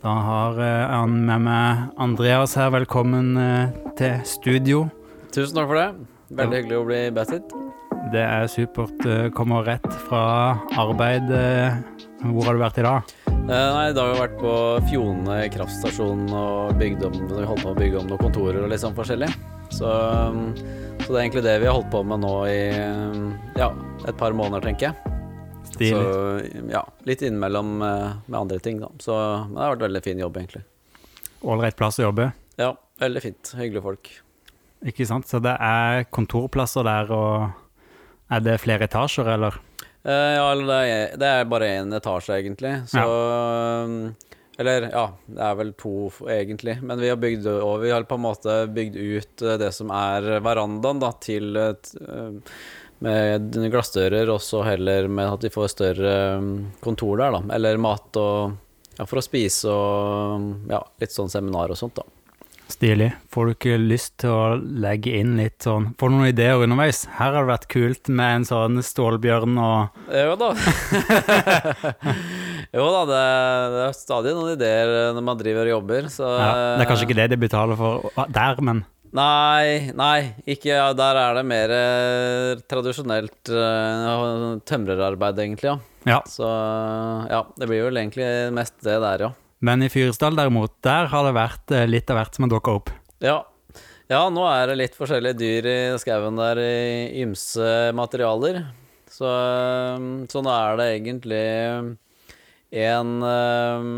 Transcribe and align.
Da 0.00 0.08
har 0.08 0.56
eh, 0.64 0.86
han 0.88 1.18
med 1.28 1.42
meg 1.44 1.80
Andreas 2.00 2.54
her. 2.56 2.70
Velkommen 2.72 3.34
eh, 3.36 3.74
til 3.98 4.22
studio. 4.24 4.86
Tusen 5.28 5.58
takk 5.58 5.68
for 5.68 5.76
det. 5.76 6.06
Veldig 6.38 6.56
hyggelig 6.62 6.78
å 6.78 6.86
bli 6.88 7.00
hit. 7.04 7.52
Det 8.14 8.22
er 8.24 8.48
supert. 8.48 9.04
eh, 9.04 9.28
Kommer 9.36 9.66
rett 9.68 9.90
fra 10.06 10.22
arbeid. 10.80 11.28
Hvor 12.22 12.48
har 12.48 12.56
du 12.56 12.62
vært 12.64 12.80
i 12.80 12.86
dag? 12.86 13.12
Nei, 13.50 13.90
I 13.90 13.92
dag 13.92 14.06
har 14.06 14.14
jeg 14.14 14.22
vært 14.22 14.40
på 14.40 14.56
Fjone 14.88 15.38
kraftstasjon 15.52 16.24
og 16.32 16.80
bygd 16.80 17.04
om, 17.10 17.20
holdt 17.36 17.64
på 17.66 17.74
å 17.74 17.76
bygge 17.76 18.00
om 18.00 18.08
noen 18.08 18.24
kontorer 18.24 18.62
og 18.64 18.72
litt 18.72 18.80
sånn 18.80 18.96
forskjellig. 18.96 19.28
Så, 19.74 19.90
um, 19.90 20.52
så 21.02 21.08
det 21.10 21.16
er 21.18 21.22
egentlig 21.26 21.44
det 21.44 21.58
vi 21.60 21.68
har 21.68 21.76
holdt 21.76 21.92
på 21.92 22.04
med 22.06 22.24
nå 22.24 22.34
i 22.48 22.60
um, 22.78 23.32
ja, 23.58 23.72
et 24.06 24.16
par 24.20 24.32
måneder, 24.36 24.64
tenker 24.70 24.90
jeg. 24.94 25.09
Stilig. 25.80 26.00
Så 26.04 26.70
ja, 26.70 26.82
litt 27.08 27.22
innimellom 27.24 27.82
eh, 27.82 28.10
med 28.26 28.38
andre 28.40 28.58
ting, 28.60 28.80
da. 28.82 28.90
Så 29.00 29.16
men 29.16 29.56
det 29.56 29.64
har 29.64 29.74
vært 29.76 29.86
veldig 29.86 30.02
fin 30.04 30.20
jobb, 30.20 30.40
egentlig. 30.42 30.62
Ålreit 31.40 31.78
plass 31.78 32.00
å 32.00 32.08
jobbe. 32.10 32.30
Ja, 32.60 32.74
veldig 33.00 33.22
fint. 33.24 33.52
Hyggelige 33.56 33.86
folk. 33.86 34.12
Ikke 34.90 35.06
sant? 35.08 35.28
Så 35.28 35.40
det 35.44 35.56
er 35.56 36.04
kontorplasser 36.12 36.84
der, 36.84 37.12
og 37.16 38.32
er 38.32 38.44
det 38.44 38.58
flere 38.60 38.88
etasjer, 38.88 39.32
eller? 39.38 39.56
Eh, 40.04 40.34
ja, 40.36 40.44
eller 40.52 40.68
det 40.68 40.80
er, 40.80 41.16
det 41.20 41.30
er 41.38 41.48
bare 41.48 41.72
én 41.80 41.96
etasje, 41.96 42.36
egentlig. 42.42 42.76
Så 42.92 43.04
ja. 43.04 44.12
Eller, 44.60 44.90
ja, 44.92 45.06
det 45.24 45.40
er 45.40 45.54
vel 45.56 45.70
to, 45.80 45.94
egentlig. 46.28 46.74
Men 46.84 47.00
vi 47.00 47.08
har 47.08 47.16
bygd 47.16 47.46
over, 47.48 47.80
vi 47.80 47.92
har 47.94 48.04
på 48.04 48.18
en 48.18 48.26
måte 48.26 48.56
bygd 48.68 48.98
ut 48.98 49.44
eh, 49.46 49.56
det 49.62 49.70
som 49.72 49.92
er 49.96 50.26
verandaen, 50.44 51.00
da, 51.00 51.14
til 51.24 51.56
et 51.56 51.94
eh, 51.96 52.34
med 53.04 53.58
glassdører, 53.72 54.28
og 54.32 54.42
så 54.44 54.62
heller 54.66 55.08
med 55.08 55.36
at 55.36 55.44
vi 55.46 55.52
får 55.52 55.72
større 55.72 56.14
um, 56.38 56.50
kontor 56.84 57.20
der, 57.20 57.36
da. 57.38 57.42
Eller 57.56 57.80
mat 57.80 58.20
og 58.20 58.58
Ja, 59.00 59.06
for 59.08 59.16
å 59.16 59.24
spise 59.24 59.72
og 59.72 60.68
ja, 60.68 60.80
litt 61.00 61.14
sånn 61.14 61.30
seminar 61.32 61.72
og 61.72 61.78
sånt, 61.80 61.96
da. 61.96 62.04
Stilig. 62.70 63.08
Får 63.32 63.46
du 63.46 63.54
ikke 63.54 63.78
lyst 63.80 64.12
til 64.22 64.30
å 64.30 64.58
legge 64.60 65.16
inn 65.18 65.32
litt 65.40 65.64
sånn 65.66 65.88
Får 65.98 66.10
du 66.10 66.14
noen 66.14 66.28
ideer 66.30 66.60
underveis? 66.62 67.02
Her 67.16 67.34
har 67.34 67.42
det 67.42 67.50
vært 67.50 67.66
kult 67.72 68.10
med 68.12 68.36
en 68.36 68.46
sånn 68.46 68.78
stålbjørn 68.84 69.58
og 69.58 70.14
Jo 70.14 70.36
da. 70.38 70.52
jo 72.76 72.86
da, 72.94 73.02
det, 73.10 73.24
det 73.74 73.82
er 73.88 73.98
stadig 73.98 74.36
noen 74.36 74.54
ideer 74.54 74.94
når 75.16 75.26
man 75.32 75.40
driver 75.40 75.66
og 75.66 75.74
jobber, 75.78 76.08
så 76.14 76.30
ja, 76.30 76.50
Det 76.76 76.86
er 76.86 76.90
kanskje 76.92 77.08
ikke 77.08 77.20
det 77.22 77.28
de 77.34 77.40
betaler 77.42 77.80
for 77.80 78.26
der, 78.38 78.62
men 78.70 78.84
Nei, 79.16 79.90
nei, 79.98 80.18
ikke 80.46 80.70
ja, 80.70 80.90
Der 80.94 81.18
er 81.18 81.38
det 81.40 81.42
mer 81.50 81.72
eh, 81.74 82.60
tradisjonelt 82.70 83.50
eh, 83.50 84.58
tømrerarbeid, 84.68 85.40
egentlig, 85.42 85.72
ja. 85.72 85.78
Ja. 86.08 86.20
Så 86.28 86.46
ja, 87.28 87.42
det 87.58 87.68
blir 87.68 87.88
vel 87.88 87.98
egentlig 88.00 88.26
mest 88.56 88.78
det 88.86 88.96
der, 89.02 89.26
ja. 89.26 89.30
Men 89.60 89.82
i 89.84 89.90
Fyresdal 89.92 90.38
derimot, 90.38 90.78
der 90.84 91.10
har 91.12 91.26
det 91.26 91.34
vært 91.36 91.74
eh, 91.76 91.88
litt 91.90 92.10
av 92.12 92.20
hvert 92.20 92.36
som 92.36 92.46
har 92.46 92.52
dukka 92.54 92.76
opp. 92.78 92.92
Ja. 93.20 93.40
ja, 94.08 94.22
nå 94.32 94.46
er 94.48 94.70
det 94.70 94.78
litt 94.80 94.96
forskjellige 94.96 95.36
dyr 95.36 95.68
i 95.68 95.80
skauen 96.00 96.38
der 96.40 96.62
i 96.62 97.20
ymse 97.24 97.90
materialer. 97.96 98.62
Så, 99.10 99.26
eh, 99.26 100.06
så 100.32 100.44
nå 100.46 100.54
er 100.54 100.80
det 100.80 100.88
egentlig 100.94 101.44
en 102.86 103.12
eh, 103.34 103.90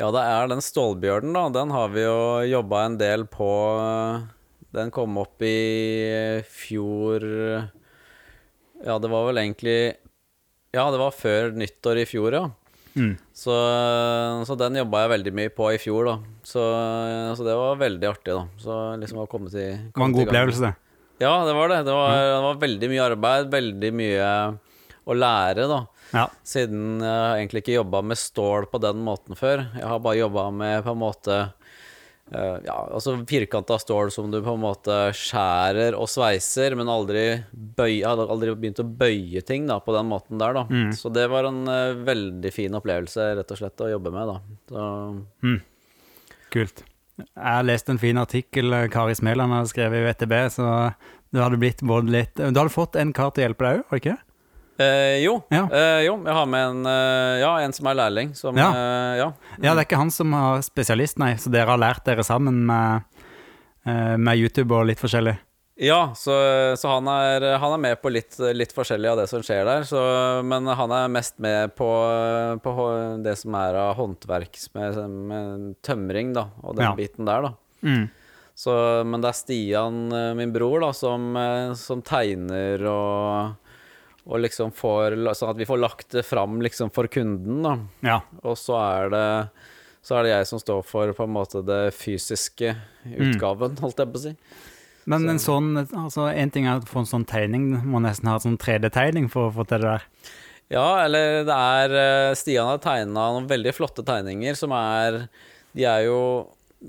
Ja, 0.00 0.08
det 0.10 0.22
er 0.26 0.48
den 0.50 0.62
stålbjørnen, 0.64 1.36
da. 1.36 1.44
Den 1.54 1.70
har 1.74 1.92
vi 1.94 2.02
jo 2.02 2.18
jobba 2.50 2.84
en 2.88 2.96
del 2.98 3.26
på. 3.30 3.50
Den 4.74 4.90
kom 4.90 5.14
opp 5.22 5.42
i 5.46 6.42
fjor 6.50 7.22
Ja, 8.82 8.96
det 8.98 9.10
var 9.12 9.28
vel 9.28 9.38
egentlig 9.38 9.94
Ja, 10.74 10.88
det 10.90 10.98
var 10.98 11.14
før 11.14 11.52
nyttår 11.54 12.00
i 12.02 12.06
fjor, 12.10 12.34
ja. 12.34 12.48
Mm. 12.94 13.14
Så, 13.34 13.54
så 14.46 14.56
den 14.58 14.78
jobba 14.78 15.04
jeg 15.04 15.12
veldig 15.14 15.32
mye 15.34 15.52
på 15.54 15.68
i 15.74 15.78
fjor, 15.82 16.10
da. 16.10 16.16
Så, 16.46 16.62
så 17.38 17.46
det 17.46 17.54
var 17.58 17.78
veldig 17.78 18.10
artig, 18.10 18.34
da. 18.34 18.44
Så 18.58 18.80
liksom 19.02 19.22
å 19.22 19.28
komme 19.30 19.50
til 19.50 19.78
Det 19.78 19.94
var 19.94 20.10
en 20.10 20.16
god 20.18 20.26
opplevelse. 20.28 20.66
det. 20.66 20.74
Ja, 21.22 21.32
det 21.46 21.54
var 21.54 21.70
det. 21.70 21.80
Det 21.86 21.94
var, 21.94 22.18
det 22.18 22.42
var 22.48 22.60
veldig 22.66 22.90
mye 22.90 23.08
arbeid, 23.14 23.50
veldig 23.54 23.90
mye 23.94 24.28
å 25.04 25.16
lære, 25.18 25.66
da. 25.70 25.80
Ja. 26.14 26.28
Siden 26.46 27.02
jeg 27.02 27.10
har 27.10 27.40
egentlig 27.40 27.64
ikke 27.64 27.78
jobba 27.80 28.00
med 28.06 28.20
stål 28.20 28.68
på 28.70 28.80
den 28.82 29.02
måten 29.04 29.38
før. 29.38 29.66
Jeg 29.74 29.88
har 29.90 30.02
bare 30.04 30.20
jobba 30.20 30.46
med 30.54 30.84
på 30.86 30.94
en 30.94 31.00
måte 31.00 31.38
eh, 31.42 32.56
ja, 32.66 32.76
altså 32.86 33.16
firkanta 33.28 33.78
stål 33.82 34.12
som 34.14 34.30
du 34.30 34.38
på 34.44 34.54
en 34.54 34.62
måte 34.62 34.98
skjærer 35.18 35.98
og 35.98 36.08
sveiser, 36.10 36.78
men 36.78 36.92
aldri 36.92 37.26
bøy, 37.50 38.00
hadde 38.06 38.28
aldri 38.30 38.54
begynt 38.54 38.82
å 38.84 38.88
bøye 39.02 39.42
ting 39.46 39.66
da, 39.70 39.80
på 39.82 39.96
den 39.96 40.08
måten 40.12 40.40
der. 40.40 40.56
da. 40.60 40.64
Så 40.94 41.12
det 41.14 41.26
var 41.32 41.50
en 41.50 41.64
uh, 41.66 41.98
veldig 42.06 42.54
fin 42.54 42.78
opplevelse 42.78 43.32
rett 43.40 43.54
og 43.54 43.62
slett 43.62 43.84
å 43.84 43.92
jobbe 43.96 44.14
med. 44.14 44.34
da. 44.34 44.40
Så, 44.70 44.88
Kult. 46.54 46.84
Jeg 47.18 47.46
har 47.46 47.66
lest 47.66 47.90
en 47.90 47.98
fin 48.02 48.18
artikkel 48.18 48.74
eh, 48.74 48.88
Kari 48.90 49.14
Smeland 49.14 49.54
har 49.54 49.66
skrevet 49.70 50.00
i 50.00 50.06
VTB, 50.08 50.32
så 50.50 50.70
du 51.34 51.40
hadde 51.42 51.58
blitt 51.62 51.82
både 51.82 52.10
litt 52.10 52.38
Du 52.38 52.58
hadde 52.58 52.72
fått 52.74 52.98
en 52.98 53.12
kar 53.14 53.30
til 53.34 53.44
å 53.44 53.46
hjelpe 53.48 53.66
deg 53.66 53.80
òg, 53.80 53.84
var 53.90 53.98
det 53.98 54.02
ikke? 54.02 54.16
Eh, 54.78 55.20
jo, 55.24 55.36
Ja. 55.50 55.64
eh, 55.70 56.02
jo, 56.06 56.16
jeg 56.24 56.34
har 56.34 56.46
med 56.46 56.68
en, 56.70 56.86
eh, 56.86 57.40
ja, 57.42 57.52
en 57.64 57.72
som 57.72 57.86
er 57.86 57.94
lærling. 57.94 58.34
Som, 58.36 58.56
Ja. 58.56 58.70
eh, 58.70 59.16
ja. 59.22 59.32
Ja, 59.62 59.74
det 59.74 59.80
er 59.84 59.86
ikke 59.88 60.00
han 60.02 60.10
som 60.10 60.32
har 60.32 60.62
spesialist, 60.62 61.18
nei, 61.18 61.34
så 61.36 61.50
dere 61.50 61.66
har 61.74 61.78
lært 61.78 62.04
dere 62.04 62.24
sammen 62.24 62.64
med, 62.66 63.02
eh, 63.86 64.16
med 64.16 64.38
YouTube 64.38 64.72
og 64.74 64.86
litt 64.86 64.98
forskjellig? 65.00 65.36
Ja, 65.76 66.12
så, 66.14 66.76
så 66.78 66.86
han, 66.88 67.08
er, 67.10 67.58
han 67.58 67.72
er 67.74 67.78
med 67.82 68.00
på 68.00 68.08
litt, 68.14 68.36
litt 68.54 68.70
forskjellig 68.72 69.10
av 69.10 69.16
det 69.18 69.28
som 69.28 69.42
skjer 69.42 69.64
der. 69.66 69.82
Så, 69.82 69.98
men 70.46 70.66
han 70.70 70.92
er 70.94 71.08
mest 71.10 71.40
med 71.42 71.74
på, 71.74 71.88
på 72.62 72.74
det 73.24 73.34
som 73.40 73.56
er 73.58 73.74
av 73.74 73.96
håndverk 73.98 74.54
med, 74.78 75.00
med 75.10 75.74
tømring, 75.82 76.30
da, 76.36 76.46
og 76.62 76.76
den 76.78 76.94
biten 76.94 77.26
der, 77.26 77.48
da. 77.48 77.52
Mm. 77.82 78.04
Så, 78.54 78.70
men 79.04 79.18
det 79.20 79.32
er 79.32 79.34
Stian, 79.34 79.96
eh, 80.14 80.30
min 80.38 80.52
bror, 80.54 80.78
da, 80.86 80.92
som, 80.94 81.34
som 81.74 82.00
tegner 82.06 82.84
og, 82.86 83.56
og 84.24 84.40
liksom 84.40 84.72
får 84.72 85.18
Sånn 85.36 85.52
at 85.52 85.60
vi 85.60 85.68
får 85.68 85.80
lagt 85.82 86.14
det 86.16 86.24
fram 86.24 86.60
liksom 86.64 86.92
for 86.94 87.08
kunden, 87.12 87.62
da. 87.64 87.74
Ja. 88.06 88.18
Og 88.42 88.56
så 88.60 88.78
er 88.80 89.12
det 89.12 89.26
så 90.04 90.18
er 90.18 90.26
det 90.26 90.32
jeg 90.34 90.46
som 90.50 90.60
står 90.60 90.82
for 90.84 91.12
på 91.16 91.24
en 91.24 91.32
måte 91.32 91.62
det 91.64 91.94
fysiske 91.96 92.74
utgaven, 93.08 93.78
holdt 93.80 94.02
jeg 94.02 94.10
på 94.12 94.20
å 94.20 94.22
si. 94.26 94.32
Men 95.08 95.24
en 95.28 95.40
sånn, 95.40 95.70
altså 95.80 96.26
en 96.28 96.52
ting 96.52 96.68
er 96.68 96.80
å 96.80 96.88
få 96.88 97.02
en 97.02 97.08
sånn 97.08 97.24
tegning, 97.28 97.70
du 97.72 97.86
må 97.88 98.02
nesten 98.04 98.28
ha 98.28 98.36
en 98.36 98.44
sånn 98.44 98.60
3D-tegning 98.60 99.30
for 99.32 99.48
å 99.48 99.54
få 99.56 99.64
til 99.68 99.80
det 99.80 99.94
der. 99.94 100.04
Ja, 100.72 100.86
eller 101.04 101.44
det 101.48 101.56
er 101.56 101.96
eh, 102.00 102.34
Stian 102.36 102.68
har 102.68 102.80
tegna 102.84 103.30
noen 103.32 103.48
veldig 103.48 103.72
flotte 103.76 104.04
tegninger 104.06 104.56
som 104.56 104.72
er 104.76 105.26
De 105.76 105.84
er 105.84 106.06
jo 106.06 106.18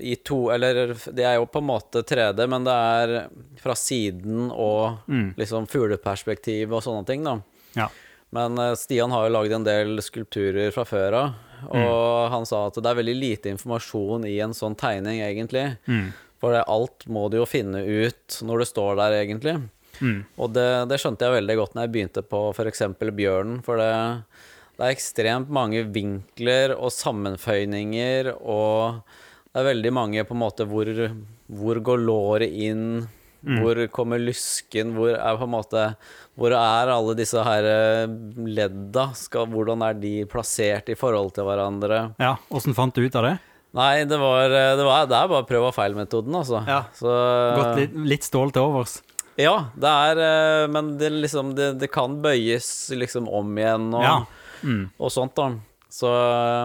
i 0.00 0.16
to 0.16 0.50
Eller 0.52 0.94
de 1.12 1.24
er 1.24 1.38
jo 1.38 1.46
på 1.48 1.62
en 1.62 1.68
måte 1.68 2.02
3D, 2.06 2.46
men 2.50 2.66
det 2.66 2.72
er 2.72 3.14
fra 3.62 3.76
siden 3.78 4.50
og 4.50 5.06
liksom 5.38 5.68
fugleperspektiv 5.70 6.74
og 6.76 6.84
sånne 6.84 7.06
ting, 7.08 7.24
da. 7.26 7.38
Ja. 7.76 7.88
Men 8.36 8.58
eh, 8.58 8.74
Stian 8.78 9.14
har 9.14 9.26
jo 9.26 9.34
lagd 9.36 9.52
en 9.56 9.66
del 9.66 10.02
skulpturer 10.02 10.72
fra 10.74 10.84
før 10.88 11.18
av, 11.20 11.34
og 11.70 12.30
han 12.34 12.44
sa 12.48 12.66
at 12.68 12.76
det 12.76 12.90
er 12.90 12.98
veldig 12.98 13.16
lite 13.16 13.52
informasjon 13.54 14.26
i 14.28 14.34
en 14.44 14.54
sånn 14.56 14.76
tegning, 14.78 15.22
egentlig. 15.24 15.70
For 16.42 16.52
det, 16.52 16.66
alt 16.68 17.06
må 17.08 17.28
du 17.32 17.38
jo 17.40 17.46
finne 17.48 17.80
ut 17.80 18.40
når 18.44 18.60
du 18.60 18.68
står 18.68 18.98
der, 19.00 19.16
egentlig. 19.22 19.56
Og 20.36 20.52
det, 20.52 20.68
det 20.90 20.98
skjønte 21.00 21.24
jeg 21.24 21.38
veldig 21.38 21.56
godt 21.56 21.76
når 21.76 21.86
jeg 21.86 21.94
begynte 21.94 22.22
på 22.28 22.42
f.eks. 22.52 22.82
bjørnen, 23.00 23.62
for 23.64 23.80
det, 23.80 23.92
det 24.76 24.84
er 24.84 24.92
ekstremt 24.92 25.48
mange 25.48 25.86
vinkler 25.94 26.74
og 26.76 26.92
sammenføyninger, 26.92 28.34
og 28.36 29.00
det 29.56 29.62
er 29.62 29.70
veldig 29.70 29.90
mange 29.96 30.24
på 30.28 30.34
en 30.36 30.42
måte 30.42 30.66
hvor, 30.68 30.84
hvor 31.48 31.78
går 31.80 32.00
låret 32.04 32.52
inn, 32.52 33.06
hvor 33.46 33.78
kommer 33.94 34.18
lysken, 34.20 34.90
hvor 34.96 35.14
er 35.16 35.38
måte 35.48 35.82
Hvor 36.36 36.52
er 36.52 36.90
alle 36.92 37.14
disse 37.16 37.40
her 37.46 37.64
eh, 37.64 38.06
ledda? 38.44 39.06
Skal, 39.16 39.46
hvordan 39.48 39.80
er 39.86 39.94
de 39.96 40.10
plassert 40.28 40.90
i 40.92 40.96
forhold 40.98 41.30
til 41.36 41.46
hverandre? 41.48 42.00
Ja, 42.20 42.34
Åssen 42.50 42.74
fant 42.76 42.92
du 42.96 43.04
ut 43.06 43.16
av 43.16 43.24
det? 43.30 43.36
Nei, 43.76 44.04
det 44.08 44.18
var, 44.20 44.48
det 44.50 44.84
var 44.84 45.06
Det 45.08 45.16
er 45.16 45.30
bare 45.30 45.46
prøv 45.48 45.68
og 45.70 45.74
feil-metoden, 45.76 46.34
altså. 46.36 46.60
Ja. 46.68 46.82
Så, 46.96 47.12
Gått 47.56 47.78
litt, 47.80 47.94
litt 48.16 48.26
stål 48.26 48.52
til 48.56 48.66
overs. 48.66 48.98
ja, 49.40 49.54
det 49.76 49.94
er 50.10 50.20
eh, 50.26 50.66
Men 50.72 50.96
det, 51.00 51.12
liksom, 51.14 51.54
det, 51.56 51.70
det 51.80 51.90
kan 51.94 52.18
bøyes 52.24 52.90
liksom 52.98 53.28
om 53.30 53.56
igjen 53.56 53.88
og, 53.94 54.04
Ja. 54.04 54.18
og 54.98 55.12
sånt, 55.12 55.36
da. 55.38 55.52
Så, 55.96 56.08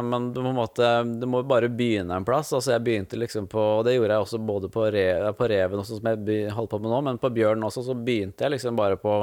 men 0.03 0.33
du 0.33 0.41
må, 0.43 0.51
måte, 0.51 0.83
du 1.05 1.23
må 1.29 1.39
bare 1.47 1.69
begynne 1.71 2.17
en 2.19 2.25
plass. 2.27 2.49
Altså 2.51 2.73
Jeg 2.73 2.83
begynte 2.83 3.15
liksom 3.15 3.45
på 3.47 3.61
Og 3.77 3.85
det 3.87 3.93
gjorde 3.93 4.17
jeg 4.17 4.25
også 4.25 4.39
både 4.43 4.67
på, 4.73 4.83
re, 4.91 5.05
på 5.37 5.47
reven, 5.47 5.79
også, 5.79 5.99
som 6.01 6.09
jeg 6.09 6.49
holdt 6.51 6.71
på 6.73 6.79
med 6.83 6.91
nå, 6.91 6.97
men 7.05 7.19
på 7.21 7.31
bjørnen 7.31 7.63
også, 7.63 7.85
så 7.85 7.95
begynte 7.95 8.43
jeg 8.43 8.57
liksom 8.57 8.75
bare 8.75 8.97
på 8.99 9.13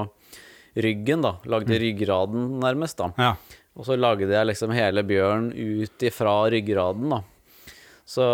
ryggen, 0.79 1.27
da. 1.27 1.35
Lagde 1.53 1.77
ryggraden, 1.83 2.47
nærmest, 2.63 3.03
da. 3.03 3.11
Ja. 3.21 3.35
Og 3.77 3.85
så 3.85 3.99
lagde 4.01 4.31
jeg 4.33 4.49
liksom 4.49 4.73
hele 4.73 5.05
bjørnen 5.05 5.53
ut 5.53 6.09
ifra 6.09 6.39
ryggraden, 6.57 7.13
da. 7.13 7.21
Så, 8.09 8.25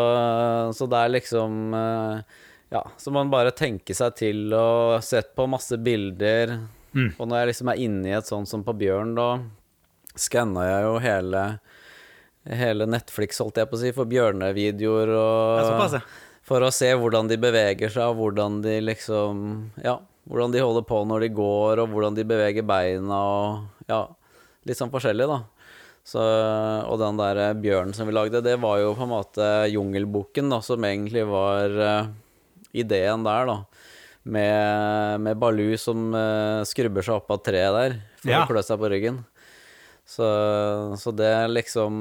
så 0.79 0.87
det 0.87 1.01
er 1.01 1.13
liksom 1.17 1.75
eh, 1.75 2.39
Ja, 2.77 2.85
så 3.03 3.11
man 3.19 3.35
bare 3.35 3.51
tenke 3.51 3.99
seg 3.99 4.15
til 4.23 4.55
og 4.55 5.03
sett 5.03 5.35
på 5.35 5.49
masse 5.51 5.75
bilder. 5.83 6.55
Og 7.19 7.27
når 7.27 7.41
jeg 7.41 7.51
liksom 7.51 7.75
er 7.75 7.85
inne 7.89 8.13
i 8.13 8.15
et 8.15 8.31
sånt 8.31 8.47
som 8.47 8.63
på 8.63 8.79
bjørn, 8.79 9.17
da 9.19 9.29
skanna 10.19 10.67
jeg 10.69 10.87
jo 10.87 10.99
hele 11.03 11.45
hele 12.45 12.87
Netflix, 12.91 13.39
holdt 13.41 13.57
jeg 13.57 13.71
på 13.71 13.79
å 13.79 13.81
si, 13.81 13.93
for 13.97 14.09
bjørnevideoer 14.11 15.13
og. 15.17 15.95
For 16.45 16.61
å 16.61 16.69
se 16.75 16.91
hvordan 16.93 17.31
de 17.31 17.39
beveger 17.41 17.89
seg, 17.89 18.05
og 18.13 18.19
hvordan 18.21 18.59
de 18.65 18.75
liksom 18.85 19.39
Ja, 19.81 19.95
hvordan 20.29 20.53
de 20.53 20.61
holder 20.61 20.85
på 20.85 20.99
når 21.09 21.25
de 21.25 21.31
går, 21.39 21.81
og 21.81 21.95
hvordan 21.95 22.19
de 22.19 22.27
beveger 22.29 22.67
beina 22.69 23.17
og 23.17 23.89
Ja, 23.89 24.03
litt 24.69 24.77
sånn 24.77 24.93
forskjellig, 24.93 25.29
da. 25.31 25.41
Så, 26.05 26.21
og 26.21 26.99
den 27.01 27.17
der 27.17 27.39
eh, 27.41 27.55
bjørnen 27.57 27.97
som 27.97 28.05
vi 28.05 28.13
lagde, 28.13 28.43
det 28.45 28.59
var 28.61 28.77
jo 28.83 28.91
på 28.93 29.07
en 29.07 29.13
måte 29.15 29.47
Jungelboken, 29.73 30.51
da, 30.53 30.59
som 30.61 30.85
egentlig 30.85 31.23
var 31.25 31.73
uh, 31.81 32.11
ideen 32.77 33.25
der, 33.25 33.49
da. 33.49 33.57
Med, 34.25 35.21
med 35.25 35.41
Baloo 35.41 35.79
som 35.81 36.11
uh, 36.13 36.61
skrubber 36.69 37.05
seg 37.05 37.23
opp 37.23 37.33
av 37.33 37.41
treet 37.45 37.73
der 37.77 37.97
for 38.21 38.33
Ja. 38.35 38.43
å 38.45 38.49
klø 38.53 38.61
seg 38.65 38.81
på 38.81 38.93
ryggen. 38.93 39.23
Så, 40.07 40.27
så 41.01 41.13
det 41.17 41.33
liksom 41.49 41.95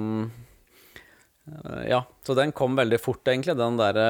eh, 1.47 1.83
Ja, 1.89 2.03
så 2.25 2.35
den 2.35 2.51
kom 2.51 2.75
veldig 2.75 2.99
fort, 3.01 3.23
egentlig, 3.27 3.55
den 3.57 3.79
derre 3.79 4.07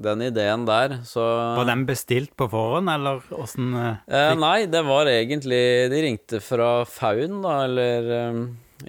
Den 0.00 0.22
ideen 0.22 0.66
der. 0.68 0.98
Så 1.08 1.24
Var 1.56 1.68
den 1.68 1.86
bestilt 1.88 2.34
på 2.36 2.48
forhånd, 2.52 2.90
eller 2.92 3.22
åssen 3.36 3.72
eh, 3.74 4.02
Eh, 4.06 4.34
nei, 4.38 4.66
det 4.70 4.84
var 4.86 5.08
egentlig 5.10 5.62
De 5.92 6.02
ringte 6.04 6.42
fra 6.44 6.84
Faun, 6.88 7.40
da, 7.44 7.62
eller 7.64 8.12
eh, 8.18 8.42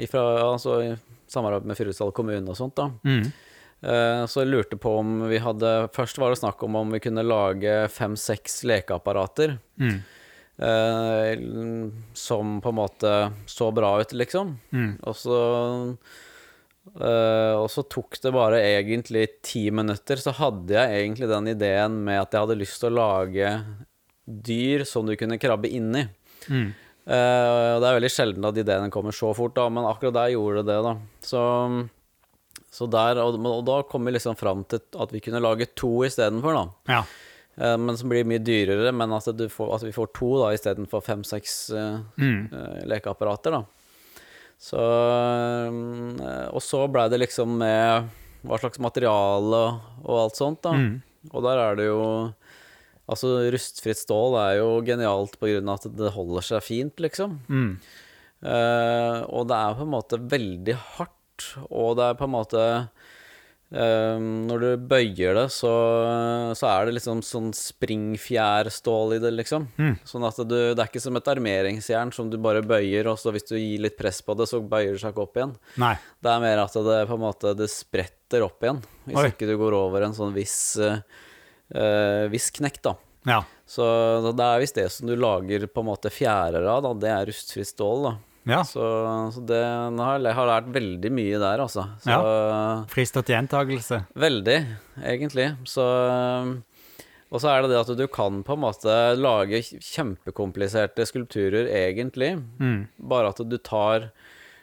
ifra 0.04 0.26
Altså 0.50 0.82
i 0.84 0.92
samarbeid 1.32 1.70
med 1.72 1.80
Fyresdal 1.80 2.12
kommune 2.12 2.52
og 2.52 2.60
sånt, 2.60 2.76
da. 2.76 2.92
mm. 3.08 3.32
Eh, 3.82 4.24
så 4.30 4.44
jeg 4.44 4.52
lurte 4.52 4.78
på 4.78 4.92
om 5.00 5.24
vi 5.26 5.40
hadde 5.42 5.70
Først 5.96 6.20
var 6.22 6.30
det 6.30 6.38
snakk 6.38 6.62
om 6.68 6.76
om 6.78 6.92
vi 6.94 7.00
kunne 7.02 7.24
lage 7.26 7.88
fem-seks 7.90 8.60
lekeapparater. 8.70 9.56
Mm. 9.82 9.96
Eh, 10.62 11.46
som 12.14 12.60
på 12.62 12.70
en 12.70 12.78
måte 12.78 13.14
så 13.50 13.72
bra 13.76 13.94
ut, 14.02 14.14
liksom. 14.14 14.56
Mm. 14.72 14.92
Og 15.10 15.18
så 15.18 15.40
eh, 17.00 17.56
Og 17.58 17.68
så 17.74 17.86
tok 17.90 18.20
det 18.22 18.34
bare 18.36 18.62
egentlig 18.66 19.28
ti 19.46 19.68
minutter, 19.74 20.22
så 20.22 20.34
hadde 20.38 20.78
jeg 20.78 21.02
egentlig 21.02 21.32
den 21.32 21.52
ideen 21.56 22.02
med 22.06 22.22
at 22.24 22.34
jeg 22.34 22.46
hadde 22.46 22.60
lyst 22.62 22.80
til 22.82 22.92
å 22.94 23.00
lage 23.00 23.56
dyr 24.26 24.86
som 24.88 25.08
du 25.08 25.16
kunne 25.20 25.40
krabbe 25.42 25.72
inni. 25.72 26.06
Mm. 26.48 26.70
Eh, 27.02 27.72
og 27.76 27.82
det 27.82 27.88
er 27.90 27.98
veldig 27.98 28.12
sjelden 28.14 28.46
at 28.48 28.60
ideene 28.62 28.92
kommer 28.94 29.16
så 29.16 29.32
fort, 29.38 29.56
da, 29.58 29.66
men 29.74 29.88
akkurat 29.90 30.20
der 30.20 30.36
gjorde 30.36 30.62
det 30.62 30.70
det, 30.70 30.78
da. 30.86 30.94
Så, 31.26 31.42
så 32.72 32.88
der, 32.94 33.20
og, 33.24 33.40
og 33.42 33.66
da 33.68 33.82
kom 33.90 34.06
vi 34.08 34.14
liksom 34.16 34.38
fram 34.40 34.64
til 34.70 34.84
at 35.02 35.14
vi 35.14 35.24
kunne 35.26 35.42
lage 35.44 35.72
to 35.76 35.92
istedenfor, 36.08 36.56
da. 36.60 36.96
Ja. 37.00 37.02
Eh, 37.58 37.78
men 37.78 37.98
som 38.00 38.10
blir 38.12 38.24
mye 38.28 38.40
dyrere, 38.44 38.94
men 38.96 39.12
at, 39.18 39.28
du 39.36 39.48
får, 39.52 39.76
at 39.76 39.84
vi 39.84 39.92
får 39.96 40.12
to 40.16 40.32
da 40.40 40.52
istedenfor 40.56 41.04
fem-seks 41.04 41.56
uh, 41.76 42.00
Mm. 42.22 42.50
lekeapparater, 42.88 43.52
da. 43.58 43.64
Så 44.62 44.78
eh, 44.80 46.48
Og 46.54 46.62
så 46.64 46.84
blei 46.92 47.08
det 47.12 47.22
liksom 47.24 47.58
med 47.62 48.10
hva 48.46 48.58
slags 48.62 48.80
materiale 48.82 49.62
og 50.04 50.16
alt 50.18 50.38
sånt, 50.40 50.62
da. 50.66 50.74
Mm. 50.74 51.02
Og 51.32 51.44
der 51.46 51.60
er 51.68 51.76
det 51.78 51.90
jo 51.92 52.04
Altså, 53.12 53.28
rustfritt 53.52 54.00
stål 54.00 54.38
er 54.40 54.54
jo 54.62 54.68
genialt 54.88 55.34
på 55.42 55.50
grunn 55.50 55.68
av 55.68 55.82
at 55.82 55.96
det 56.00 56.12
holder 56.16 56.46
seg 56.48 56.62
fint, 56.64 57.02
liksom. 57.04 57.34
Mm. 57.52 57.74
Uh, 58.46 59.18
og 59.28 59.50
det 59.50 59.58
er 59.58 59.76
på 59.76 59.84
en 59.84 59.92
måte 59.92 60.20
veldig 60.32 60.76
hardt, 60.96 61.48
og 61.68 61.98
det 62.00 62.06
er 62.08 62.16
på 62.22 62.30
en 62.30 62.34
måte 62.38 62.62
eh, 63.72 64.22
Når 64.22 64.64
du 64.64 64.86
bøyer 64.92 65.38
det, 65.38 65.46
så, 65.54 65.72
så 66.58 66.70
er 66.70 66.88
det 66.88 66.96
liksom 66.98 67.24
sånn 67.26 67.50
springfjærstål 67.56 69.16
i 69.18 69.20
det, 69.24 69.34
liksom. 69.40 69.68
Mm. 69.80 69.96
Sånn 70.08 70.28
at 70.28 70.42
du, 70.44 70.56
det 70.72 70.78
er 70.78 70.90
ikke 70.90 71.04
som 71.04 71.20
et 71.20 71.32
armeringsjern 71.34 72.14
som 72.16 72.32
du 72.32 72.38
bare 72.42 72.64
bøyer, 72.66 73.10
og 73.12 73.20
så 73.22 73.34
hvis 73.36 73.48
du 73.50 73.56
gir 73.58 73.84
litt 73.88 73.98
press 74.00 74.22
på 74.26 74.36
det, 74.40 74.50
så 74.50 74.62
bøyer 74.64 74.96
det 74.96 75.04
seg 75.04 75.16
ikke 75.16 75.26
opp 75.28 75.40
igjen. 75.40 75.56
Nei. 75.82 75.94
Det 76.22 76.34
er 76.34 76.44
mer 76.44 76.64
at 76.66 76.80
det 76.90 77.00
på 77.10 77.20
en 77.20 77.26
måte 77.26 77.56
det 77.58 77.70
spretter 77.74 78.48
opp 78.48 78.64
igjen, 78.64 78.82
hvis 79.08 79.22
Oi. 79.24 79.30
ikke 79.34 79.50
du 79.50 79.56
går 79.60 79.78
over 79.78 80.08
en 80.08 80.18
sånn 80.18 80.36
viss, 80.36 80.60
uh, 80.82 82.28
viss 82.32 82.52
knekk, 82.56 82.82
da. 82.86 82.98
Ja. 83.28 83.44
Så 83.70 83.86
det 84.34 84.46
er 84.46 84.62
visst 84.62 84.78
det 84.80 84.90
som 84.92 85.08
du 85.08 85.16
lager 85.16 85.68
på 85.70 85.84
en 85.84 85.90
måte 85.92 86.12
fjærer 86.12 86.66
av, 86.66 86.84
da. 86.86 86.94
Det 86.98 87.12
er 87.14 87.30
rustfritt 87.30 87.70
stål, 87.70 88.08
da. 88.10 88.14
Ja. 88.50 88.64
Så, 88.66 88.82
så 89.36 89.44
det 89.46 89.60
har 89.62 90.20
jeg 90.24 90.34
har 90.38 90.50
lært 90.50 90.72
veldig 90.74 91.12
mye 91.14 91.40
der, 91.42 91.62
altså. 91.66 91.86
Så, 92.02 92.18
Frister 92.90 93.22
til 93.26 93.36
gjentakelse. 93.38 94.02
Veldig, 94.18 94.58
egentlig. 95.04 95.50
Så 95.70 95.86
Og 97.32 97.40
så 97.40 97.48
er 97.48 97.62
det 97.64 97.70
det 97.72 97.80
at 97.80 97.94
du 97.96 98.08
kan 98.12 98.42
på 98.44 98.58
en 98.58 98.64
måte 98.66 98.96
lage 99.16 99.62
kjempekompliserte 99.80 101.06
skulpturer, 101.08 101.70
egentlig. 101.72 102.34
Mm. 102.60 102.88
Bare 103.00 103.30
at 103.32 103.42
du 103.48 103.58
tar 103.58 104.12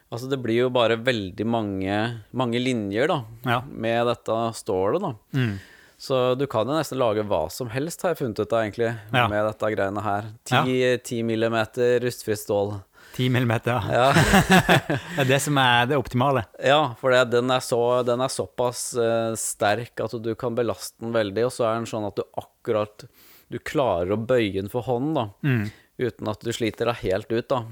Altså, 0.08 0.24
det 0.30 0.38
blir 0.40 0.62
jo 0.62 0.68
bare 0.72 0.96
veldig 1.04 1.44
mange, 1.44 1.96
mange 2.32 2.56
linjer, 2.56 3.10
da, 3.10 3.18
Ja. 3.44 3.58
med 3.68 4.06
dette 4.08 4.36
stålet, 4.56 5.02
da. 5.04 5.10
Mm. 5.36 5.58
Så 6.00 6.34
du 6.38 6.46
kan 6.46 6.64
jo 6.66 6.72
nesten 6.72 6.96
lage 6.96 7.26
hva 7.28 7.50
som 7.52 7.68
helst, 7.68 8.00
har 8.00 8.14
jeg 8.14 8.22
funnet 8.22 8.40
ut 8.40 8.50
av, 8.54 8.62
egentlig, 8.64 8.96
Ja. 9.12 9.26
med 9.28 9.44
dette 9.44 9.68
greiene 9.76 10.00
her. 10.02 10.24
10, 10.46 10.96
10 11.04 11.22
millimeter 11.22 12.00
rustfritt 12.00 12.38
stål. 12.40 12.82
Ti 13.18 13.26
millimeter. 13.34 13.82
ja. 13.98 14.12
Det 15.18 15.24
er 15.24 15.28
det 15.32 15.40
som 15.42 15.58
er 15.58 15.88
det 15.90 15.98
optimale. 15.98 16.44
ja 16.62 16.94
for 17.00 17.10
det, 17.14 17.24
den, 17.34 17.50
er 17.50 17.60
så, 17.66 17.80
den 18.06 18.22
er 18.22 18.30
såpass 18.30 18.92
uh, 18.94 19.34
sterk 19.38 19.98
at 20.04 20.14
du 20.22 20.30
kan 20.38 20.54
belaste 20.56 21.02
den 21.02 21.12
veldig, 21.16 21.48
og 21.48 21.52
så 21.56 21.66
er 21.68 21.80
den 21.80 21.90
sånn 21.90 22.06
at 22.08 22.16
du 22.20 22.22
akkurat 22.38 23.04
Du 23.50 23.58
klarer 23.58 24.12
å 24.14 24.20
bøye 24.20 24.54
den 24.60 24.70
for 24.70 24.86
hånden, 24.86 25.14
da, 25.18 25.26
Mm. 25.42 25.66
uten 25.98 26.28
at 26.30 26.42
du 26.46 26.50
sliter 26.54 26.86
deg 26.92 26.98
helt 27.08 27.32
ut, 27.32 27.48
da. 27.50 27.62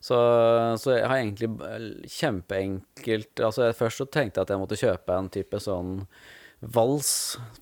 Så, 0.00 0.16
så 0.80 0.94
jeg 0.96 1.08
har 1.10 1.18
egentlig 1.20 1.50
kjempeenkelt 2.30 3.42
Altså, 3.44 3.70
først 3.76 4.00
så 4.00 4.06
tenkte 4.08 4.40
jeg 4.40 4.46
at 4.46 4.52
jeg 4.54 4.62
måtte 4.62 4.78
kjøpe 4.80 5.16
en 5.18 5.28
type 5.34 5.60
sånn 5.60 5.98
vals 6.60 7.10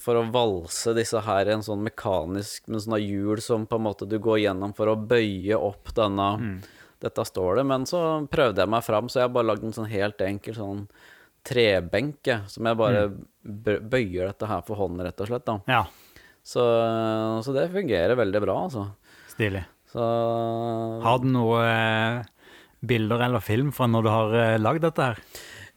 for 0.02 0.18
å 0.18 0.24
valse 0.34 0.90
disse 0.96 1.20
her 1.22 1.46
i 1.46 1.52
en 1.54 1.62
sånn 1.62 1.84
mekanisk 1.86 2.64
med 2.70 2.82
sånne 2.82 2.98
hjul 3.02 3.38
som 3.42 3.66
på 3.70 3.78
en 3.78 3.84
måte 3.86 4.08
du 4.10 4.16
går 4.22 4.40
gjennom 4.42 4.72
for 4.74 4.90
å 4.90 4.96
bøye 4.98 5.54
opp 5.54 5.92
denne 5.94 6.28
dette 7.04 7.24
står 7.28 7.60
det. 7.60 7.64
Men 7.70 7.86
så 7.88 8.02
prøvde 8.30 8.64
jeg 8.64 8.72
meg 8.72 8.84
fram, 8.86 9.08
så 9.10 9.20
jeg 9.20 9.28
har 9.28 9.34
bare 9.36 9.50
lagd 9.50 9.66
en 9.66 9.76
sånn 9.76 9.90
helt 9.90 10.22
enkel 10.24 10.56
sånn 10.58 10.84
trebenk, 11.48 12.28
som 12.50 12.68
jeg 12.68 12.78
bare 12.78 13.06
mm. 13.08 13.18
bøyer 13.88 14.28
dette 14.28 14.48
her 14.50 14.64
for 14.66 14.80
hånd, 14.80 15.00
rett 15.04 15.24
og 15.24 15.30
slett. 15.30 15.46
da. 15.48 15.58
Ja. 15.70 15.84
Så, 16.44 16.64
så 17.44 17.54
det 17.56 17.68
fungerer 17.74 18.18
veldig 18.18 18.42
bra, 18.44 18.56
altså. 18.68 18.88
Stilig. 19.32 19.64
Så 19.92 20.04
Har 21.04 21.20
du 21.22 21.30
noe 21.32 21.60
eh, 21.64 22.18
bilder 22.84 23.24
eller 23.28 23.44
film 23.44 23.70
fra 23.72 23.88
når 23.88 24.04
du 24.04 24.10
har 24.12 24.34
eh, 24.36 24.58
lagd 24.60 24.84
dette 24.84 25.06
her? 25.10 25.22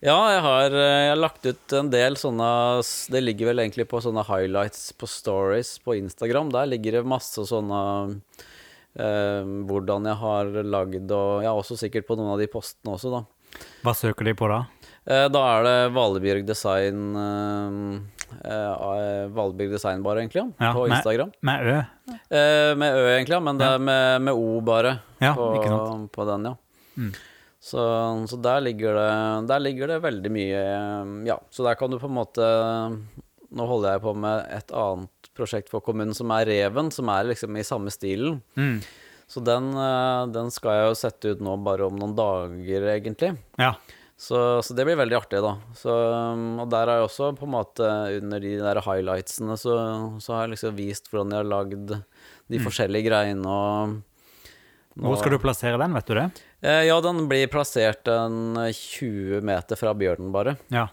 Ja, 0.02 0.18
jeg 0.34 0.42
har, 0.44 0.76
eh, 0.76 1.02
jeg 1.06 1.12
har 1.14 1.22
lagt 1.22 1.46
ut 1.46 1.76
en 1.78 1.92
del 1.94 2.18
sånne 2.18 2.48
Det 3.14 3.22
ligger 3.22 3.52
vel 3.52 3.62
egentlig 3.64 3.86
på 3.92 4.02
sånne 4.04 4.26
highlights 4.28 4.90
på 4.98 5.08
stories 5.08 5.76
på 5.86 5.96
Instagram. 6.00 6.52
Der 6.56 6.72
ligger 6.72 7.00
det 7.00 7.08
masse 7.08 7.46
sånne 7.48 7.82
Hvordan 8.96 10.08
jeg 10.10 10.18
har 10.20 10.50
lagd 10.68 11.12
og 11.16 11.44
Ja, 11.46 11.54
også 11.56 11.78
sikkert 11.80 12.08
på 12.10 12.18
noen 12.20 12.34
av 12.34 12.42
de 12.42 12.48
postene 12.52 12.98
også, 12.98 13.12
da. 13.14 13.22
Hva 13.84 13.94
søker 13.96 14.28
de 14.28 14.34
på 14.38 14.48
da? 14.52 14.62
Eh, 15.08 15.28
da 15.34 15.42
er 15.56 15.64
det 15.66 15.78
Valebjørg 15.96 16.44
Design 16.46 17.16
eh, 17.18 17.80
eh, 18.52 19.24
Valebjørg 19.34 19.74
Design 19.74 20.04
bare, 20.06 20.22
egentlig, 20.22 20.44
ja, 20.62 20.74
på 20.76 20.86
Instagram. 20.92 21.32
Med 21.48 21.66
Ø? 21.72 21.80
Eh, 22.12 22.72
med 22.78 23.00
Ø, 23.00 23.08
egentlig, 23.16 23.36
ja, 23.36 23.42
men 23.48 23.58
det 23.58 23.68
er 23.68 23.82
med, 23.82 24.22
med 24.28 24.38
O 24.38 24.62
bare 24.66 24.98
Ja, 25.24 25.34
på, 25.38 25.50
ikke 25.58 25.72
sant. 25.74 26.12
på 26.14 26.28
den, 26.30 26.48
ja. 26.52 26.56
Mm. 27.02 27.12
Så, 27.62 27.82
så 28.28 28.38
der, 28.42 28.62
ligger 28.66 28.96
det, 28.98 29.48
der 29.50 29.60
ligger 29.62 29.92
det 29.92 30.00
veldig 30.02 30.32
mye 30.34 30.62
Ja, 31.28 31.36
så 31.54 31.64
der 31.68 31.76
kan 31.78 31.92
du 31.94 32.00
på 32.02 32.10
en 32.10 32.16
måte 32.18 32.48
Nå 33.54 33.68
holder 33.70 33.94
jeg 33.94 34.02
på 34.02 34.14
med 34.18 34.48
et 34.58 34.74
annet 34.74 35.21
prosjekt 35.42 35.72
for 35.74 35.84
kommunen 35.84 36.14
som 36.18 36.32
er 36.38 36.46
Reven, 36.50 36.94
som 36.94 37.10
er 37.12 37.32
liksom 37.34 37.58
i 37.58 37.66
samme 37.68 37.94
stilen. 37.94 38.40
Mm. 38.56 38.78
Så 39.32 39.42
den, 39.48 39.72
eh, 39.80 40.26
den 40.36 40.52
skal 40.52 40.78
jeg 40.78 40.88
jo 40.90 41.00
sette 41.00 41.34
ut 41.34 41.42
nå 41.44 41.58
bare 41.66 41.88
om 41.88 41.98
noen 42.00 42.14
dager, 42.18 42.88
egentlig. 42.94 43.34
Ja. 43.62 43.74
Så, 44.22 44.38
så 44.62 44.76
det 44.78 44.84
blir 44.86 45.00
veldig 45.00 45.16
artig, 45.18 45.40
da. 45.42 45.56
Så, 45.74 45.90
um, 45.90 46.60
og 46.62 46.68
der 46.70 46.86
har 46.86 47.00
jeg 47.00 47.08
også 47.08 47.32
på 47.40 47.48
en 47.48 47.54
måte 47.56 47.88
under 48.20 48.44
de 48.44 48.52
der 48.60 48.80
highlightsene 48.86 49.56
så, 49.58 49.78
så 50.22 50.36
har 50.36 50.44
jeg 50.46 50.52
liksom 50.52 50.76
vist 50.78 51.10
hvordan 51.10 51.34
jeg 51.34 51.42
har 51.42 51.50
lagd 51.50 51.96
de 52.52 52.60
forskjellige 52.62 53.08
greiene 53.08 53.50
og 53.50 53.96
Hvor 55.02 55.18
skal 55.18 55.34
du 55.34 55.40
plassere 55.42 55.80
den, 55.82 55.98
vet 55.98 56.12
du 56.12 56.14
det? 56.20 56.28
Eh, 56.62 56.84
Ja, 56.92 57.00
den 57.02 57.24
blir 57.32 57.50
plassert 57.50 58.12
en 58.14 58.60
20 58.68 59.42
meter 59.48 59.80
fra 59.80 59.96
bjørnen, 59.98 60.30
bare. 60.36 60.54
Ja. 60.70 60.86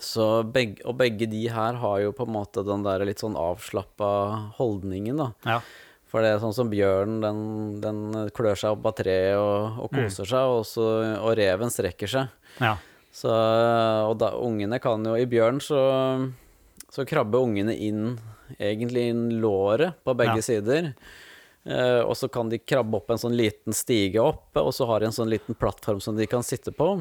Så 0.00 0.42
begge, 0.52 0.82
og 0.88 0.96
begge 1.00 1.26
de 1.30 1.44
her 1.52 1.78
har 1.82 2.00
jo 2.02 2.12
på 2.16 2.26
en 2.26 2.32
måte 2.34 2.64
den 2.66 2.82
der 2.86 3.04
litt 3.08 3.20
sånn 3.22 3.36
avslappa 3.38 4.08
holdningen, 4.58 5.16
da. 5.20 5.30
Ja. 5.44 5.60
For 6.08 6.24
det 6.24 6.30
er 6.32 6.38
sånn 6.40 6.54
som 6.56 6.70
bjørnen, 6.72 7.18
den, 7.20 7.40
den 7.82 8.30
klør 8.32 8.56
seg 8.56 8.72
opp 8.78 8.86
av 8.88 8.94
treet 8.96 9.36
og, 9.36 9.80
og 9.84 9.90
koser 9.92 10.24
seg, 10.30 10.52
og, 10.54 10.62
så, 10.64 10.86
og 11.20 11.34
reven 11.36 11.68
strekker 11.74 12.08
seg. 12.08 12.30
ja. 12.62 12.76
Så, 13.18 13.32
og 13.32 14.12
da, 14.20 14.28
ungene 14.44 14.76
kan 14.78 15.02
jo 15.02 15.14
I 15.18 15.24
bjørn 15.26 15.56
så, 15.64 15.78
så 16.92 17.02
krabber 17.08 17.40
ungene 17.42 17.72
inn 17.74 18.12
egentlig 18.60 19.08
inn 19.10 19.24
låret 19.42 19.96
på 20.06 20.14
begge 20.16 20.36
Ja. 20.38 20.44
sider. 20.44 20.90
Eh, 21.68 22.00
og 22.04 22.14
så 22.16 22.28
kan 22.30 22.48
de 22.52 22.60
krabbe 22.62 22.94
opp 23.00 23.10
en 23.10 23.18
sånn 23.20 23.34
liten 23.36 23.74
stige 23.74 24.22
opp, 24.22 24.52
og 24.60 24.70
så 24.76 24.86
har 24.86 25.00
de 25.02 25.08
en 25.10 25.16
sånn 25.16 25.32
liten 25.32 25.56
plattform 25.58 25.98
som 26.04 26.16
de 26.16 26.28
kan 26.30 26.44
sitte 26.46 26.70
på. 26.72 26.92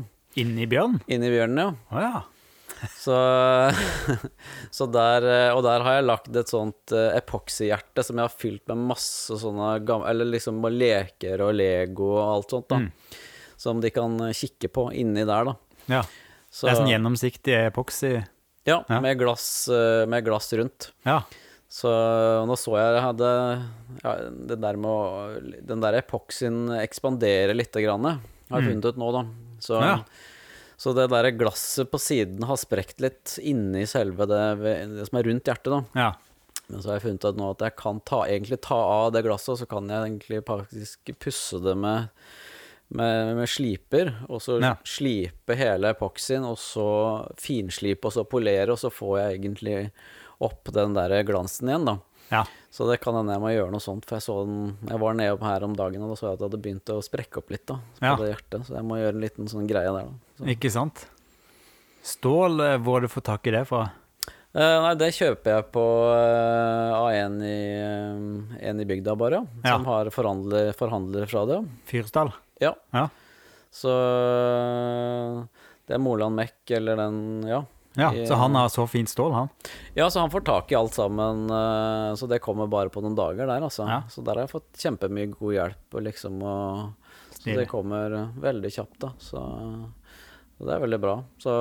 Inni 0.41 0.65
bjørn? 0.67 0.97
inni 1.07 1.29
bjørnen, 1.35 1.61
ja. 1.61 1.69
Oh, 1.91 2.01
ja. 2.01 2.23
Så, 2.97 3.15
så 4.77 4.85
der, 4.91 5.25
eh, 5.25 5.51
og 5.55 5.63
der 5.65 5.83
har 5.85 5.97
jeg 5.97 6.05
lagd 6.07 6.37
et 6.39 6.51
sånt 6.51 6.93
eh, 6.95 7.15
epoxyhjerte 7.17 8.03
som 8.05 8.19
jeg 8.19 8.27
har 8.27 8.35
fylt 8.37 8.67
med 8.71 8.83
masse 8.91 9.37
sånne 9.41 9.71
gamle 9.87 10.11
Eller 10.11 10.29
liksom 10.29 10.61
leker 10.73 11.41
og 11.45 11.55
Lego 11.57 12.11
og 12.19 12.23
alt 12.35 12.53
sånt, 12.55 12.67
da. 12.69 12.81
Mm. 12.83 13.17
Som 13.57 13.81
de 13.81 13.89
kan 13.93 14.19
kikke 14.37 14.69
på 14.69 14.89
inni 14.93 15.25
der, 15.25 15.51
da. 15.51 15.55
ja. 15.89 16.03
Så, 16.47 16.65
Det 16.67 16.71
er 16.71 16.77
sånn 16.79 16.89
gjennomsiktig 16.93 17.55
epoxy. 17.67 18.13
ja, 18.65 18.77
ja. 18.87 19.01
med 19.03 19.17
glass, 19.19 19.67
eh, 19.67 20.05
med 20.09 20.23
glass 20.25 20.47
rundt. 20.57 20.91
Ja. 21.05 21.19
Så 21.69 21.89
nå 22.47 22.55
så 22.57 22.77
jeg 22.79 22.93
jeg 22.95 23.03
hadde 23.03 23.29
ja, 24.05 24.13
det 24.47 24.55
der 24.63 24.77
med 24.79 24.87
å 24.87 25.57
Den 25.67 25.81
der 25.83 25.97
epoksyen 25.99 26.69
ekspanderer 26.79 27.51
lite 27.57 27.83
grann, 27.83 28.05
har 28.07 28.61
jeg 28.61 28.63
Mm. 28.63 28.69
funnet 28.71 28.85
ut 28.87 28.97
nå, 29.01 29.11
da. 29.11 29.25
Så, 29.59 29.81
Ja. 29.83 29.97
Så 30.77 30.93
det 30.93 31.07
der 31.09 31.31
glasset 31.33 31.89
på 31.89 31.97
siden 32.01 32.43
har 32.45 32.57
sprekt 32.61 32.99
litt 33.01 33.37
inni 33.41 33.85
selve 33.89 34.27
det, 34.29 34.41
det 34.93 35.07
som 35.09 35.17
er 35.19 35.29
rundt 35.31 35.49
hjertet, 35.49 35.71
da. 35.73 35.83
ja. 35.97 36.11
Men 36.67 36.81
så 36.83 36.89
har 36.91 36.97
jeg 36.97 37.05
funnet 37.05 37.23
ut 37.29 37.37
nå 37.39 37.45
at 37.53 37.61
jeg 37.63 37.75
kan 37.79 37.99
ta, 38.03 38.17
egentlig 38.27 38.57
ta 38.65 38.75
av 38.75 39.13
det 39.15 39.21
glasset, 39.23 39.53
og 39.53 39.59
så 39.61 39.67
kan 39.71 39.87
jeg 39.87 40.03
egentlig 40.03 40.41
faktisk 40.45 41.13
pusse 41.23 41.61
det 41.63 41.77
med, 41.79 42.09
med, 42.91 43.29
med 43.37 43.47
sliper, 43.47 44.11
og 44.27 44.41
så 44.43 44.57
Ja. 44.61 44.73
slipe 44.83 45.55
hele 45.55 45.93
epoksyen, 45.95 46.43
og 46.43 46.57
så 46.59 46.87
finslipe, 47.39 48.05
og 48.09 48.13
så 48.17 48.25
polere, 48.27 48.75
og 48.75 48.81
så 48.83 48.91
får 48.91 49.15
jeg 49.21 49.39
egentlig 49.39 49.77
opp 50.43 50.69
den 50.75 50.93
der 50.93 51.15
glansen 51.23 51.71
igjen, 51.71 51.87
da. 51.87 51.97
ja. 52.35 52.43
Så 52.69 52.85
det 52.91 52.99
kan 53.01 53.15
hende 53.15 53.31
jeg 53.33 53.41
må 53.41 53.49
gjøre 53.55 53.71
noe 53.73 53.81
sånt, 53.81 54.03
for 54.05 54.19
jeg 54.19 54.27
så 54.27 54.33
den 54.45 54.77
Jeg 54.91 54.99
var 55.01 55.15
nede 55.17 55.39
her 55.41 55.63
om 55.65 55.73
dagen, 55.73 56.03
og 56.03 56.11
da 56.11 56.15
så 56.19 56.27
jeg 56.27 56.33
at 56.35 56.39
det 56.43 56.49
hadde 56.51 56.63
begynt 56.67 56.91
å 56.93 56.99
sprekke 57.01 57.39
opp 57.39 57.49
litt, 57.55 57.65
da, 57.65 57.79
på 58.19 58.25
det 58.27 58.33
hjertet, 58.35 58.67
så 58.67 58.75
jeg 58.75 58.85
må 58.91 58.99
gjøre 58.99 59.15
en 59.15 59.23
liten 59.23 59.47
sånn 59.49 59.65
greie 59.71 59.87
der, 59.95 60.11
da. 60.11 60.26
Så. 60.37 60.47
Ikke 60.53 60.71
sant? 60.73 61.07
Stål, 62.05 62.59
eh, 62.63 62.77
hvor 62.79 62.99
har 62.99 63.07
du 63.07 63.11
fått 63.11 63.27
tak 63.27 63.47
i 63.49 63.55
det 63.57 63.65
fra? 63.67 63.87
Uh, 64.57 64.79
nei, 64.87 64.95
det 64.97 65.11
kjøper 65.13 65.57
jeg 65.57 65.65
på 65.75 65.85
uh, 66.07 66.95
av 66.97 67.11
en 67.13 67.35
i, 67.45 67.59
uh, 67.77 68.57
en 68.69 68.79
i 68.81 68.85
bygda, 68.89 69.13
bare, 69.19 69.43
ja. 69.61 69.75
Som 69.75 69.85
har 69.89 70.09
forhandler, 70.13 70.71
forhandlere 70.77 71.29
fra 71.29 71.43
det. 71.49 71.59
Fyrsdal? 71.89 72.31
Ja. 72.63 72.73
Ja. 72.95 73.09
Så 73.77 73.91
eh, 73.91 75.41
det 75.87 75.97
er 75.97 76.01
Moland 76.01 76.37
Mek, 76.37 76.55
eller 76.73 76.97
den 76.99 77.19
Ja. 77.47 77.65
Ja, 77.97 78.11
så 78.29 78.35
han 78.37 78.53
har 78.53 78.69
så 78.69 78.83
fint 78.85 79.09
stål, 79.09 79.31
han. 79.33 79.47
Ja, 79.97 80.05
så 80.13 80.21
han 80.21 80.29
får 80.29 80.43
tak 80.45 80.71
i 80.71 80.75
alt 80.77 80.93
sammen, 80.93 81.47
eh, 81.49 82.11
så 82.13 82.27
det 82.29 82.37
kommer 82.45 82.69
bare 82.69 82.91
på 82.93 83.01
noen 83.01 83.15
dager 83.17 83.49
der, 83.49 83.63
altså. 83.65 83.87
Ja. 83.89 84.03
Så 84.13 84.21
der 84.21 84.37
har 84.37 84.45
jeg 84.45 84.51
fått 84.53 84.77
kjempemye 84.77 85.31
god 85.33 85.55
hjelp, 85.55 85.97
liksom 86.05 86.37
og 86.45 86.93
Så 87.33 87.55
det 87.57 87.65
kommer 87.69 88.13
eh, 88.13 88.35
veldig 88.43 88.71
kjapt, 88.73 88.99
da. 89.01 89.09
Så, 89.17 89.41
så 90.57 90.65
det 90.67 90.73
er 90.75 90.83
veldig 90.85 90.99
bra. 91.03 91.15
Så 91.43 91.53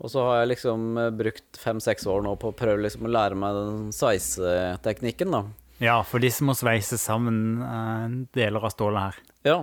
Og 0.00 0.08
så 0.08 0.22
har 0.24 0.38
jeg 0.40 0.54
liksom 0.54 0.96
eh, 0.96 1.10
brukt 1.12 1.58
fem-seks 1.60 2.06
år 2.08 2.22
nå 2.24 2.34
på 2.40 2.48
å 2.50 2.56
prøve 2.56 2.80
liksom 2.86 3.04
å 3.04 3.12
lære 3.12 3.36
meg 3.36 3.52
den 3.58 3.90
sveiseteknikken, 3.92 5.30
da. 5.34 5.42
Ja, 5.80 5.98
for 6.04 6.20
de 6.20 6.30
som 6.32 6.48
må 6.48 6.54
sveise 6.56 6.96
sammen 7.00 7.60
eh, 7.64 8.06
deler 8.36 8.64
av 8.64 8.72
stålet 8.72 9.10
her. 9.10 9.18
Ja. 9.44 9.58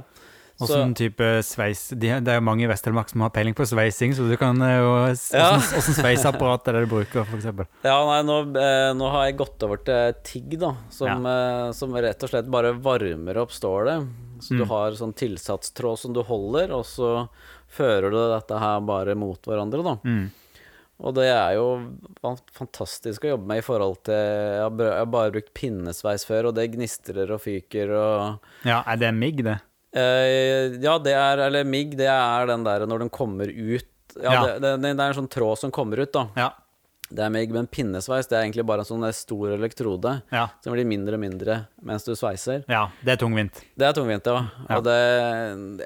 Og 0.57 0.65
sånn 0.71 0.95
type 0.97 1.21
sveis 1.45 1.83
Det 1.93 2.09
er 2.17 2.39
jo 2.39 2.41
mange 2.41 2.63
i 2.65 2.69
Vest-Telemark 2.69 3.11
som 3.11 3.21
har 3.21 3.29
peiling 3.29 3.53
på 3.53 3.65
sveising, 3.69 4.15
så 4.17 4.23
du 4.25 4.33
kan 4.41 4.57
eh, 4.65 4.79
jo 4.81 4.93
Ja. 5.37 5.51
Åssen 5.77 5.93
sveiseapparat 5.99 6.69
er 6.71 6.79
det 6.79 6.85
du 6.87 6.93
bruker, 6.95 7.27
eksempel? 7.37 7.67
ja, 7.85 7.97
nei, 8.09 8.21
nå, 8.25 8.37
nå 8.97 9.11
har 9.13 9.27
jeg 9.27 9.37
gått 9.41 9.65
over 9.67 9.81
til 9.85 10.15
TIGG, 10.25 10.55
da, 10.63 10.71
som, 10.89 11.25
ja. 11.29 11.69
som 11.77 11.93
rett 11.93 12.25
og 12.25 12.29
slett 12.33 12.49
bare 12.49 12.73
varmer 12.73 13.37
opp 13.43 13.53
stålet. 13.53 14.05
Så 14.41 14.53
du 14.53 14.63
Mm. 14.65 14.69
har 14.69 14.91
sånn 14.97 15.13
tilsatstråd 15.17 15.97
som 15.97 16.13
du 16.13 16.21
holder, 16.25 16.69
og 16.77 16.85
så 16.85 17.27
fører 17.77 18.11
du 18.13 18.19
dette 18.33 18.59
her 18.61 18.83
bare 18.87 19.15
mot 19.19 19.47
hverandre, 19.47 19.85
da. 19.85 19.95
Mm. 20.03 20.27
Og 20.97 21.13
det 21.13 21.27
er 21.29 21.53
jo 21.59 21.65
fantastisk 22.57 23.27
å 23.27 23.35
jobbe 23.35 23.49
med 23.51 23.61
i 23.61 23.65
forhold 23.65 23.99
til 24.07 24.17
Jeg 24.17 24.63
har, 24.63 25.09
bare 25.13 25.33
brukt 25.35 25.51
pinnesveis 25.57 26.25
før, 26.25 26.49
og 26.49 26.55
det 26.57 26.71
gnistrer 26.73 27.29
og 27.35 27.43
fyker 27.43 27.93
og 27.93 28.65
Ja, 28.65 28.79
er 28.81 28.97
det 29.03 29.11
migg, 29.13 29.43
det? 29.45 29.59
Uh, 29.93 30.73
Ja, 30.81 30.97
det 30.97 31.13
er 31.13 31.43
Eller 31.45 31.67
migg, 31.69 31.93
det 31.99 32.09
er 32.09 32.49
den 32.49 32.65
der 32.65 32.87
når 32.89 33.05
den 33.05 33.13
kommer 33.13 33.45
ut 33.45 34.17
Ja, 34.17 34.33
Ja. 34.33 34.41
Det, 34.57 34.57
det, 34.63 34.73
det 34.87 34.95
er 34.95 35.11
en 35.11 35.19
sånn 35.19 35.29
tråd 35.29 35.61
som 35.61 35.73
kommer 35.75 36.01
ut, 36.01 36.09
da. 36.15 36.25
Ja. 36.39 36.49
Det 37.09 37.23
er 37.23 37.29
med 37.31 37.55
en 37.55 37.67
pinnesveis 37.71 38.27
det 38.27 38.35
er 38.37 38.43
egentlig 38.43 38.65
bare 38.67 38.83
en 38.83 38.89
sånn 38.89 39.05
stor 39.15 39.53
elektrode 39.55 40.21
Ja, 40.31 40.47
som 40.63 40.73
blir 40.73 40.85
mindre 40.85 41.15
og 41.15 41.21
mindre 41.23 41.67
mens 41.81 42.03
du 42.03 42.11
sveiser. 42.15 42.65
ja 42.67 42.89
det 43.03 43.13
er 43.15 43.21
tungvint. 43.21 43.61
Det 43.77 43.87
er 43.87 43.93
tungvint, 43.93 44.25
ja. 44.27 44.41
Ja. 44.67 44.77
Og 44.77 44.83
det 44.83 44.97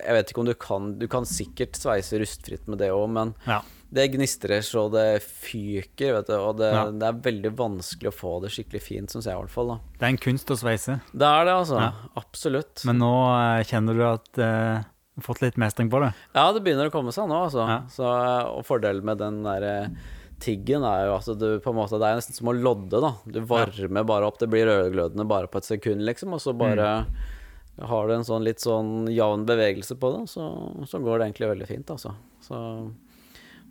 Jeg 0.01 0.13
vet 0.18 0.32
ikke 0.32 0.40
om 0.42 0.46
du 0.50 0.54
kan 0.56 0.98
Du 0.98 1.08
kan 1.08 1.24
sikkert 1.30 1.78
sveise 1.78 2.18
rustfritt 2.22 2.68
med 2.68 2.80
det 2.80 2.90
òg, 2.90 3.08
men 3.10 3.36
Ja. 3.46 3.62
det 3.94 4.12
gnistrer 4.13 4.62
så 4.63 4.90
det 4.92 5.22
fyker, 5.22 6.13
vet 6.16 6.28
du, 6.28 6.34
og 6.40 6.58
det, 6.58 6.72
Ja. 6.74 6.86
det 6.90 7.04
er 7.04 7.22
veldig 7.32 7.51
vanskelig 7.56 8.10
å 8.10 8.16
få 8.16 8.42
det 8.42 8.50
skikkelig 8.51 8.82
fint, 8.82 9.10
syns 9.12 9.25
jeg 9.25 9.36
i 9.36 9.42
hvert 9.42 9.50
fall. 9.51 9.68
da 9.68 9.80
Det 10.00 10.04
er 10.04 10.10
en 10.10 10.18
kunst 10.18 10.48
å 10.50 10.58
sveise. 10.58 11.01
Det 11.13 11.28
er 11.28 11.46
det, 11.46 11.54
altså. 11.54 11.94
Absolutt. 12.18 12.84
Men 12.86 12.98
nå 13.00 13.13
eh, 13.60 13.63
kjenner 13.63 13.94
du 13.94 14.04
at 14.04 14.38
uh 14.40 14.84
fått 15.22 15.42
litt 15.44 15.58
mestring 15.60 15.90
på 15.92 16.00
det? 16.01 16.13
Ja, 16.34 16.51
det 16.51 16.63
begynner 16.63 16.88
å 16.88 16.92
komme 16.94 17.12
seg 17.13 17.28
nå, 17.30 17.44
altså. 17.46 17.66
Så, 17.92 18.08
og 18.58 18.63
fordelen 18.66 19.04
med 19.04 19.20
den 19.20 19.44
derre 19.44 19.92
tiggen 20.41 20.83
er 20.88 21.05
jo 21.07 21.15
at 21.19 21.29
du 21.39 21.48
på 21.63 21.71
en 21.71 21.77
måte 21.77 22.00
Det 22.01 22.07
er 22.10 22.17
nesten 22.19 22.36
som 22.38 22.50
å 22.51 22.55
lodde, 22.57 23.00
da. 23.03 23.13
Du 23.25 23.39
varmer 23.48 24.03
bare 24.10 24.27
opp. 24.27 24.39
Det 24.41 24.50
blir 24.51 24.65
rødglødende 24.69 25.25
bare 25.29 25.48
på 25.51 25.62
et 25.62 25.69
sekund, 25.69 26.03
liksom, 26.07 26.33
og 26.38 26.41
så 26.43 26.53
bare 26.57 27.05
Mm. 27.05 27.88
har 27.88 28.07
du 28.07 28.13
en 28.13 28.25
sånn 28.27 28.43
litt 28.43 28.60
sånn 28.62 29.07
jevn 29.10 29.45
bevegelse 29.48 29.95
på 29.98 30.10
det, 30.17 30.25
så, 30.29 30.50
så 30.86 31.00
går 31.01 31.19
det 31.19 31.29
egentlig 31.29 31.50
veldig 31.53 31.67
fint, 31.69 31.89
altså. 31.95 32.12
Så, 32.43 32.57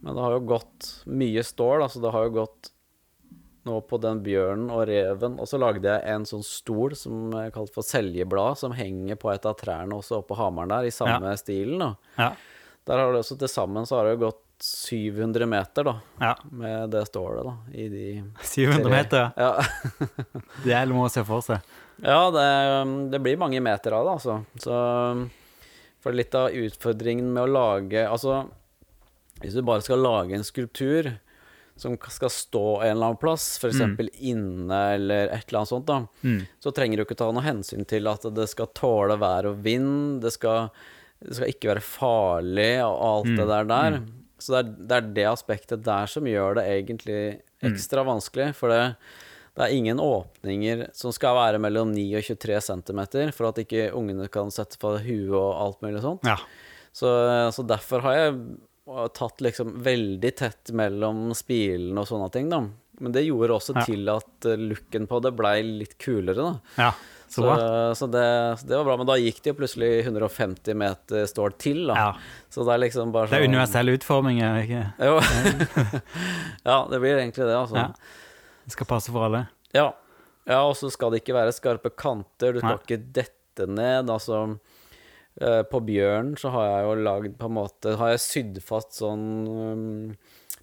men 0.03 0.15
det 0.17 0.23
har 0.25 0.33
jo 0.39 0.41
gått 0.57 0.89
mye 1.07 1.43
stål, 1.45 1.83
altså. 1.85 2.01
Det 2.03 2.11
har 2.15 2.25
jo 2.27 2.39
gått 2.41 2.71
nå 3.69 3.77
på 3.85 3.99
den 4.01 4.23
bjørnen 4.25 4.71
og 4.73 4.87
reven, 4.89 5.35
og 5.39 5.47
så 5.47 5.59
lagde 5.61 5.85
jeg 5.85 6.01
en 6.15 6.25
sånn 6.25 6.43
stol 6.47 6.95
som 6.97 7.29
er 7.37 7.51
kalt 7.53 7.69
for 7.75 7.85
seljeblad, 7.85 8.57
som 8.57 8.73
henger 8.73 9.19
på 9.21 9.29
et 9.35 9.45
av 9.47 9.59
trærne 9.61 9.93
også 9.99 10.23
oppe 10.23 10.33
på 10.33 10.39
Hamaren 10.41 10.73
der, 10.73 10.89
i 10.89 10.95
samme 10.97 11.35
stilen, 11.37 11.79
da. 11.85 11.91
Ja. 12.17 12.31
Der 12.89 12.99
har 12.99 13.13
det 13.13 13.21
også 13.23 13.37
til 13.39 13.49
sammen 13.53 13.87
så 13.87 13.99
har 14.01 14.09
det 14.09 14.15
jo 14.17 14.23
gått 14.29 14.47
700 14.61 15.47
meter, 15.49 15.85
da, 15.89 15.93
ja. 16.21 16.35
med 16.53 16.91
det 16.93 17.07
stålet, 17.09 17.45
da, 17.47 17.55
i 17.73 17.87
de 17.89 18.07
700 18.45 18.91
meter, 18.93 19.31
Ja, 19.41 19.55
det 20.65 20.75
er 20.77 20.87
noe 20.91 21.07
å 21.09 21.13
se 21.13 21.23
for 21.25 21.41
seg. 21.45 21.65
ja 22.05 22.19
det, 22.35 22.45
det 23.15 23.21
blir 23.25 23.39
mange 23.41 23.61
meter 23.65 23.97
av 23.97 24.05
det, 24.09 24.17
altså. 24.19 24.37
Så 24.61 25.31
For 26.01 26.13
litt 26.17 26.35
av 26.37 26.51
utfordringen 26.57 27.33
med 27.33 27.43
å 27.45 27.51
lage 27.53 28.05
Altså, 28.09 28.43
hvis 29.43 29.57
du 29.57 29.63
bare 29.65 29.85
skal 29.85 30.01
lage 30.05 30.37
en 30.37 30.45
skulptur 30.45 31.11
som 31.81 31.95
skal 32.13 32.29
stå 32.33 32.63
en 32.83 32.91
eller 32.91 33.07
annen 33.15 33.21
plass, 33.21 33.55
f.eks. 33.57 33.73
eksempel 33.79 34.11
inne 34.29 34.81
eller 34.99 35.31
et 35.33 35.47
eller 35.49 35.63
annet 35.63 35.71
sånt, 35.71 35.87
da, 35.89 36.03
Mm. 36.21 36.43
så 36.61 36.73
trenger 36.77 37.01
du 37.01 37.05
ikke 37.07 37.17
ta 37.17 37.31
noe 37.33 37.45
hensyn 37.47 37.87
til 37.89 38.05
at 38.11 38.27
det 38.37 38.45
skal 38.53 38.69
tåle 38.77 39.17
vær 39.17 39.49
og 39.49 39.63
vind, 39.65 40.21
det 40.21 40.35
skal, 40.35 40.69
det 41.21 41.37
skal 41.37 41.51
ikke 41.53 41.69
være 41.75 41.85
farlig 41.85 42.71
og 42.85 42.95
alt 43.11 43.33
det 43.37 43.47
der 43.51 43.65
der. 43.69 43.99
Så 44.41 44.55
det 44.55 44.61
er, 44.61 44.71
det 44.89 44.97
er 44.97 45.09
det 45.19 45.27
aspektet 45.29 45.83
der 45.85 46.07
som 46.09 46.25
gjør 46.25 46.55
det 46.57 46.65
egentlig 46.73 47.19
ekstra 47.63 48.05
vanskelig, 48.09 48.55
for 48.57 48.73
det, 48.73 48.95
det 49.59 49.67
er 49.67 49.75
ingen 49.77 50.01
åpninger 50.01 50.87
som 50.97 51.13
skal 51.13 51.37
være 51.37 51.61
mellom 51.61 51.93
9 51.93 52.07
og 52.17 52.25
23 52.25 52.61
cm 52.71 53.03
for 53.37 53.51
at 53.51 53.61
ikke 53.61 53.91
ungene 53.99 54.31
kan 54.33 54.49
sette 54.55 54.81
på 54.81 54.95
huet 55.05 55.37
og 55.37 55.51
alt 55.67 55.83
mulig 55.85 56.01
sånt. 56.07 56.25
Ja. 56.25 56.39
Så, 56.97 57.11
så 57.53 57.63
derfor 57.69 58.01
har 58.07 58.17
jeg 58.17 58.41
tatt 59.15 59.45
liksom 59.45 59.77
veldig 59.85 60.33
tett 60.41 60.73
mellom 60.75 61.29
spilene 61.37 62.01
og 62.03 62.09
sånne 62.09 62.31
ting, 62.35 62.49
da. 62.51 62.65
Men 63.01 63.13
det 63.15 63.27
gjorde 63.29 63.55
også 63.61 63.77
Ja. 63.77 63.85
til 63.87 64.09
at 64.13 64.49
looken 64.61 65.07
på 65.09 65.21
det 65.23 65.31
blei 65.37 65.61
litt 65.63 65.95
kulere, 66.03 66.41
da. 66.41 66.57
ja. 66.89 66.91
Så 67.31 67.45
Så, 67.95 68.09
det, 68.11 68.25
det 68.67 68.75
var 68.75 68.85
bra. 68.89 68.97
Men 68.99 69.07
da 69.07 69.15
gikk 69.21 69.37
det 69.45 69.53
jo 69.53 69.59
plutselig 69.61 69.91
150 70.03 70.75
meter 70.75 71.29
stål 71.31 71.53
til, 71.63 71.85
da. 71.87 71.95
Ja. 71.95 72.09
Så 72.51 72.65
det 72.67 72.75
er 72.75 72.83
liksom 72.83 73.13
bare 73.15 73.29
sånn 73.31 73.37
Det 73.37 73.39
er 73.39 73.47
sånn 73.47 73.55
universell 73.55 73.93
utforming, 73.95 74.41
er 74.43 74.57
det 74.59 74.65
ikke? 74.67 74.85
Jo. 75.07 75.15
ja, 76.71 76.79
det 76.91 76.99
blir 77.03 77.21
egentlig 77.21 77.47
det, 77.47 77.55
altså. 77.55 77.77
Ja. 77.85 77.93
Det 78.67 78.75
skal 78.75 78.91
passe 78.91 79.15
for 79.15 79.29
alle. 79.29 79.45
Ja. 79.77 79.87
ja 80.51 80.59
og 80.67 80.75
så 80.79 80.91
skal 80.91 81.15
det 81.15 81.23
ikke 81.23 81.39
være 81.39 81.55
skarpe 81.55 81.95
kanter. 81.95 82.53
Du 82.57 82.61
skal 82.61 82.77
Nei. 82.77 82.83
ikke 82.83 83.01
dette 83.21 83.67
ned. 83.71 84.11
Altså 84.11 84.43
eh, 85.41 85.63
På 85.71 85.81
bjørnen 85.87 86.35
så 86.41 86.51
har 86.55 86.67
jeg 86.69 86.85
jo 86.89 86.99
lagd 87.07 87.39
på 87.41 87.49
en 87.51 87.57
måte 87.57 87.95
Har 88.01 88.13
jeg 88.15 88.23
sydd 88.27 88.61
fast 88.65 88.99
sånn 89.01 89.25
um, 89.47 89.89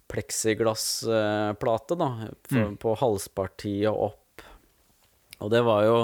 pleksiglassplate, 0.08 1.96
da, 2.00 2.08
for, 2.48 2.58
Mm. 2.58 2.76
på 2.80 2.94
halspartiet 2.96 3.90
og 3.90 4.10
opp. 4.12 4.24
Og 5.40 5.50
det 5.52 5.60
var 5.66 5.84
jo 5.86 5.98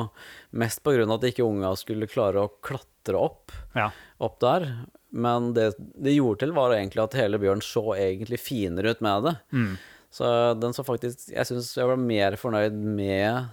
mest 0.54 0.82
på 0.84 0.92
grunn 0.94 1.10
av 1.10 1.18
at 1.18 1.28
ikke 1.32 1.46
unga 1.46 1.72
skulle 1.76 2.06
klare 2.10 2.44
å 2.44 2.52
klatre 2.62 3.18
opp 3.18 3.52
Ja. 3.74 3.88
opp 4.22 4.38
der. 4.40 4.68
Men 5.10 5.52
det 5.54 5.72
det 5.78 6.14
gjorde 6.16 6.40
til, 6.44 6.52
var 6.54 6.70
egentlig 6.74 7.02
at 7.02 7.14
hele 7.18 7.38
bjørnen 7.38 7.62
så 7.62 7.94
egentlig 7.96 8.38
finere 8.42 8.90
ut 8.94 9.00
med 9.04 9.24
det. 9.28 9.34
Mm. 9.52 9.74
Så 10.14 10.24
den 10.60 10.72
så 10.72 10.84
faktisk 10.86 11.30
Jeg 11.34 11.46
syns 11.46 11.72
jeg 11.76 11.86
var 11.86 11.96
mer 11.98 12.36
fornøyd 12.38 12.72
med 12.74 13.48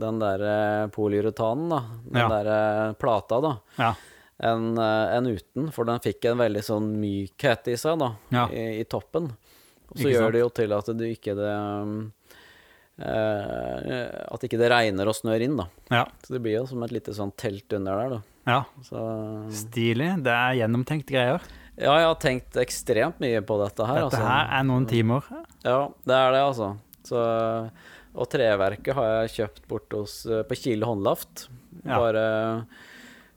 den 0.00 0.18
der 0.20 0.42
eh, 0.42 0.86
polyuretanen, 0.94 1.68
da. 1.70 1.80
Den 2.10 2.20
Ja. 2.20 2.28
der 2.28 2.46
eh, 2.54 2.92
plata, 2.94 3.40
da. 3.40 3.56
ja. 3.78 3.94
enn 4.42 4.78
en 4.78 5.26
uten, 5.26 5.70
for 5.72 5.84
den 5.84 6.00
fikk 6.00 6.24
en 6.30 6.38
veldig 6.38 6.62
sånn 6.64 6.86
mykhet 7.00 7.66
i 7.68 7.76
seg, 7.76 7.98
da, 8.00 8.14
Ja. 8.32 8.46
i, 8.48 8.80
i 8.80 8.84
toppen. 8.84 9.30
Og 9.90 9.98
så 9.98 10.08
gjør 10.08 10.22
sant? 10.30 10.32
det 10.32 10.40
jo 10.40 10.48
til 10.48 10.72
at 10.72 10.86
du 10.96 11.04
ikke 11.04 11.34
det 11.36 11.50
eh, 11.50 12.10
At 13.00 14.44
ikke 14.46 14.58
det 14.60 14.68
regner 14.72 15.08
og 15.10 15.16
snør 15.16 15.44
inn, 15.46 15.56
da. 15.60 15.66
Ja. 15.90 16.04
Så 16.24 16.34
det 16.36 16.42
blir 16.44 16.58
jo 16.58 16.66
som 16.68 16.82
et 16.86 16.92
lite 16.94 17.14
sånn 17.16 17.32
telt 17.40 17.72
under 17.76 17.96
der, 18.02 18.10
da. 18.16 18.20
ja. 18.52 18.60
Så 18.86 19.04
Stilig. 19.62 20.10
Det 20.26 20.34
er 20.34 20.58
gjennomtenkt 20.62 21.08
greier. 21.10 21.40
ja, 21.80 21.94
jeg 21.96 22.08
har 22.10 22.18
tenkt 22.20 22.58
ekstremt 22.60 23.20
mye 23.22 23.40
på 23.46 23.56
dette 23.62 23.86
her, 23.88 24.02
Dette 24.04 24.10
altså. 24.20 24.26
her 24.26 24.52
er 24.58 24.66
noen 24.68 24.86
timer. 24.90 25.24
Ja, 25.64 25.78
det 26.04 26.16
er 26.18 26.34
det, 26.36 26.42
altså. 26.44 26.70
Så, 27.08 27.20
og 28.14 28.28
treverket 28.30 28.94
har 28.98 29.10
jeg 29.22 29.34
kjøpt 29.38 29.68
bort 29.70 29.96
hos, 29.96 30.18
eh, 30.28 30.42
på 30.44 30.58
Kile 30.60 30.84
håndlaft. 30.88 31.46
Ja. 31.84 31.96
Bare 31.96 32.24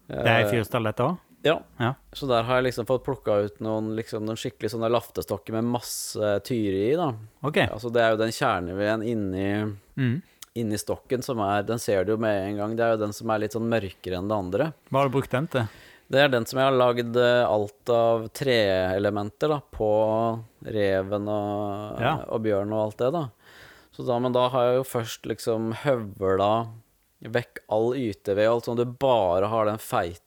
Det 0.09 0.25
er 0.27 0.41
i 0.41 0.47
eh, 0.47 0.49
Fyresdal, 0.51 0.89
dette 0.89 1.05
òg? 1.07 1.21
Ja. 1.43 1.57
Ja. 1.79 1.93
Så 2.15 2.27
der 2.29 2.43
har 2.47 2.61
jeg 2.61 2.69
liksom 2.71 2.85
fått 2.87 3.03
plukka 3.05 3.35
ut 3.45 3.57
noen, 3.63 3.93
liksom, 3.97 4.23
noen 4.25 4.39
skikkelig 4.39 4.71
sånne 4.73 4.89
laftestokker 4.93 5.53
med 5.57 5.65
masse 5.73 6.33
tyre 6.47 6.83
i, 6.89 6.93
da. 6.95 7.09
OK. 7.43 7.57
Altså 7.67 7.91
det 7.91 8.01
er 8.01 8.13
jo 8.15 8.21
den 8.23 8.31
kjerneveden 8.35 9.03
inni, 9.03 9.47
Mm. 9.99 10.21
inni 10.55 10.77
stokken 10.77 11.21
som 11.23 11.39
er 11.43 11.63
Den 11.63 11.79
ser 11.79 12.05
du 12.05 12.13
jo 12.13 12.17
med 12.17 12.49
en 12.49 12.57
gang. 12.57 12.75
Det 12.75 12.83
er 12.85 12.91
jo 12.95 13.01
den 13.05 13.13
som 13.13 13.29
er 13.29 13.39
litt 13.39 13.51
sånn 13.53 13.67
mørkere 13.69 14.17
enn 14.17 14.27
det 14.31 14.37
andre. 14.37 14.73
Hva 14.89 14.99
har 15.03 15.09
du 15.09 15.17
brukt 15.19 15.31
den 15.31 15.47
til? 15.47 15.67
Det 16.13 16.19
er 16.19 16.27
den 16.29 16.45
som 16.45 16.59
jeg 16.59 16.67
har 16.69 16.77
lagd 16.77 17.15
eh, 17.17 17.43
alt 17.47 17.89
av 17.89 18.27
treelementer 18.29 19.49
da, 19.49 19.59
på 19.73 19.89
reven 20.65 21.27
og, 21.27 21.99
Ja. 22.01 22.15
og 22.29 22.41
bjørn 22.43 22.71
og 22.73 22.81
alt 22.87 22.97
det, 22.97 23.11
da. 23.13 23.29
Så 23.93 24.05
da, 24.05 24.19
men 24.19 24.31
da 24.33 24.47
har 24.49 24.65
jeg 24.71 24.77
jo 24.79 24.83
først 24.89 25.25
liksom 25.29 25.73
høvla 25.83 26.67
vekk 27.23 27.59
all 27.69 27.93
yteved 27.95 28.47
og 28.47 28.53
alt 28.55 28.65
sånn. 28.65 28.77
Du 28.77 28.85
bare 28.85 29.47
har 29.47 29.65
den 29.65 29.77
feite 29.77 30.21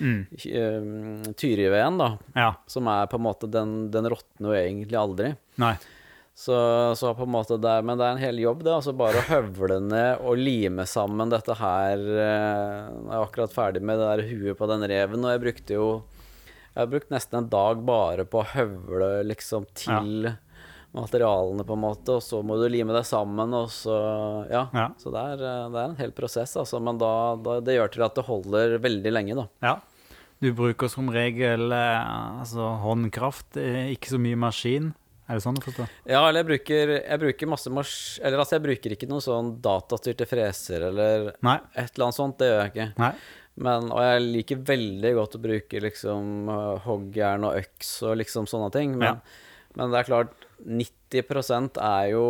Mm. 0.00 0.22
uh, 0.30 1.34
tyriveden, 1.36 1.98
da. 2.00 2.08
Ja. 2.36 2.48
Som 2.70 2.88
er 2.92 3.10
på 3.10 3.18
en 3.20 3.26
måte 3.26 3.50
Den, 3.50 3.90
den 3.94 4.08
råtner 4.10 4.52
jo 4.52 4.56
egentlig 4.56 4.98
aldri. 5.00 5.34
Nei. 5.60 5.74
Så, 6.36 6.56
så 6.96 7.14
på 7.16 7.24
en 7.24 7.32
måte 7.32 7.56
det 7.56 7.70
er, 7.78 7.84
Men 7.86 7.96
det 7.96 8.04
er 8.04 8.12
en 8.12 8.20
hel 8.20 8.40
jobb, 8.42 8.60
det. 8.66 8.74
Altså 8.76 8.92
bare 8.92 9.22
å 9.22 9.28
høvle 9.30 9.78
ned 9.80 10.20
og 10.20 10.36
lime 10.36 10.84
sammen 10.84 11.32
dette 11.32 11.56
her 11.56 11.96
eh, 11.96 12.90
Jeg 12.92 13.08
er 13.08 13.22
akkurat 13.22 13.54
ferdig 13.54 13.80
med 13.80 13.96
det 14.02 14.10
der 14.10 14.28
huet 14.28 14.58
på 14.58 14.68
den 14.68 14.84
reven, 14.84 15.24
og 15.24 15.32
jeg 15.32 15.42
brukte 15.46 15.78
jo 15.78 15.86
Jeg 16.74 16.82
har 16.82 16.90
brukt 16.92 17.14
nesten 17.14 17.40
en 17.40 17.48
dag 17.48 17.80
bare 17.88 18.26
på 18.28 18.42
å 18.42 18.50
høvle 18.52 19.08
liksom 19.30 19.64
til 19.80 20.28
materialene, 20.94 21.64
på 21.66 21.74
en 21.76 21.82
måte, 21.82 22.16
og 22.16 22.22
så 22.24 22.42
må 22.46 22.56
du 22.60 22.68
lime 22.72 22.94
deg 22.96 23.04
sammen, 23.08 23.52
og 23.56 23.68
så 23.74 23.96
Ja. 24.50 24.68
Ja. 24.72 24.88
Så 24.98 25.12
det 25.12 25.20
er, 25.20 25.42
eh, 25.44 25.68
det 25.72 25.80
er 25.80 25.88
en 25.90 25.96
hel 25.96 26.12
prosess, 26.12 26.56
altså. 26.56 26.80
Men 26.80 26.98
da, 26.98 27.36
da 27.36 27.60
Det 27.60 27.76
gjør 27.76 27.92
til 27.92 28.02
at 28.06 28.14
det 28.14 28.24
holder 28.24 28.78
veldig 28.78 29.12
lenge, 29.12 29.34
da. 29.36 29.46
Ja. 29.62 29.76
Du 30.40 30.52
bruker 30.52 30.88
som 30.92 31.08
regel 31.08 31.72
eh, 31.72 32.40
altså 32.40 32.68
håndkraft, 32.82 33.56
eh, 33.56 33.92
ikke 33.96 34.14
så 34.14 34.20
mye 34.20 34.36
maskin. 34.36 34.94
Er 35.28 35.40
det 35.40 35.42
sånn 35.42 35.56
å 35.58 35.64
forstå? 35.64 35.88
Ja, 36.06 36.20
eller 36.28 36.44
jeg 36.44 36.46
bruker, 36.52 36.90
jeg 37.02 37.18
bruker 37.18 37.48
masse 37.50 37.70
mars... 37.72 38.20
Eller 38.22 38.38
altså, 38.38 38.60
jeg 38.60 38.62
bruker 38.62 38.92
ikke 38.94 39.08
noen 39.10 39.24
sånn 39.24 39.48
datastyrte 39.60 40.26
freser 40.28 40.84
eller 40.86 41.32
Nei. 41.42 41.56
et 41.74 41.96
eller 41.96 42.06
annet 42.06 42.18
sånt. 42.20 42.38
Det 42.38 42.46
gjør 42.46 42.60
jeg 42.62 42.70
ikke. 42.70 42.86
Nei. 43.02 43.10
Men, 43.66 43.88
og 43.90 44.04
jeg 44.04 44.22
liker 44.22 44.62
veldig 44.68 45.12
godt 45.16 45.34
å 45.34 45.42
bruke 45.42 45.80
liksom 45.82 46.46
hoggjern 46.84 47.48
og 47.48 47.58
øks 47.58 47.90
og 48.06 48.18
liksom 48.20 48.46
sånne 48.46 48.70
ting. 48.76 48.94
Men, 49.00 49.18
men 49.74 49.90
det 49.90 49.98
er 49.98 50.08
klart, 50.12 50.45
90 50.64 51.78
er 51.82 52.10
jo 52.12 52.24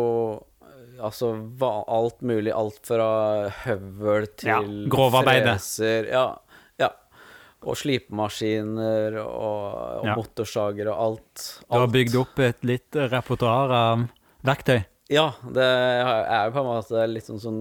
øh, 0.63 1.03
Altså 1.03 1.31
hva, 1.59 1.83
alt 1.87 2.21
mulig. 2.25 2.51
Alt 2.55 2.81
fra 2.89 3.49
høvel 3.65 4.27
til 4.37 4.49
Ja, 4.49 4.59
grovarbeidet. 4.89 5.55
freser. 5.59 6.07
Ja, 6.11 6.25
ja. 6.79 6.89
Og 7.63 7.77
slipemaskiner 7.77 9.17
og, 9.23 9.63
og 10.01 10.05
Ja. 10.05 10.15
motorsager 10.17 10.89
og 10.91 10.97
alt. 11.07 11.47
Du 11.69 11.77
har 11.79 11.87
bygd 11.87 12.15
opp 12.15 12.39
et 12.39 12.63
litt 12.65 12.95
repertoar 12.95 13.71
av 13.71 14.07
verktøy. 14.45 14.83
Ja, 15.09 15.29
det 15.55 15.63
er 15.63 16.49
jo 16.49 16.51
på 16.51 16.59
en 16.59 16.67
måte 16.67 17.05
litt 17.07 17.23
sånn 17.29 17.39
sånn 17.39 17.59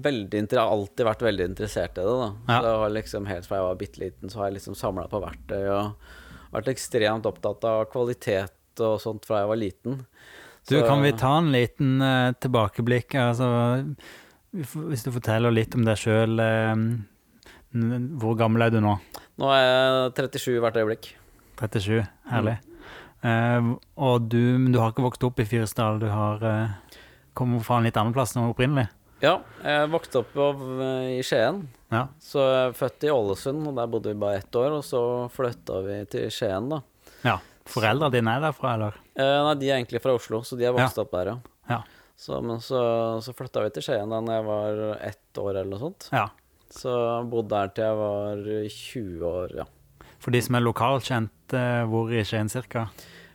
veldig 0.00 0.38
Jeg 0.48 0.56
har 0.56 0.70
alltid 0.72 1.04
vært 1.04 1.24
veldig 1.26 1.48
interessert 1.50 1.98
i 2.00 2.06
det, 2.06 2.14
da. 2.22 2.28
Ja. 2.48 2.60
Så 2.60 2.64
jeg 2.70 2.78
har 2.80 2.90
liksom 2.94 3.26
Helt 3.28 3.46
fra 3.46 3.56
jeg 3.58 3.66
var 3.66 3.80
bitte 3.82 4.00
liten, 4.00 4.30
så 4.32 4.38
har 4.40 4.46
jeg 4.48 4.54
liksom 4.62 4.74
samla 4.78 5.04
på 5.12 5.20
verktøy 5.20 5.68
og 5.68 5.92
vært 6.54 6.70
ekstremt 6.72 7.26
opptatt 7.28 7.64
av 7.68 7.84
kvalitet 7.92 8.52
og 8.82 9.00
sånt 9.02 9.26
fra 9.28 9.42
jeg 9.42 9.50
var 9.50 9.60
liten. 9.60 9.98
Du, 10.64 10.78
kan 10.80 11.02
vi 11.04 11.12
ta 11.12 11.34
en 11.38 11.50
liten 11.52 11.98
uh, 12.00 12.32
tilbakeblikk? 12.40 13.14
Altså, 13.20 13.48
hvis 14.54 15.04
du 15.04 15.12
forteller 15.12 15.52
litt 15.52 15.74
om 15.76 15.84
deg 15.84 15.98
sjøl. 16.00 16.40
hvor 18.22 18.38
gammel 18.38 18.62
er 18.62 18.72
du 18.72 18.80
nå? 18.80 18.94
Nå 19.42 19.50
er 19.50 19.64
jeg 19.64 20.14
37 20.30 20.62
hvert 20.62 20.78
øyeblikk. 20.78 21.10
37. 21.60 22.04
Herlig. 22.30 22.58
Eh, 23.24 23.70
og 23.96 24.28
du, 24.28 24.42
du 24.68 24.78
har 24.80 24.92
ikke 24.92 25.06
vokst 25.06 25.24
opp 25.24 25.40
i 25.40 25.46
Fyresdal, 25.48 26.00
du 26.02 26.10
har 26.12 26.44
uh, 26.44 26.98
kommet 27.36 27.64
fra 27.64 27.80
en 27.80 27.88
litt 27.88 27.96
annen 27.96 28.14
plass 28.14 28.34
nå 28.36 28.50
opprinnelig? 28.50 28.86
Ja, 29.24 29.38
jeg 29.64 29.88
vokste 29.92 30.20
opp 30.20 30.34
i 30.36 31.22
Skien. 31.24 31.62
Ja. 31.94 32.02
Så 32.20 32.42
jeg 32.42 32.60
er 32.66 32.76
født 32.76 33.06
i 33.06 33.12
Ålesund, 33.14 33.62
og 33.70 33.78
der 33.78 33.88
bodde 33.88 34.12
vi 34.12 34.20
bare 34.20 34.42
ett 34.42 34.58
år. 34.58 34.74
Og 34.80 34.84
så 34.84 35.00
flytta 35.32 35.80
vi 35.86 35.98
til 36.12 36.28
Skien, 36.34 36.68
da. 36.72 36.82
ja. 37.24 37.38
Foreldra 37.70 38.10
dine 38.12 38.34
er 38.36 38.42
derfra, 38.44 38.74
eller? 38.76 38.96
Eh, 39.16 39.38
nei, 39.46 39.54
de 39.60 39.68
er 39.70 39.78
egentlig 39.78 40.02
fra 40.04 40.12
Oslo, 40.18 40.42
så 40.44 40.56
de 40.60 40.66
er 40.68 40.74
vokst 40.76 40.98
opp 41.00 41.12
der, 41.16 41.30
ja. 41.32 41.36
Ja. 41.70 41.78
Så, 42.20 42.36
men 42.44 42.60
så, 42.62 42.80
så 43.24 43.32
flytta 43.34 43.62
vi 43.64 43.70
til 43.74 43.82
Skien 43.86 44.12
da 44.12 44.20
når 44.22 44.36
jeg 44.36 44.44
var 44.46 44.82
ett 45.08 45.40
år 45.40 45.50
eller 45.56 45.70
noe 45.72 45.80
sånt. 45.82 46.08
ja. 46.14 46.28
Så 46.74 46.90
bodde 47.30 47.54
der 47.54 47.68
til 47.70 47.84
jeg 47.84 47.96
var 48.00 48.40
20 48.74 49.24
år, 49.28 49.52
ja. 49.60 49.64
For 50.18 50.34
de 50.34 50.40
som 50.42 50.56
er 50.58 50.62
lokalkjent, 50.64 51.54
uh, 51.54 51.84
hvor 51.86 52.10
i 52.10 52.22
Skien 52.26 52.48
cirka? 52.50 52.88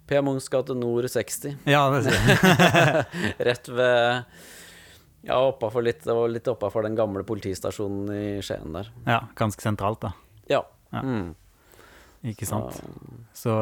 P. 0.09 0.17
Munchs 0.25 0.49
gate 0.51 0.75
nord 0.75 1.05
60. 1.07 1.53
Ja, 1.69 1.85
det 1.93 2.01
sier. 2.09 3.05
Rett 3.49 3.69
ved 3.71 4.25
Ja, 5.29 5.37
oppafor 5.49 5.83
litt, 5.85 6.01
det 6.03 6.15
var 6.17 6.31
litt 6.31 6.47
oppafor 6.51 6.83
den 6.87 6.97
gamle 6.99 7.23
politistasjonen 7.27 8.09
i 8.15 8.25
Skien 8.43 8.75
der. 8.75 8.89
ja, 9.07 9.21
ganske 9.39 9.63
sentralt, 9.63 10.01
da. 10.03 10.11
Ja. 10.51 10.61
Ja. 10.91 11.01
Mm. 11.05 11.31
Ikke 12.27 12.47
sant? 12.47 12.75
Så, 13.37 13.53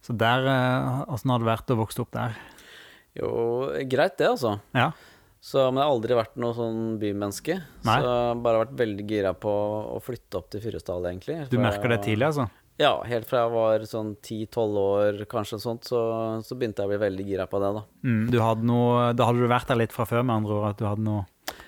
så 0.00 0.14
der 0.16 0.46
eh, 0.48 1.02
Åssen 1.12 1.32
har 1.34 1.42
det 1.42 1.50
vært 1.50 1.72
å 1.74 1.78
vokse 1.82 2.00
opp 2.04 2.12
der? 2.14 2.38
Jo, 3.18 3.32
greit 3.90 4.16
det, 4.16 4.30
altså. 4.30 4.56
Ja. 4.72 4.92
Så, 5.42 5.58
men 5.68 5.82
jeg 5.82 5.88
har 5.88 5.92
aldri 5.96 6.16
vært 6.16 6.36
noe 6.40 6.54
sånn 6.56 6.80
bymenneske. 7.02 7.58
Nei. 7.82 7.98
Så 7.98 8.06
jeg 8.06 8.26
har 8.30 8.42
bare 8.44 8.62
vært 8.62 8.76
veldig 8.78 9.06
gira 9.10 9.32
på 9.36 9.52
å 9.96 9.98
flytte 10.04 10.38
opp 10.38 10.52
til 10.54 10.62
Fyresdal, 10.64 11.08
egentlig. 11.10 11.40
Du 11.50 11.58
merker 11.60 11.92
det 11.92 12.04
tidlig, 12.06 12.28
altså? 12.30 12.46
Ja, 12.80 12.94
helt 13.04 13.28
fra 13.28 13.42
jeg 13.42 13.52
var 13.52 13.84
sånn 13.86 14.14
10-12 14.16 14.78
år, 14.80 15.18
kanskje 15.30 15.58
sånt, 15.60 15.84
så, 15.86 16.00
så 16.46 16.56
begynte 16.56 16.82
jeg 16.82 16.88
å 16.88 16.92
bli 16.94 17.00
veldig 17.02 17.26
gira 17.26 17.48
på 17.50 17.60
det, 17.62 17.72
da. 17.76 17.82
Mm, 18.06 18.22
du 18.32 18.38
hadde 18.40 18.68
noe, 18.70 19.10
da 19.18 19.28
hadde 19.28 19.42
du 19.44 19.50
vært 19.50 19.68
der 19.70 19.82
litt 19.82 19.92
fra 19.94 20.06
før, 20.08 20.24
med 20.24 20.40
andre 20.40 20.56
ord, 20.56 20.70
at 20.70 20.80
du 20.80 20.86
hadde 20.88 21.04
noe 21.04 21.26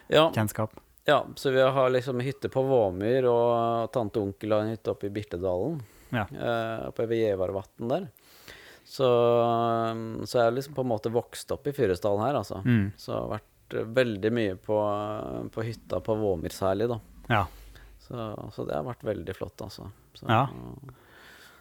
Ja, 0.09 0.31
kjennskap? 0.33 0.79
Ja 1.07 1.19
så 1.37 1.51
vi 1.55 1.61
har 1.63 1.91
liksom 1.93 2.21
hytte 2.25 2.49
på 2.53 2.63
Våmyr, 2.65 3.27
og 3.29 3.91
tante 3.93 4.21
og 4.21 4.31
onkel 4.31 4.53
har 4.57 4.65
en 4.65 4.73
hytte 4.75 4.93
oppe 4.95 5.09
i 5.11 5.13
Birtedalen. 5.15 5.81
Ja. 6.15 6.25
Eh, 6.31 6.87
oppe 6.89 7.07
ved 7.11 7.19
Gjevarvatn 7.23 7.89
der. 7.91 8.07
Så, 8.85 9.07
så 10.29 10.39
jeg 10.39 10.45
har 10.45 10.55
liksom 10.55 10.75
på 10.77 10.85
en 10.85 10.91
måte 10.93 11.11
vokst 11.13 11.51
opp 11.55 11.67
i 11.67 11.73
Fyresdalen 11.77 12.25
her, 12.27 12.39
altså. 12.43 12.61
Mm, 12.65 12.91
Så 13.01 13.15
har 13.17 13.31
vært 13.39 13.77
veldig 13.97 14.31
mye 14.37 14.57
på, 14.61 14.77
på 15.55 15.65
hytta 15.65 16.01
på 16.05 16.17
Våmyr 16.21 16.53
særlig, 16.55 16.89
da. 16.93 17.01
ja. 17.33 17.45
Så, 18.05 18.21
så 18.53 18.67
det 18.69 18.75
har 18.77 18.85
vært 18.85 19.05
veldig 19.09 19.35
flott, 19.39 19.63
altså. 19.65 19.87
Så, 20.15 20.27
Ja. 20.29 20.43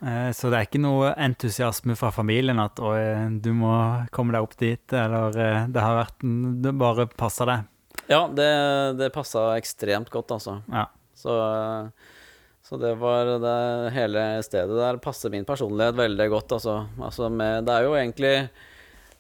Eh, 0.04 0.32
Så 0.36 0.50
det 0.52 0.58
er 0.60 0.66
ikke 0.68 0.82
noe 0.84 1.14
entusiasme 1.16 1.96
fra 1.96 2.10
familien 2.12 2.60
at 2.60 2.80
«Oi, 2.84 3.40
du 3.40 3.54
må 3.56 3.72
komme 4.12 4.36
deg 4.36 4.44
opp 4.44 4.58
dit, 4.60 4.84
eller 5.00 5.38
eh, 5.40 5.68
det 5.72 5.80
har 5.86 5.96
vært 6.02 6.26
Det 6.66 6.74
bare 6.76 7.06
passer 7.08 7.48
deg. 7.48 7.70
Ja, 8.12 8.28
det, 8.28 8.50
det 9.00 9.12
passa 9.16 9.54
ekstremt 9.58 10.10
godt, 10.12 10.32
altså. 10.36 10.58
Ja. 10.72 10.88
Så, 11.16 11.32
så 12.68 12.78
det 12.82 12.94
var 13.00 13.30
det 13.44 13.94
hele 13.96 14.24
stedet 14.44 14.76
der 14.80 14.98
passer 15.04 15.32
min 15.32 15.46
personlighet 15.48 15.96
veldig 16.00 16.30
godt, 16.34 16.52
altså. 16.60 16.78
altså 17.00 17.30
med, 17.32 17.66
det 17.68 17.74
er 17.80 17.90
jo 17.90 17.98
egentlig 18.00 18.36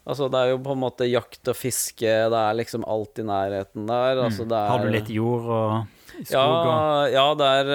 Altså, 0.04 0.26
det 0.28 0.36
er 0.36 0.50
jo 0.52 0.58
på 0.60 0.74
en 0.76 0.82
måte 0.82 1.06
jakt 1.08 1.48
og 1.48 1.56
fiske, 1.56 2.04
det 2.28 2.36
er 2.36 2.56
liksom 2.60 2.84
alt 2.92 3.22
i 3.22 3.24
nærheten 3.24 3.86
der. 3.88 4.20
Altså, 4.26 4.44
det 4.44 4.58
er, 4.58 4.66
Mm. 4.68 4.72
Har 4.74 4.82
du 4.84 4.90
litt 4.92 5.08
jord 5.16 5.46
og 5.48 5.86
skog 6.28 6.34
ja, 6.34 6.42
og 6.44 7.14
ja 7.14 7.24
det, 7.40 7.48
er, 7.62 7.70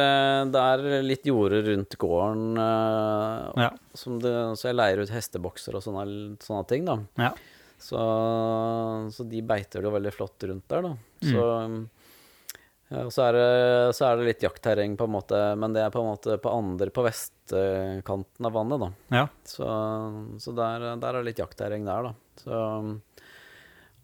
det 0.53 0.65
er 0.75 1.03
litt 1.09 1.25
jorder 1.25 1.65
rundt 1.71 1.97
gården. 1.97 2.51
eh, 2.61 3.63
Ja. 3.65 3.71
som 3.97 4.19
det, 4.21 4.35
så 4.61 4.69
jeg 4.69 4.77
leier 4.77 5.01
ut 5.01 5.09
hestebokser 5.09 5.75
og 5.75 5.81
sånne, 5.87 6.37
sånne 6.45 6.67
ting, 6.69 6.85
da. 6.85 6.99
Ja. 7.17 7.33
Så, 7.79 8.01
så 9.15 9.25
de 9.31 9.43
beiter 9.47 9.85
jo 9.87 9.93
veldig 9.95 10.11
flott 10.15 10.43
rundt 10.51 10.67
der, 10.71 10.83
da. 10.89 10.93
Så, 11.23 11.45
ja, 12.89 13.03
så, 13.13 13.25
er 13.29 13.37
det, 13.37 13.49
så 13.99 14.07
er 14.09 14.17
det 14.19 14.29
litt 14.31 14.45
jaktterreng, 14.47 14.97
på 14.99 15.07
en 15.07 15.13
måte, 15.15 15.41
men 15.61 15.75
det 15.77 15.83
er 15.85 15.93
på 15.95 16.01
en 16.03 16.09
måte 16.11 16.39
på 16.43 16.53
andre 16.53 16.91
på 16.95 17.05
vestkanten 17.07 18.49
av 18.49 18.55
vannet, 18.57 18.81
da. 18.83 18.89
Ja. 19.21 19.27
Så, 19.47 19.69
så 20.41 20.55
der, 20.57 20.89
der 20.97 21.11
er 21.13 21.21
det 21.21 21.29
litt 21.31 21.43
jaktterreng 21.43 21.87
der, 21.87 22.09
da. 22.11 22.15
Så, 22.43 22.63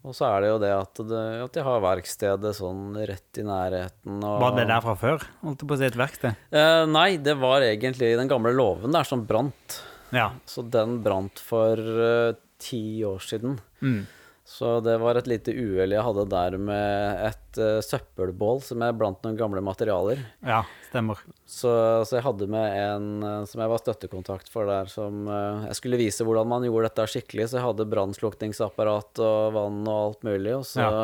Og 0.05 0.13
så 0.13 0.27
er 0.29 0.43
det 0.43 0.49
jo 0.51 0.61
det 0.61 0.71
at, 0.75 1.01
det, 1.09 1.23
at 1.47 1.55
de 1.57 1.65
har 1.65 1.83
verkstedet 1.83 2.53
sånn 2.59 2.93
rett 3.09 3.41
i 3.41 3.45
nærheten. 3.47 4.19
Og, 4.21 4.39
Var 4.43 4.55
det 4.59 4.67
der 4.69 4.85
fra 4.85 4.95
før? 5.01 5.27
Holdt 5.41 5.63
du 5.63 5.67
på 5.67 5.75
å 5.75 5.81
si 5.81 5.87
et 5.89 5.97
verksted? 5.99 6.47
Eh, 6.53 6.83
nei, 6.91 7.09
det 7.17 7.35
var 7.41 7.65
egentlig 7.65 8.13
den 8.19 8.29
gamle 8.29 8.53
låven 8.53 8.93
der 8.93 9.07
som 9.07 9.25
brant. 9.25 9.79
Ja. 10.13 10.29
Så 10.45 10.61
den 10.61 10.99
brant 11.03 11.41
for 11.41 11.81
eh, 11.81 12.35
ti 12.61 13.03
år 13.07 13.23
siden. 13.23 13.59
Mm. 13.81 14.05
Så 14.45 14.77
det 14.85 14.99
var 15.01 15.17
et 15.17 15.25
lite 15.25 15.55
uhell 15.57 15.95
jeg 15.95 16.05
hadde 16.05 16.23
der 16.29 16.55
med 16.61 17.21
et 17.25 17.57
uh, 17.57 17.79
søppelbål 17.81 18.59
som 18.61 18.83
er 18.85 18.93
blant 18.93 19.23
noen 19.25 19.39
gamle 19.39 19.63
materialer. 19.65 20.21
Ja, 20.45 20.59
stemmer. 20.91 21.23
Så, 21.49 21.71
så 22.05 22.19
jeg 22.19 22.25
hadde 22.27 22.47
med 22.53 22.75
en 22.77 23.07
eh, 23.25 23.39
som 23.49 23.63
jeg 23.63 23.71
var 23.71 23.81
støttekontakt 23.81 24.51
for 24.53 24.69
der, 24.69 24.91
som 24.91 25.25
uh, 25.25 25.65
Jeg 25.65 25.79
skulle 25.79 25.97
vise 25.97 26.27
hvordan 26.27 26.51
man 26.51 26.67
gjorde 26.67 26.91
dette 26.91 27.07
skikkelig, 27.15 27.49
så 27.49 27.57
jeg 27.57 27.65
hadde 27.65 27.89
brannslukningsapparat 27.89 29.23
og 29.25 29.57
vann 29.57 29.81
og 29.89 29.97
alt 30.03 30.29
mulig. 30.29 30.53
Og 30.59 30.69
så 30.69 30.85
Ja. 30.85 31.01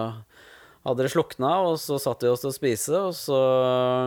Hadde 0.82 1.06
det 1.06 1.12
slukna, 1.14 1.52
og 1.70 1.76
så 1.78 2.00
satt 2.02 2.24
vi 2.26 2.30
oss 2.32 2.42
til 2.42 2.50
å 2.50 2.56
spise, 2.56 2.96
og 2.98 3.14
så 3.14 3.38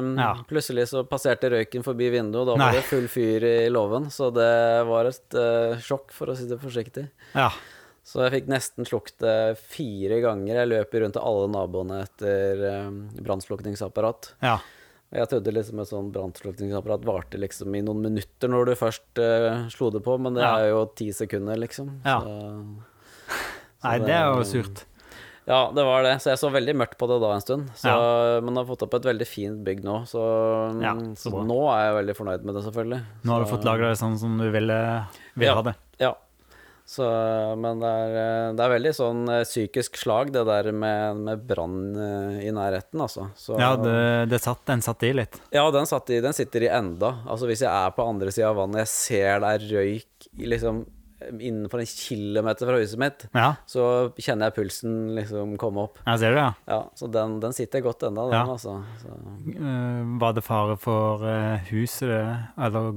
mm, 0.03 0.17
Ja. 0.19 0.33
plutselig 0.51 0.89
så 0.91 1.05
passerte 1.07 1.51
røyken 1.53 1.85
forbi 1.87 2.09
vinduet, 2.11 2.43
og 2.43 2.49
da 2.51 2.57
Nei. 2.59 2.67
var 2.67 2.79
det 2.81 2.89
full 2.89 3.07
fyr 3.13 3.47
i 3.47 3.55
låven. 3.71 4.09
Så 4.11 4.33
det 4.35 4.51
var 4.89 5.07
et 5.11 5.37
uh, 5.39 5.79
sjokk, 5.79 6.11
for 6.17 6.33
å 6.33 6.37
si 6.39 6.49
det 6.51 6.59
forsiktig. 6.63 7.07
Ja. 7.37 7.51
Så 8.05 8.21
jeg 8.27 8.35
fikk 8.35 8.49
nesten 8.53 8.85
slukt 8.85 9.15
det 9.23 9.57
fire 9.63 10.19
ganger. 10.21 10.59
Jeg 10.61 10.69
løp 10.75 10.97
rundt 11.01 11.15
til 11.17 11.25
alle 11.25 11.47
naboene 11.55 12.03
etter 12.05 12.65
um, 12.85 12.99
brannslukningsapparat. 13.23 14.35
Ja. 14.45 14.59
Jeg 15.15 15.31
trodde 15.31 15.53
liksom 15.55 15.79
et 15.79 15.89
sånn 15.89 16.11
brannslukningsapparat 16.13 17.05
varte 17.07 17.39
liksom 17.39 17.71
i 17.79 17.85
noen 17.87 18.03
minutter 18.03 18.51
når 18.51 18.73
du 18.73 18.75
først 18.81 19.23
uh, 19.23 19.63
slo 19.71 19.93
det 19.95 20.03
på, 20.05 20.19
men 20.19 20.35
det 20.35 20.43
er 20.43 20.73
jo 20.73 20.83
ti 20.99 21.13
sekunder, 21.15 21.57
liksom. 21.63 21.95
Ja. 22.03 22.19
Så, 22.19 22.35
Nei, 23.85 23.99
det 24.03 24.17
er 24.17 24.27
jo 24.35 24.43
surt. 24.49 24.83
Ja, 25.47 25.61
det 25.77 25.85
var 25.85 26.03
det. 26.07 26.15
Så 26.25 26.31
jeg 26.33 26.41
så 26.41 26.51
veldig 26.55 26.75
mørkt 26.81 26.97
på 27.01 27.09
det 27.11 27.21
da 27.23 27.33
en 27.35 27.43
stund. 27.45 27.71
Så, 27.77 27.95
Men 28.47 28.57
har 28.57 28.69
fått 28.69 28.85
opp 28.87 28.95
et 28.99 29.09
veldig 29.11 29.27
fint 29.29 29.61
bygg 29.67 29.83
nå, 29.85 30.01
så, 30.09 30.23
Ja, 30.83 30.95
så 31.21 31.31
så 31.35 31.43
nå 31.45 31.59
er 31.75 31.89
jeg 31.91 31.99
veldig 32.01 32.17
fornøyd 32.21 32.45
med 32.49 32.57
det, 32.59 32.65
selvfølgelig. 32.69 33.01
Nå 33.25 33.33
har 33.37 33.45
du 33.45 33.51
fått 33.53 33.67
lagra 33.69 33.91
det 33.93 34.01
sånn 34.01 34.17
som 34.21 34.39
du 34.41 34.47
ville, 34.55 34.79
vil 35.37 35.49
Ja. 35.51 35.55
ha 35.61 35.67
det. 35.71 35.75
Ja. 36.01 36.15
Så, 36.87 37.05
men 37.57 37.79
det 37.81 37.89
er, 37.89 38.53
det 38.53 38.61
er 38.61 38.73
veldig 38.75 38.91
sånn 38.93 39.23
eh, 39.33 39.45
psykisk 39.49 39.97
slag, 39.97 40.33
det 40.35 40.43
der 40.45 40.67
med, 40.77 41.17
med 41.17 41.45
brann 41.49 41.79
eh, 41.97 42.43
i 42.45 42.51
nærheten, 42.53 43.01
altså. 43.01 43.31
Så, 43.41 43.57
Ja, 43.57 43.71
det, 43.81 44.29
det 44.29 44.43
satt, 44.45 44.61
den 44.69 44.83
satt 44.85 45.03
i 45.09 45.15
litt. 45.17 45.39
Ja, 45.55 45.65
den, 45.73 45.89
satt 45.89 46.13
i, 46.13 46.21
den 46.21 46.37
sitter 46.37 46.67
i 46.67 46.69
enda. 46.69 47.15
Altså 47.25 47.49
Hvis 47.49 47.63
jeg 47.65 47.73
er 47.73 47.95
på 47.97 48.05
andre 48.05 48.29
sida 48.37 48.51
av 48.53 48.61
vannet, 48.61 48.83
jeg 48.85 48.93
ser 48.93 49.41
det 49.41 49.55
er 49.57 49.65
røyk 49.73 50.29
liksom 50.45 50.85
innenfor 51.33 51.81
en 51.83 51.87
kilometer 51.91 52.67
fra 52.69 52.79
huset 52.81 52.99
mitt, 53.01 53.27
Ja, 53.35 53.55
så 53.67 53.87
kjenner 54.19 54.51
jeg 54.51 54.57
pulsen 54.59 55.15
liksom 55.17 55.57
komme 55.61 55.85
opp. 55.89 55.99
jeg 56.07 56.19
ser 56.23 56.35
du, 56.35 56.41
ja. 56.43 56.53
Ja, 56.69 56.81
Så 56.95 57.11
den, 57.11 57.39
den 57.41 57.53
sitter 57.57 57.81
godt 57.85 58.03
ennå, 58.09 58.29
den, 58.31 58.39
Ja. 58.39 58.47
altså. 58.55 58.77
Så. 59.03 59.19
Eh, 59.55 60.03
var 60.21 60.33
det 60.37 60.45
fare 60.45 60.77
for 60.81 61.25
eh, 61.29 61.59
huset, 61.71 62.49
eller 62.59 62.93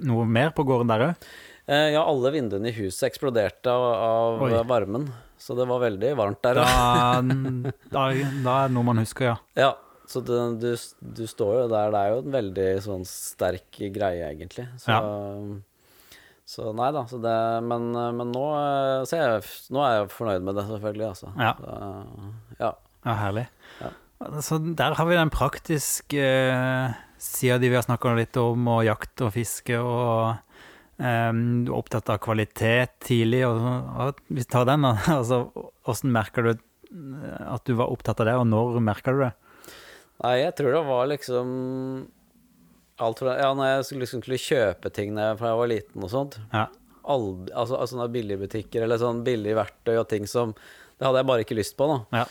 noe 0.00 0.24
mer 0.26 0.50
på 0.56 0.64
gården 0.64 0.88
der 0.88 1.06
òg? 1.10 1.26
Eh, 1.68 1.92
ja, 1.94 2.02
alle 2.02 2.32
vinduene 2.34 2.68
i 2.72 2.76
huset 2.80 3.06
eksploderte 3.12 3.70
av, 3.70 4.42
av 4.42 4.66
varmen, 4.66 5.06
så 5.38 5.54
det 5.58 5.66
var 5.70 5.78
veldig 5.84 6.16
varmt 6.18 6.42
der. 6.42 6.58
Da, 6.58 7.22
da, 7.22 8.02
da 8.42 8.56
er 8.64 8.68
det 8.68 8.74
noe 8.74 8.86
man 8.86 8.98
husker, 9.02 9.32
ja. 9.32 9.36
Ja, 9.56 9.70
så 10.10 10.20
det, 10.26 10.38
du, 10.60 10.72
du 11.00 11.22
står 11.30 11.62
jo 11.62 11.68
der. 11.70 11.92
Det 11.94 12.00
er 12.02 12.10
jo 12.12 12.18
en 12.24 12.34
veldig 12.34 12.66
sånn 12.84 13.04
sterk 13.08 13.78
greie, 13.94 14.26
egentlig. 14.34 14.66
Så, 14.82 14.98
så 16.52 16.72
nei 16.76 16.90
da. 16.92 17.06
Så 17.08 17.18
det, 17.22 17.34
men, 17.64 17.90
men 17.92 18.32
nå, 18.34 18.44
eh, 18.58 19.00
så 19.08 19.18
jeg, 19.18 19.42
nå 19.72 19.82
er 19.86 19.96
jeg 19.96 20.12
fornøyd 20.12 20.46
med 20.46 20.58
det, 20.58 20.66
selvfølgelig. 20.68 21.08
Altså. 21.08 21.32
Ja. 21.40 21.52
Så, 21.56 22.56
ja. 22.60 22.72
Ja, 23.02 23.16
herlig. 23.18 23.46
Ja. 23.80 23.92
Så 24.44 24.60
der 24.62 24.94
har 24.98 25.08
vi 25.08 25.18
den 25.18 25.32
praktiske 25.34 26.22
eh, 26.22 27.00
sida 27.22 27.58
di 27.58 27.72
vi 27.72 27.78
har 27.78 27.86
snakka 27.86 28.14
litt 28.18 28.38
om, 28.38 28.68
og 28.70 28.84
jakt 28.86 29.24
og 29.24 29.32
fiske, 29.34 29.80
og 29.80 30.36
eh, 31.00 31.30
du 31.32 31.72
er 31.72 31.78
opptatt 31.78 32.12
av 32.12 32.20
kvalitet 32.22 32.98
tidlig. 33.08 33.44
Og, 33.48 33.62
og 34.06 34.22
vi 34.28 34.44
tar 34.44 34.68
den, 34.68 34.86
altså, 35.18 35.44
hvordan 35.88 36.16
merker 36.20 36.50
du 36.50 36.52
at 36.52 37.64
du 37.64 37.72
var 37.78 37.88
opptatt 37.88 38.20
av 38.20 38.28
det, 38.28 38.36
og 38.36 38.50
når 38.50 38.82
merka 38.84 39.14
du 39.16 39.22
det? 39.24 39.32
Nei, 40.22 40.34
jeg 40.42 40.52
tror 40.58 40.74
det 40.76 40.82
var 40.86 41.08
liksom 41.08 41.54
alt 43.02 43.18
fra 43.22 43.34
Ja, 43.40 43.50
når 43.54 43.68
jeg 43.76 43.84
skulle, 43.88 44.04
liksom 44.06 44.22
skulle 44.22 44.38
kjøpe 44.42 44.92
ting 44.92 45.14
da 45.18 45.32
jeg- 45.32 45.38
var 45.42 45.68
liten 45.70 46.02
og 46.06 46.10
sånt 46.10 46.38
Ja. 46.52 46.66
Aldri, 47.04 47.50
altså, 47.52 47.76
altså 47.80 47.96
sånne 47.96 48.12
billigbutikker 48.14 48.82
eller 48.84 48.96
sånn 49.02 49.24
billige 49.26 49.56
verktøy 49.58 49.96
og 49.98 50.08
ting 50.08 50.26
som 50.30 50.54
Det 50.98 51.06
hadde 51.08 51.18
jeg 51.18 51.26
bare 51.26 51.42
ikke 51.44 51.56
lyst 51.58 51.76
på, 51.76 51.88
da. 51.90 52.18
Ja. 52.20 52.24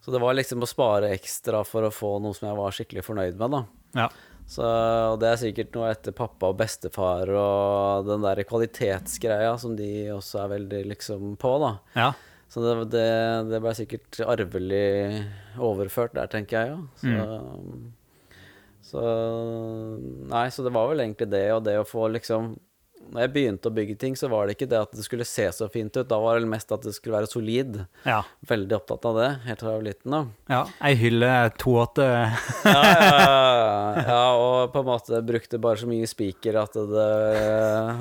Så 0.00 0.12
det 0.14 0.20
var 0.22 0.32
liksom 0.38 0.62
å 0.62 0.66
spare 0.70 1.10
ekstra 1.12 1.64
for 1.66 1.82
å 1.82 1.90
få 1.92 2.14
noe 2.22 2.32
som 2.34 2.48
jeg 2.48 2.56
var 2.56 2.70
skikkelig 2.72 3.02
fornøyd 3.04 3.36
med, 3.36 3.50
da. 3.50 3.64
ja. 4.00 4.08
Så, 4.48 4.62
og 4.62 5.18
det 5.18 5.26
er 5.32 5.40
sikkert 5.40 5.74
noe 5.74 5.88
etter 5.90 6.12
pappa 6.14 6.46
og 6.52 6.56
bestefar 6.56 7.28
og 7.34 8.06
den 8.06 8.22
der 8.22 8.44
kvalitetsgreia 8.46 9.58
som 9.58 9.74
de 9.76 10.06
også 10.14 10.44
er 10.44 10.52
veldig 10.54 10.80
liksom 10.94 11.36
på, 11.36 11.58
da. 11.60 11.72
ja. 11.98 12.12
Så 12.48 12.62
det, 12.62 12.90
det, 12.94 13.50
det 13.50 13.58
ble 13.60 13.72
sikkert 13.74 14.20
arvelig 14.22 15.26
overført 15.58 16.14
der, 16.14 16.28
tenker 16.30 16.62
jeg, 16.62 16.76
ja. 16.76 16.78
Så, 17.02 17.08
så 18.86 19.02
Nei, 20.30 20.46
så 20.54 20.62
det 20.62 20.72
var 20.74 20.88
vel 20.92 21.02
egentlig 21.02 21.28
det, 21.32 21.46
og 21.56 21.64
det 21.66 21.74
å 21.80 21.86
få 21.86 22.06
liksom 22.14 22.52
Når 23.10 23.20
jeg 23.22 23.30
begynte 23.34 23.70
å 23.70 23.74
bygge 23.74 23.96
ting, 24.02 24.14
så 24.18 24.26
var 24.30 24.46
det 24.46 24.56
ikke 24.56 24.68
det 24.70 24.78
at 24.82 24.94
det 24.94 25.04
skulle 25.06 25.26
se 25.28 25.44
så 25.54 25.68
fint 25.70 25.94
ut. 25.94 26.08
Da 26.10 26.16
var 26.18 26.40
det 26.40 26.48
mest 26.50 26.72
at 26.74 26.82
det 26.82 26.94
skulle 26.96 27.14
være 27.20 27.28
solid. 27.30 27.76
ja. 28.06 28.20
Veldig 28.50 28.74
opptatt 28.80 29.06
av 29.06 29.18
det 29.20 29.28
helt 29.44 29.62
fra 29.62 29.74
jeg 29.74 29.78
var 29.80 29.86
liten, 29.86 30.14
da. 30.16 30.22
ja. 30.50 30.62
Ei 30.88 30.94
hylle 30.98 31.30
2,8 31.62 32.06
ja, 32.06 32.72
ja, 32.72 33.12
ja, 33.12 34.06
ja, 34.08 34.22
og 34.42 34.72
på 34.74 34.82
en 34.82 34.88
måte 34.90 35.20
brukte 35.26 35.60
bare 35.62 35.78
så 35.82 35.90
mye 35.90 36.08
spiker 36.10 36.58
at 36.64 36.74
det 36.74 37.06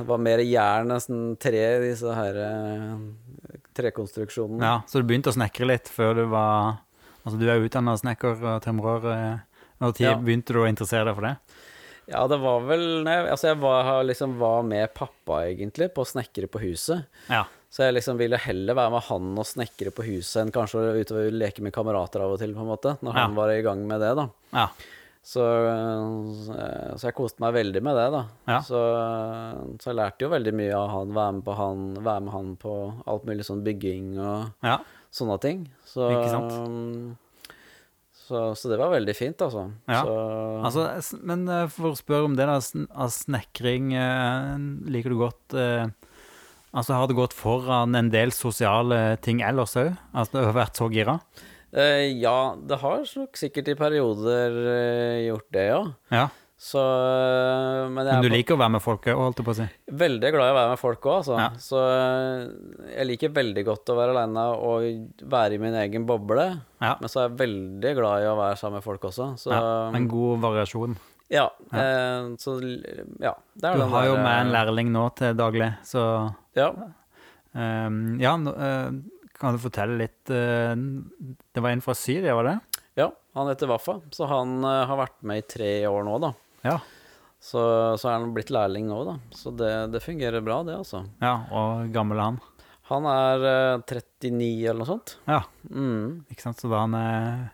var 0.09 0.21
mer 0.25 0.41
jern, 0.45 0.89
nesten 0.93 1.35
tre, 1.41 1.63
disse 1.85 2.17
her 2.17 2.41
eh, 2.47 3.59
trekonstruksjonene. 3.77 4.65
Ja, 4.65 4.79
så 4.89 5.01
du 5.01 5.09
begynte 5.09 5.29
å 5.33 5.37
snekre 5.37 5.69
litt 5.69 5.91
før 5.91 6.17
du 6.21 6.25
var 6.33 6.81
Altså, 7.25 7.39
du 7.41 7.47
er 7.49 7.57
utdanna 7.57 7.95
snekker 7.97 8.35
og 8.37 8.59
tømrer. 8.61 9.05
Når 9.93 10.01
Ja. 10.01 10.15
begynte 10.17 10.53
du 10.55 10.59
å 10.63 10.67
interessere 10.69 11.05
deg 11.05 11.15
for 11.15 11.21
det? 11.29 11.35
Ja, 12.07 12.27
det 12.29 12.37
var 12.39 12.59
vel 12.61 13.03
nei, 13.03 13.15
Altså, 13.31 13.47
jeg 13.49 13.57
var, 13.63 14.03
liksom, 14.05 14.35
var 14.37 14.63
med 14.63 14.93
pappa, 14.93 15.43
egentlig, 15.49 15.91
på 15.95 16.03
å 16.03 16.09
snekre 16.09 16.47
på 16.51 16.59
huset. 16.61 17.05
Ja. 17.29 17.45
Så 17.69 17.83
jeg 17.83 17.95
liksom 17.97 18.17
ville 18.17 18.37
heller 18.37 18.73
være 18.77 18.91
med 18.93 19.03
han 19.09 19.31
og 19.41 19.45
snekre 19.49 19.91
på 19.91 20.05
huset 20.05 20.43
enn 20.45 20.51
kanskje 20.53 20.79
å 20.79 20.93
ut 21.01 21.11
og 21.11 21.31
leke 21.33 21.61
med 21.65 21.73
kamerater 21.73 22.21
av 22.23 22.31
og 22.35 22.39
til, 22.39 22.53
på 22.53 22.61
en 22.61 22.69
måte, 22.69 22.93
når 23.01 23.13
Ja. 23.15 23.21
han 23.25 23.35
var 23.35 23.49
i 23.51 23.61
gang 23.65 23.81
med 23.87 23.99
det, 23.99 24.13
da. 24.15 24.29
Ja. 24.53 24.67
Så, 25.25 25.41
så 26.95 27.07
jeg 27.09 27.15
koste 27.17 27.41
meg 27.41 27.55
veldig 27.55 27.81
med 27.83 27.97
det, 27.97 28.05
da. 28.13 28.21
Ja. 28.47 28.59
Så, 28.61 28.79
så 29.81 29.89
jeg 29.91 29.97
lærte 29.97 30.21
jo 30.27 30.29
veldig 30.29 30.53
mye 30.53 30.75
av 30.77 30.89
han, 30.93 31.13
være 31.17 31.33
med 31.39 31.43
på 31.47 31.55
han, 31.57 31.83
være 32.05 32.21
med 32.27 32.33
han 32.35 32.55
på 32.61 32.75
alt 33.09 33.25
mulig 33.25 33.47
sånn 33.47 33.63
bygging 33.65 34.11
og 34.21 34.51
ja. 34.63 34.77
sånne 35.11 35.39
ting. 35.41 35.65
Så, 35.89 36.11
Ikke 36.13 36.29
sant? 36.29 37.17
Så, 38.25 38.39
så 38.57 38.71
det 38.71 38.79
var 38.81 38.93
veldig 38.95 39.13
fint, 39.13 39.41
altså. 39.45 39.67
Ja. 39.85 40.01
Så, 40.01 40.13
Altså, 40.65 41.17
men 41.21 41.45
eh, 41.51 41.67
for 41.69 41.91
å 41.91 41.97
spørre 41.99 42.29
om 42.29 42.37
det 42.37 42.47
da, 42.49 42.57
snekring, 43.13 43.91
eh, 43.93 44.55
liker 44.89 45.13
du 45.13 45.19
godt 45.21 45.57
eh, 45.59 45.85
Altså, 46.75 46.97
har 46.97 47.07
det 47.07 47.15
gått 47.15 47.35
foran 47.37 47.95
en 47.95 48.09
del 48.11 48.33
sosiale 48.35 49.15
ting 49.23 49.39
ellers 49.45 49.77
òg? 49.79 49.93
At 50.11 50.33
du 50.33 50.41
har 50.41 50.55
vært 50.57 50.81
så 50.81 50.89
gira? 50.91 51.19
ja, 51.75 52.55
det 52.55 52.77
har 52.79 53.01
nok 53.03 53.35
sikkert 53.35 53.67
i 53.67 53.73
perioder 53.75 54.53
gjort 55.25 55.47
det, 55.51 55.63
ja. 55.67 55.79
Ja. 56.11 56.25
Så 56.57 56.79
eh, 56.79 57.89
Men 57.91 58.07
Men 58.07 58.21
du 58.23 58.29
er 58.29 58.33
liker 58.37 58.55
å 58.55 58.59
være 58.61 58.71
med 58.77 58.81
folk 58.83 59.07
òg, 59.11 59.17
holdt 59.19 59.39
jeg 59.41 59.45
på 59.47 59.51
å 59.51 59.57
si? 59.57 59.65
veldig 59.99 60.29
glad 60.31 60.47
i 60.47 60.53
å 60.53 60.55
være 60.55 60.69
med 60.71 60.79
folk 60.79 61.07
òg, 61.07 61.15
altså. 61.17 61.39
Ja. 61.41 61.47
Så 61.59 61.81
eh, 61.83 62.93
jeg 62.95 63.07
liker 63.09 63.33
veldig 63.35 63.63
godt 63.67 63.91
å 63.91 63.97
være 63.97 64.13
aleine 64.15 64.45
og 64.55 65.25
være 65.35 65.57
i 65.57 65.59
min 65.61 65.75
egen 65.81 66.05
boble. 66.07 66.45
Ja. 66.79 66.93
Men 67.01 67.11
så 67.11 67.19
er 67.21 67.27
jeg 67.27 67.37
veldig 67.41 67.91
glad 67.99 68.23
i 68.23 68.29
å 68.31 68.37
være 68.39 68.55
sammen 68.61 68.79
med 68.79 68.85
folk 68.87 69.03
også. 69.11 69.27
Så 69.41 69.51
ja. 69.51 69.59
En 69.99 70.07
god 70.11 70.45
variasjon. 70.45 70.95
ja. 71.33 71.49
Eh, 71.73 72.29
så 72.39 72.55
ja. 73.19 73.33
Det 73.55 73.67
er 73.69 73.75
Du 73.75 73.83
har 73.83 73.91
har 73.97 74.07
jo 74.11 74.15
med 74.15 74.31
en 74.37 74.47
eh, 74.47 74.53
lærling 74.55 74.93
nå 74.95 75.09
til 75.19 75.35
daglig, 75.35 75.73
så 75.83 76.05
Ja. 76.55 76.71
Um, 77.55 78.15
Ja, 78.19 78.33
kan 79.39 79.55
du 79.55 79.59
fortelle 79.59 79.95
litt 79.99 80.27
Det 80.27 81.61
var 81.63 81.69
en 81.71 81.83
fra 81.83 81.93
Syria, 81.95 82.33
var 82.35 82.43
det? 82.49 82.55
ja, 82.95 83.09
han 83.35 83.47
heter 83.51 83.67
Wafa, 83.67 83.97
så 84.15 84.27
han 84.27 84.63
har 84.63 84.95
vært 84.95 85.19
med 85.27 85.37
i 85.43 85.47
tre 85.47 85.69
år 85.87 86.03
nå, 86.07 86.15
da. 86.23 86.29
Ja. 86.65 86.79
Så, 87.45 87.61
så 88.01 88.09
er 88.09 88.15
han 88.17 88.31
blitt 88.33 88.49
lærling 88.53 88.87
nå, 88.89 88.99
da. 89.05 89.15
Så 89.37 89.51
det, 89.53 89.71
det 89.93 90.01
fungerer 90.01 90.41
bra, 90.41 90.63
det, 90.65 90.79
altså. 90.81 91.03
ja 91.21 91.35
og 91.53 91.91
gammel 91.93 92.17
er 92.17 92.29
han? 92.31 92.39
Han 92.89 93.05
er 93.09 93.43
eh, 93.49 93.83
39 93.85 94.47
eller 94.69 94.81
noe 94.81 94.89
sånt. 94.89 95.15
Ja, 95.29 95.43
Mm. 95.69 96.23
ikke 96.29 96.41
sant? 96.45 96.59
Så 96.61 96.69
da 96.69 96.83
han 96.83 96.93
er 96.97 97.51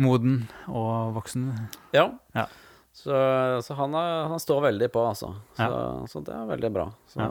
moden 0.00 0.42
og 0.68 1.14
voksen? 1.16 1.48
Ja. 1.96 2.10
Ja. 2.36 2.46
Så, 2.96 3.12
så 3.64 3.76
han, 3.76 3.92
er, 3.96 4.26
han 4.32 4.40
står 4.40 4.62
veldig 4.70 4.88
på, 4.92 5.02
altså. 5.04 5.34
Så, 5.56 5.68
så 6.12 6.22
det 6.24 6.32
er 6.36 6.46
veldig 6.52 6.70
bra. 6.72 6.86
Så 7.12 7.20
Ja. 7.24 7.28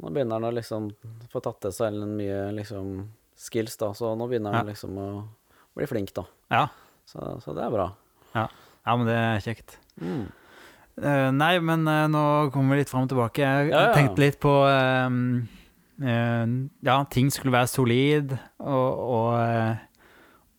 nå 0.00 0.08
begynner 0.14 0.38
han 0.38 0.46
å 0.48 0.54
liksom 0.56 0.86
få 1.32 1.42
tatt 1.44 1.58
til 1.66 1.74
seg 1.76 1.92
en 1.98 2.14
mye 2.16 2.46
liksom 2.56 2.92
skills, 3.36 3.74
da. 3.82 3.90
Så 3.94 4.14
nå 4.16 4.26
begynner 4.30 4.54
han 4.56 4.70
liksom 4.70 4.94
å 4.98 5.08
bli 5.76 5.86
flink, 5.90 6.14
da. 6.16 6.24
Ja. 6.54 6.62
Så, 7.10 7.18
så 7.44 7.54
det 7.58 7.66
er 7.66 7.74
bra. 7.74 7.88
Ja. 8.34 8.46
Ja, 8.86 8.96
men 8.96 9.06
det 9.06 9.16
er 9.16 9.40
kjekt. 9.44 9.78
Mm. 10.00 10.26
Uh, 11.00 11.30
nei, 11.32 11.54
men 11.64 11.86
uh, 11.88 12.06
nå 12.12 12.22
kommer 12.52 12.74
vi 12.76 12.82
litt 12.82 12.90
fram 12.92 13.06
og 13.06 13.12
tilbake. 13.12 13.40
Jeg 13.40 13.70
Ja, 13.70 13.86
ja. 13.88 13.92
tenkte 13.96 14.20
litt 14.20 14.40
på 14.42 14.52
eh, 14.68 15.14
uh, 16.02 16.56
Ja, 16.84 16.98
ting 17.12 17.30
skulle 17.32 17.52
være 17.54 17.68
solid 17.70 18.34
og, 18.58 19.06
og, 19.20 19.76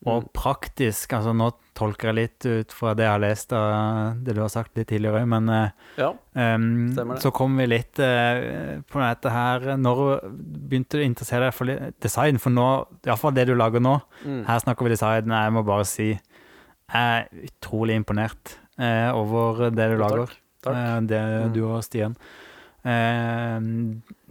og 0.05 0.23
Mm. 0.23 0.29
praktisk. 0.33 1.11
Altså, 1.13 1.29
nå 1.37 1.51
tolker 1.77 2.09
jeg 2.09 2.15
litt 2.17 2.45
ut 2.49 2.71
fra 2.73 2.95
det 2.97 3.03
jeg 3.05 3.11
har 3.13 3.19
lest 3.21 3.51
og 3.53 4.23
det 4.25 4.33
du 4.33 4.39
har 4.41 4.49
sagt 4.49 4.73
litt 4.77 4.87
tidligere, 4.89 5.27
men 5.29 5.45
Ja. 5.99 6.07
Um, 6.33 6.89
så 7.21 7.29
kom 7.31 7.53
vi 7.57 7.67
litt 7.67 7.93
på 7.93 8.97
dette 9.03 9.29
her 9.29 9.59
Når 9.77 10.01
begynte 10.69 10.97
du 10.97 11.03
å 11.03 11.05
interessere 11.05 11.51
deg 11.51 11.53
for 11.53 11.69
design? 12.01 12.39
For 12.41 12.49
nå, 12.49 12.87
iallfall 13.05 13.35
det 13.37 13.45
du 13.47 13.53
lager 13.53 13.79
nå, 13.79 14.01
Mm. 14.25 14.45
her 14.47 14.59
snakker 14.59 14.83
vi 14.83 14.89
design. 14.95 15.29
Jeg 15.29 15.53
må 15.53 15.63
bare 15.63 15.85
si 15.85 16.19
jeg 16.93 17.25
er 17.31 17.47
utrolig 17.47 17.95
imponert 17.95 18.57
eh, 18.79 19.09
over 19.15 19.69
det 19.71 19.89
du 19.91 19.97
lager. 20.01 20.25
takk. 20.27 20.37
Takk. 20.61 20.75
Eh, 20.75 20.99
det 21.09 21.21
Mm. 21.21 21.53
du 21.53 21.61
og 21.67 21.83
Stian. 21.83 22.15
Eh, 22.85 23.59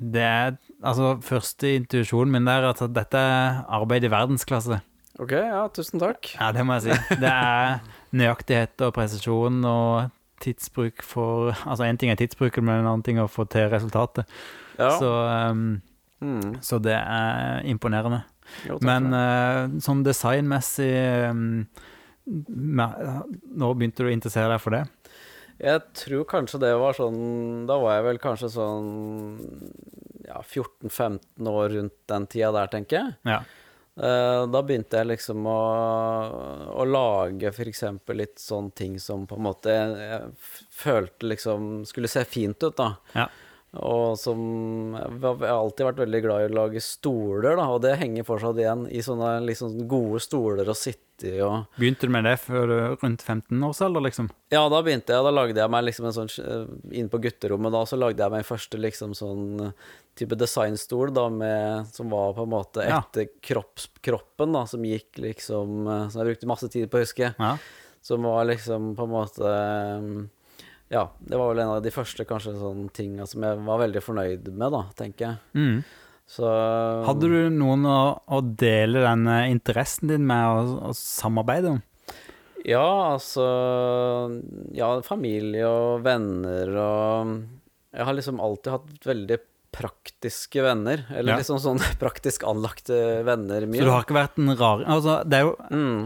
det 0.01 0.23
er 0.27 0.57
Altså, 0.83 1.19
første 1.21 1.75
intuisjonen 1.77 2.31
min 2.33 2.47
der 2.47 2.63
er 2.65 2.71
at 2.73 2.81
dette 2.97 3.19
er 3.21 3.65
arbeid 3.69 4.03
i 4.05 4.09
verdensklasse. 4.09 4.79
Ok, 5.21 5.33
ja, 5.37 5.67
tusen 5.69 6.01
takk. 6.01 6.31
Ja, 6.41 6.53
det 6.57 6.65
må 6.65 6.79
jeg 6.79 6.95
si. 6.97 7.17
Det 7.21 7.29
er 7.29 7.81
nøyaktighet 8.17 8.81
og 8.87 8.95
presisjon 8.97 9.59
og 9.69 10.11
tidsbruk 10.41 11.03
for 11.05 11.51
Altså, 11.67 11.85
én 11.85 11.99
ting 12.01 12.09
er 12.11 12.17
tidsbruken, 12.17 12.65
men 12.65 12.81
en 12.81 12.87
annen 12.89 13.03
ting 13.05 13.19
er 13.21 13.27
å 13.29 13.31
få 13.31 13.45
til 13.53 13.69
resultatet. 13.69 14.25
Ja. 14.79 14.91
Så, 14.99 15.11
um, 15.51 15.83
Mm. 16.23 16.59
så 16.61 16.77
det 16.81 16.93
er 16.97 17.63
imponerende. 17.65 18.23
Jo, 18.69 18.79
Men 18.85 19.07
uh, 19.13 19.69
sånn 19.81 20.03
designmessig 20.05 21.31
um, 21.31 21.67
Nå 22.27 23.71
begynte 23.75 24.05
du 24.05 24.09
å 24.11 24.13
interessere 24.13 24.51
deg 24.53 24.61
for 24.63 24.77
det? 24.77 24.85
Jeg 25.61 25.81
tror 25.99 26.25
kanskje 26.29 26.61
det 26.63 26.71
var 26.81 26.95
sånn 26.97 27.67
Da 27.69 27.77
var 27.83 27.99
jeg 27.99 28.05
vel 28.07 28.21
kanskje 28.23 28.49
sånn 28.55 28.87
ja, 30.25 30.39
14-15 30.47 31.49
år 31.51 31.75
rundt 31.75 31.97
den 32.09 32.27
tida 32.31 32.53
der, 32.55 32.71
tenker 32.73 32.97
jeg. 33.01 33.17
Ja. 33.29 33.41
Eh, 34.01 34.45
Da 34.53 34.63
begynte 34.63 35.01
jeg 35.01 35.11
liksom 35.11 35.45
å, 35.51 35.59
å 36.71 36.87
lage 36.87 37.51
f.eks. 37.51 37.83
litt 38.15 38.39
sånn 38.41 38.71
ting 38.79 38.99
som 39.03 39.27
på 39.29 39.37
en 39.41 39.45
måte 39.49 39.75
jeg 39.75 40.31
følte 40.71 41.29
liksom 41.33 41.83
skulle 41.89 42.09
se 42.09 42.23
fint 42.25 42.63
ut, 42.63 42.77
da. 42.79 42.93
Ja. 43.17 43.27
Og 43.79 44.17
som 44.19 44.41
Jeg 44.99 45.21
har 45.23 45.45
alltid 45.55 45.87
vært 45.87 46.01
veldig 46.03 46.21
glad 46.25 46.43
i 46.43 46.47
å 46.49 46.55
lage 46.57 46.81
stoler, 46.83 47.55
da, 47.55 47.69
og 47.71 47.83
det 47.85 47.93
henger 48.01 48.27
fortsatt 48.27 48.59
igjen 48.59 48.81
i 48.91 48.99
sånne 49.07 49.37
liksom 49.47 49.77
gode 49.91 50.19
stoler 50.25 50.67
å 50.67 50.75
sitte 50.75 51.29
i 51.31 51.37
og 51.45 51.69
Begynte 51.77 52.09
du 52.09 52.13
med 52.17 52.25
det 52.27 52.33
før 52.43 52.73
rundt 52.99 53.23
15 53.23 53.63
års 53.69 53.83
alder, 53.87 54.03
liksom? 54.09 54.31
Ja, 54.51 54.65
da 54.73 54.81
begynte 54.83 55.15
jeg. 55.15 55.23
Da 55.27 55.31
lagde 55.37 55.61
jeg 55.63 55.71
meg 55.71 55.85
liksom 55.87 56.09
en 56.09 56.17
sånn 56.17 56.33
eh, 56.43 56.65
Inn 56.99 57.11
på 57.13 57.21
gutterommet 57.23 57.75
da, 57.77 57.85
så 57.87 57.99
lagde 58.01 58.25
jeg 58.25 58.35
meg 58.35 58.49
første 58.49 58.81
liksom 58.81 59.13
sånn 59.15 59.45
eh, 59.69 59.85
type 60.19 60.35
designstol 60.41 61.13
da 61.15 61.29
med 61.31 61.93
Som 61.95 62.11
var 62.11 62.35
på 62.35 62.49
en 62.49 62.55
måte 62.57 62.83
Ja. 62.89 63.05
etter 63.05 63.29
kropps, 63.45 63.87
kroppen, 64.03 64.57
da, 64.57 64.65
som 64.67 64.83
gikk 64.83 65.21
liksom 65.23 65.87
eh, 65.87 66.09
Som 66.11 66.25
jeg 66.25 66.33
brukte 66.33 66.51
masse 66.51 66.73
tid 66.73 66.91
på 66.91 66.99
å 66.99 67.05
huske. 67.05 67.31
Ja. 67.39 67.55
Som 68.03 68.25
var 68.27 68.49
liksom 68.49 68.95
på 68.99 69.07
en 69.07 69.15
måte 69.15 69.55
eh, 69.55 70.11
Ja, 70.91 71.05
det 71.23 71.39
var 71.39 71.53
vel 71.53 71.63
en 71.63 71.73
av 71.77 71.83
de 71.85 71.93
første 71.95 72.25
kanskje 72.27 72.57
sånne 72.59 72.91
tinga 72.95 73.27
som 73.31 73.45
jeg 73.47 73.61
var 73.67 73.83
veldig 73.85 74.01
fornøyd 74.03 74.49
med, 74.51 74.73
da, 74.75 74.81
tenker 74.99 75.27
jeg. 75.27 75.39
Mm. 75.55 75.77
Så 76.31 76.47
Hadde 77.07 77.31
du 77.31 77.39
noen 77.55 77.87
å, 77.91 78.01
å 78.23 78.41
dele 78.43 79.03
den 79.03 79.27
eh, 79.31 79.49
interessen 79.51 80.11
din 80.11 80.27
med 80.27 80.75
og 80.75 80.95
samarbeide 80.99 81.77
om? 81.77 81.81
Ja, 82.67 83.15
altså 83.17 83.47
Ja, 84.77 84.93
familie 85.07 85.65
og 85.65 86.03
venner 86.05 86.75
og 86.77 87.31
Jeg 87.97 88.05
har 88.07 88.15
liksom 88.19 88.43
alltid 88.45 88.75
hatt 88.75 89.09
veldig 89.09 89.39
praktiske 89.71 90.63
venner. 90.67 91.05
Eller 91.15 91.33
Ja. 91.35 91.39
liksom 91.41 91.59
sånn 91.63 91.83
praktisk 92.03 92.45
anlagte 92.47 93.23
venner 93.27 93.67
mye. 93.67 93.81
Så 93.83 93.87
du 93.87 93.95
har 93.95 94.07
ikke 94.07 94.19
vært 94.19 94.39
en 94.43 94.55
rar 94.59 94.83
Altså, 94.87 95.21
det 95.27 95.39
er 95.39 95.47
jo 95.47 95.55
mm. 95.71 96.01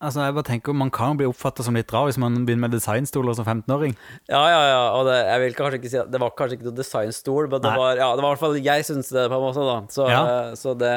Altså, 0.00 0.22
jeg 0.24 0.32
bare 0.32 0.46
tenker 0.48 0.72
Man 0.72 0.88
kan 0.90 1.16
bli 1.18 1.26
oppfatta 1.28 1.62
som 1.66 1.74
litt 1.76 1.90
rar 1.92 2.06
hvis 2.08 2.16
man 2.16 2.38
begynner 2.46 2.68
med 2.68 2.72
designstoler 2.72 3.34
som 3.36 3.44
15-åring. 3.44 3.92
Ja, 4.30 4.40
ja, 4.48 4.60
ja. 4.70 4.78
Og 4.96 5.04
det, 5.10 5.16
jeg 5.28 5.40
vil 5.42 5.56
kanskje 5.58 5.80
ikke 5.80 5.90
si 5.92 5.98
at 6.00 6.10
det 6.14 6.20
var 6.22 6.30
kanskje 6.38 6.56
ikke 6.56 6.68
noe 6.70 6.78
designstol, 6.78 7.48
men 7.52 7.60
det 7.66 7.72
var, 7.76 7.96
ja, 8.00 8.08
det 8.16 8.22
var 8.24 8.30
i 8.30 8.32
hvert 8.32 8.40
fall 8.46 8.56
jeg 8.64 8.86
syns 8.88 9.10
det, 9.12 9.26
på 9.28 9.36
en 9.36 9.44
måte, 9.44 9.66
da. 9.68 9.76
Så, 9.92 10.06
Ja. 10.08 10.22
eh, 10.24 10.54
så 10.56 10.72
det 10.80 10.94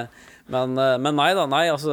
men, 0.48 0.78
eh, 0.80 0.98
men 1.04 1.16
nei 1.20 1.34
da, 1.36 1.46
nei, 1.48 1.66
altså 1.72 1.92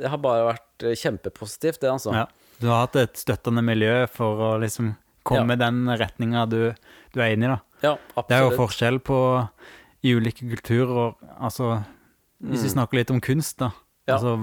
Det 0.00 0.10
har 0.10 0.18
bare 0.18 0.48
vært 0.52 0.84
eh, 0.90 0.96
kjempepositivt, 0.98 1.80
det, 1.80 1.90
altså. 1.94 2.12
Ja. 2.12 2.26
Du 2.60 2.66
har 2.72 2.86
hatt 2.86 2.96
et 2.96 3.14
støttende 3.22 3.62
miljø 3.64 4.06
for 4.10 4.36
å 4.36 4.50
liksom 4.60 4.96
komme 5.26 5.54
i 5.54 5.60
den 5.62 5.84
retninga 5.98 6.48
du, 6.50 6.74
du 7.14 7.20
er 7.22 7.34
inne 7.36 7.46
i, 7.46 7.54
da. 7.54 7.60
Ja, 7.82 7.94
absolutt. 8.16 8.28
Det 8.28 8.36
er 8.36 8.44
jo 8.50 8.56
forskjell 8.58 8.98
på 9.04 9.18
i 10.06 10.12
ulike 10.18 10.46
kulturer, 10.50 11.14
altså 11.40 11.84
Hvis 12.42 12.62
vi 12.66 12.68
Mm. 12.68 12.74
snakker 12.74 12.98
litt 12.98 13.10
om 13.10 13.20
kunst, 13.20 13.56
da, 13.58 13.70
Ja. 14.06 14.18
altså, 14.18 14.34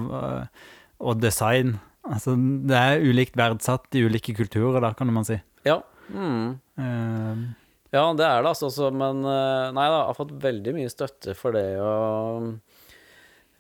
og 1.04 1.20
design 1.24 1.76
Altså, 2.04 2.34
det 2.68 2.76
er 2.76 3.00
ulikt 3.00 3.38
verdsatt 3.40 3.96
i 3.96 4.02
ulike 4.04 4.34
kulturer, 4.36 4.82
da, 4.84 4.90
kan 4.92 5.08
man 5.16 5.24
si. 5.24 5.38
Ja. 5.64 5.78
Mm. 6.12 6.58
Eh, 6.76 7.44
Ja, 7.94 8.02
det 8.18 8.26
er 8.28 8.42
det 8.44 8.50
altså, 8.50 8.68
så, 8.74 8.90
men 8.92 9.22
eh, 9.24 9.70
Nei 9.72 9.86
da, 9.88 10.02
jeg 10.02 10.10
har 10.10 10.18
fått 10.18 10.34
veldig 10.44 10.74
mye 10.76 10.92
støtte 10.92 11.32
for 11.40 11.56
det 11.56 11.64
og 11.80 12.50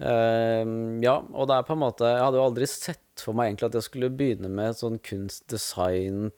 eh, 0.03 0.65
Ja, 1.06 1.15
og 1.32 1.47
det 1.49 1.56
er 1.60 1.67
på 1.69 1.75
en 1.77 1.82
måte 1.86 2.10
Jeg 2.10 2.23
hadde 2.25 2.39
jo 2.41 2.47
aldri 2.49 2.67
sett 2.69 2.99
for 3.23 3.38
meg 3.38 3.51
egentlig 3.53 3.69
at 3.69 3.77
jeg 3.79 3.88
skulle 3.88 4.10
begynne 4.12 4.49
med 4.51 4.75
sånn 4.79 4.99
kunstdesign 5.06 6.32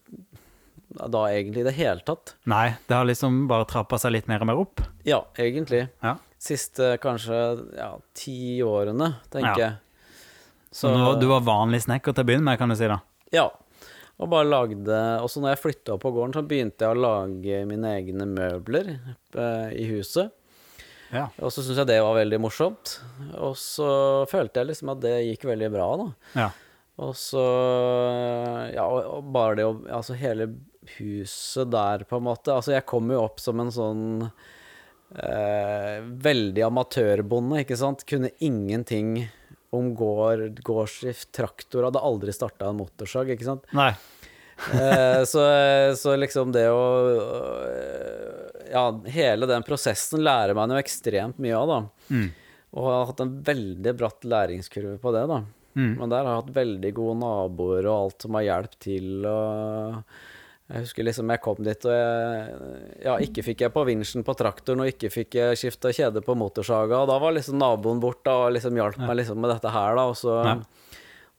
da 0.95 1.21
egentlig 1.31 1.63
i 1.63 1.67
det 1.67 1.73
hele 1.75 2.03
tatt. 2.07 2.35
nei, 2.47 2.75
det 2.87 2.95
har 2.95 3.07
liksom 3.09 3.47
bare 3.49 3.65
trappa 3.67 3.97
seg 3.99 4.13
litt 4.13 4.27
mer 4.31 4.43
og 4.45 4.47
mer 4.47 4.59
opp. 4.61 4.83
Ja, 5.07 5.17
egentlig. 5.41 5.81
Ja. 6.05 6.13
Siste 6.39 6.93
kanskje 7.03 7.39
ja, 7.75 7.89
ti 8.15 8.35
årene, 8.63 9.09
tenker 9.33 9.49
Ja. 9.49 9.65
jeg. 9.65 9.79
Så 10.75 10.91
nå, 10.91 11.13
du 11.21 11.29
var 11.31 11.45
vanlig 11.45 11.85
snekker 11.85 12.11
til 12.11 12.25
å 12.25 12.27
begynne 12.27 12.49
med, 12.49 12.59
kan 12.59 12.71
du 12.71 12.75
si, 12.75 12.89
da. 12.91 12.99
Ja. 13.33 13.45
Og 14.15 14.29
bare 14.31 14.47
lagde 14.47 14.97
Og 15.23 15.27
så 15.27 15.41
når 15.43 15.53
jeg 15.53 15.59
flytta 15.59 15.95
opp 15.95 16.03
på 16.05 16.11
gården, 16.15 16.35
så 16.35 16.43
begynte 16.47 16.85
jeg 16.85 16.95
å 16.95 17.03
lage 17.03 17.61
mine 17.67 17.93
egne 17.99 18.27
møbler 18.31 18.91
eh, 18.95 19.71
i 19.75 19.87
huset. 19.89 20.31
Ja. 21.13 21.27
Og 21.39 21.51
så 21.51 21.61
syntes 21.61 21.81
jeg 21.83 21.89
det 21.91 22.01
var 22.03 22.17
veldig 22.17 22.39
morsomt. 22.43 22.97
Og 23.37 23.55
så 23.59 23.89
følte 24.31 24.61
jeg 24.61 24.71
liksom 24.71 24.93
at 24.95 25.03
det 25.03 25.15
gikk 25.29 25.47
veldig 25.51 25.71
bra, 25.73 25.89
da. 26.01 26.07
Ja. 26.43 26.49
Og 27.05 27.11
så 27.19 27.43
Ja, 28.71 28.85
og 28.87 29.27
bare 29.35 29.57
det 29.59 29.65
å 29.67 29.73
Altså 29.97 30.15
hele 30.15 30.47
huset 30.95 31.71
der, 31.73 32.05
på 32.07 32.19
en 32.19 32.27
måte. 32.27 32.53
Altså, 32.53 32.75
jeg 32.75 32.87
kom 32.87 33.09
jo 33.11 33.23
opp 33.23 33.39
som 33.41 33.59
en 33.63 33.71
sånn 33.73 34.03
eh, 35.17 36.03
veldig 36.27 36.67
amatørbonde, 36.67 37.63
ikke 37.63 37.79
sant. 37.79 38.05
Kunne 38.07 38.31
ingenting 38.43 39.25
om 39.77 39.93
gård, 39.97 40.61
gårdsdrift, 40.65 41.31
traktor. 41.35 41.87
Hadde 41.87 42.03
aldri 42.03 42.33
starta 42.35 42.69
en 42.69 42.79
motorsag, 42.79 43.33
ikke 43.35 43.47
sant. 43.47 43.67
Nei. 43.75 43.91
Eh, 44.71 45.21
så, 45.27 45.43
så 45.99 46.13
liksom 46.15 46.53
det 46.55 46.69
å 46.71 46.83
øh, 47.11 48.69
Ja, 48.71 48.85
hele 49.11 49.49
den 49.51 49.65
prosessen 49.67 50.23
lærer 50.23 50.55
man 50.55 50.71
jo 50.71 50.79
ekstremt 50.79 51.41
mye 51.43 51.57
av, 51.59 51.73
da. 51.73 52.15
Mm. 52.15 52.29
Og 52.75 52.87
har 52.89 53.05
hatt 53.11 53.21
en 53.23 53.35
veldig 53.45 53.93
bratt 53.99 54.25
læringskurve 54.27 54.97
på 55.03 55.13
det, 55.15 55.25
da. 55.31 55.43
Mm. 55.75 55.91
Men 55.99 56.11
der 56.11 56.23
har 56.23 56.31
jeg 56.31 56.41
hatt 56.43 56.55
veldig 56.55 56.91
gode 56.95 57.17
naboer 57.19 57.87
og 57.89 57.95
alt 57.97 58.25
som 58.25 58.39
har 58.39 58.47
hjulpet 58.47 58.79
til. 58.87 59.09
Og 59.27 59.99
jeg 60.65 60.81
husker 60.81 61.05
liksom 61.05 61.29
jeg 61.29 61.41
kom 61.45 61.59
dit, 61.61 61.85
og 61.85 61.93
jeg 61.93 63.03
Ja, 63.05 63.15
ikke 63.21 63.43
fikk 63.45 63.61
jeg 63.61 63.73
på 63.75 63.83
vinsjen 63.85 64.25
på 64.25 64.33
traktoren, 64.37 64.81
og 64.81 64.89
ikke 64.89 65.11
fikk 65.13 65.37
jeg 65.37 65.59
skifta 65.61 65.91
kjede 65.93 66.23
på 66.25 66.33
motorsaga. 66.37 67.03
Og 67.03 67.09
da 67.11 67.19
var 67.21 67.35
liksom 67.37 67.59
naboen 67.61 68.01
borte 68.01 68.33
og 68.33 68.53
liksom 68.55 68.79
hjalp 68.79 68.97
meg 69.03 69.19
liksom 69.21 69.37
med 69.41 69.53
dette 69.53 69.69
her, 69.75 69.95
da. 69.95 70.07
Og 70.09 70.15
så 70.17 70.37
Ja. 70.43 70.55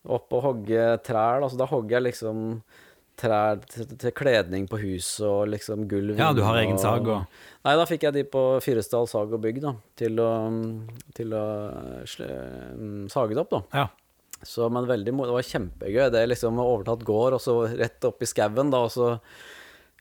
opp 0.07 0.33
og 0.33 0.43
hogge 0.45 1.03
trær, 1.03 1.41
da. 1.43 1.49
Så 1.51 1.59
da 1.59 1.67
hogger 1.67 1.99
jeg 1.99 2.03
liksom 2.13 2.63
trær 3.17 3.59
til, 3.67 3.87
til 3.97 4.13
kledning 4.13 4.69
på 4.69 4.79
huset 4.79 5.27
og 5.27 5.49
liksom 5.49 5.89
gulv. 5.89 6.19
Ja, 6.21 6.33
du 6.37 6.43
har 6.45 6.59
egen 6.61 6.79
sag 6.79 7.09
og 7.09 7.27
Nei, 7.67 7.75
da 7.75 7.85
fikk 7.89 8.05
jeg 8.07 8.13
de 8.15 8.23
på 8.31 8.61
Fyresdal 8.63 9.09
sag 9.11 9.33
og 9.33 9.41
bygg, 9.43 9.61
da. 9.65 9.73
Til 9.99 10.21
å, 10.23 10.31
til 11.17 11.33
å 11.35 11.45
mm, 12.79 13.09
sage 13.11 13.35
det 13.35 13.43
opp, 13.43 13.51
da. 13.51 13.63
Ja. 13.75 13.87
Så, 14.43 14.69
men 14.71 14.87
veldig, 14.89 15.13
det 15.17 15.35
var 15.37 15.51
kjempegøy. 15.51 16.09
Det 16.13 16.25
liksom 16.31 16.59
overtatt 16.63 17.05
gård, 17.07 17.39
og 17.39 17.43
så 17.43 17.61
rett 17.73 18.05
opp 18.09 18.23
i 18.23 18.29
skauen, 18.29 18.73
da, 18.73 18.85
og 18.87 18.93
så 18.93 19.15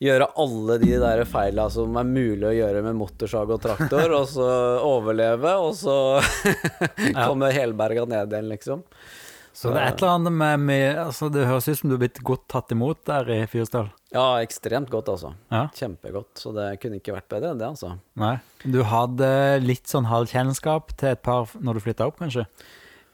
gjøre 0.04 0.28
alle 0.44 0.76
de 0.82 0.96
der 1.00 1.22
feila 1.30 1.70
som 1.72 1.96
er 1.96 2.08
mulig 2.08 2.50
å 2.50 2.56
gjøre 2.56 2.82
med 2.84 2.98
motorsag 3.00 3.54
og 3.56 3.62
traktor, 3.64 4.12
og 4.18 4.26
så 4.28 4.48
overleve, 4.96 5.54
og 5.62 5.76
så 5.80 5.98
komme 7.28 7.54
helberga 7.56 8.04
ned 8.10 8.34
igjen, 8.36 8.52
liksom. 8.52 8.84
Så 9.56 9.72
det 9.72 9.80
er 9.80 9.94
et 9.94 10.02
eller 10.02 10.18
annet 10.18 10.34
med, 10.36 10.64
med 10.68 10.98
altså 11.00 11.30
Det 11.32 11.46
høres 11.48 11.70
ut 11.70 11.78
som 11.80 11.88
du 11.88 11.94
er 11.96 12.02
blitt 12.02 12.18
godt 12.28 12.42
tatt 12.52 12.74
imot 12.76 13.06
der 13.08 13.30
i 13.32 13.38
Fyresdal. 13.48 13.88
Ja, 14.12 14.42
ekstremt 14.44 14.90
godt, 14.92 15.08
altså. 15.14 15.32
Ja. 15.48 15.70
Kjempegodt. 15.76 16.34
Så 16.42 16.52
det 16.56 16.74
kunne 16.82 17.00
ikke 17.00 17.16
vært 17.16 17.30
bedre 17.32 17.54
enn 17.54 17.62
det, 17.62 17.70
altså. 17.72 17.94
Nei. 18.20 18.34
Du 18.68 18.82
hadde 18.84 19.30
litt 19.64 19.88
sånn 19.88 20.10
halvkjennskap 20.12 20.92
til 21.00 21.14
et 21.14 21.24
par 21.24 21.56
når 21.56 21.80
du 21.80 21.86
flytta 21.88 22.10
opp, 22.12 22.20
kanskje? 22.20 22.44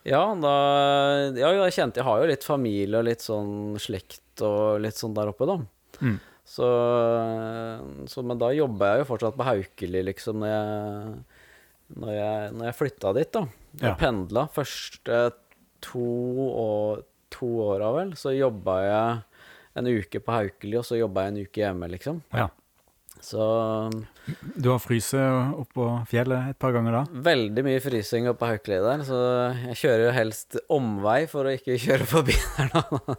Ja, 0.07 0.23
da 0.41 0.53
Ja, 1.37 1.51
jeg 1.53 1.75
kjente 1.75 2.01
Jeg 2.01 2.07
har 2.07 2.21
jo 2.23 2.29
litt 2.31 2.45
familie 2.47 2.97
og 3.01 3.05
litt 3.05 3.21
sånn 3.21 3.77
slekt 3.81 4.41
og 4.41 4.79
litt 4.81 4.97
sånn 4.97 5.13
der 5.13 5.29
oppe, 5.29 5.45
da. 5.45 5.57
Mm. 6.01 6.15
Så, 6.51 6.67
så 8.09 8.23
Men 8.25 8.39
da 8.41 8.49
jobba 8.55 8.93
jeg 8.95 9.03
jo 9.03 9.09
fortsatt 9.11 9.37
på 9.37 9.45
Haukeli, 9.47 10.01
liksom, 10.09 10.41
når 10.41 10.51
jeg, 10.51 11.13
når 12.01 12.13
jeg, 12.17 12.53
når 12.57 12.65
jeg 12.69 12.77
flytta 12.79 13.13
dit, 13.19 13.31
da. 13.37 13.43
Jeg 13.77 13.89
Ja. 13.91 13.95
pendla 13.99 14.47
første 14.51 15.19
to, 15.81 17.03
to 17.33 17.47
åra, 17.67 17.91
vel. 17.95 18.11
Så 18.19 18.33
jobba 18.35 18.75
jeg 18.83 19.21
en 19.79 19.87
uke 19.87 20.19
på 20.19 20.33
Haukeli, 20.35 20.77
og 20.81 20.83
så 20.87 20.97
jobba 20.99 21.23
jeg 21.27 21.31
en 21.35 21.41
uke 21.45 21.61
hjemme, 21.63 21.87
liksom. 21.93 22.19
Ja. 22.35 22.49
Så 23.21 23.43
Du 24.57 24.69
har 24.71 24.79
fryst 24.81 25.13
oppå 25.15 25.85
fjellet 26.09 26.49
et 26.51 26.57
par 26.61 26.73
ganger 26.73 26.95
da? 26.95 27.01
veldig 27.29 27.63
mye 27.67 27.81
frysing 27.83 28.25
oppå 28.31 28.41
på 28.41 28.49
Haukeli 28.49 28.79
der, 28.81 29.03
så 29.05 29.19
jeg 29.67 29.77
kjører 29.83 30.03
jo 30.07 30.13
helst 30.15 30.57
omvei 30.73 31.19
for 31.29 31.45
å 31.45 31.53
ikke 31.53 31.77
kjøre 31.85 32.07
forbi 32.09 32.33
der, 32.57 32.71
nå. 32.73 33.15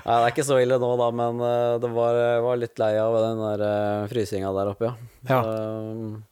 Nei, 0.00 0.16
det 0.16 0.24
er 0.24 0.30
ikke 0.32 0.46
så 0.48 0.58
ille 0.62 0.78
nå, 0.80 0.90
da, 1.00 1.10
men 1.20 1.42
eh, 1.44 1.74
det 1.84 1.90
var, 1.94 2.18
var 2.46 2.58
litt 2.62 2.80
lei 2.80 2.94
av 3.02 3.18
den 3.26 3.42
der 3.44 3.64
eh, 3.68 4.08
frysinga 4.10 4.50
der 4.56 4.72
oppe, 4.72 4.90
ja. 4.90 4.96
Ja. 5.30 5.42
Så, 5.44 6.26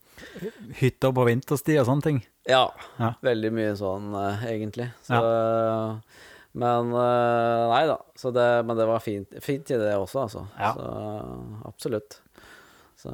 Hytter 0.81 1.13
på 1.15 1.25
vinterstid 1.29 1.79
og 1.83 1.87
sånne 1.89 2.05
ting? 2.09 2.19
ja, 2.49 2.65
Ja. 2.99 3.13
veldig 3.23 3.51
mye 3.55 3.75
sånn, 3.79 4.09
eh, 4.19 4.47
egentlig. 4.55 4.89
Så 5.07 5.21
Men 6.53 6.93
eh, 6.97 7.65
Nei 7.73 7.83
da. 7.91 7.99
Så 8.17 8.31
det, 8.35 8.47
men 8.67 8.77
det 8.79 8.87
var 8.89 9.03
fint, 9.05 9.35
fint 9.45 9.71
i 9.75 9.79
det 9.81 9.93
også, 9.97 10.25
altså. 10.27 10.47
Ja. 10.59 10.73
Så 10.75 11.69
absolutt. 11.69 12.21
Så, 12.99 13.13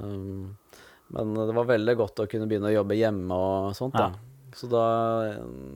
men 1.15 1.35
det 1.37 1.55
var 1.57 1.67
veldig 1.69 1.97
godt 1.99 2.23
å 2.25 2.29
kunne 2.31 2.47
begynne 2.49 2.71
å 2.71 2.77
jobbe 2.79 2.97
hjemme 2.97 3.37
og 3.37 3.75
sånt, 3.77 3.97
da. 3.99 4.13
Så 4.55 4.69
da, 4.71 4.85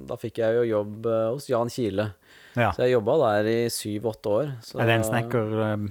da 0.06 0.16
fikk 0.20 0.38
jeg 0.38 0.54
jo 0.60 0.68
jobb 0.68 1.08
eh, 1.10 1.24
hos 1.34 1.48
Jan 1.50 1.70
Kile. 1.72 2.12
Ja. 2.54 2.70
Så 2.74 2.84
jeg 2.86 2.94
jobba 2.94 3.16
der 3.24 3.48
i 3.50 3.58
syv-åtte 3.74 4.30
år. 4.30 4.52
Så, 4.64 4.78
Er 4.78 4.86
det 4.88 5.00
en 5.00 5.08
snekker 5.08 5.58
um... 5.58 5.88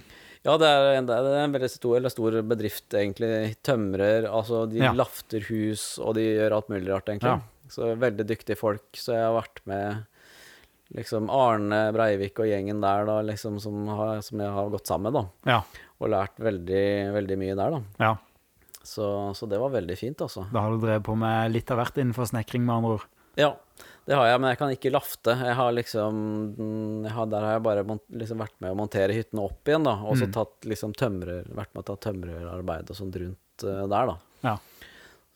Ja, 0.48 0.54
det 0.62 0.68
er, 0.72 0.86
en, 0.96 1.08
det 1.10 1.16
er 1.20 1.42
en 1.44 1.52
veldig 1.52 1.68
stor, 1.74 1.98
eller 1.98 2.12
stor 2.14 2.38
bedrift, 2.48 2.86
egentlig. 2.96 3.58
Tømrer, 3.68 4.30
altså 4.32 4.62
de 4.72 4.80
Ja. 4.80 4.94
lafter 4.96 5.44
hus, 5.50 5.98
og 6.00 6.16
de 6.16 6.24
gjør 6.24 6.56
alt 6.56 6.70
mulig 6.72 6.88
rart, 6.88 7.10
egentlig. 7.12 7.34
Ja. 7.36 7.68
Så 7.74 7.90
veldig 8.00 8.24
dyktige 8.30 8.56
folk. 8.56 8.86
Så 8.96 9.12
jeg 9.18 9.26
har 9.26 9.36
vært 9.36 9.60
med 9.68 10.06
liksom 10.96 11.30
Arne 11.34 11.92
Breivik 11.96 12.40
og 12.40 12.48
gjengen 12.48 12.80
der, 12.84 13.04
da, 13.10 13.18
liksom, 13.28 13.60
som, 13.60 13.82
har, 13.92 14.22
som 14.26 14.40
jeg 14.40 14.54
har 14.56 14.70
gått 14.72 14.88
sammen 14.88 15.12
med, 15.12 15.18
da. 15.20 15.52
Ja. 15.52 15.84
Og 16.00 16.12
lært 16.14 16.38
veldig, 16.40 16.86
veldig 17.18 17.38
mye 17.42 17.56
der, 17.60 17.78
da. 17.78 17.84
ja. 18.06 18.16
Så, 18.88 19.04
så 19.36 19.44
det 19.52 19.58
var 19.60 19.74
veldig 19.74 19.98
fint, 20.00 20.22
altså. 20.24 20.46
Da 20.48 20.62
har 20.64 20.72
du 20.72 20.80
drevet 20.80 21.04
på 21.04 21.12
med 21.20 21.52
litt 21.52 21.68
av 21.76 21.82
hvert 21.82 21.98
innenfor 22.00 22.30
snekring, 22.30 22.64
med 22.64 22.78
andre 22.78 22.92
ord. 22.96 23.04
Ja, 23.36 23.50
det 24.08 24.16
har 24.16 24.30
jeg, 24.30 24.40
men 24.40 24.54
jeg 24.54 24.60
kan 24.62 24.72
ikke 24.72 24.92
lafte. 24.96 25.34
Jeg 25.36 25.58
har 25.60 25.74
liksom 25.76 26.22
jeg 27.04 27.12
har, 27.12 27.28
Der 27.28 27.44
har 27.44 27.52
jeg 27.58 27.66
bare 27.68 27.84
liksom 27.84 28.40
vært 28.40 28.56
med 28.64 28.72
å 28.72 28.78
montere 28.80 29.12
hyttene 29.18 29.44
opp 29.44 29.68
igjen, 29.68 29.84
da. 29.84 29.98
Og 30.08 30.16
så 30.16 30.30
Mm. 30.30 30.32
tatt 30.40 30.70
liksom 30.72 30.96
tømrer 30.96 31.44
Vært 31.52 31.76
med 31.76 31.84
å 31.84 31.88
ta 31.92 31.98
tømrerarbeid 32.08 32.90
og 32.90 32.96
sånt 32.96 33.20
rundt 33.20 33.66
uh, 33.68 33.84
der, 33.92 34.14
da. 34.14 34.16
Ja. 34.48 34.56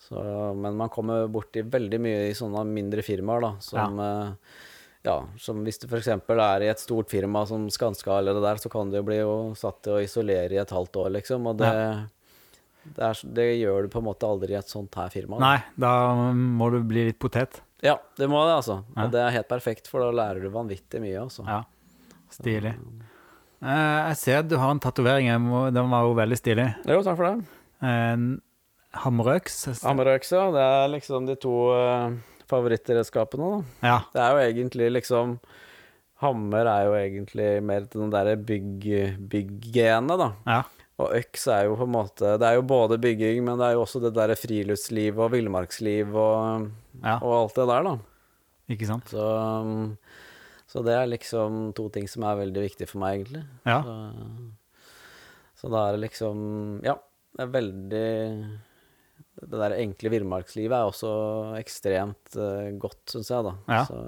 Så, 0.08 0.24
men 0.56 0.80
man 0.80 0.90
kommer 0.90 1.28
borti 1.28 1.62
veldig 1.68 2.00
mye 2.02 2.24
i 2.30 2.34
sånne 2.34 2.64
mindre 2.72 3.04
firmaer, 3.04 3.44
da, 3.44 3.52
som 3.60 4.00
ja. 4.00 4.24
Ja, 5.04 5.18
som 5.42 5.64
hvis 5.66 5.82
du 5.82 5.88
f.eks. 5.90 6.08
er 6.14 6.66
i 6.66 6.70
et 6.70 6.82
stort 6.82 7.10
firma 7.10 7.44
som 7.50 7.66
Skanska 7.74 8.20
eller 8.20 8.38
det 8.38 8.44
der, 8.46 8.62
så 8.62 8.70
kan 8.70 8.92
du 8.92 9.00
jo 9.00 9.06
bli 9.08 9.18
jo 9.18 9.36
satt 9.58 9.82
til 9.86 9.98
å 9.98 10.02
isolere 10.04 10.54
i 10.54 10.62
et 10.62 10.74
halvt 10.76 11.02
år, 11.04 11.10
liksom. 11.18 11.48
Og 11.50 11.58
det, 11.62 11.72
det, 12.84 13.10
er, 13.10 13.22
det 13.40 13.48
gjør 13.64 13.88
du 13.88 13.92
på 13.94 14.02
en 14.04 14.08
måte 14.12 14.30
aldri 14.30 14.54
i 14.54 14.60
et 14.60 14.72
sånt 14.72 14.96
her 15.00 15.10
firma. 15.14 15.40
da. 15.40 15.52
Nei, 15.52 15.60
da 15.82 15.94
må 16.34 16.70
du 16.74 16.82
bli 16.86 17.08
litt 17.10 17.20
potet. 17.22 17.64
Ja, 17.82 17.98
det 18.18 18.30
må 18.30 18.44
det, 18.46 18.60
altså. 18.60 18.84
Ja. 18.94 19.08
Og 19.08 19.16
det 19.16 19.24
er 19.24 19.38
helt 19.40 19.50
perfekt, 19.50 19.90
for 19.90 20.06
da 20.06 20.12
lærer 20.14 20.46
du 20.46 20.52
vanvittig 20.54 21.02
mye, 21.02 21.18
altså. 21.24 21.48
Ja. 21.50 21.64
Stilig. 22.32 22.76
Eh, 23.62 23.98
jeg 24.12 24.18
ser 24.22 24.44
at 24.44 24.50
du 24.50 24.56
har 24.62 24.72
en 24.74 24.82
tatovering. 24.82 25.50
Den 25.74 25.90
var 25.92 26.06
jo 26.06 26.14
veldig 26.18 26.38
stilig. 26.38 26.70
Jo, 26.86 27.02
takk 27.06 27.18
for 27.18 27.28
det. 27.28 27.58
En 27.82 28.30
hammerøks. 29.02 29.66
ja. 29.74 30.46
det 30.54 30.62
er 30.62 30.88
liksom 30.94 31.26
de 31.26 31.36
to 31.42 31.56
uh, 31.74 32.14
favorittredskapene, 32.52 33.50
da. 33.56 33.88
Ja. 33.88 33.98
Det 34.14 34.22
er 34.28 34.32
jo 34.36 34.46
egentlig 34.52 34.92
liksom 35.00 35.40
Hammer 36.22 36.68
er 36.70 36.84
jo 36.86 36.92
egentlig 37.00 37.48
mer 37.66 37.88
til 37.90 38.04
den 38.04 38.12
derre 38.14 38.36
bygg-genet, 38.38 40.18
da. 40.22 40.30
ja. 40.46 40.62
Og 41.02 41.16
øks 41.18 41.48
er 41.50 41.64
jo 41.66 41.74
på 41.80 41.86
en 41.88 41.94
måte 41.96 42.36
Det 42.38 42.46
er 42.46 42.60
jo 42.60 42.64
både 42.70 43.00
bygging, 43.02 43.40
men 43.48 43.58
det 43.58 43.72
er 43.72 43.74
jo 43.74 43.82
også 43.88 43.98
det 44.04 44.12
derre 44.14 44.36
friluftsliv 44.38 45.18
og 45.24 45.32
villmarksliv 45.34 46.12
og, 46.14 46.68
Ja. 47.02 47.16
og 47.24 47.32
alt 47.40 47.56
det 47.58 47.66
der, 47.72 47.88
da. 47.88 47.94
Ikke 48.76 48.86
sant? 48.92 49.10
Så, 49.10 49.26
så 50.70 50.84
det 50.86 50.94
er 50.94 51.10
liksom 51.10 51.72
to 51.74 51.88
ting 51.90 52.06
som 52.12 52.24
er 52.30 52.38
veldig 52.44 52.62
viktig 52.68 52.86
for 52.92 53.02
meg, 53.02 53.18
egentlig. 53.24 53.42
Ja. 53.66 53.80
Så, 53.82 53.96
så 55.64 55.72
da 55.74 55.88
er 55.88 55.98
det 55.98 56.04
liksom 56.06 56.46
Ja, 56.86 57.00
det 57.34 57.48
er 57.48 57.56
veldig 57.58 58.06
Det 59.40 59.58
der 59.62 59.78
enkle 59.80 60.12
villmarkslivet 60.12 60.76
er 60.76 60.90
også 60.90 61.12
ekstremt 61.58 62.36
uh, 62.36 62.68
godt, 62.78 63.00
syns 63.14 63.30
jeg, 63.32 63.46
da. 63.48 63.54
Ja. 63.72 63.86
Så, 63.88 64.02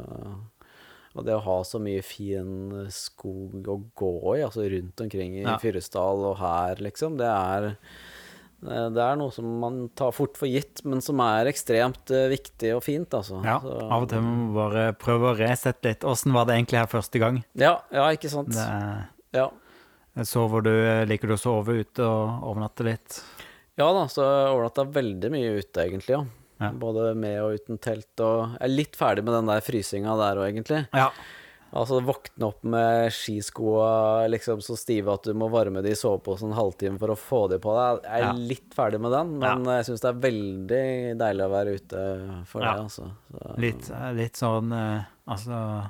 og 1.14 1.26
det 1.28 1.36
å 1.38 1.44
ha 1.46 1.56
så 1.64 1.80
mye 1.82 2.02
fin 2.06 2.88
skog 2.92 3.68
å 3.70 3.78
gå 3.96 4.10
i, 4.36 4.42
altså 4.44 4.66
rundt 4.68 5.00
omkring 5.06 5.36
i 5.40 5.46
Ja. 5.46 5.56
Fyresdal 5.62 6.24
og 6.32 6.36
her, 6.42 6.82
liksom, 6.82 7.16
det 7.22 7.30
er 7.30 7.68
eh, 7.70 8.88
det 8.96 9.04
er 9.04 9.16
noe 9.22 9.32
som 9.36 9.46
man 9.62 9.78
tar 9.96 10.12
fort 10.16 10.38
for 10.40 10.50
gitt, 10.50 10.82
men 10.90 11.02
som 11.06 11.22
er 11.24 11.50
ekstremt 11.52 12.10
eh, 12.16 12.28
viktig 12.34 12.74
og 12.76 12.82
fint, 12.86 13.14
altså. 13.14 13.44
Ja, 13.46 13.60
Så- 13.62 13.78
Av 13.92 14.04
og 14.08 14.10
til 14.10 14.26
må 14.26 14.36
vi 14.48 14.56
bare 14.58 14.86
prøve 14.98 15.32
å 15.32 15.38
resette 15.38 15.86
litt. 15.92 16.04
Åssen 16.04 16.34
var 16.34 16.50
det 16.50 16.56
egentlig 16.58 16.82
her 16.82 16.90
første 16.98 17.22
gang? 17.22 17.44
Ja, 17.62 17.76
ja, 17.94 18.10
ikke 18.18 18.32
sant. 18.34 18.50
Det, 18.58 18.70
Ja. 19.38 19.50
sover 20.26 20.62
du, 20.66 20.74
liker 21.10 21.28
du 21.30 21.34
å 21.38 21.42
sove 21.42 21.78
ute 21.80 22.02
og 22.06 22.42
overnatte 22.50 22.84
litt? 22.90 23.22
Ja 23.80 23.88
da, 23.96 24.04
så 24.12 24.22
jeg 24.22 24.50
overnatta 24.54 24.84
veldig 24.94 25.30
mye 25.34 25.54
ute, 25.60 25.86
egentlig. 25.88 26.18
ja. 26.20 26.24
Ja. 26.62 26.70
Både 26.80 27.10
med 27.18 27.42
og 27.44 27.56
uten 27.58 27.80
telt. 27.82 28.14
Og 28.24 28.54
jeg 28.54 28.62
er 28.62 28.72
litt 28.72 28.94
ferdig 28.96 29.24
med 29.26 29.34
den 29.36 29.50
der 29.50 29.64
frysinga 29.66 30.14
der 30.16 30.38
òg, 30.40 30.46
egentlig. 30.54 30.84
Ja. 30.96 31.10
Altså 31.74 31.98
våkne 32.06 32.46
opp 32.52 32.62
med 32.70 33.10
skiskoa 33.12 34.28
liksom 34.30 34.62
så 34.62 34.78
stive 34.78 35.12
at 35.16 35.26
du 35.26 35.34
må 35.36 35.48
varme 35.52 35.82
de 35.84 35.90
i 35.92 35.98
soveposen 35.98 36.52
en 36.52 36.56
halvtime 36.56 37.00
for 37.02 37.10
å 37.12 37.18
få 37.18 37.40
de 37.52 37.58
på 37.60 37.74
deg. 37.74 38.04
Jeg 38.06 38.22
er 38.22 38.28
Ja. 38.28 38.32
litt 38.54 38.70
ferdig 38.78 39.02
med 39.02 39.12
den, 39.12 39.34
men 39.42 39.66
jeg 39.66 39.86
syns 39.90 40.06
det 40.06 40.12
er 40.14 40.22
veldig 40.30 41.18
deilig 41.18 41.44
å 41.48 41.52
være 41.58 41.74
ute 41.82 42.46
for 42.46 42.62
Ja. 42.62 42.74
det, 42.78 42.84
altså. 42.86 43.10
Så, 43.34 43.58
Litt, 43.58 43.90
litt 44.22 44.36
sånn 44.38 44.72
eh, 44.72 45.04
Altså 45.28 45.90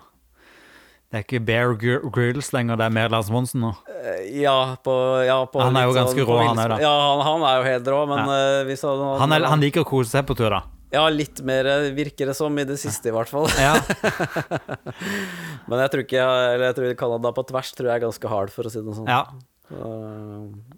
Det 1.13 1.19
er 1.19 1.25
ikke 1.27 1.39
Bear 1.45 1.75
Gr- 1.77 2.07
Grylls 2.09 2.47
lenger, 2.55 2.73
det 2.81 2.87
er 2.89 2.93
mer 2.95 3.11
Lars 3.13 3.27
Monsen 3.29 3.61
nå. 3.61 3.69
eh, 4.01 4.23
ja, 4.41 4.73
på, 4.81 4.93
ja, 5.27 5.35
på 5.45 5.61
Han 5.61 5.77
er 5.77 5.85
jo 5.85 5.93
ganske 5.93 6.17
sånn- 6.17 6.25
rå, 6.31 6.37
han 6.41 6.57
òg, 6.57 6.69
da. 6.73 6.77
Ja, 6.81 6.93
han, 7.05 7.21
han 7.27 7.43
er 7.51 7.59
jo 7.59 7.67
helt 7.69 7.91
rå, 7.93 7.99
men 8.09 8.31
eh, 8.33 8.63
hvis 8.65 8.81
han, 8.81 9.03
Han, 9.21 9.35
er, 9.37 9.45
han 9.53 9.61
liker 9.61 9.85
å 9.85 9.89
kose 9.91 10.09
seg 10.09 10.25
på 10.25 10.33
tur, 10.39 10.49
da. 10.49 10.63
Ja, 10.93 11.05
litt 11.13 11.39
mer 11.45 11.65
eh, 11.69 11.85
virker 11.93 12.29
det 12.29 12.35
som 12.37 12.57
i 12.57 12.65
det 12.65 12.79
siste, 12.81 13.09
i 13.09 13.13
hvert 13.13 13.29
fall. 13.29 13.45
Ja. 13.61 13.77
Men 15.69 15.79
jeg 15.81 15.89
tror 15.93 16.03
ikke 16.03 16.17
jeg, 16.19 16.51
Eller 16.53 16.65
jeg 16.69 16.75
tror 16.77 16.93
Canada 16.99 17.31
på 17.33 17.45
tvers 17.49 17.71
tror 17.77 17.89
jeg 17.89 17.95
er 18.01 18.03
ganske 18.07 18.29
hard, 18.33 18.51
for 18.53 18.69
å 18.69 18.73
si 18.73 18.81
det 18.83 18.95
sånn. 18.97 19.09
Ja. 19.09 19.23
Så, 19.63 19.79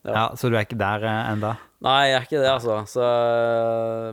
ja. 0.05 0.11
ja, 0.13 0.23
Så 0.37 0.49
du 0.51 0.55
er 0.57 0.65
ikke 0.65 0.77
der 0.79 1.03
eh, 1.09 1.29
enda? 1.33 1.55
Nei, 1.85 1.99
jeg 2.11 2.15
er 2.19 2.25
ikke 2.27 2.41
det, 2.41 2.49
altså. 2.51 2.75
Så, 2.89 3.05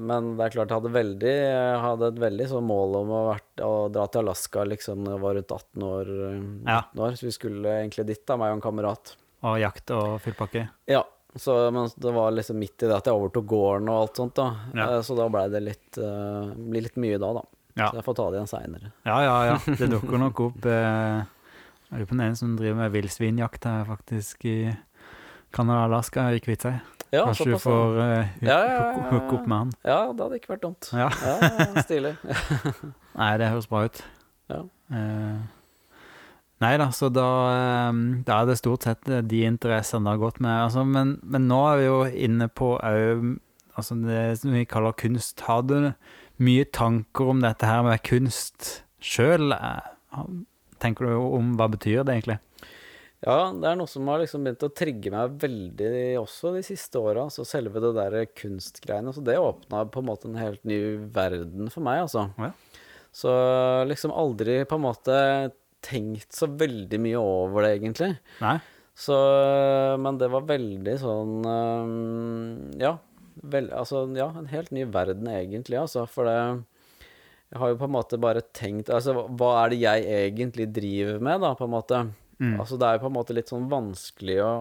men 0.05 0.33
det 0.37 0.45
er 0.47 0.55
klart 0.57 0.73
jeg 0.73 0.81
hadde 0.81 0.93
veldig 0.97 1.33
Jeg 1.33 1.81
hadde 1.85 2.09
et 2.13 2.21
veldig 2.23 2.49
sånn 2.51 2.67
mål 2.69 2.97
om 3.03 3.13
å, 3.15 3.23
vært, 3.31 3.63
å 3.65 3.73
dra 3.93 4.07
til 4.13 4.23
Alaska 4.25 4.65
liksom 4.69 5.05
da 5.07 5.15
jeg 5.17 5.23
var 5.25 5.37
rundt 5.39 5.55
18 5.57 5.87
år, 5.89 6.13
18 6.13 6.71
Ja. 6.73 6.79
år. 7.07 7.17
Så 7.21 7.29
vi 7.29 7.35
skulle 7.37 7.75
egentlig 7.81 8.07
dit, 8.13 8.23
da, 8.29 8.37
meg 8.41 8.53
og 8.55 8.59
en 8.61 8.65
kamerat. 8.69 9.15
Og 9.43 9.59
jakt 9.63 9.91
og 9.97 10.19
fullpakke? 10.25 10.67
Ja. 10.91 11.03
Så, 11.35 11.55
men 11.73 11.89
det 11.97 12.11
var 12.13 12.35
liksom 12.37 12.59
midt 12.61 12.83
i 12.85 12.89
det 12.91 12.97
at 12.99 13.07
jeg 13.09 13.17
overtok 13.17 13.47
gården 13.49 13.89
og 13.89 14.03
alt 14.03 14.19
sånt, 14.21 14.35
da. 14.37 14.51
Ja. 14.77 14.89
Eh, 14.99 15.03
Så 15.07 15.17
da 15.17 15.29
blei 15.33 15.47
det 15.53 15.63
litt, 15.65 16.01
uh, 16.01 16.53
litt 16.77 16.99
mye 17.01 17.17
da, 17.23 17.31
da. 17.41 17.45
Så 17.73 17.95
jeg 17.97 18.05
får 18.05 18.17
ta 18.19 18.25
det 18.29 18.37
igjen 18.43 18.51
seinere. 18.51 18.91
Ja, 19.09 19.15
ja, 19.25 19.37
ja. 19.49 19.55
Det 19.81 19.87
dukker 19.95 20.21
nok 20.21 20.43
opp 20.45 20.67
eh, 20.69 21.23
Jeg 21.93 22.01
lurer 22.01 22.09
på 22.09 22.17
den 22.17 22.25
ene 22.25 22.37
som 22.39 22.53
driver 22.57 22.77
med 22.79 22.93
villsvinjakt 22.95 23.67
her, 23.69 23.83
faktisk, 23.85 24.47
i 24.49 24.73
Canada 25.53 25.83
Alaska, 25.85 26.31
i 26.33 26.41
seg. 26.41 26.79
Ja, 27.13 27.27
Kanskje 27.27 27.51
du 27.51 27.59
får 27.61 27.99
uh, 27.99 28.05
Ja, 28.41 28.47
ja, 28.49 28.61
ja, 28.65 28.85
ja. 28.97 29.03
hooke 29.11 29.35
opp 29.37 29.45
med 29.45 29.59
han. 29.59 29.73
Ja, 29.85 29.99
det 30.17 30.25
hadde 30.25 30.39
ikke 30.41 30.55
vært 30.55 30.63
dumt. 30.63 30.89
Ja. 30.97 31.11
Stilig. 31.85 32.15
Nei, 33.21 33.29
det 33.37 33.51
høres 33.53 33.69
bra 33.69 33.83
ut. 33.85 34.01
Ja. 34.49 34.63
Uh, 34.89 35.43
nei 36.65 36.71
da, 36.81 36.87
så 36.97 37.11
da, 37.13 37.29
um, 37.91 38.01
da 38.25 38.39
er 38.41 38.49
det 38.49 38.57
stort 38.63 38.89
sett 38.89 39.13
de 39.29 39.43
interessene 39.45 40.09
det 40.09 40.15
har 40.15 40.23
gått 40.25 40.41
med. 40.41 40.55
Altså, 40.71 40.87
men, 40.89 41.19
men 41.21 41.45
nå 41.51 41.61
er 41.75 41.83
vi 41.83 41.89
jo 41.91 41.99
inne 42.31 42.49
på 42.49 42.79
òg 42.81 43.35
altså 43.77 43.99
det 44.01 44.25
som 44.41 44.57
vi 44.57 44.65
kaller 44.69 44.97
kunst. 44.97 45.45
Har 45.45 45.69
du 45.69 45.93
mye 46.41 46.65
tanker 46.73 47.35
om 47.35 47.45
dette 47.45 47.69
her 47.69 47.85
med 47.85 48.01
kunst 48.09 48.81
sjøl? 49.05 49.53
Tenker 50.83 51.09
du 51.09 51.15
om 51.17 51.55
hva 51.59 51.69
betyr 51.73 52.03
det 52.03 52.19
egentlig? 52.19 52.41
Ja, 53.23 53.53
det 53.55 53.69
er 53.71 53.77
noe 53.79 53.87
som 53.87 54.09
har 54.11 54.19
liksom 54.19 54.43
begynt 54.43 54.65
å 54.67 54.73
trigge 54.75 55.13
meg 55.15 55.37
veldig 55.45 55.91
også 56.19 56.57
de 56.57 56.63
siste 56.67 56.99
åra. 56.99 57.29
Altså 57.29 57.45
selve 57.47 57.79
det 57.83 57.93
der 57.95 58.17
kunstgreiene. 58.35 59.15
Så 59.15 59.23
det 59.23 59.39
åpna 59.39 59.85
på 59.87 60.03
en 60.03 60.09
måte 60.09 60.27
en 60.27 60.41
helt 60.41 60.63
ny 60.67 60.81
verden 61.15 61.71
for 61.71 61.87
meg, 61.87 62.03
altså. 62.09 62.27
Ja. 62.35 62.51
Så 63.15 63.31
liksom 63.87 64.15
aldri 64.17 64.65
på 64.67 64.79
en 64.79 64.87
måte 64.89 65.15
tenkt 65.87 66.35
så 66.35 66.49
veldig 66.51 66.99
mye 67.03 67.23
over 67.23 67.63
det, 67.67 67.73
egentlig. 67.79 68.11
Nei? 68.43 68.57
Så 68.99 69.15
Men 70.03 70.19
det 70.21 70.29
var 70.35 70.51
veldig 70.51 70.99
sånn 71.01 71.39
Ja. 72.83 72.97
Vel, 73.43 73.71
altså, 73.73 74.03
ja, 74.19 74.27
en 74.37 74.51
helt 74.51 74.75
ny 74.75 74.83
verden, 74.93 75.31
egentlig, 75.31 75.79
altså. 75.79 76.05
For 76.11 76.27
det 76.29 76.37
Jeg 77.53 77.61
har 77.61 77.73
jo 77.73 77.81
på 77.83 77.89
en 77.89 77.93
måte 77.93 78.21
bare 78.21 78.43
tenkt 78.57 78.91
Altså, 78.93 79.27
hva 79.37 79.51
er 79.61 79.73
det 79.73 79.83
jeg 79.83 80.07
egentlig 80.23 80.71
driver 80.73 81.19
med, 81.21 81.43
da, 81.45 81.53
på 81.59 81.69
en 81.69 81.75
måte? 81.75 81.99
Mm. 82.41 82.55
Altså, 82.57 82.79
det 82.81 82.89
er 82.89 82.97
jo 82.97 83.03
på 83.05 83.11
en 83.11 83.19
måte 83.19 83.37
litt 83.37 83.53
sånn 83.53 83.69
vanskelig 83.71 84.39
å 84.43 84.53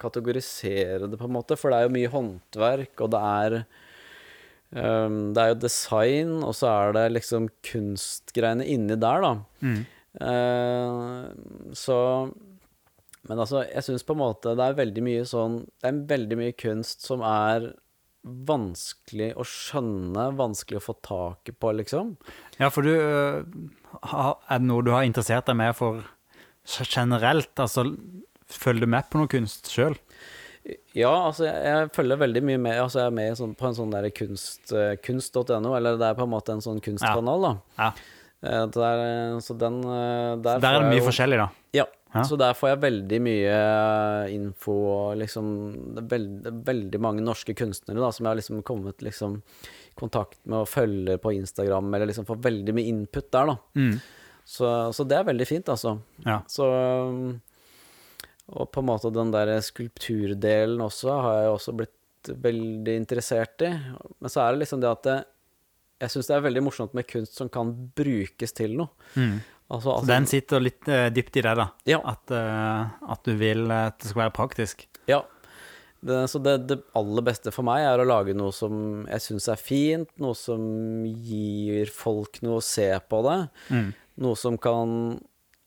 kategorisere 0.00 1.08
det, 1.08 1.18
på 1.18 1.26
en 1.26 1.34
måte, 1.34 1.56
for 1.58 1.72
det 1.72 1.80
er 1.80 1.86
jo 1.86 1.94
mye 1.96 2.12
håndverk, 2.12 3.00
og 3.00 3.12
det 3.14 3.20
er 3.26 3.56
um, 4.76 5.18
Det 5.34 5.42
er 5.42 5.50
jo 5.50 5.60
design, 5.64 6.34
og 6.44 6.52
så 6.56 6.70
er 6.70 6.96
det 6.96 7.06
liksom 7.16 7.48
kunstgreiene 7.66 8.66
inni 8.76 8.98
der, 9.00 9.24
da. 9.24 9.32
Mm. 9.64 9.80
Uh, 10.16 11.72
så 11.76 11.98
Men 13.26 13.42
altså, 13.42 13.64
jeg 13.66 13.84
syns 13.84 14.06
på 14.06 14.14
en 14.14 14.22
måte 14.22 14.54
det 14.56 14.64
er 14.64 14.78
veldig 14.78 15.02
mye 15.04 15.26
sånn 15.28 15.58
Det 15.66 15.90
er 15.90 15.98
veldig 16.14 16.38
mye 16.40 16.54
kunst 16.56 17.04
som 17.04 17.24
er 17.26 17.66
vanskelig 18.26 19.30
å 19.38 19.44
skjønne, 19.46 20.28
vanskelig 20.38 20.80
å 20.80 20.84
få 20.88 20.94
taket 21.06 21.58
på, 21.62 21.70
liksom. 21.78 22.14
Ja, 22.58 22.68
for 22.74 22.82
du 22.86 22.90
øh, 22.94 23.44
Er 24.02 24.58
det 24.58 24.66
noe 24.66 24.82
du 24.84 24.90
har 24.94 25.06
interessert 25.06 25.46
deg 25.46 25.56
mer 25.60 25.72
for 25.78 26.02
generelt? 26.66 27.52
Altså, 27.62 27.86
følger 28.50 28.86
du 28.86 28.90
med 28.96 29.06
på 29.10 29.20
noe 29.22 29.30
kunst 29.30 29.70
sjøl? 29.72 29.94
Ja, 30.98 31.12
altså, 31.28 31.44
jeg, 31.46 31.62
jeg 31.62 31.90
følger 31.94 32.18
veldig 32.18 32.40
mye 32.42 32.58
med 32.58 32.80
Altså, 32.82 32.98
jeg 33.04 33.12
er 33.12 33.16
med 33.20 33.36
sånn, 33.38 33.52
på 33.58 33.68
en 33.68 33.76
sånn 33.78 33.92
der 33.94 34.08
kunst, 34.10 34.72
eh, 34.74 34.96
kunst.no, 34.98 35.76
eller 35.78 35.98
det 36.00 36.08
er 36.10 36.18
på 36.18 36.26
en 36.26 36.32
måte 36.32 36.56
en 36.56 36.64
sånn 36.64 36.82
kunstkanal, 36.82 37.46
da. 37.46 37.52
Ja. 37.78 37.90
Ja. 38.46 38.64
Der, 38.70 39.00
eh, 39.06 39.36
så 39.42 39.54
den 39.58 39.78
der, 39.86 40.36
Der, 40.42 40.58
Der 40.60 40.74
er 40.74 40.82
det 40.84 40.90
mye 40.90 40.98
jo- 41.00 41.06
forskjellig, 41.08 41.38
da. 41.40 41.46
Ja, 41.78 41.86
Ja. 42.16 42.24
så 42.26 42.38
der 42.40 42.54
får 42.56 42.70
jeg 42.72 42.82
veldig 42.82 43.18
mye 43.24 43.54
eh, 43.54 44.34
info 44.34 44.74
og 44.90 45.16
liksom 45.20 45.48
Det 45.96 46.02
er 46.02 46.10
veld, 46.10 46.50
veldig 46.66 47.00
mange 47.02 47.24
norske 47.24 47.54
kunstnere 47.56 48.02
da, 48.02 48.10
som 48.12 48.24
jeg 48.24 48.30
har 48.30 48.40
liksom 48.40 48.62
kommet 48.66 49.04
liksom 49.04 49.40
i 49.40 49.96
kontakt 49.98 50.38
med 50.44 50.64
og 50.64 50.70
følger 50.70 51.20
på 51.22 51.34
Instagram, 51.36 51.92
eller 51.94 52.10
liksom 52.10 52.28
får 52.28 52.40
veldig 52.44 52.74
mye 52.76 52.92
input 52.92 53.30
der, 53.32 53.52
da. 53.52 53.56
Mm. 53.80 53.98
Så, 54.46 54.70
så 54.94 55.04
det 55.08 55.18
er 55.18 55.26
veldig 55.26 55.46
fint, 55.48 55.68
altså. 55.72 55.96
Ja. 56.24 56.40
Så 56.46 56.66
Og 58.46 58.68
på 58.70 58.82
en 58.82 58.86
måte 58.86 59.10
den 59.10 59.32
der 59.34 59.56
skulpturdelen 59.64 60.82
også 60.84 61.16
har 61.24 61.40
jeg 61.40 61.54
også 61.54 61.74
blitt 61.80 62.30
veldig 62.46 62.94
interessert 63.00 63.62
i. 63.66 63.72
Men 64.20 64.30
så 64.30 64.44
er 64.44 64.52
det 64.52 64.62
liksom 64.62 64.82
det 64.82 64.90
at 64.90 65.02
det, 65.06 65.16
jeg 66.02 66.12
syns 66.12 66.28
det 66.28 66.36
er 66.36 66.44
veldig 66.44 66.62
morsomt 66.66 66.94
med 66.96 67.08
kunst 67.08 67.38
som 67.40 67.50
kan 67.52 67.72
brukes 67.96 68.54
til 68.56 68.76
noe. 68.78 68.92
Mm. 69.16 69.38
Altså, 69.66 69.88
Så 69.88 69.94
altså 69.96 70.10
den 70.12 70.26
sitter 70.30 70.62
litt 70.62 70.90
uh, 70.90 71.06
dypt 71.10 71.40
i 71.40 71.42
deg, 71.42 71.58
da. 71.58 71.70
Ja. 71.90 72.02
At, 72.06 72.30
uh, 72.30 73.10
at 73.12 73.24
du 73.26 73.34
vil 73.38 73.66
at 73.74 73.98
det 74.02 74.12
skal 74.12 74.26
være 74.26 74.36
praktisk. 74.36 74.86
Ja. 75.10 75.24
Det, 76.06 76.26
så 76.30 76.38
det, 76.38 76.58
det 76.70 76.80
aller 76.94 77.24
beste 77.26 77.50
for 77.54 77.66
meg 77.66 77.82
er 77.82 77.98
å 77.98 78.06
lage 78.06 78.34
noe 78.36 78.54
som 78.54 79.06
jeg 79.08 79.24
syns 79.24 79.48
er 79.50 79.58
fint, 79.58 80.10
noe 80.22 80.36
som 80.38 80.60
gir 81.06 81.90
folk 81.90 82.38
noe 82.46 82.60
å 82.60 82.64
se 82.64 82.92
på 83.10 83.22
det. 83.26 83.38
Mm. 83.74 83.88
Noe 84.26 84.38
som 84.38 84.60
kan 84.60 85.18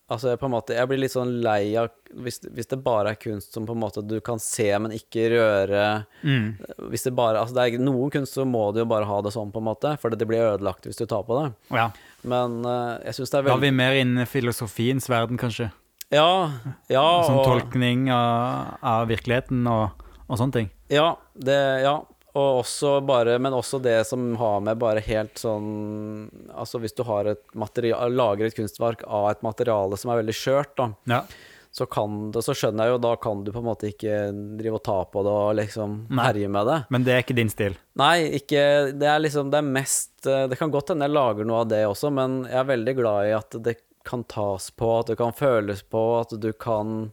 Altså, 0.10 0.32
jeg 0.32 0.40
på 0.42 0.48
en 0.48 0.54
måte 0.56 0.74
Jeg 0.74 0.90
blir 0.90 0.98
litt 1.04 1.14
sånn 1.14 1.36
lei 1.46 1.76
av 1.78 1.92
hvis, 2.26 2.40
hvis 2.42 2.70
det 2.72 2.80
bare 2.82 3.12
er 3.14 3.20
kunst 3.22 3.54
som 3.54 3.68
på 3.70 3.76
en 3.76 3.82
måte 3.84 4.02
du 4.02 4.16
kan 4.26 4.40
se, 4.42 4.66
men 4.82 4.96
ikke 4.96 5.28
røre 5.36 5.84
Mm. 6.26 6.58
Hvis 6.92 7.06
det 7.06 7.14
bare 7.16 7.44
Altså, 7.44 7.54
det 7.56 7.66
er 7.68 7.84
noen 7.84 8.10
kunst 8.12 8.34
så 8.34 8.48
må 8.50 8.64
du 8.74 8.82
jo 8.82 8.88
bare 8.90 9.06
ha 9.06 9.20
det 9.22 9.32
sånn, 9.36 9.54
på 9.54 9.62
en 9.62 9.68
måte, 9.70 9.94
for 10.02 10.10
det 10.10 10.26
blir 10.28 10.56
ødelagt 10.56 10.88
hvis 10.90 10.98
du 10.98 11.06
tar 11.06 11.22
på 11.28 11.38
det. 11.38 11.52
Ja. 11.78 11.92
Men 12.28 12.60
uh, 12.66 12.98
jeg 13.06 13.16
syns 13.20 13.32
det 13.32 13.38
er 13.40 13.44
veldig 13.48 13.56
Da 13.56 13.58
er 13.60 13.66
vi 13.70 13.72
mer 13.80 13.98
innen 14.02 14.28
filosofiens 14.28 15.08
verden, 15.10 15.38
kanskje. 15.40 15.70
Ja. 16.12 16.52
Ja. 16.90 17.06
Sånn 17.28 17.40
og- 17.40 17.46
tolkning 17.48 18.08
av, 18.12 18.78
av 18.82 19.08
virkeligheten 19.12 19.68
og, 19.70 20.06
og 20.28 20.40
sånne 20.42 20.56
ting. 20.58 20.72
Ja, 20.90 21.14
det, 21.38 21.60
ja. 21.86 22.00
Og 22.40 22.60
også 22.64 23.00
bare, 23.06 23.40
men 23.42 23.54
også 23.58 23.80
det 23.82 23.96
som 24.08 24.36
har 24.38 24.60
med 24.62 24.78
bare 24.78 25.02
helt 25.02 25.40
sånn 25.42 26.28
Altså 26.54 26.78
hvis 26.80 26.94
du 26.94 27.02
har 27.08 27.26
et 27.32 27.42
material, 27.58 28.14
lager 28.14 28.46
et 28.46 28.56
kunstverk 28.58 29.02
av 29.08 29.32
et 29.32 29.42
materiale 29.46 29.98
som 29.98 30.12
er 30.14 30.20
veldig 30.22 30.36
skjørt, 30.38 30.76
da, 30.78 30.92
Ja. 31.10 31.24
Så 31.72 31.86
kan 31.86 32.32
det, 32.34 32.42
så 32.42 32.56
skjønner 32.58 32.88
jeg 32.88 32.96
jo, 32.96 33.02
da 33.04 33.12
kan 33.22 33.44
du 33.46 33.52
på 33.54 33.62
en 33.62 33.68
måte 33.68 33.90
ikke 33.92 34.16
drive 34.58 34.80
og 34.80 34.84
ta 34.88 34.96
på 35.06 35.22
det 35.26 35.34
og 35.34 35.52
liksom 35.60 35.92
Nei. 36.10 36.24
herje 36.26 36.50
med 36.50 36.66
det. 36.66 36.78
Men 36.90 37.06
det 37.06 37.14
er 37.14 37.22
ikke 37.22 37.38
din 37.38 37.52
stil. 37.54 37.76
Nei, 38.00 38.16
ikke 38.40 38.64
Det 38.98 39.06
er 39.12 39.22
liksom 39.22 39.52
Det 39.54 39.60
er 39.60 39.68
mest 39.68 40.26
eh, 40.26 40.48
Det 40.50 40.58
kan 40.58 40.72
godt 40.74 40.94
hende 40.94 41.06
jeg 41.06 41.14
lager 41.14 41.46
noe 41.46 41.62
av 41.62 41.70
det 41.70 41.84
også, 41.86 42.10
men 42.16 42.40
jeg 42.50 42.58
er 42.64 42.72
veldig 42.72 42.96
glad 42.98 43.30
i 43.30 43.36
at 43.38 43.60
det 43.70 43.76
kan 44.08 44.24
tas 44.32 44.72
på, 44.74 44.90
at 45.02 45.12
det 45.12 45.20
kan 45.20 45.36
føles 45.36 45.84
på, 45.86 46.04
at 46.24 46.34
du 46.42 46.50
kan 46.58 47.12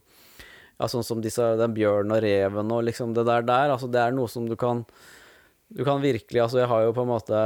Ja, 0.79 0.89
sånn 0.89 1.05
som 1.05 1.21
disse 1.21 1.51
Den 1.61 1.75
bjørnen 1.77 2.15
og 2.17 2.23
reven 2.25 2.73
og 2.73 2.85
liksom 2.89 3.13
det 3.17 3.27
der 3.29 3.45
der. 3.45 3.75
Altså, 3.75 3.89
det 3.93 4.01
er 4.01 4.15
noe 4.15 4.31
som 4.31 4.49
du 4.49 4.55
kan 4.57 4.85
Du 5.69 5.83
kan 5.85 6.01
virkelig 6.01 6.41
Altså, 6.47 6.63
jeg 6.63 6.71
har 6.73 6.87
jo 6.87 6.95
på 6.97 7.05
en 7.05 7.13
måte 7.13 7.43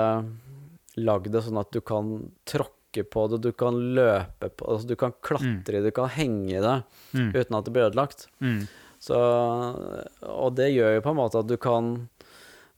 lagd 0.99 1.31
det 1.31 1.43
sånn 1.43 1.59
at 1.59 1.71
du 1.71 1.79
kan 1.83 2.15
tråkke 2.47 2.75
på 3.07 3.21
det, 3.31 3.39
du 3.41 3.51
kan 3.55 3.77
løpe 3.95 4.49
på 4.59 4.67
Altså, 4.73 4.87
du 4.91 4.95
kan 4.99 5.13
klatre 5.23 5.79
i 5.79 5.81
det, 5.81 5.89
du 5.89 5.95
kan 5.95 6.09
henge 6.11 6.57
i 6.57 6.61
det 6.61 6.77
Mm. 7.15 7.31
uten 7.35 7.55
at 7.57 7.65
det 7.65 7.71
blir 7.75 7.87
ødelagt. 7.89 8.27
Mm. 8.43 8.67
Så, 8.99 9.15
og 10.27 10.55
det 10.55 10.69
gjør 10.75 10.93
jo 10.97 11.01
på 11.07 11.09
en 11.13 11.17
måte 11.17 11.39
at 11.41 11.47
du 11.49 11.55
kan 11.57 11.87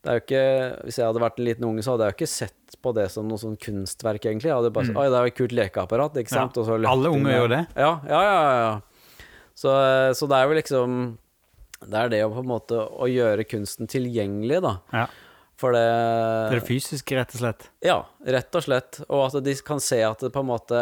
Det 0.04 0.10
er 0.12 0.16
jo 0.18 0.24
ikke 0.24 0.46
Hvis 0.88 0.98
jeg 1.00 1.06
hadde 1.10 1.22
vært 1.24 1.38
en 1.40 1.46
liten 1.48 1.66
unge, 1.68 1.84
så 1.84 1.92
hadde 1.94 2.06
jeg 2.08 2.14
jo 2.14 2.18
ikke 2.20 2.32
sett 2.32 2.78
på 2.84 2.94
det 2.96 3.06
som 3.12 3.28
noe 3.28 3.38
sånn 3.40 3.58
kunstverk, 3.60 4.26
egentlig. 4.26 4.50
Jeg 4.50 4.56
hadde 4.58 4.72
bare 4.76 4.86
sagt 4.90 4.98
Oi, 5.00 5.06
det 5.10 5.18
er 5.20 5.28
jo 5.28 5.32
et 5.34 5.38
kult 5.42 5.54
lekeapparat, 5.56 6.18
ikke 6.20 6.34
sant? 6.34 6.58
Ja. 6.58 6.78
Alle 6.92 7.10
unge 7.14 7.32
gjør 7.32 7.50
det. 7.54 7.62
Ja, 7.80 7.92
ja, 8.10 8.22
ja. 8.28 8.56
ja. 8.64 9.28
Så, 9.56 9.70
så 10.18 10.28
det 10.28 10.40
er 10.40 10.48
jo 10.50 10.58
liksom 10.58 10.96
Det 11.84 12.00
er 12.00 12.10
det 12.10 12.22
å 12.26 12.32
på 12.34 12.42
en 12.44 12.50
måte 12.50 12.80
å 12.80 13.08
gjøre 13.12 13.46
kunsten 13.48 13.88
tilgjengelig, 13.92 14.62
da. 14.64 14.78
Ja. 14.96 15.06
For 15.64 15.72
det 15.76 15.84
Det 15.88 16.58
er 16.58 16.60
det 16.60 16.68
fysiske, 16.68 17.16
rett 17.16 17.36
og 17.38 17.40
slett. 17.46 17.70
ja, 17.88 18.00
rett 18.28 18.56
og 18.60 18.64
slett. 18.66 19.00
Og 19.10 19.30
at 19.30 19.44
de 19.46 19.54
kan 19.64 19.80
se 19.84 20.02
at 20.04 20.20
det 20.26 20.34
på 20.36 20.44
en 20.44 20.50
måte 20.52 20.82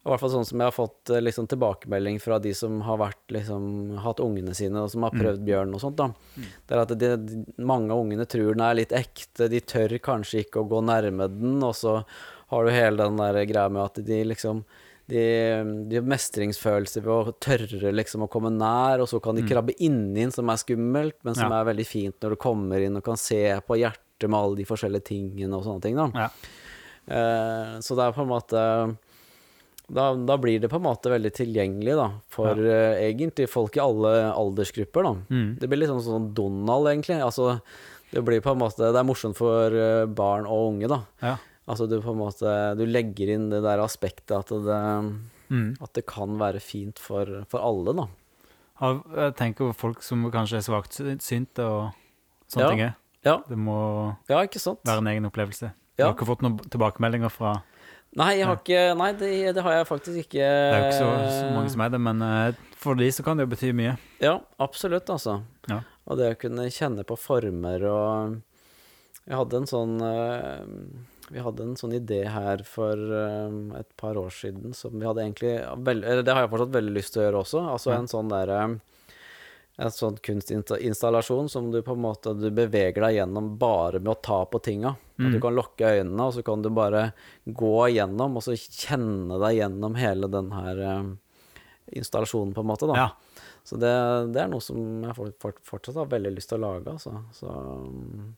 I 0.00 0.08
hvert 0.08 0.20
fall 0.22 0.30
sånn 0.32 0.46
som 0.48 0.60
jeg 0.62 0.64
har 0.70 0.72
fått 0.72 1.10
eh, 1.12 1.20
liksom, 1.20 1.44
tilbakemelding 1.50 2.20
fra 2.24 2.38
de 2.40 2.54
som 2.56 2.78
har 2.86 2.96
vært, 3.02 3.20
liksom, 3.36 3.98
hatt 4.00 4.20
ungene 4.24 4.54
sine, 4.56 4.80
og 4.80 4.88
som 4.92 5.04
har 5.04 5.12
prøvd 5.12 5.42
bjørn 5.44 5.74
og 5.76 5.82
sånt. 5.82 5.98
da. 6.00 6.06
Det 6.40 6.72
er 6.76 6.80
at 6.86 6.94
de, 7.02 7.10
de, 7.20 7.40
mange 7.68 7.92
av 7.92 8.00
ungene 8.00 8.24
tror 8.24 8.54
den 8.54 8.64
er 8.64 8.78
litt 8.78 8.94
ekte, 8.96 9.50
de 9.52 9.60
tør 9.60 9.92
kanskje 10.00 10.40
ikke 10.46 10.62
å 10.62 10.68
gå 10.72 10.80
nærme 10.88 11.28
den, 11.28 11.58
og 11.62 11.76
så 11.76 11.98
har 12.48 12.64
du 12.64 12.70
hele 12.72 12.96
den 13.04 13.20
der 13.20 13.44
greia 13.44 13.68
med 13.68 13.82
at 13.90 14.00
de 14.08 14.22
liksom 14.24 14.64
de, 15.10 15.20
de 15.90 15.96
har 16.00 16.06
mestringsfølelse 16.06 17.00
ved 17.04 17.10
å 17.12 17.32
tørre 17.42 17.90
liksom 17.92 18.24
å 18.24 18.30
komme 18.32 18.48
nær, 18.56 19.02
og 19.04 19.08
så 19.10 19.20
kan 19.20 19.36
de 19.36 19.42
krabbe 19.44 19.74
inni 19.82 20.22
den, 20.22 20.30
som 20.32 20.48
er 20.48 20.56
skummelt, 20.64 21.18
men 21.26 21.34
som 21.36 21.50
Ja. 21.52 21.60
er 21.60 21.74
veldig 21.74 21.86
fint 21.86 22.16
når 22.24 22.30
du 22.30 22.36
kommer 22.40 22.80
inn 22.80 22.96
og 22.96 23.04
kan 23.04 23.16
se 23.20 23.42
på 23.68 23.76
hjertet 23.76 24.06
med 24.28 24.38
alle 24.40 24.56
de 24.56 24.64
forskjellige 24.68 25.04
tingene 25.04 25.54
og 25.56 25.64
sånne 25.64 25.82
ting. 25.82 25.96
da. 25.96 26.10
Ja. 26.14 26.28
Eh, 27.10 27.78
så 27.80 27.96
det 27.96 28.04
er 28.04 28.12
på 28.12 28.22
en 28.26 28.28
måte 28.28 28.96
da, 29.90 30.04
da 30.14 30.36
blir 30.38 30.60
det 30.62 30.68
på 30.70 30.76
en 30.78 30.84
måte 30.86 31.10
veldig 31.10 31.32
tilgjengelig 31.34 31.96
da, 31.98 32.08
for 32.30 32.54
eh, 32.62 33.00
egentlig 33.08 33.48
folk 33.50 33.74
i 33.76 33.80
alle 33.82 34.12
aldersgrupper. 34.30 35.08
Mm. 35.32 35.56
Det 35.58 35.66
blir 35.66 35.80
litt 35.82 35.90
sånn, 35.90 36.04
sånn 36.04 36.28
Donald, 36.36 36.86
egentlig. 36.92 37.16
Altså, 37.24 37.56
det 38.12 38.22
blir 38.26 38.40
på 38.42 38.52
en 38.52 38.58
måte 38.62 38.92
Det 38.92 38.98
er 39.00 39.06
morsomt 39.08 39.36
for 39.38 39.74
eh, 39.74 40.04
barn 40.06 40.46
og 40.46 40.74
unge, 40.76 40.88
da. 40.90 41.00
Ja. 41.22 41.36
Altså 41.70 41.86
du 41.86 42.00
på 42.02 42.10
en 42.10 42.18
måte 42.18 42.52
Du 42.78 42.82
legger 42.88 43.28
inn 43.34 43.50
det 43.52 43.60
der 43.62 43.78
aspektet 43.84 44.36
at 44.38 44.48
det, 44.48 44.80
Mm. 45.50 45.74
at 45.82 45.92
det 45.98 46.04
kan 46.06 46.36
være 46.38 46.60
fint 46.62 46.98
for, 47.02 47.26
for 47.50 47.58
alle, 47.58 47.90
da. 47.98 48.04
Jeg 49.18 49.34
tenker 49.34 49.72
på 49.72 49.74
folk 49.74 50.02
som 50.06 50.22
kanskje 50.30 50.60
er 50.60 50.62
svaksynte 50.62 51.64
og 51.66 51.88
sånne 52.46 52.62
Ja. 52.62 52.70
ting. 52.70 52.94
Ja, 53.26 53.40
Det 53.48 53.58
må 53.58 53.76
ja 54.30 54.40
være 54.40 54.98
en 54.98 55.10
egen 55.12 55.28
opplevelse. 55.28 55.74
Du 55.98 56.06
har 56.06 56.14
ikke 56.14 56.28
fått 56.28 56.44
noen 56.44 56.56
tilbakemeldinger 56.72 57.32
fra 57.32 57.58
Nei, 58.18 58.40
jeg 58.40 58.46
har 58.48 58.56
ikke 58.58 58.78
Nei, 58.98 59.10
det, 59.14 59.30
det 59.54 59.62
har 59.62 59.76
jeg 59.76 59.86
faktisk 59.86 60.22
ikke. 60.24 60.40
Det 60.42 60.74
er 60.74 60.80
jo 60.80 60.86
ikke 60.88 60.96
så, 60.98 61.10
så 61.36 61.50
mange 61.54 61.70
som 61.70 61.84
er 61.84 61.92
det, 61.94 62.00
men 62.02 62.24
eh, 62.26 62.62
for 62.80 62.98
de 62.98 63.06
så 63.14 63.22
kan 63.22 63.38
det 63.38 63.46
jo 63.46 63.52
bety 63.52 63.70
mye. 63.76 63.92
Ja, 64.24 64.40
absolutt, 64.58 65.12
altså. 65.12 65.36
Ja. 65.70 65.82
Og 66.10 66.18
det 66.18 66.32
å 66.32 66.40
kunne 66.40 66.66
kjenne 66.74 67.04
på 67.06 67.18
former 67.20 67.86
og 67.86 68.40
Jeg 69.28 69.36
hadde 69.36 69.60
en 69.60 69.68
sånn 69.70 69.92
eh, 70.02 70.64
Vi 71.30 71.44
hadde 71.44 71.68
en 71.68 71.76
sånn 71.78 71.94
idé 71.94 72.24
her 72.34 72.64
for 72.66 72.98
eh, 72.98 73.58
et 73.78 73.90
par 74.00 74.18
år 74.18 74.32
siden 74.34 74.74
som 74.74 74.96
vi 74.96 75.06
hadde 75.06 75.22
egentlig 75.22 75.52
Eller 75.60 76.24
det 76.26 76.34
har 76.34 76.48
jeg 76.48 76.52
fortsatt 76.56 76.74
veldig 76.80 76.96
lyst 76.96 77.14
til 77.14 77.22
å 77.22 77.28
gjøre 77.28 77.44
også. 77.44 77.62
Altså 77.76 77.94
en 77.94 78.10
sånn 78.10 78.32
derre 78.32 78.64
en 79.80 79.92
sånn 79.94 80.18
kunstinstallasjon 80.20 81.48
som 81.48 81.70
du 81.72 81.78
på 81.82 81.94
en 81.96 82.02
måte 82.04 82.34
Du 82.36 82.50
beveger 82.52 83.00
deg 83.00 83.14
gjennom 83.16 83.54
bare 83.58 84.00
med 84.02 84.12
å 84.12 84.20
ta 84.20 84.42
på 84.44 84.60
tinga. 84.60 84.94
Mm. 85.20 85.32
du 85.32 85.40
kan 85.40 85.56
lukke 85.56 85.88
øynene, 85.98 86.26
og 86.26 86.34
så 86.36 86.42
kan 86.44 86.62
du 86.64 86.70
bare 86.72 87.10
gå 87.44 87.88
gjennom, 87.92 88.36
og 88.36 88.44
så 88.44 88.54
kjenne 88.56 89.36
deg 89.42 89.58
gjennom 89.58 89.96
hele 90.00 90.30
den 90.32 90.48
her 90.56 90.80
uh, 90.80 91.10
installasjonen, 91.92 92.54
på 92.56 92.64
en 92.64 92.70
måte, 92.70 92.88
da. 92.88 92.96
Ja. 92.96 93.42
Så 93.68 93.76
det, 93.80 93.92
det 94.32 94.40
er 94.40 94.48
noe 94.52 94.64
som 94.64 95.04
jeg 95.04 95.16
fort, 95.18 95.34
fort, 95.42 95.60
fortsatt 95.68 96.00
har 96.00 96.08
veldig 96.12 96.32
lyst 96.38 96.52
til 96.52 96.60
å 96.60 96.70
lage, 96.70 96.96
altså. 96.96 97.20
Så 97.36 97.52
um, 97.52 98.30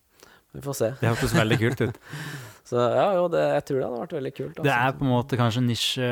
vi 0.52 0.64
får 0.64 0.78
se. 0.78 0.90
Det 1.00 1.12
hørtes 1.12 1.38
veldig 1.38 1.60
kult 1.62 1.86
ut. 1.86 2.02
Så 2.64 2.78
ja, 2.78 3.08
jo, 3.18 3.24
det, 3.28 3.40
jeg 3.56 3.64
tror 3.66 3.78
det 3.80 3.86
hadde 3.88 4.00
vært 4.02 4.12
veldig 4.16 4.32
kult. 4.36 4.54
Det 4.54 4.62
Altså. 4.66 4.76
er 4.88 4.92
på 4.98 5.02
en 5.04 5.10
måte 5.12 5.36
kanskje 5.40 5.58
en 5.58 5.66
nisje 5.66 6.10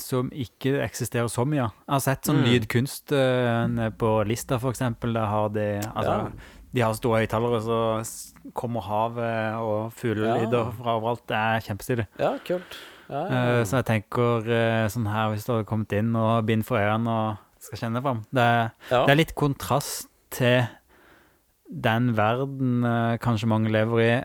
som 0.00 0.30
ikke 0.32 0.72
eksisterer 0.82 1.28
så 1.28 1.44
mye. 1.46 1.66
Jeg 1.66 1.92
har 1.92 2.00
sett 2.00 2.22
sånn 2.24 2.40
Mm. 2.40 2.46
lydkunst 2.48 3.12
nede 3.12 3.90
på 4.00 4.26
Lista, 4.26 4.58
for 4.58 4.70
eksempel. 4.72 5.12
Der 5.12 5.26
har 5.26 5.48
de 5.50 5.80
altså, 5.94 6.16
Ja. 6.24 6.30
De 6.72 6.80
har 6.82 6.92
store 6.94 7.18
høyttalere, 7.26 7.60
så 7.60 7.78
kommer 8.54 8.80
havet 8.80 9.54
og 9.58 9.92
fuglelyder 9.92 10.64
Ja. 10.64 10.70
fra 10.70 10.96
overalt. 11.00 11.26
Det 11.26 11.36
er 11.36 11.60
kjempestilig. 11.66 12.06
Ja, 12.18 12.38
kult. 12.46 12.78
Ja, 13.10 13.24
Eh. 13.26 13.64
Så 13.64 13.76
jeg 13.82 13.86
tenker 13.86 14.46
eh, 14.48 14.86
sånn 14.88 15.06
her, 15.10 15.30
hvis 15.34 15.44
du 15.44 15.52
hadde 15.52 15.66
kommet 15.66 15.92
inn 15.92 16.14
og 16.14 16.46
bind 16.46 16.64
for 16.64 16.78
øynene 16.78 17.08
og 17.08 17.38
skal 17.58 17.78
kjenne 17.90 18.00
fram 18.00 18.24
det, 18.32 18.70
det 18.88 19.08
er 19.10 19.16
litt 19.16 19.34
kontrast 19.34 20.06
til 20.30 20.66
den 21.70 22.14
verden 22.14 22.82
kanskje 23.20 23.46
mange 23.48 23.68
lever 23.70 24.00
i. 24.00 24.24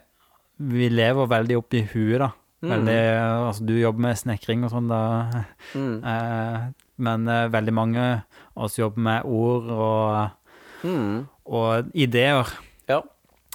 Vi 0.57 0.89
lever 0.89 1.27
veldig 1.27 1.57
opp 1.59 1.73
i 1.75 1.83
huet, 1.91 2.19
da. 2.21 2.31
Mm. 2.65 2.87
Altså, 2.87 3.65
du 3.67 3.73
jobber 3.77 4.01
med 4.07 4.17
snekring 4.17 4.63
og 4.65 4.71
sånn, 4.73 4.87
da. 4.89 5.43
Mm. 5.75 5.97
Eh, 6.11 6.65
men 7.03 7.27
eh, 7.27 7.49
veldig 7.51 7.73
mange 7.75 8.03
av 8.55 8.69
oss 8.69 8.77
jobber 8.79 9.03
med 9.03 9.25
ord 9.27 9.65
og, 9.75 10.41
Mm. 10.85 11.25
og 11.49 11.89
ideer. 11.97 12.47
Ja. 12.87 13.01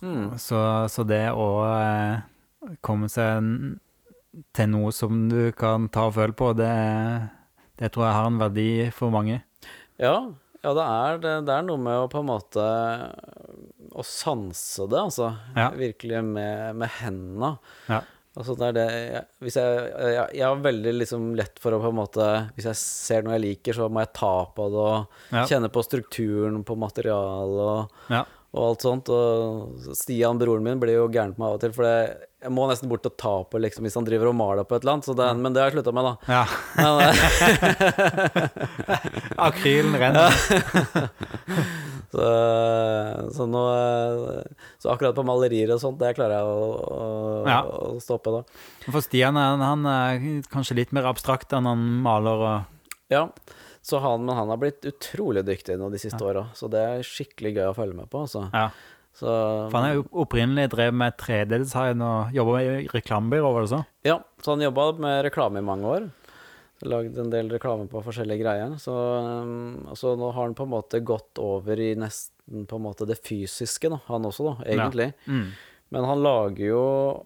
Mm. 0.03 0.37
Så, 0.39 0.59
så 0.93 1.05
det 1.09 1.31
å 1.33 1.47
eh, 1.65 2.21
komme 2.85 3.09
seg 3.09 3.79
til 4.57 4.69
noe 4.73 4.93
som 4.95 5.29
du 5.31 5.53
kan 5.57 5.89
ta 5.89 6.09
og 6.11 6.15
føle 6.19 6.37
på, 6.37 6.53
det, 6.59 6.71
det 7.81 7.91
tror 7.95 8.07
jeg 8.11 8.19
har 8.19 8.29
en 8.29 8.41
verdi 8.43 8.69
for 8.95 9.15
mange. 9.15 9.41
Ja, 10.01 10.17
ja 10.61 10.75
det, 10.77 10.85
er, 10.85 11.19
det, 11.25 11.35
det 11.49 11.55
er 11.57 11.67
noe 11.67 11.81
med 11.81 11.97
å 12.05 12.11
på 12.13 12.21
en 12.21 12.29
måte 12.29 12.67
Å 14.01 14.07
sanse 14.07 14.87
det, 14.91 14.97
altså. 15.01 15.29
Ja. 15.57 15.69
Virkelig 15.77 16.23
med, 16.25 16.77
med 16.81 16.89
hendene. 17.01 17.53
Ja. 17.91 18.01
Altså 18.39 18.55
det 18.55 18.69
det 18.77 18.85
jeg, 18.95 19.23
Hvis 19.43 19.57
jeg, 19.59 19.87
jeg 20.15 20.27
Jeg 20.39 20.45
har 20.47 20.61
veldig 20.63 20.93
liksom 21.01 21.25
lett 21.35 21.57
for 21.59 21.75
å 21.75 21.81
på 21.83 21.89
en 21.91 21.97
måte 21.99 22.27
Hvis 22.55 22.69
jeg 22.69 22.79
ser 22.79 23.25
noe 23.27 23.35
jeg 23.35 23.43
liker, 23.43 23.75
så 23.75 23.89
må 23.91 24.05
jeg 24.05 24.13
ta 24.15 24.31
på 24.55 24.69
det 24.71 24.85
og 24.87 25.35
Ja. 25.35 25.43
kjenne 25.51 25.69
på 25.75 25.83
strukturen 25.83 26.61
på 26.65 26.77
materialet 26.79 27.59
og, 27.65 27.91
Ja. 28.15 28.23
og 28.55 28.63
alt 28.69 28.87
sånt. 28.87 29.11
Og 29.11 29.83
Stian, 29.99 30.39
broren 30.39 30.63
min, 30.63 30.79
blir 30.83 30.95
jo 31.01 31.09
gæren 31.11 31.35
på 31.35 31.43
meg 31.43 31.49
av 31.51 31.59
og 31.59 31.61
til, 31.67 31.75
for 31.75 31.83
det, 31.89 31.99
jeg 32.47 32.55
må 32.55 32.69
nesten 32.71 32.89
bort 32.89 33.05
og 33.11 33.19
ta 33.21 33.35
på 33.51 33.59
liksom, 33.61 33.83
hvis 33.85 33.99
han 33.99 34.07
driver 34.07 34.31
og 34.31 34.39
maler 34.39 34.65
på 34.65 34.79
et 34.79 34.83
eller 34.87 34.95
annet. 34.97 35.07
Så 35.11 35.15
det, 35.19 35.27
men 35.37 35.53
det 35.53 35.61
har 35.61 35.71
jeg 35.71 35.77
slutta 35.83 35.93
med, 35.99 36.05
da. 36.07 36.15
ja. 36.31 36.45
Men, 36.79 36.93
eh, 37.03 37.15
Akrylen 39.51 39.99
renner. 39.99 40.31
Så, 42.11 42.25
så 43.37 43.45
nå 43.47 43.61
Så 44.83 44.91
akkurat 44.91 45.15
på 45.15 45.23
malerier 45.27 45.71
og 45.77 45.81
sånt, 45.83 45.99
det 46.01 46.17
klarer 46.19 46.41
jeg 46.41 46.51
å, 46.51 46.69
å, 46.91 47.47
Ja. 47.47 47.61
å 47.63 48.01
stoppe, 48.03 48.33
da. 48.35 48.43
For 48.91 49.01
Stian 49.05 49.39
han, 49.39 49.63
han 49.63 49.87
er 49.87 50.43
kanskje 50.51 50.79
litt 50.81 50.93
mer 50.97 51.07
abstrakt 51.11 51.53
enn 51.55 51.69
han 51.71 51.85
maler 52.05 52.47
og 52.47 53.13
Ja. 53.15 53.29
Så 53.83 53.97
han, 54.03 54.27
men 54.27 54.37
han 54.37 54.51
har 54.53 54.59
blitt 54.61 54.85
utrolig 54.85 55.41
dyktig 55.47 55.79
nå 55.81 55.89
de 55.91 55.99
siste 56.03 56.21
åra, 56.21 56.49
så 56.55 56.69
det 56.69 56.81
er 56.85 57.07
skikkelig 57.07 57.55
gøy 57.57 57.69
å 57.71 57.77
følge 57.79 57.97
med 57.97 58.11
på. 58.13 58.27
Altså. 58.27 58.43
Ja. 58.53 58.67
Så, 59.17 59.27
For 59.71 59.79
han 59.81 59.87
er 59.89 59.95
jo 59.97 60.05
opprinnelig 60.23 60.69
drev 60.75 60.93
med 60.95 61.17
3D-design 61.19 62.03
og 62.05 62.35
jobba 62.37 62.59
med 62.61 62.93
reklamebyrå, 62.95 63.49
var 63.57 63.65
det 63.65 63.71
så? 63.73 63.81
ja, 64.07 64.19
så 64.45 64.53
han 64.55 64.63
jobba 64.67 64.85
med 65.01 65.25
reklame 65.27 65.59
i 65.63 65.67
mange 65.67 65.89
år. 65.89 66.11
Lagd 66.89 67.19
en 67.21 67.33
del 67.33 67.51
reklame 67.53 67.85
på 67.91 68.01
forskjellige 68.05 68.41
greier. 68.41 68.77
Så, 68.81 68.95
um, 68.95 69.91
så 69.99 70.15
nå 70.17 70.31
har 70.33 70.47
han 70.49 70.57
på 70.57 70.65
en 70.65 70.73
måte 70.73 71.03
gått 71.05 71.41
over 71.43 71.81
i 71.81 71.93
nesten 71.99 72.65
på 72.67 72.79
en 72.79 72.87
måte 72.87 73.07
det 73.07 73.21
fysiske, 73.21 73.91
da, 73.93 74.01
han 74.09 74.27
også, 74.27 74.47
da, 74.49 74.55
egentlig. 74.65 75.11
Mm. 75.27 75.51
Men 75.91 76.07
han 76.07 76.23
lager 76.23 76.65
jo 76.65 76.83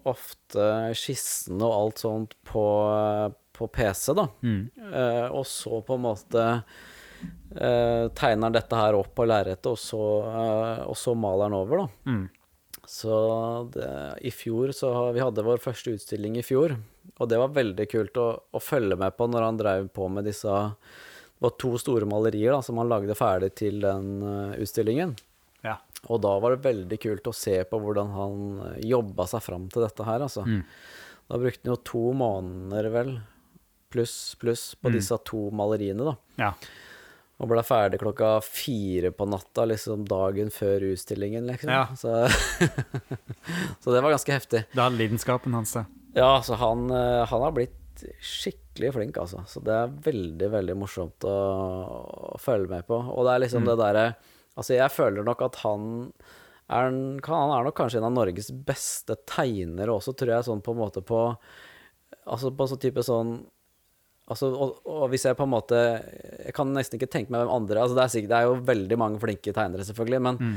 ofte 0.09 0.67
skissene 0.97 1.65
og 1.65 1.75
alt 1.75 2.01
sånt 2.01 2.35
på, 2.49 2.65
på 3.53 3.67
PC, 3.67 4.13
da. 4.17 4.25
Mm. 4.41 4.61
Eh, 4.89 5.27
og 5.29 5.45
så 5.49 5.81
på 5.85 5.97
en 5.97 6.05
måte 6.07 6.45
eh, 6.49 8.05
tegner 8.17 8.47
han 8.47 8.55
dette 8.57 8.79
her 8.79 8.97
opp 8.97 9.13
på 9.17 9.27
lerretet, 9.29 9.69
og, 9.69 9.77
så, 9.81 10.01
eh, 10.31 10.81
og 10.89 10.97
så 10.97 11.13
maler 11.13 11.49
han 11.49 11.59
over, 11.59 11.85
da. 11.85 12.09
Mm. 12.09 12.25
Så 12.89 13.15
det, 13.73 13.89
i 14.29 14.29
fjor 14.29 14.69
så 14.77 14.91
Vi 15.15 15.21
hadde 15.23 15.41
vår 15.45 15.57
første 15.57 15.95
utstilling 15.95 16.35
i 16.37 16.45
fjor, 16.45 16.75
og 17.17 17.29
det 17.31 17.37
var 17.39 17.53
veldig 17.55 17.85
kult 17.91 18.17
å, 18.21 18.27
å 18.51 18.59
følge 18.61 18.97
med 18.99 19.15
på 19.17 19.27
når 19.31 19.45
han 19.47 19.57
drev 19.59 19.87
på 19.95 20.07
med 20.11 20.25
disse 20.27 20.49
Det 20.51 21.43
var 21.45 21.53
to 21.59 21.73
store 21.79 22.07
malerier 22.09 22.51
da, 22.55 22.61
som 22.65 22.77
han 22.81 22.89
lagde 22.91 23.15
ferdig 23.15 23.51
til 23.59 23.81
den 23.83 24.09
eh, 24.23 24.55
utstillingen. 24.63 25.15
Ja. 25.65 25.77
Og 26.07 26.21
da 26.23 26.33
var 26.39 26.55
det 26.55 26.63
veldig 26.65 26.99
kult 27.03 27.27
å 27.27 27.33
se 27.35 27.57
på 27.67 27.79
hvordan 27.81 28.11
han 28.15 28.41
eh, 28.69 28.79
jobba 28.91 29.25
seg 29.27 29.43
fram 29.43 29.65
til 29.73 29.83
dette 29.85 30.05
her, 30.07 30.23
altså. 30.27 30.45
Mm. 30.47 30.61
Da 31.27 31.39
brukte 31.41 31.65
han 31.65 31.73
jo 31.73 31.81
to 31.91 32.03
måneder, 32.15 32.89
vel, 32.93 33.13
pluss, 33.91 34.35
pluss, 34.39 34.65
på 34.79 34.91
Mm. 34.91 34.95
disse 34.99 35.17
to 35.25 35.47
maleriene, 35.51 36.05
da. 36.11 36.15
ja. 36.43 36.53
Og 37.35 37.49
ble 37.51 37.59
ferdig 37.67 37.97
klokka 37.99 38.37
fire 38.47 39.09
på 39.11 39.25
natta, 39.27 39.65
liksom 39.67 40.05
dagen 40.07 40.47
før 40.55 40.85
utstillingen, 40.93 41.43
liksom. 41.49 41.67
Ja. 41.73 41.87
Så, 41.99 42.13
så 43.83 43.91
det 43.91 44.01
var 44.05 44.13
ganske 44.15 44.31
heftig. 44.31 44.61
Da 44.71 44.85
er 44.87 44.95
lidenskapen 44.95 45.53
hans 45.57 45.73
det. 45.75 45.83
Ja, 46.15 46.29
så 46.45 46.55
han, 46.59 46.87
eh, 46.95 47.25
han 47.27 47.43
har 47.43 47.51
blitt 47.55 48.03
skikkelig 48.23 48.93
flink, 48.95 49.17
altså. 49.19 49.43
Så 49.47 49.61
det 49.63 49.71
er 49.75 49.91
veldig, 50.03 50.49
veldig 50.51 50.75
morsomt 50.79 51.23
å, 51.27 51.35
å 52.35 52.39
følge 52.43 52.71
med 52.71 52.87
på. 52.87 52.97
Og 52.99 53.27
det 53.27 53.35
er 53.35 53.43
liksom 53.45 53.67
det 53.67 53.77
derre 53.81 54.07
Altså, 54.55 54.71
jeg 54.77 54.87
føler 54.95 55.25
nok 55.27 55.41
at 55.43 55.57
han 55.65 55.81
er, 56.71 56.85
han 57.27 57.51
er 57.51 57.65
nok 57.67 57.75
kanskje 57.75 57.99
en 57.99 58.05
av 58.07 58.13
Norges 58.15 58.47
beste 58.65 59.17
tegnere 59.27 59.91
også, 59.91 60.13
tror 60.15 60.31
jeg, 60.31 60.45
sånn 60.47 60.61
på 60.63 60.71
en 60.71 60.79
måte 60.79 61.03
på 61.03 61.19
Altså 62.31 62.53
på 62.55 62.67
sånn 62.71 62.79
type 62.79 63.03
sånn 63.03 63.33
Altså, 64.31 64.47
og, 64.55 64.79
og 64.89 65.03
hvis 65.11 65.27
jeg 65.27 65.35
på 65.37 65.43
en 65.45 65.51
måte 65.51 65.77
Jeg 66.47 66.55
kan 66.57 66.71
nesten 66.73 66.97
ikke 66.97 67.11
tenke 67.13 67.29
meg 67.35 67.43
hvem 67.43 67.51
andre 67.53 67.83
altså 67.83 67.97
det, 67.99 68.05
er 68.07 68.13
sikkert, 68.15 68.31
det 68.31 68.37
er 68.39 68.47
jo 68.47 68.55
veldig 68.71 68.97
mange 68.97 69.19
flinke 69.21 69.53
tegnere, 69.53 69.85
selvfølgelig, 69.85 70.21
men 70.29 70.39
Mm. 70.39 70.55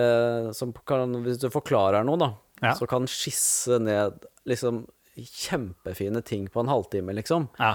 eh, 0.00 0.48
som 0.56 0.72
kan, 0.88 1.12
hvis 1.22 1.38
du 1.44 1.46
forklarer 1.52 2.02
noe, 2.08 2.18
da, 2.24 2.30
Ja. 2.62 2.74
så 2.78 2.86
kan 2.88 3.06
skisse 3.10 3.78
ned 3.82 4.24
liksom 4.46 4.84
kjempefine 5.16 6.22
ting 6.24 6.46
på 6.48 6.60
en 6.62 6.68
halvtime, 6.70 7.12
liksom. 7.16 7.48
Ja. 7.58 7.74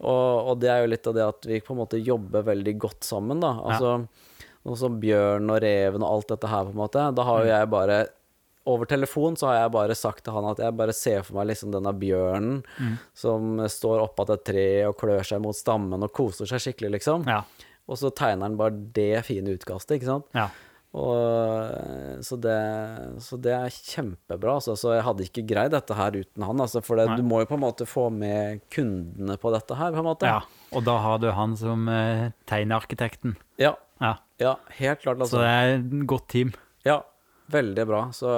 Og, 0.00 0.50
og 0.50 0.58
det 0.60 0.68
er 0.72 0.82
jo 0.84 0.90
litt 0.92 1.06
av 1.08 1.14
det 1.16 1.24
at 1.24 1.46
vi 1.48 1.60
på 1.64 1.72
en 1.74 1.80
måte 1.80 2.00
jobber 2.04 2.44
veldig 2.46 2.74
godt 2.82 3.06
sammen, 3.06 3.40
da. 3.44 3.54
Altså, 3.64 3.94
Noe 4.66 4.74
som 4.80 4.96
Bjørn 4.98 5.46
og 5.54 5.60
Reven 5.62 6.02
og 6.02 6.10
alt 6.10 6.32
dette 6.32 6.48
her, 6.50 6.64
på 6.66 6.72
en 6.74 6.80
måte. 6.80 7.02
Da 7.14 7.22
har 7.22 7.38
Mm. 7.38 7.46
jo 7.46 7.52
jeg 7.54 7.70
bare 7.70 7.98
over 8.66 8.84
telefon 8.90 9.36
så 9.38 9.46
har 9.46 9.60
jeg 9.60 9.70
bare 9.76 9.94
sagt 9.94 10.24
til 10.24 10.32
han 10.34 10.44
at 10.50 10.58
jeg 10.58 10.74
bare 10.76 10.92
ser 10.92 11.22
for 11.22 11.36
meg 11.38 11.46
liksom 11.52 11.70
denne 11.70 11.92
bjørnen 11.94 12.64
Mm. 12.80 12.96
som 13.14 13.58
står 13.70 14.02
oppå 14.08 14.28
et 14.34 14.44
tre 14.44 14.84
og 14.88 14.96
klør 14.98 15.22
seg 15.24 15.40
mot 15.40 15.54
stammen 15.54 16.02
og 16.02 16.10
koser 16.12 16.46
seg 16.50 16.58
skikkelig, 16.58 16.90
liksom. 16.98 17.24
Ja. 17.30 17.44
Og 17.88 17.96
så 17.96 18.10
tegner 18.10 18.42
han 18.42 18.56
bare 18.58 18.72
det 18.92 19.24
fine 19.24 19.54
utkastet, 19.54 20.00
ikke 20.00 20.10
sant. 20.10 20.24
ja. 20.34 20.48
Og, 20.96 22.22
så, 22.24 22.38
det, 22.40 22.56
så 23.20 23.36
det 23.44 23.52
er 23.52 23.74
kjempebra. 23.74 24.54
Altså. 24.56 24.72
Så 24.80 24.94
jeg 24.96 25.04
hadde 25.04 25.26
ikke 25.26 25.44
greid 25.50 25.74
dette 25.74 25.96
her 25.98 26.16
uten 26.16 26.46
han. 26.46 26.62
Altså, 26.64 26.80
for 26.84 26.96
det, 26.96 27.08
du 27.18 27.24
må 27.26 27.42
jo 27.42 27.48
på 27.50 27.58
en 27.58 27.64
måte 27.66 27.84
få 27.88 28.06
med 28.14 28.62
kundene 28.72 29.36
på 29.42 29.52
dette 29.52 29.76
her, 29.76 29.92
på 29.92 30.14
ja. 30.24 30.38
Og 30.72 30.84
da 30.88 30.96
har 31.04 31.20
du 31.22 31.28
han 31.36 31.56
som 31.60 31.84
eh, 31.92 32.30
tegnearkitekten. 32.48 33.36
Ja, 33.60 33.74
Ja. 34.00 34.14
ja, 34.40 34.56
helt 34.80 35.00
klart. 35.04 35.18
Så 35.24 35.24
Altså. 35.28 35.38
det 35.44 35.52
er 35.52 35.74
et 35.78 36.06
godt 36.08 36.28
team. 36.32 36.50
Ja, 36.84 36.98
veldig 37.52 37.86
bra. 37.88 38.02
Så, 38.12 38.30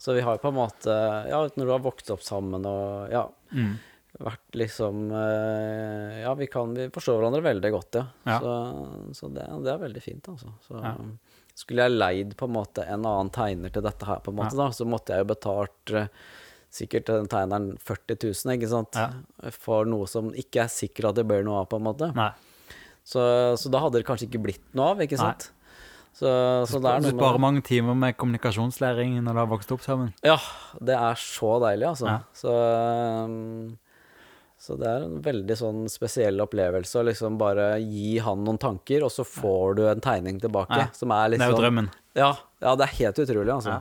så 0.00 0.14
vi 0.16 0.22
har 0.24 0.38
på 0.40 0.48
en 0.48 0.56
måte 0.56 0.94
Ja, 1.28 1.42
når 1.56 1.64
du 1.66 1.72
har 1.74 1.82
vokst 1.84 2.10
opp 2.14 2.22
sammen 2.24 2.64
og 2.68 3.10
ja, 3.12 3.26
Mm. 3.52 3.78
vært 4.22 4.54
liksom 4.54 5.08
eh, 5.10 6.20
Ja, 6.22 6.34
vi 6.38 6.46
kan 6.46 6.70
Vi 6.76 6.84
forstår 6.94 7.18
hverandre 7.18 7.42
veldig 7.42 7.70
godt, 7.74 7.96
ja. 7.98 8.04
Ja. 8.28 8.38
Så, 8.38 8.52
så 9.18 9.28
det, 9.34 9.48
det 9.64 9.72
er 9.72 9.80
veldig 9.82 10.02
fint, 10.04 10.28
altså. 10.30 10.52
Så 10.68 10.78
Ja. 10.80 10.94
Skulle 11.60 11.86
jeg 11.86 11.96
leid 11.96 12.36
på 12.40 12.48
en 12.48 12.54
måte 12.56 12.84
en 12.88 13.04
annen 13.04 13.32
tegner 13.34 13.72
til 13.72 13.84
dette 13.84 14.08
her, 14.08 14.22
på 14.24 14.32
en 14.32 14.38
måte, 14.40 14.56
da, 14.58 14.70
så 14.74 14.86
måtte 14.88 15.14
jeg 15.14 15.24
jo 15.24 15.30
betalt 15.34 15.94
eh, 15.96 16.08
sikkert 16.72 17.10
den 17.10 17.28
tegneren 17.30 17.72
40 17.82 18.20
000, 18.24 18.54
ikke 18.56 18.70
sant? 18.70 18.96
Ja. 18.96 19.52
For 19.60 19.88
noe 19.88 20.08
som 20.10 20.30
ikke 20.38 20.64
er 20.64 20.72
sikkert 20.72 21.12
at 21.12 21.20
det 21.20 21.26
blir 21.28 21.44
noe 21.46 21.62
av, 21.64 21.70
på 21.70 21.80
en 21.80 21.86
måte. 21.88 22.12
Nei. 22.16 22.30
Så, 23.06 23.22
så 23.58 23.72
da 23.72 23.80
hadde 23.82 24.00
det 24.00 24.06
kanskje 24.08 24.28
ikke 24.28 24.44
blitt 24.44 24.66
noe 24.78 24.92
av, 24.94 25.02
ikke 25.04 25.18
Nei. 25.18 25.32
sant? 25.32 25.50
Så, 26.16 26.30
så 26.66 26.80
er 26.82 27.04
Du 27.04 27.12
sparer 27.12 27.40
mange 27.40 27.62
timer 27.64 27.94
med 27.96 28.16
kommunikasjonslæring 28.18 29.14
når 29.22 29.36
du 29.36 29.40
har 29.40 29.50
vokst 29.50 29.70
opp 29.74 29.84
sammen. 29.84 30.10
Ja, 30.26 30.36
det 30.82 30.96
er 30.98 31.20
så 31.22 31.54
deilig, 31.62 31.86
altså. 31.92 32.10
Ja. 32.10 32.18
Så, 32.36 32.56
um, 33.30 33.78
Så 34.60 34.76
det 34.76 34.86
er 34.90 35.04
en 35.06 35.20
veldig 35.24 35.54
sånn 35.56 35.78
spesiell 35.88 36.36
opplevelse 36.44 36.98
å 37.00 37.04
liksom 37.08 37.38
bare 37.40 37.78
gi 37.80 38.18
han 38.20 38.42
noen 38.44 38.58
tanker, 38.60 39.06
og 39.06 39.12
så 39.14 39.24
får 39.24 39.78
du 39.78 39.82
en 39.88 40.02
tegning 40.04 40.36
tilbake. 40.42 40.76
Ja. 40.76 40.88
Som 40.92 41.14
er 41.16 41.30
Det 41.30 41.38
liksom 41.38 41.46
er 41.46 41.54
jo 41.54 41.60
drømmen. 41.62 41.88
Ja, 42.18 42.28
ja, 42.60 42.74
det 42.76 42.84
er 42.90 42.96
helt 42.98 43.20
utrolig, 43.24 43.54
altså. 43.54 43.78
Ja. 43.78 43.80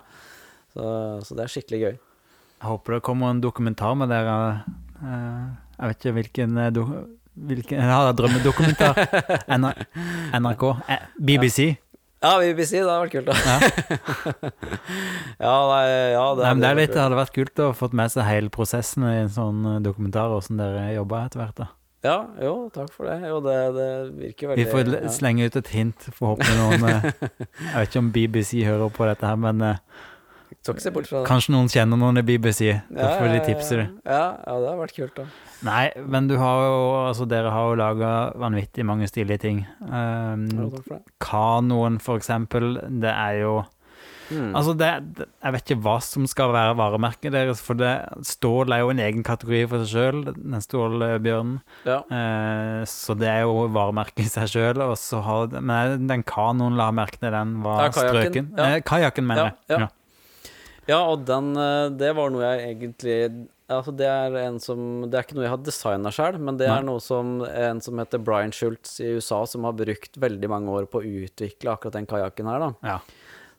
Så, 0.72 0.86
så 1.28 1.36
det 1.36 1.44
er 1.44 1.52
skikkelig 1.52 1.80
gøy. 1.84 1.98
Jeg 2.60 2.68
håper 2.70 2.96
det 2.96 3.02
kommer 3.10 3.34
en 3.34 3.42
dokumentar 3.44 3.96
med 4.00 4.12
dere. 4.12 4.38
eh, 5.04 5.46
jeg 5.80 5.92
vet 5.92 6.00
ikke 6.00 6.16
hvilken, 6.20 6.56
hvilken 7.50 7.78
Jeg 7.84 7.92
har 7.92 8.08
Ja, 8.08 8.16
drømmedokumentar. 8.16 9.04
NRK? 10.40 10.64
Eh, 10.88 11.06
BBC? 11.20 11.70
Ja, 12.20 12.34
BBC, 12.36 12.82
det 12.82 12.84
hadde 12.84 13.00
vært 13.06 13.14
kult, 13.14 13.30
da. 13.30 13.34
ja, 15.46 15.54
nei, 15.72 15.84
ja, 16.12 16.24
det, 16.36 16.44
Nei, 16.44 16.52
men 16.52 16.64
det, 16.64 16.70
er 16.70 16.80
litt, 16.82 16.92
det 16.92 17.00
hadde 17.00 17.20
vært 17.20 17.36
kult 17.38 17.62
å 17.64 17.70
fått 17.78 17.96
med 17.96 18.12
seg 18.12 18.28
hele 18.28 18.52
prosessen 18.52 19.06
i 19.08 19.22
en 19.22 19.32
sånn 19.32 19.62
eh, 19.64 19.78
dokumentar, 19.86 20.34
åssen 20.36 20.60
dere 20.60 20.90
jobber 20.98 21.30
etter 21.30 21.44
hvert. 21.46 21.62
da. 21.62 21.70
Ja, 22.04 22.18
jo, 22.44 22.54
takk 22.76 22.92
for 22.96 23.08
det. 23.08 23.18
Jo, 23.28 23.40
det, 23.44 23.56
det 23.76 23.88
virker 24.20 24.52
veldig 24.52 24.66
Vi 24.66 24.72
får 24.72 24.92
ja. 24.98 25.14
slenge 25.16 25.48
ut 25.48 25.58
et 25.60 25.72
hint, 25.72 26.10
forhåpentlig 26.16 26.60
noen 26.60 26.86
eh, 26.92 27.10
Jeg 27.70 27.74
vet 27.76 27.90
ikke 27.90 28.04
om 28.04 28.14
BBC 28.16 28.52
hører 28.68 28.94
på 29.00 29.08
dette 29.08 29.32
her, 29.32 29.40
men 29.48 29.64
eh, 29.68 29.82
Skal 30.62 30.76
ikke 30.76 30.82
se 30.84 30.92
bort 30.92 31.08
fra 31.10 31.22
det. 31.22 31.28
kanskje 31.30 31.54
noen 31.54 31.70
kjenner 31.72 32.00
noen 32.02 32.20
i 32.22 32.26
BBC. 32.26 32.74
Da 32.90 33.14
får 33.20 33.30
de 33.30 33.40
ja. 33.40 33.86
Ja, 34.06 34.24
ja, 34.46 34.60
det 34.60 34.70
har 34.72 34.78
vært 34.82 34.96
kult, 34.98 35.16
da. 35.16 35.26
Nei, 35.64 35.90
men 36.08 36.28
du 36.30 36.38
har 36.40 36.62
jo 36.66 36.78
Altså, 37.10 37.28
dere 37.28 37.52
har 37.52 37.70
jo 37.70 37.76
laga 37.80 38.12
vanvittig 38.40 38.86
mange 38.86 39.08
stilige 39.08 39.40
ting. 39.40 39.66
Um, 39.82 40.48
Ja, 40.50 41.00
kanoen, 41.20 42.00
for 42.02 42.18
eksempel, 42.18 42.80
det 43.02 43.12
er 43.12 43.42
jo 43.44 43.60
Mm. 44.30 44.52
Altså, 44.56 44.74
det, 44.78 44.90
det 45.18 45.26
Jeg 45.44 45.54
vet 45.56 45.64
ikke 45.72 45.82
hva 45.82 45.96
som 46.06 46.26
skal 46.30 46.52
være 46.54 46.76
varemerket 46.78 47.34
deres, 47.34 47.62
for 47.66 47.74
det 47.80 47.94
stål 48.30 48.76
er 48.76 48.84
jo 48.84 48.92
en 48.94 49.02
egen 49.02 49.24
kategori 49.26 49.62
for 49.72 49.86
seg 49.86 49.90
sjøl, 49.96 50.20
den 50.36 50.62
stålbjørnen. 50.62 51.56
ja. 51.88 52.00
Eh, 52.14 52.84
så 52.90 53.18
det 53.18 53.30
er 53.32 53.42
jo 53.48 53.68
varemerket 53.74 54.22
i 54.26 54.30
seg 54.30 54.52
sjøl. 54.54 54.84
Men 55.62 56.08
den 56.10 56.24
kanoen, 56.24 56.78
la 56.78 56.92
merke 56.92 57.18
til 57.18 57.34
den, 57.34 57.58
var 57.66 57.90
strøken. 57.96 58.52
ja. 58.58 58.76
Eh, 58.76 58.82
Kajakken, 58.86 59.26
mener 59.26 59.50
jeg. 59.50 59.58
Ja, 59.70 59.80
ja. 59.80 59.90
Ja, 60.90 61.04
og 61.14 61.24
den 61.30 61.52
eh, 61.60 61.92
Det 62.02 62.10
var 62.18 62.32
noe 62.34 62.42
jeg 62.48 62.74
egentlig 62.74 63.18
Altså, 63.70 63.94
det 63.94 64.08
er 64.10 64.34
en 64.48 64.56
som 64.64 64.80
Det 65.06 65.14
er 65.20 65.26
ikke 65.28 65.36
noe 65.38 65.46
jeg 65.46 65.54
har 65.54 65.62
designa 65.62 66.10
sjøl, 66.16 66.40
men 66.42 66.58
det 66.58 66.66
Nei. 66.72 66.78
er 66.80 66.86
noe 66.88 67.02
som 67.06 67.36
en 67.46 67.82
som 67.86 68.00
heter 68.02 68.22
Brian 68.26 68.50
Schultz 68.56 68.96
i 69.06 69.12
USA, 69.20 69.44
som 69.46 69.68
har 69.70 69.76
brukt 69.78 70.18
veldig 70.18 70.50
mange 70.50 70.74
år 70.74 70.88
på 70.90 71.04
å 71.04 71.12
utvikle 71.26 71.76
akkurat 71.76 72.00
den 72.00 72.08
kajakken 72.10 72.50
her, 72.50 72.64
da. 72.66 72.70
Ja. 72.96 72.96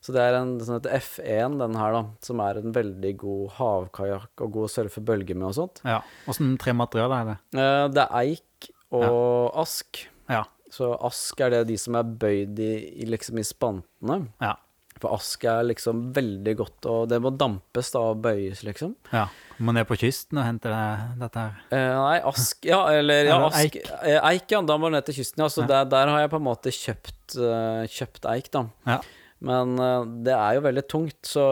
Så 0.02 0.14
det 0.16 0.24
er 0.24 0.38
en 0.40 0.56
som 0.64 0.74
heter 0.80 0.96
F1, 0.98 1.58
den 1.60 1.76
her, 1.78 1.94
da, 1.94 2.00
som 2.26 2.40
er 2.42 2.58
en 2.58 2.74
veldig 2.74 3.12
god 3.20 3.50
havkajakk 3.60 4.42
og 4.46 4.54
god 4.56 4.66
å 4.66 4.72
surfe 4.72 5.02
bølger 5.04 5.38
med 5.38 5.52
og 5.52 5.54
sånt. 5.60 5.82
ja. 5.86 6.00
Åssen 6.26 6.56
tre 6.58 6.74
materialer 6.74 7.20
er 7.20 7.28
det? 7.30 7.36
Eh, 7.60 7.84
Det 7.94 8.06
er 8.08 8.16
eik 8.24 8.70
og 8.90 9.54
ask. 9.62 10.02
Ja. 10.32 10.42
Så 10.74 10.90
ask 11.06 11.38
er 11.46 11.54
det 11.54 11.62
de 11.70 11.76
som 11.78 11.94
er 12.00 12.02
bøyd 12.24 12.58
i 12.66 13.06
liksom 13.06 13.38
i 13.38 13.46
spantene. 13.46 14.18
Ja. 14.42 14.56
For 15.00 15.14
ask 15.16 15.44
er 15.48 15.62
liksom 15.64 16.10
veldig 16.16 16.52
godt, 16.58 16.86
og 16.90 17.06
det 17.08 17.20
må 17.24 17.30
dampes 17.40 17.88
da 17.94 18.02
og 18.10 18.18
bøyes, 18.26 18.60
liksom. 18.66 18.92
ja. 19.14 19.26
Må 19.60 19.74
ned 19.76 19.84
på 19.88 19.96
kysten 20.00 20.38
og 20.40 20.44
hente 20.46 20.70
det, 20.72 21.16
dette 21.20 21.40
her. 21.44 21.56
Eh, 21.76 21.90
nei, 21.92 22.18
ask 22.30 22.64
Ja, 22.64 22.78
eller 22.96 23.26
ja, 23.28 23.38
ask. 23.44 23.58
eik. 23.60 23.74
Eh, 24.08 24.16
eik, 24.30 24.46
ja. 24.54 24.60
Da 24.64 24.76
må 24.80 24.88
du 24.88 24.94
ned 24.96 25.04
til 25.08 25.18
kysten, 25.18 25.42
ja. 25.44 25.48
Så 25.52 25.64
Ja. 25.64 25.70
Der, 25.72 25.88
der 25.92 26.12
har 26.12 26.20
jeg 26.22 26.30
på 26.32 26.40
en 26.40 26.46
måte 26.46 26.72
kjøpt, 26.72 27.36
eh, 27.36 27.82
kjøpt 27.92 28.28
eik, 28.32 28.48
da. 28.56 28.62
Ja. 28.88 28.98
Men 29.40 29.74
eh, 29.80 30.04
det 30.28 30.32
er 30.36 30.54
jo 30.56 30.64
veldig 30.68 30.86
tungt, 30.88 31.18
så, 31.28 31.44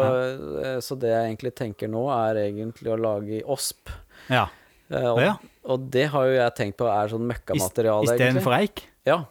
så 0.84 0.96
det 1.00 1.12
jeg 1.12 1.30
egentlig 1.34 1.54
tenker 1.56 1.88
nå, 1.92 2.06
er 2.16 2.40
egentlig 2.46 2.92
å 2.92 3.00
lage 3.00 3.40
i 3.40 3.42
osp. 3.44 3.92
Ja. 4.32 4.46
Og, 4.88 5.20
og 5.68 5.88
det 5.92 6.06
har 6.14 6.28
jo 6.28 6.36
jeg 6.38 6.54
tenkt 6.56 6.78
på 6.80 6.88
er 6.88 7.10
sånn 7.12 7.26
møkkamateriale. 7.28 8.08
Istedenfor 8.08 8.56
eik? 8.56 8.86
Ja. 9.08 9.22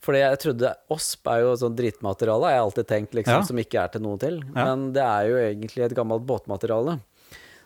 Fordi 0.00 0.20
jeg 0.22 0.38
trodde 0.40 0.70
osp 0.90 1.26
er 1.28 1.40
jo 1.44 1.56
sånn 1.60 1.74
dritmateriale, 1.76 2.46
har 2.48 2.54
jeg 2.56 2.64
alltid 2.64 2.86
tenkt, 2.88 3.12
liksom, 3.18 3.40
Ja. 3.42 3.42
som 3.42 3.56
ikke 3.60 3.82
er 3.82 3.88
til 3.92 4.00
noe 4.02 4.16
til. 4.18 4.38
Ja. 4.54 4.64
Men 4.64 4.92
det 4.96 5.02
er 5.04 5.26
jo 5.28 5.36
egentlig 5.36 5.84
et 5.84 5.94
gammelt 5.98 6.24
båtmateriale. 6.26 7.00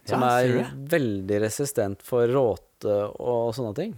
Som 0.05 0.21
Ja, 0.21 0.41
er 0.41 0.67
veldig 0.91 1.39
resistent 1.41 2.03
for 2.03 2.27
råte 2.27 2.97
og 3.21 3.55
sånne 3.55 3.75
ting. 3.75 3.95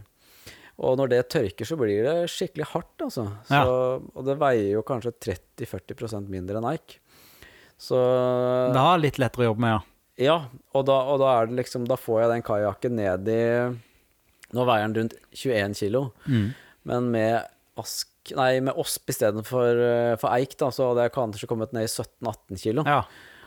Og 0.78 0.98
når 0.98 1.08
det 1.08 1.28
tørker, 1.32 1.64
så 1.64 1.76
blir 1.80 2.04
det 2.04 2.28
skikkelig 2.28 2.66
hardt, 2.74 2.98
altså. 3.00 3.24
Så. 3.48 4.02
Og 4.14 4.24
det 4.26 4.36
veier 4.38 4.72
jo 4.76 4.82
kanskje 4.82 5.14
30-40% 5.18 6.28
mindre 6.28 6.58
enn 6.60 6.68
eik. 6.74 6.98
Så 7.80 7.96
Det 8.72 8.76
er 8.80 8.98
litt 9.00 9.18
lettere 9.18 9.46
å 9.46 9.48
jobbe 9.54 9.60
med, 9.64 9.72
ja. 9.72 9.80
ja, 10.26 10.36
og 10.74 10.84
da, 10.86 11.00
og 11.12 11.18
da 11.20 11.42
er 11.42 11.46
det 11.50 11.56
liksom 11.64 11.86
Da 11.88 11.96
får 11.96 12.22
jeg 12.22 12.30
den 12.30 12.42
kajakken 12.42 12.92
ned 12.96 13.28
i 13.28 13.42
Nå 14.56 14.64
veier 14.64 14.86
den 14.86 14.94
rundt 14.94 15.14
21 15.34 15.74
kilo, 15.74 16.12
Mm. 16.28 16.54
men 16.84 17.10
med 17.10 17.44
ask 17.76 18.08
Nei, 18.34 18.60
med 18.60 18.74
osp 18.76 19.06
istedenfor 19.12 19.78
uh, 19.78 20.16
for 20.18 20.34
eik, 20.34 20.56
da, 20.58 20.72
så 20.74 20.90
hadde 20.90 21.06
jeg 21.06 21.12
kanskje 21.14 21.46
kommet 21.50 21.72
ned 21.76 21.86
i 21.86 21.92
17-18 21.92 22.62
kilo. 22.62 22.82
ja. 22.86 23.02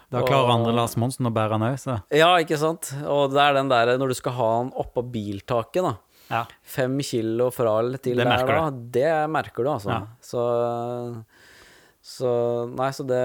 Da 0.10 0.24
klarer 0.26 0.48
Og- 0.48 0.56
andre 0.56 0.72
Lars 0.74 0.96
Monsen 0.98 1.28
å 1.28 1.32
bære 1.32 1.52
han 1.54 1.62
òg, 1.68 1.76
så 1.78 2.00
Ja, 2.10 2.32
ikke 2.42 2.58
sant? 2.58 2.88
Og 3.06 3.30
det 3.30 3.38
er 3.44 3.54
den 3.54 3.68
der 3.70 3.92
når 4.02 4.08
du 4.10 4.16
skal 4.18 4.34
ha 4.40 4.48
han 4.58 4.72
oppå 4.74 5.04
biltaket, 5.06 5.84
da. 5.86 5.92
ja. 6.32 6.40
Fem 6.66 6.96
kilo 7.06 7.52
fra 7.54 7.76
eller 7.78 8.02
til 8.02 8.18
Det 8.18 8.26
der, 8.26 8.48
da. 8.48 8.72
Det 8.72 9.12
merker 9.30 9.64
du, 9.64 9.70
altså. 9.70 9.90
Ja. 9.94 10.08
Så 10.20 11.26
Så 12.02 12.32
Nei, 12.74 12.90
så 12.90 13.06
det 13.06 13.22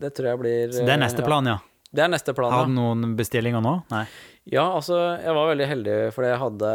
Det, 0.00 0.14
tror 0.16 0.30
jeg 0.32 0.40
blir 0.40 0.72
Så 0.72 0.84
det 0.86 0.94
er 0.96 1.02
neste 1.02 1.20
ja. 1.20 1.26
plan, 1.28 1.44
ja. 1.44 1.58
Det 1.94 2.02
er 2.02 2.08
neste 2.08 2.32
plan, 2.34 2.50
Har 2.50 2.64
du 2.66 2.72
noen 2.74 3.12
bestillinger 3.14 3.60
nå? 3.62 3.74
Nei. 3.92 4.06
Ja, 4.50 4.64
altså, 4.74 4.96
jeg 5.22 5.32
var 5.36 5.52
veldig 5.52 5.66
heldig, 5.68 5.98
fordi 6.12 6.30
jeg 6.32 6.40
hadde 6.40 6.70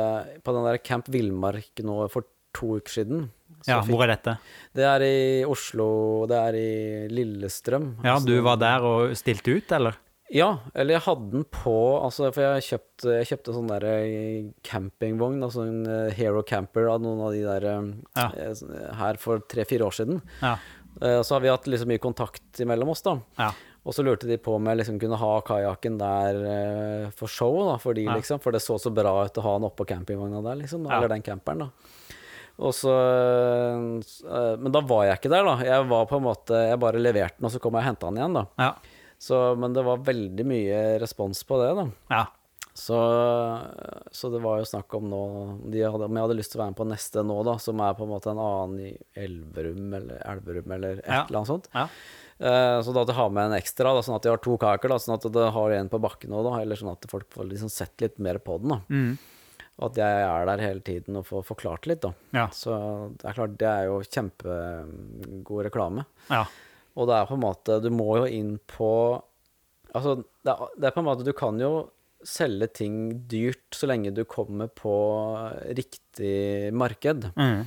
på 0.46 0.54
den 0.56 0.64
der 0.70 0.78
Camp 0.78 1.10
Villmark 1.12 1.82
nå 1.84 2.06
for 2.10 2.24
to 2.54 2.76
uker 2.80 2.92
siden. 3.00 3.30
Ja, 3.68 3.82
fikk- 3.82 3.92
hvor 3.92 4.04
er 4.06 4.14
dette? 4.16 4.38
Det 4.76 4.84
er 4.88 5.04
i 5.04 5.44
Oslo, 5.46 6.26
det 6.30 6.38
er 6.38 6.54
i 6.56 7.08
Lillestrøm. 7.12 7.98
Ja, 8.04 8.14
Altså, 8.16 8.28
du 8.28 8.42
var 8.42 8.58
der 8.62 8.82
og 8.88 9.16
stilte 9.20 9.58
ut, 9.58 9.72
eller? 9.72 9.98
Ja, 10.32 10.60
eller 10.76 10.94
jeg 10.94 11.02
hadde 11.08 11.32
den 11.32 11.44
på 11.50 11.74
Altså, 12.06 12.28
for 12.32 12.42
jeg 12.46 12.62
kjøpte, 12.68 13.16
jeg 13.18 13.26
kjøpte 13.32 13.54
sånn 13.56 13.68
der 13.72 13.84
eh, 13.90 14.52
campingvogn, 14.64 15.42
altså 15.44 15.64
en 15.68 15.80
eh, 15.90 16.12
Hero 16.14 16.44
Camper 16.46 16.86
av 16.94 17.02
noen 17.02 17.20
av 17.26 17.32
de 17.34 17.42
der 17.44 17.66
eh, 17.66 17.88
Ja. 18.16 18.94
her 19.02 19.18
for 19.18 19.40
tre-fire 19.50 19.88
år 19.90 19.92
siden. 19.98 20.22
Ja. 20.44 20.58
Så 21.00 21.32
har 21.36 21.40
vi 21.42 21.48
hatt 21.50 21.66
liksom 21.70 21.88
mye 21.88 22.02
kontakt 22.02 22.60
imellom 22.60 22.90
oss, 22.92 23.02
da. 23.06 23.18
Ja. 23.38 23.52
Og 23.88 23.94
så 23.96 24.04
lurte 24.04 24.28
de 24.28 24.38
på 24.38 24.56
om 24.58 24.66
jeg 24.68 24.78
liksom 24.82 24.98
kunne 25.00 25.16
ha 25.18 25.30
kajakken 25.48 25.98
der 25.98 27.12
for 27.16 27.28
show, 27.32 27.54
da, 27.70 27.78
for 27.78 27.94
de, 27.94 28.04
Ja. 28.04 28.16
liksom. 28.18 28.40
For 28.42 28.52
det 28.52 28.62
så 28.62 28.76
så 28.82 28.92
bra 28.94 29.14
ut 29.26 29.34
å 29.38 29.42
ha 29.46 29.54
den 29.58 29.70
oppå 29.70 29.86
campingvogna 29.88 30.42
der, 30.44 30.56
liksom. 30.62 30.86
Eller 30.92 31.08
den 31.08 31.22
camperen, 31.24 31.60
da. 31.60 31.70
Og 32.60 32.74
så 32.76 32.92
eh, 32.92 34.56
Men 34.60 34.74
da 34.76 34.82
var 34.84 35.06
jeg 35.08 35.20
ikke 35.22 35.32
der, 35.32 35.46
da. 35.48 35.54
Jeg 35.64 35.86
var 35.88 36.10
på 36.10 36.18
en 36.20 36.26
måte 36.28 36.58
Jeg 36.70 36.80
bare 36.82 37.00
leverte 37.00 37.40
den, 37.40 37.48
og 37.48 37.54
så 37.54 37.62
kom 37.64 37.78
jeg 37.78 37.86
og 37.86 37.90
henta 37.92 38.10
den 38.10 38.20
igjen, 38.20 38.36
da. 38.36 38.44
Ja. 38.60 38.74
Så, 39.20 39.40
men 39.60 39.74
det 39.76 39.84
var 39.84 40.04
veldig 40.08 40.46
mye 40.48 40.84
respons 41.02 41.42
på 41.48 41.58
det, 41.64 41.72
da. 41.80 41.88
ja. 42.16 42.26
Så, 42.80 42.96
så 44.16 44.30
det 44.32 44.40
var 44.40 44.62
jo 44.62 44.68
snakk 44.70 44.94
om 44.96 45.10
nå 45.12 45.18
de 45.74 45.82
hadde, 45.84 46.06
Om 46.08 46.16
jeg 46.16 46.24
hadde 46.24 46.38
lyst 46.38 46.54
til 46.54 46.60
å 46.60 46.64
være 46.64 46.72
med 46.72 46.78
på 46.80 46.86
neste 46.88 47.24
nå, 47.28 47.36
da, 47.44 47.58
som 47.60 47.82
er 47.84 47.98
på 47.98 48.06
en 48.06 48.12
måte 48.14 48.32
en 48.32 48.40
annen 48.40 48.78
i 48.88 48.92
Elverum 49.20 49.90
eller 49.98 50.22
Elverum 50.32 50.76
eller 50.78 51.02
et 51.02 51.10
Ja. 51.10 51.26
eller 51.26 51.42
annet 51.42 51.52
sånt. 51.52 51.68
Ja. 51.76 51.88
Uh, 52.40 52.78
så 52.86 52.94
da 52.96 53.04
at 53.04 53.12
jeg 53.12 53.18
har 53.18 53.34
med 53.36 53.50
en 53.50 53.58
ekstra, 53.58 53.92
da, 53.98 54.04
sånn 54.06 54.16
at 54.16 54.24
jeg 54.30 54.32
har 54.32 54.40
to 54.46 54.56
kaker, 54.62 54.94
da, 54.94 55.00
sånn 55.04 55.18
at 55.18 55.28
det 55.36 55.50
har 55.58 55.76
en 55.76 55.92
på 55.92 56.00
bakken 56.06 56.32
òg, 56.32 56.46
da, 56.48 56.54
eller 56.64 56.80
sånn 56.80 56.94
at 56.94 57.10
folk 57.12 57.28
får 57.36 57.50
liksom 57.52 57.74
sett 57.74 58.00
litt 58.06 58.16
mer 58.24 58.40
på 58.40 58.56
den. 58.64 58.72
da. 58.72 58.80
Mm. 58.88 59.18
At 59.80 59.96
jeg 59.96 60.24
er 60.26 60.46
der 60.50 60.60
hele 60.64 60.82
tiden 60.84 61.16
og 61.16 61.28
får 61.30 61.46
forklart 61.48 61.88
litt, 61.88 62.02
da. 62.04 62.12
Ja. 62.36 62.48
Så 62.52 62.74
det 63.16 63.30
er 63.30 63.38
klart, 63.38 63.54
det 63.62 63.70
er 63.70 63.86
jo 63.88 64.02
kjempegod 64.04 65.70
reklame. 65.70 66.06
ja. 66.32 66.44
Og 67.00 67.06
det 67.08 67.16
er 67.16 67.28
på 67.30 67.36
en 67.38 67.44
måte 67.44 67.76
Du 67.80 67.92
må 67.94 68.08
jo 68.18 68.26
inn 68.28 68.56
på 68.68 68.88
Altså, 69.94 70.18
det 70.44 70.52
er, 70.52 70.72
det 70.76 70.88
er 70.90 70.96
på 70.96 71.00
en 71.04 71.08
måte 71.08 71.24
Du 71.24 71.32
kan 71.38 71.60
jo 71.62 71.70
selge 72.28 72.68
ting 72.76 72.96
dyrt 73.32 73.78
så 73.78 73.88
lenge 73.88 74.12
du 74.12 74.26
kommer 74.28 74.68
på 74.68 74.92
riktig 75.78 76.74
marked. 76.76 77.30
Mm. 77.40 77.62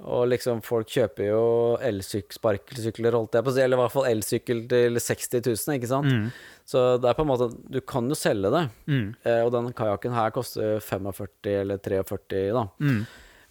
Og 0.00 0.22
liksom, 0.32 0.62
folk 0.64 0.88
kjøper 0.88 1.26
jo 1.28 1.40
elsparkesykler, 1.84 3.12
holdt 3.18 3.34
jeg 3.36 3.44
på 3.44 3.50
å 3.52 3.54
si, 3.56 3.60
eller 3.60 3.76
i 3.76 3.80
hvert 3.82 3.92
fall 3.92 4.06
elsykkel 4.08 4.62
til 4.70 4.96
60 4.96 5.42
000, 5.44 5.74
ikke 5.76 5.90
sant? 5.90 6.08
Mm. 6.08 6.30
Så 6.70 6.84
det 7.02 7.10
er 7.10 7.16
på 7.18 7.24
en 7.26 7.28
måte 7.28 7.48
Du 7.68 7.80
kan 7.84 8.06
jo 8.08 8.16
selge 8.16 8.48
det. 8.54 8.62
Mm. 8.88 9.10
Eh, 9.26 9.40
og 9.44 9.50
den 9.52 9.68
kajakken 9.76 10.14
her 10.16 10.32
koster 10.32 10.78
45 10.80 11.52
eller 11.60 11.82
43, 11.84 12.40
da. 12.56 12.64
Mm. 12.80 13.02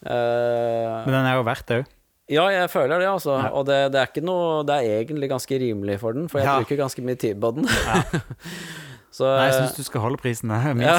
Eh, 0.09 0.97
Men 1.05 1.13
den 1.19 1.29
er 1.29 1.37
jo 1.37 1.45
verdt 1.45 1.67
det 1.69 1.79
òg. 1.83 1.87
ja, 2.29 2.45
jeg 2.53 2.69
føler 2.73 3.01
det, 3.03 3.07
altså. 3.11 3.35
Ja. 3.43 3.51
Og 3.57 3.65
det, 3.69 3.77
det 3.93 3.99
er 4.01 4.07
ikke 4.11 4.21
noe 4.25 4.63
Det 4.65 4.75
er 4.79 4.99
egentlig 5.03 5.29
ganske 5.31 5.59
rimelig 5.59 5.99
for 6.01 6.13
den, 6.17 6.27
for 6.31 6.39
jeg 6.41 6.47
Ja. 6.49 6.57
bruker 6.61 6.77
ganske 6.85 7.03
mye 7.05 7.17
tid 7.19 7.39
på 7.41 7.53
den. 7.59 7.67
Så 9.19 9.25
Nei, 9.25 9.47
jeg 9.49 9.53
eh, 9.55 9.61
syns 9.65 9.77
du 9.79 9.83
skal 9.87 10.01
holde 10.03 10.19
prisen. 10.21 10.49
Det, 10.53 10.85
ja. 10.85 10.97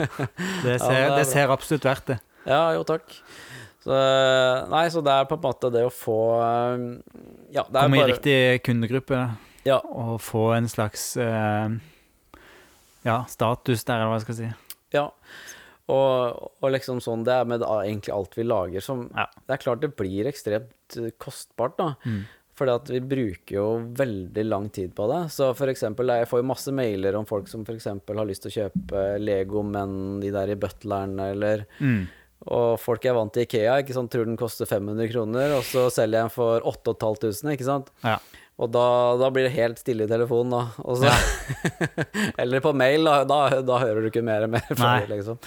det, 0.64 0.72
Ja, 0.76 0.78
ser, 0.78 0.94
det 0.94 1.04
er 1.06 1.16
det 1.20 1.26
ser 1.30 1.52
absolutt 1.54 1.84
verdt 1.86 2.06
det. 2.14 2.18
ja, 2.46 2.62
jo 2.74 2.82
takk. 2.86 3.06
Så 3.86 3.96
Nei, 4.72 4.84
så 4.90 5.02
det 5.06 5.12
er 5.14 5.28
på 5.30 5.36
en 5.38 5.44
måte 5.44 5.68
det 5.70 5.84
å 5.86 5.92
få 5.94 6.16
eh, 6.42 6.86
Ja, 7.54 7.62
det 7.70 7.82
Komme 7.84 8.00
i 8.02 8.08
riktig 8.10 8.38
kundegruppe 8.66 9.20
Ja. 9.68 9.78
og 9.86 10.16
få 10.26 10.48
en 10.56 10.66
slags 10.70 11.12
eh, 11.22 11.76
ja, 13.06 13.20
status 13.30 13.84
der, 13.86 14.00
eller 14.00 14.10
hva 14.10 14.16
jeg 14.18 14.24
skal 14.26 14.38
si. 14.40 14.48
Ja. 14.96 15.04
Og, 15.86 16.40
og 16.64 16.72
liksom 16.74 16.98
sånn 17.02 17.22
Det 17.26 17.34
er 17.36 17.46
med 17.46 17.62
egentlig 17.62 18.10
alt 18.16 18.34
vi 18.34 18.42
lager 18.46 18.82
som 18.82 19.04
Ja. 19.14 19.28
Det 19.46 19.54
er 19.54 19.62
klart 19.62 19.84
det 19.84 19.92
blir 19.98 20.26
ekstremt 20.32 20.98
eh, 20.98 21.12
kostbart, 21.22 21.76
da. 21.78 21.92
Mm. 22.06 22.24
Fordi 22.56 22.72
at 22.72 22.88
vi 22.90 23.00
bruker 23.04 23.52
jo 23.58 23.66
veldig 23.98 24.42
lang 24.48 24.70
tid 24.72 24.94
på 24.96 25.04
det. 25.12 25.18
Så 25.34 25.50
for 25.58 25.68
eksempel, 25.68 26.08
jeg 26.08 26.26
får 26.30 26.40
jo 26.40 26.46
masse 26.48 26.72
mailer 26.72 27.18
om 27.18 27.26
folk 27.28 27.50
som 27.52 27.66
for 27.68 27.76
eksempel 27.76 28.16
har 28.16 28.24
lyst 28.30 28.46
til 28.46 28.50
å 28.54 28.56
kjøpe 28.62 29.02
Lego, 29.20 29.60
men 29.62 29.92
de 30.22 30.30
der 30.32 30.54
i 30.54 30.56
butleren, 30.58 31.18
eller 31.20 31.66
Mm. 31.78 32.06
Og 32.46 32.76
folk 32.78 33.04
er 33.08 33.14
vant 33.16 33.32
til 33.34 33.46
Ikea, 33.46 33.78
ikke 33.82 33.94
sant, 33.96 34.10
tror 34.12 34.26
den 34.28 34.36
koster 34.38 34.68
500 34.68 35.08
kroner, 35.10 35.54
og 35.56 35.64
så 35.66 35.86
selger 35.90 36.20
jeg 36.20 36.28
den 36.28 36.34
for 36.34 36.66
8500, 36.68 37.54
ikke 37.56 37.66
sant. 37.66 37.88
Ja. 38.04 38.18
Og 38.56 38.70
da, 38.72 38.84
da 39.20 39.28
blir 39.34 39.44
det 39.48 39.56
helt 39.56 39.80
stille 39.80 40.06
i 40.06 40.08
telefonen, 40.10 40.54
da. 40.54 40.84
Og 40.86 41.00
så, 41.00 41.10
eller 42.40 42.62
på 42.64 42.72
mail, 42.76 43.04
da, 43.08 43.16
da, 43.28 43.40
da 43.66 43.80
hører 43.82 44.04
du 44.04 44.10
ikke 44.12 44.22
mer 44.24 44.46
og 44.46 44.52
mer 44.54 44.64
fra 44.70 44.94
dem, 45.02 45.10
liksom. 45.16 45.40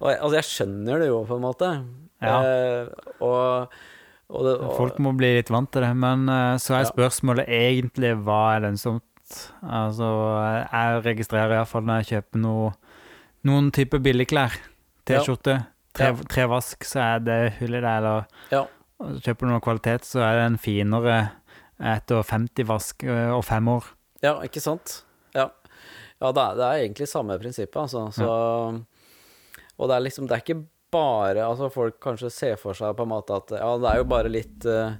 Og 0.00 0.10
jeg, 0.10 0.18
altså, 0.20 0.36
jeg 0.36 0.48
skjønner 0.50 1.02
det 1.02 1.08
jo, 1.10 1.22
på 1.26 1.38
en 1.38 1.42
måte. 1.46 1.70
Ja. 2.22 2.36
Eh, 2.44 3.16
og, 3.24 3.74
og, 4.30 4.44
det, 4.46 4.54
Folk 4.78 5.00
må 5.02 5.14
bli 5.18 5.32
litt 5.38 5.50
vant 5.54 5.70
til 5.74 5.82
det. 5.86 5.90
Men 5.98 6.28
eh, 6.30 6.54
så 6.62 6.76
er 6.78 6.84
Ja. 6.84 6.92
spørsmålet 6.92 7.50
egentlig 7.50 8.14
hva 8.26 8.40
er 8.56 8.66
lønnsomt? 8.68 9.06
Altså, 9.64 10.06
jeg 10.68 11.02
registrerer 11.08 11.56
iallfall 11.56 11.86
når 11.88 12.02
jeg 12.02 12.10
kjøper 12.12 12.42
noe, 12.44 12.72
noen 13.48 13.70
type 13.74 13.98
billigklær, 14.04 14.54
T-skjorte, 15.08 15.58
tre, 15.94 16.10
Ja. 16.10 16.28
trevask, 16.28 16.84
så 16.84 17.00
er 17.00 17.24
det 17.24 17.38
hull 17.60 17.74
i 17.74 17.80
det. 17.80 17.92
Eller 17.98 18.26
Ja. 18.50 18.66
kjøper 19.00 19.40
du 19.46 19.52
noe 19.52 19.60
kvalitet, 19.64 20.04
så 20.06 20.20
er 20.22 20.38
det 20.38 20.46
en 20.52 20.58
finere 20.58 21.16
etter 21.80 22.22
50 22.22 22.64
vask 22.68 23.04
eh, 23.04 23.30
og 23.34 23.44
fem 23.44 23.66
år. 23.68 23.84
Ja, 24.22 24.36
ikke 24.46 24.60
sant? 24.62 25.02
Ja, 25.34 25.48
ja 26.22 26.32
det, 26.32 26.42
er, 26.44 26.54
det 26.60 26.64
er 26.68 26.82
egentlig 26.84 27.08
samme 27.10 27.38
prinsippet, 27.38 27.76
altså. 27.76 28.06
Så, 28.14 28.84
Og 29.78 29.88
det 29.90 29.96
er 29.96 30.04
liksom 30.06 30.28
Det 30.28 30.36
er 30.36 30.42
ikke 30.44 30.66
bare 30.94 31.42
Altså, 31.42 31.66
folk 31.74 31.96
kanskje 32.00 32.30
ser 32.30 32.56
for 32.56 32.72
seg 32.78 32.94
på 32.96 33.02
en 33.02 33.10
måte 33.10 33.34
at 33.34 33.50
Ja, 33.58 33.72
det 33.82 33.90
er 33.90 33.96
jo 33.98 34.04
bare 34.04 34.30
litt 34.30 34.64
uh, 34.70 34.94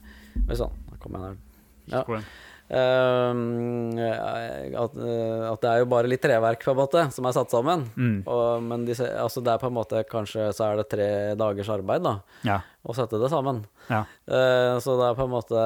Sånn, 0.51 0.75
da 0.91 0.97
kommer 0.99 1.29
jeg 1.29 1.37
der. 1.87 1.95
Ja. 1.95 2.21
Ehm, 2.73 3.99
at, 4.01 4.95
eh, 4.97 5.43
at 5.51 5.61
det 5.63 5.69
er 5.71 5.83
jo 5.83 5.89
bare 5.91 6.09
litt 6.09 6.23
treverk, 6.25 6.63
på 6.65 6.73
en 6.73 6.79
måte, 6.81 7.03
som 7.13 7.27
er 7.29 7.35
satt 7.37 7.53
sammen. 7.53 7.85
Mm. 7.97 8.17
Og, 8.27 8.63
men 8.65 8.87
de, 8.89 8.97
altså 9.21 9.43
det 9.45 9.53
er 9.53 9.61
på 9.63 9.69
en 9.69 9.77
måte 9.77 10.01
Kanskje 10.09 10.47
så 10.57 10.71
er 10.71 10.81
det 10.81 10.87
tre 10.95 11.09
dagers 11.39 11.69
arbeid, 11.75 12.03
da, 12.07 12.15
Ja. 12.49 12.59
å 12.85 12.97
sette 12.97 13.21
det 13.21 13.31
sammen. 13.33 13.63
Ja. 13.91 14.03
Uh, 14.29 14.81
så 14.81 14.97
det 15.01 15.11
er 15.11 15.17
på 15.19 15.27
en 15.27 15.33
måte 15.35 15.61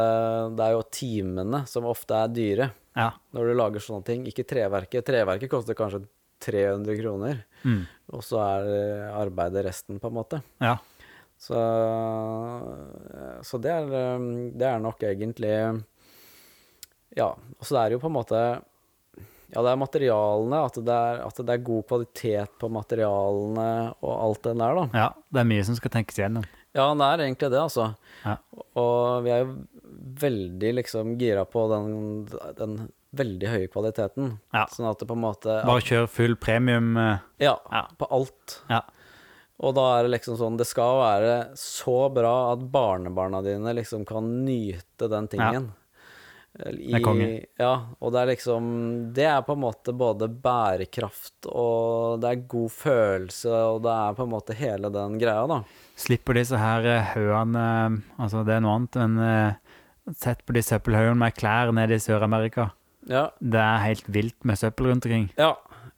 Det 0.58 0.64
er 0.64 0.72
jo 0.74 0.82
timene 0.90 1.60
som 1.70 1.86
ofte 1.86 2.16
er 2.18 2.32
dyre 2.34 2.70
ja. 2.98 3.12
når 3.34 3.46
du 3.52 3.54
lager 3.60 3.84
sånne 3.84 4.04
ting. 4.08 4.26
Ikke 4.26 4.42
treverket. 4.48 5.06
Treverket 5.06 5.50
koster 5.52 5.78
kanskje 5.78 6.04
300 6.42 6.98
kroner, 7.00 7.44
Mm. 7.66 7.80
og 8.14 8.20
så 8.22 8.38
er 8.38 8.66
det 8.68 8.82
arbeidet 9.18 9.64
resten, 9.66 9.98
på 9.98 10.06
en 10.10 10.14
måte. 10.20 10.42
ja. 10.62 10.76
Så, 11.38 11.54
så 13.46 13.58
det, 13.62 13.70
er, 13.70 14.16
um, 14.18 14.50
det 14.58 14.66
er 14.66 14.80
nok 14.82 15.02
egentlig 15.06 15.52
Ja. 17.16 17.30
Og 17.58 17.64
så 17.66 17.78
er 17.80 17.88
det 17.88 17.98
jo 17.98 18.02
på 18.04 18.10
en 18.10 18.18
måte 18.18 18.40
Ja, 19.48 19.62
det 19.64 19.70
er 19.72 19.78
materialene, 19.80 20.58
at 20.66 20.74
det 20.84 20.92
er, 20.92 21.22
at 21.24 21.38
det 21.40 21.54
er 21.54 21.62
god 21.64 21.86
kvalitet 21.88 22.58
på 22.60 22.68
materialene 22.68 23.94
og 24.04 24.12
alt 24.26 24.42
det 24.44 24.52
der, 24.60 24.74
da. 24.76 24.82
ja. 24.92 25.06
Det 25.32 25.40
er 25.40 25.48
mye 25.48 25.64
som 25.64 25.78
skal 25.78 25.90
tenkes 25.94 26.18
igjennom. 26.20 26.44
Ja, 26.76 26.90
det 26.94 27.06
er 27.08 27.22
egentlig 27.24 27.48
det, 27.54 27.62
altså. 27.62 27.86
Ja. 28.26 28.34
Og 28.76 29.24
vi 29.24 29.32
er 29.32 29.40
jo 29.46 29.54
veldig 30.20 30.74
liksom 30.82 31.14
gira 31.18 31.46
på 31.48 31.64
den, 31.72 31.88
den 32.58 32.76
veldig 33.16 33.48
høye 33.48 33.70
kvaliteten. 33.72 34.34
Ja. 34.52 34.66
Sånn 34.68 34.90
at 34.90 35.00
det 35.00 35.08
på 35.08 35.16
en 35.16 35.24
måte 35.24 35.56
Bare 35.64 35.80
kjør 35.80 36.06
full 36.12 36.36
premium. 36.36 36.92
eh, 37.00 37.18
Ja, 37.48 37.56
Ja. 37.72 37.86
på 37.98 38.06
alt. 38.12 38.60
Ja. 38.68 38.82
Og 39.64 39.74
da 39.74 39.86
er 39.98 40.04
det 40.06 40.12
liksom 40.20 40.36
sånn 40.38 40.56
Det 40.60 40.66
skal 40.68 41.00
være 41.00 41.56
så 41.58 42.12
bra 42.14 42.52
at 42.52 42.60
barnebarna 42.70 43.40
dine 43.42 43.72
liksom 43.74 44.04
kan 44.06 44.44
nyte 44.44 45.08
den 45.08 45.26
tingen. 45.26 45.72
I, 46.58 46.92
er 46.96 47.02
konge. 47.04 47.26
Ja, 47.60 47.72
og 48.02 48.12
det 48.14 48.20
er 48.20 48.30
liksom 48.32 48.64
Det 49.14 49.26
er 49.30 49.44
på 49.46 49.54
en 49.54 49.62
måte 49.62 49.92
både 49.94 50.26
bærekraft 50.42 51.46
og 51.52 52.18
det 52.22 52.32
er 52.32 52.46
god 52.50 52.72
følelse, 52.74 53.52
og 53.52 53.82
det 53.84 53.92
er 53.94 54.16
på 54.18 54.26
en 54.26 54.32
måte 54.32 54.56
hele 54.58 54.90
den 54.94 55.18
greia, 55.20 55.44
da. 55.50 55.60
Slipper 55.98 56.38
disse 56.38 56.58
her 56.58 56.86
eh, 56.86 57.12
haugene 57.14 57.68
Altså, 58.18 58.42
det 58.46 58.56
er 58.56 58.64
noe 58.64 58.74
annet 58.78 58.98
enn 59.04 59.22
eh, 59.22 59.78
Sett 60.18 60.44
på 60.48 60.56
de 60.56 60.62
søppelhaugene 60.64 61.20
med 61.20 61.36
klær 61.36 61.70
nede 61.76 61.98
i 61.98 62.00
Sør-Amerika. 62.00 62.70
Ja, 63.12 63.26
Det 63.38 63.60
er 63.60 63.82
helt 63.84 64.06
vilt 64.08 64.38
med 64.48 64.56
søppel 64.56 64.88
rundt 64.88 65.04
omkring. 65.04 65.26
ja, 65.36 65.50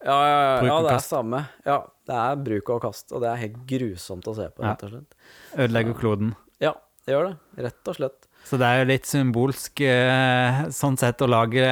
ja, 0.03 0.17
ja, 0.27 0.39
ja, 0.41 0.65
ja 0.67 0.79
det 0.83 0.95
er 0.97 1.05
samme. 1.05 1.45
Ja, 1.67 1.77
det 2.09 2.17
er 2.17 2.41
bruk 2.43 2.73
og 2.75 2.83
kast, 2.83 3.13
og 3.13 3.23
det 3.23 3.31
er 3.31 3.41
helt 3.45 3.61
grusomt 3.71 4.27
å 4.27 4.35
se 4.35 4.49
på, 4.51 4.65
rett 4.67 4.83
og 4.87 4.95
slett. 4.95 5.19
Ødelegger 5.55 5.99
kloden. 6.01 6.35
Ja, 6.59 6.75
det 7.07 7.15
gjør 7.15 7.31
det. 7.31 7.65
Rett 7.69 7.93
og 7.93 7.99
slett. 8.01 8.30
Så 8.45 8.59
det 8.59 8.67
er 8.67 8.79
jo 8.81 8.89
litt 8.91 9.07
symbolsk 9.07 9.81
eh, 9.87 10.65
sånn 10.75 10.99
sett 10.99 11.23
å 11.23 11.29
lage 11.31 11.67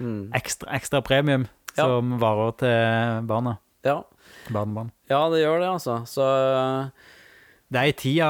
Mm. 0.00 0.32
ekstra, 0.34 0.72
ekstra 0.74 1.00
premium 1.06 1.44
Ja. 1.76 1.84
som 1.86 2.18
varer 2.18 2.50
til 2.58 3.26
barna. 3.28 3.58
Ja. 3.84 4.02
Barnebarn. 4.50 4.90
ja, 5.08 5.28
det 5.30 5.42
gjør 5.44 5.60
det, 5.60 5.68
altså. 5.70 6.00
Så 6.04 6.90
Det 7.70 7.78
er 7.80 7.86
i 7.88 7.92
tida, 7.92 8.28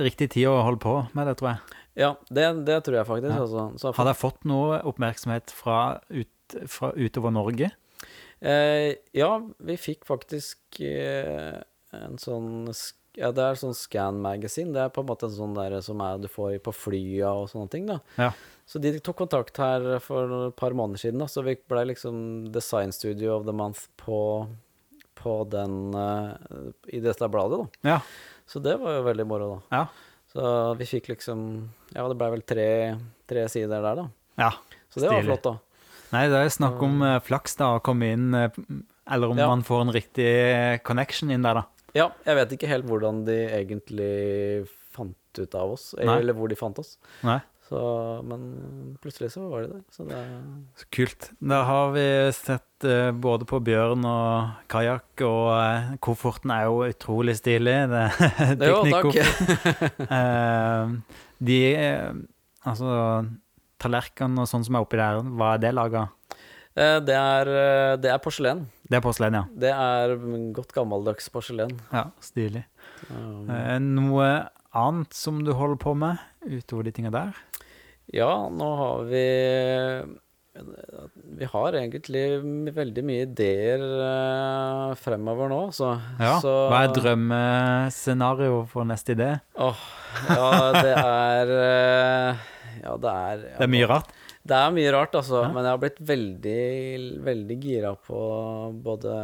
riktig 0.00 0.30
tid 0.30 0.48
å 0.48 0.62
holde 0.64 0.80
på 0.80 0.94
med 1.14 1.26
det, 1.28 1.36
tror 1.38 1.50
jeg. 1.52 1.58
Ja, 1.96 2.08
det, 2.32 2.64
det 2.66 2.78
tror 2.84 2.96
jeg 2.98 3.06
faktisk. 3.06 3.36
Ja. 3.36 3.42
Altså. 3.44 3.78
Så, 3.78 3.92
Har 3.94 4.04
dere 4.08 4.18
fått 4.18 4.44
noe 4.44 4.80
oppmerksomhet 4.82 5.52
fra, 5.54 6.00
ut, 6.10 6.56
fra 6.66 6.90
utover 6.96 7.30
Norge? 7.32 7.70
eh, 8.42 8.94
ja, 9.14 9.30
vi 9.60 9.76
fikk 9.76 10.04
faktisk 10.04 10.80
eh, 10.80 11.60
en 11.92 12.16
sånn 12.18 12.66
sk- 12.74 12.98
Ja, 13.16 13.28
det 13.30 13.44
er 13.46 13.54
sånn 13.60 13.74
Scan 13.78 14.16
Magazine. 14.24 14.72
Det 14.74 14.80
er 14.82 14.88
på 14.94 15.04
en 15.04 15.06
måte 15.06 15.28
en 15.28 15.34
sånn 15.36 15.54
der 15.54 15.76
som 15.86 16.00
er, 16.02 16.18
du 16.18 16.26
får 16.30 16.56
på 16.66 16.72
flya 16.74 17.30
og 17.44 17.48
sånne 17.52 17.70
ting, 17.70 17.84
da. 17.86 18.00
Ja. 18.18 18.32
Så 18.66 18.80
de 18.82 18.94
tok 19.04 19.18
kontakt 19.22 19.58
her 19.60 19.84
for 20.02 20.48
et 20.48 20.56
par 20.58 20.74
måneder 20.74 20.98
siden, 21.04 21.20
da, 21.22 21.28
så 21.30 21.44
vi 21.46 21.54
ble 21.68 21.84
liksom 21.92 22.48
Design 22.54 22.90
Studio 22.96 23.36
of 23.36 23.44
the 23.46 23.52
Month 23.54 23.84
på, 24.00 24.18
på 25.20 25.34
den 25.52 25.94
uh, 25.94 26.32
I 26.90 27.02
dette 27.04 27.28
bladet, 27.30 27.60
da. 27.84 27.90
Ja. 27.94 28.00
Så 28.50 28.58
det 28.64 28.74
var 28.82 28.96
jo 28.98 29.04
veldig 29.06 29.26
moro, 29.30 29.50
da. 29.70 29.78
Ja. 29.84 29.84
Så 30.34 30.48
vi 30.80 30.88
fikk 30.90 31.12
liksom 31.12 31.44
Ja, 31.94 32.08
det 32.10 32.16
ble 32.18 32.32
vel 32.34 32.42
tre, 32.42 32.66
tre 33.30 33.44
sider 33.52 33.84
der, 33.84 34.00
da. 34.02 34.08
ja. 34.42 34.50
Så 34.90 35.02
det 35.02 35.08
var 35.10 35.20
Stilig. 35.22 35.28
flott, 35.30 35.46
da. 35.46 35.54
Nei, 36.14 36.24
det 36.30 36.40
er 36.40 36.50
snakk 36.54 36.82
om 36.86 37.00
uh, 37.02 37.18
flaks, 37.26 37.56
da, 37.58 37.72
å 37.76 37.82
komme 37.84 38.10
inn 38.14 38.26
uh, 38.34 38.48
Eller 39.10 39.30
om 39.32 39.38
Ja. 39.38 39.46
man 39.52 39.62
får 39.66 39.80
en 39.84 39.92
riktig 39.94 40.28
connection 40.86 41.30
inn 41.34 41.42
der, 41.46 41.60
da. 41.62 41.64
Ja, 41.94 42.10
jeg 42.26 42.38
vet 42.40 42.54
ikke 42.56 42.70
helt 42.70 42.86
hvordan 42.88 43.22
de 43.26 43.36
egentlig 43.54 44.66
fant 44.94 45.38
ut 45.38 45.58
av 45.58 45.74
oss, 45.74 45.92
Nei. 45.98 46.20
eller 46.20 46.36
hvor 46.36 46.50
de 46.50 46.58
fant 46.58 46.78
oss. 46.82 46.96
Nei. 47.26 47.40
Så, 47.64 47.80
men 48.28 48.42
plutselig 49.00 49.30
så 49.32 49.46
var 49.48 49.64
de 49.64 49.70
der. 49.72 49.84
Så 49.94 50.04
det 50.04 50.18
Så 50.76 50.88
kult. 50.92 51.30
Da 51.40 51.62
har 51.64 51.94
vi 51.94 52.04
sett 52.36 52.84
uh, 52.84 53.08
både 53.16 53.48
på 53.48 53.60
bjørn 53.64 54.04
og 54.04 54.66
kajakk, 54.68 55.24
og 55.24 55.48
uh, 55.56 55.94
kofferten 56.04 56.52
er 56.52 56.66
jo 56.68 56.82
utrolig 56.84 57.38
stilig. 57.40 57.78
Det 57.88 58.02
er 58.58 58.66
Jo, 58.70 58.82
takk. 58.90 59.16
Eh, 60.18 60.94
de 61.44 61.60
Altså, 62.64 62.88
tallerkenene 63.82 64.44
og 64.44 64.48
sånn 64.48 64.62
som 64.64 64.76
er 64.78 64.84
oppi 64.86 64.96
der, 64.96 65.18
hva 65.36 65.50
er 65.54 65.60
det 65.60 65.72
laga? 65.76 66.06
Eh, 66.76 66.98
Det 67.06 67.14
er, 67.14 67.48
eh, 67.48 67.96
det 68.02 68.10
er 68.10 68.18
porselen. 68.18 68.64
Det 68.88 68.96
er 68.98 69.00
porselen, 69.04 69.34
ja. 69.38 69.44
Det 69.54 69.70
er 69.70 70.16
godt 70.52 70.72
gammeldags 70.74 71.28
porselen. 71.30 71.70
ja. 71.92 72.04
Stilig. 72.20 72.64
Um, 73.10 73.48
Eh, 73.50 73.78
noe 73.78 74.48
annet 74.74 75.12
som 75.14 75.42
du 75.44 75.52
holder 75.52 75.76
på 75.76 75.94
med 75.96 76.18
utover 76.44 76.84
de 76.84 76.92
tinga 76.92 77.10
der? 77.12 77.32
Ja, 78.12 78.48
nå 78.50 78.76
har 78.76 79.04
vi 79.04 80.20
Vi 81.36 81.44
har 81.50 81.72
egentlig 81.74 82.42
veldig 82.74 83.02
mye 83.02 83.22
ideer 83.26 83.80
fremover 84.94 85.48
nå, 85.50 85.72
så, 85.74 86.00
Ja. 86.20 86.38
så 86.38 86.70
Hva 86.70 86.84
er 86.84 86.92
drømmescenario 86.94 88.66
for 88.68 88.84
neste 88.84 89.16
idé? 89.16 89.40
Åh, 89.58 89.74
ja, 90.30 90.72
det 90.72 90.94
er 90.96 92.38
Ja, 92.84 92.96
det 92.96 93.10
er 93.10 93.36
ja, 93.50 93.58
Det 93.58 93.64
er 93.66 93.66
mye 93.72 93.86
rart. 93.88 94.08
Det 94.44 94.56
er 94.60 94.72
mye 94.76 94.90
rart, 94.92 95.14
altså. 95.16 95.38
Ja. 95.46 95.50
Men 95.54 95.64
jeg 95.64 95.72
har 95.72 95.80
blitt 95.80 96.00
veldig, 96.04 96.64
veldig 97.24 97.56
gira 97.62 97.94
på 97.96 98.18
både 98.84 99.14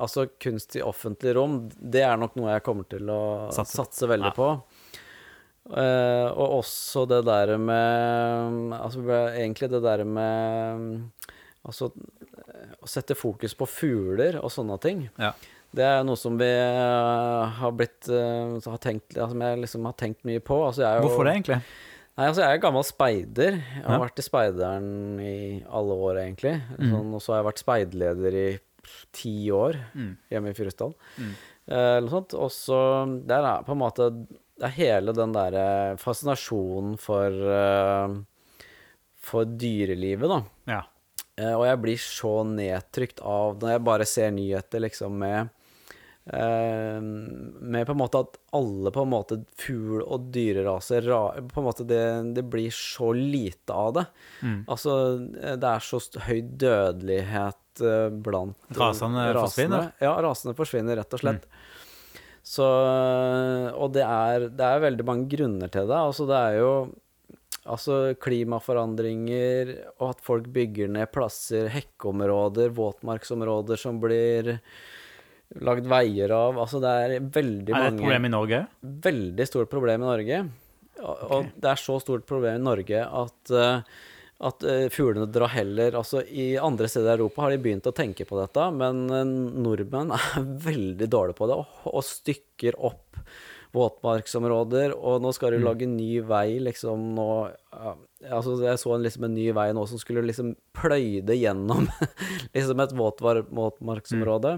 Altså, 0.00 0.24
kunst 0.40 0.76
i 0.78 0.84
offentlig 0.84 1.34
rom, 1.36 1.58
det 1.76 2.00
er 2.06 2.16
nok 2.20 2.38
noe 2.38 2.54
jeg 2.54 2.64
kommer 2.64 2.88
til 2.88 3.10
å 3.12 3.20
Satse. 3.52 3.76
satse, 3.76 4.08
veldig 4.08 4.30
Ja. 4.32 4.36
på. 4.38 4.48
Uh, 5.68 6.32
og 6.32 6.62
også 6.62 7.02
det 7.10 7.18
der 7.26 7.50
med 7.60 8.72
Altså 8.72 9.02
egentlig 9.36 9.68
det 9.68 9.82
der 9.84 10.00
med 10.08 11.10
Altså 11.60 11.90
å 12.80 12.88
sette 12.88 13.12
fokus 13.18 13.52
på 13.58 13.66
fugler 13.68 14.38
og 14.40 14.48
sånne 14.54 14.78
ting. 14.80 15.02
Ja. 15.20 15.34
Det 15.76 15.84
er 15.84 16.04
noe 16.06 16.16
som 16.16 16.38
vi 16.40 16.48
uh, 16.48 17.44
har 17.58 17.74
blitt 17.76 18.08
uh, 18.08 18.56
har 18.64 18.80
tenkt, 18.80 19.12
altså, 19.18 19.36
jeg 19.36 19.60
liksom 19.60 19.84
har 19.84 19.96
tenkt 20.00 20.24
mye 20.24 20.40
på. 20.40 20.56
Altså, 20.64 20.86
jeg 20.86 20.88
er 20.88 21.02
jo, 21.02 21.08
Hvorfor 21.10 21.28
det, 21.28 21.34
egentlig? 21.36 21.58
Nei, 22.18 22.26
altså 22.26 22.42
jeg 22.42 22.56
er 22.56 22.62
gammel 22.64 22.82
speider. 22.84 23.52
Jeg 23.62 23.84
har 23.84 23.94
Ja. 23.94 24.04
vært 24.04 24.18
i 24.18 24.24
speideren 24.26 25.20
i 25.22 25.62
alle 25.70 25.94
år, 25.94 26.16
egentlig. 26.24 26.56
Mhm. 26.78 26.90
Sånn, 26.90 27.14
og 27.14 27.20
så 27.22 27.32
har 27.32 27.42
jeg 27.44 27.52
vært 27.52 27.62
speiderleder 27.62 28.34
i 28.34 28.58
ti 29.12 29.50
år 29.54 29.76
Mm. 29.94 30.16
hjemme 30.30 30.50
i 30.50 30.54
Fyresdal. 30.54 30.94
Mm. 31.18 31.34
Eh. 31.68 32.00
Og 32.00 32.50
så 32.50 33.26
Der 33.26 33.42
er 33.44 33.62
på 33.62 33.72
en 33.72 33.78
måte 33.78 34.26
Det 34.58 34.64
er 34.64 34.70
hele 34.70 35.12
den 35.14 35.32
derre 35.32 35.96
fascinasjonen 35.98 36.98
for 36.98 37.30
uh, 37.30 38.08
For 39.20 39.44
dyrelivet, 39.44 40.26
da. 40.28 40.42
Ja. 40.66 40.82
Eh, 41.36 41.52
og 41.54 41.64
jeg 41.66 41.80
blir 41.82 41.96
så 41.98 42.44
nedtrykt 42.44 43.20
av 43.22 43.58
når 43.60 43.68
jeg 43.76 43.84
bare 43.84 44.04
ser 44.06 44.30
nyheter 44.32 44.80
liksom 44.80 45.12
med 45.12 45.38
eh, 45.44 45.48
Med 46.28 47.86
på 47.88 47.94
en 47.94 48.00
måte 48.00 48.20
at 48.20 48.36
alle 48.56 48.90
på 48.92 49.02
en 49.04 49.12
måte 49.12 49.38
fugl- 49.56 50.04
og 50.04 50.26
dyreraser 50.34 51.06
ra- 51.08 51.40
På 51.48 51.62
en 51.62 51.66
måte 51.68 51.86
det, 51.88 52.02
det 52.36 52.44
blir 52.52 52.70
så 52.74 53.12
lite 53.16 53.72
av 53.72 53.94
det. 53.96 54.04
Mm. 54.42 54.58
Altså, 54.68 54.94
eh, 55.40 55.56
det 55.56 55.70
er 55.72 55.86
så 55.88 56.00
høy 56.26 56.40
dødelighet 56.60 57.82
eh, 57.84 58.08
blant 58.12 58.56
rasene, 58.76 59.24
Rasene 59.32 59.40
forsvinner? 59.40 59.90
Ja, 60.04 60.14
rasene 60.24 60.56
forsvinner, 60.58 61.00
rett 61.00 61.16
og 61.16 61.24
slett. 61.24 61.48
Mm. 61.48 61.66
Så 62.48 62.68
Og 63.76 63.92
det 63.92 64.04
er, 64.04 64.48
det 64.48 64.64
er 64.64 64.84
veldig 64.86 65.04
mange 65.08 65.28
grunner 65.32 65.68
til 65.72 65.88
det. 65.90 65.98
Altså, 65.98 66.28
det 66.28 66.38
er 66.38 66.58
jo 66.62 66.72
Altså 67.68 68.14
klimaforandringer, 68.16 69.74
og 70.00 70.14
at 70.14 70.22
folk 70.24 70.46
bygger 70.54 70.88
ned 70.88 71.10
plasser, 71.12 71.66
hekkeområder, 71.68 72.70
våtmarksområder 72.72 73.76
som 73.76 73.98
blir 74.00 74.54
lagd 75.64 75.88
veier 75.88 76.32
av. 76.34 76.58
Altså 76.60 76.80
det 76.82 76.90
er 77.04 77.16
veldig 77.20 77.72
Er 77.74 77.86
det 77.86 77.92
et 77.94 78.00
problem 78.02 78.28
i 78.28 78.32
Norge? 78.34 78.60
veldig 79.08 79.46
stort 79.48 79.70
problem 79.72 80.04
i 80.04 80.10
Norge. 80.10 80.42
Og, 80.98 81.18
og 81.30 81.50
det 81.56 81.72
er 81.72 81.80
så 81.80 81.98
stort 82.02 82.26
problem 82.26 82.58
i 82.58 82.64
Norge 82.66 83.02
at, 83.06 83.52
eh, 83.54 83.98
at 84.48 84.64
eh, 84.66 84.88
fuglene 84.90 85.28
drar 85.30 85.52
heller 85.54 85.94
Altså, 86.00 86.24
i 86.26 86.56
andre 86.58 86.88
steder 86.90 87.12
i 87.12 87.20
Europa 87.20 87.44
har 87.44 87.54
de 87.54 87.60
begynt 87.62 87.86
å 87.86 87.94
tenke 87.94 88.26
på 88.26 88.38
dette, 88.40 88.64
men 88.74 89.04
eh, 89.14 89.22
nordmenn 89.62 90.10
er 90.18 90.48
veldig 90.66 91.08
dårlige 91.08 91.38
på 91.38 91.48
det, 91.50 91.60
og, 91.62 91.86
og 91.92 92.04
stykker 92.06 92.80
opp 92.90 93.22
våtmarksområder, 93.76 94.94
og 94.96 95.20
nå 95.22 95.30
skal 95.36 95.52
de 95.52 95.58
lage 95.60 95.86
ny 95.86 96.20
vei, 96.24 96.58
liksom 96.64 97.10
nå 97.16 97.30
Altså, 98.18 98.56
jeg 98.64 98.80
så 98.80 98.94
en, 98.96 99.02
liksom 99.04 99.28
en 99.28 99.34
ny 99.36 99.44
vei 99.54 99.68
nå 99.76 99.84
som 99.86 100.00
skulle 100.00 100.24
liksom 100.26 100.54
pløyde 100.74 101.36
gjennom 101.38 101.84
liksom 102.56 102.80
et 102.82 102.94
våtmarksområde. 102.98 103.54
våtmarksområde. 103.54 104.54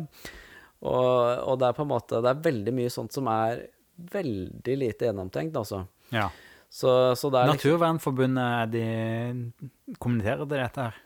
Og, 0.80 1.42
og 1.44 1.58
det 1.60 1.68
er 1.68 1.76
på 1.76 1.84
en 1.84 1.90
måte 1.90 2.22
Det 2.24 2.30
er 2.30 2.44
veldig 2.46 2.72
mye 2.72 2.92
sånt 2.92 3.12
som 3.12 3.26
er 3.28 3.66
veldig 4.10 4.76
lite 4.80 5.10
gjennomtenkt, 5.10 5.58
altså. 5.60 5.82
Ja. 6.08 6.30
Så, 6.70 6.88
så 7.18 7.28
det 7.28 7.40
er 7.40 7.50
liksom 7.50 7.58
Naturvernforbundet, 7.58 8.72
de 8.72 9.96
kommenterer 10.00 10.46
til 10.46 10.54
dette 10.54 10.86
her? 10.86 10.98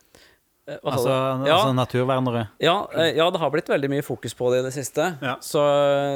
Eh, 0.65 0.77
sa 0.79 0.91
Altså, 0.93 1.09
ja, 1.11 1.55
altså 1.57 1.73
naturvernere? 1.77 2.47
ja, 2.63 2.77
eh, 2.95 3.17
ja, 3.17 3.27
det 3.31 3.41
har 3.41 3.51
blitt 3.53 3.69
veldig 3.69 3.91
mye 3.93 4.05
fokus 4.05 4.37
på 4.37 4.53
det 4.53 4.63
i 4.63 4.67
det 4.69 4.73
siste. 4.77 5.09
Ja. 5.25 5.35
Så, 5.41 5.65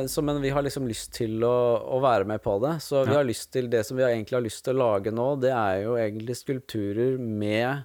så, 0.08 0.22
men 0.24 0.40
vi 0.44 0.52
har 0.54 0.64
liksom 0.64 0.86
lyst 0.88 1.12
til 1.16 1.42
å, 1.44 1.56
å 1.96 2.00
være 2.04 2.28
med 2.28 2.44
på 2.44 2.58
det. 2.64 2.78
Så 2.84 3.02
vi 3.08 3.16
har 3.16 3.26
lyst 3.28 3.50
til 3.52 3.68
det 3.72 3.82
som 3.88 3.98
vi 3.98 4.06
egentlig 4.06 4.38
har 4.38 4.44
lyst 4.44 4.64
til 4.64 4.78
å 4.78 4.84
lage 4.84 5.12
nå, 5.12 5.34
det 5.42 5.52
er 5.52 5.82
jo 5.84 5.98
egentlig 6.00 6.38
skulpturer 6.38 7.18
med 7.18 7.84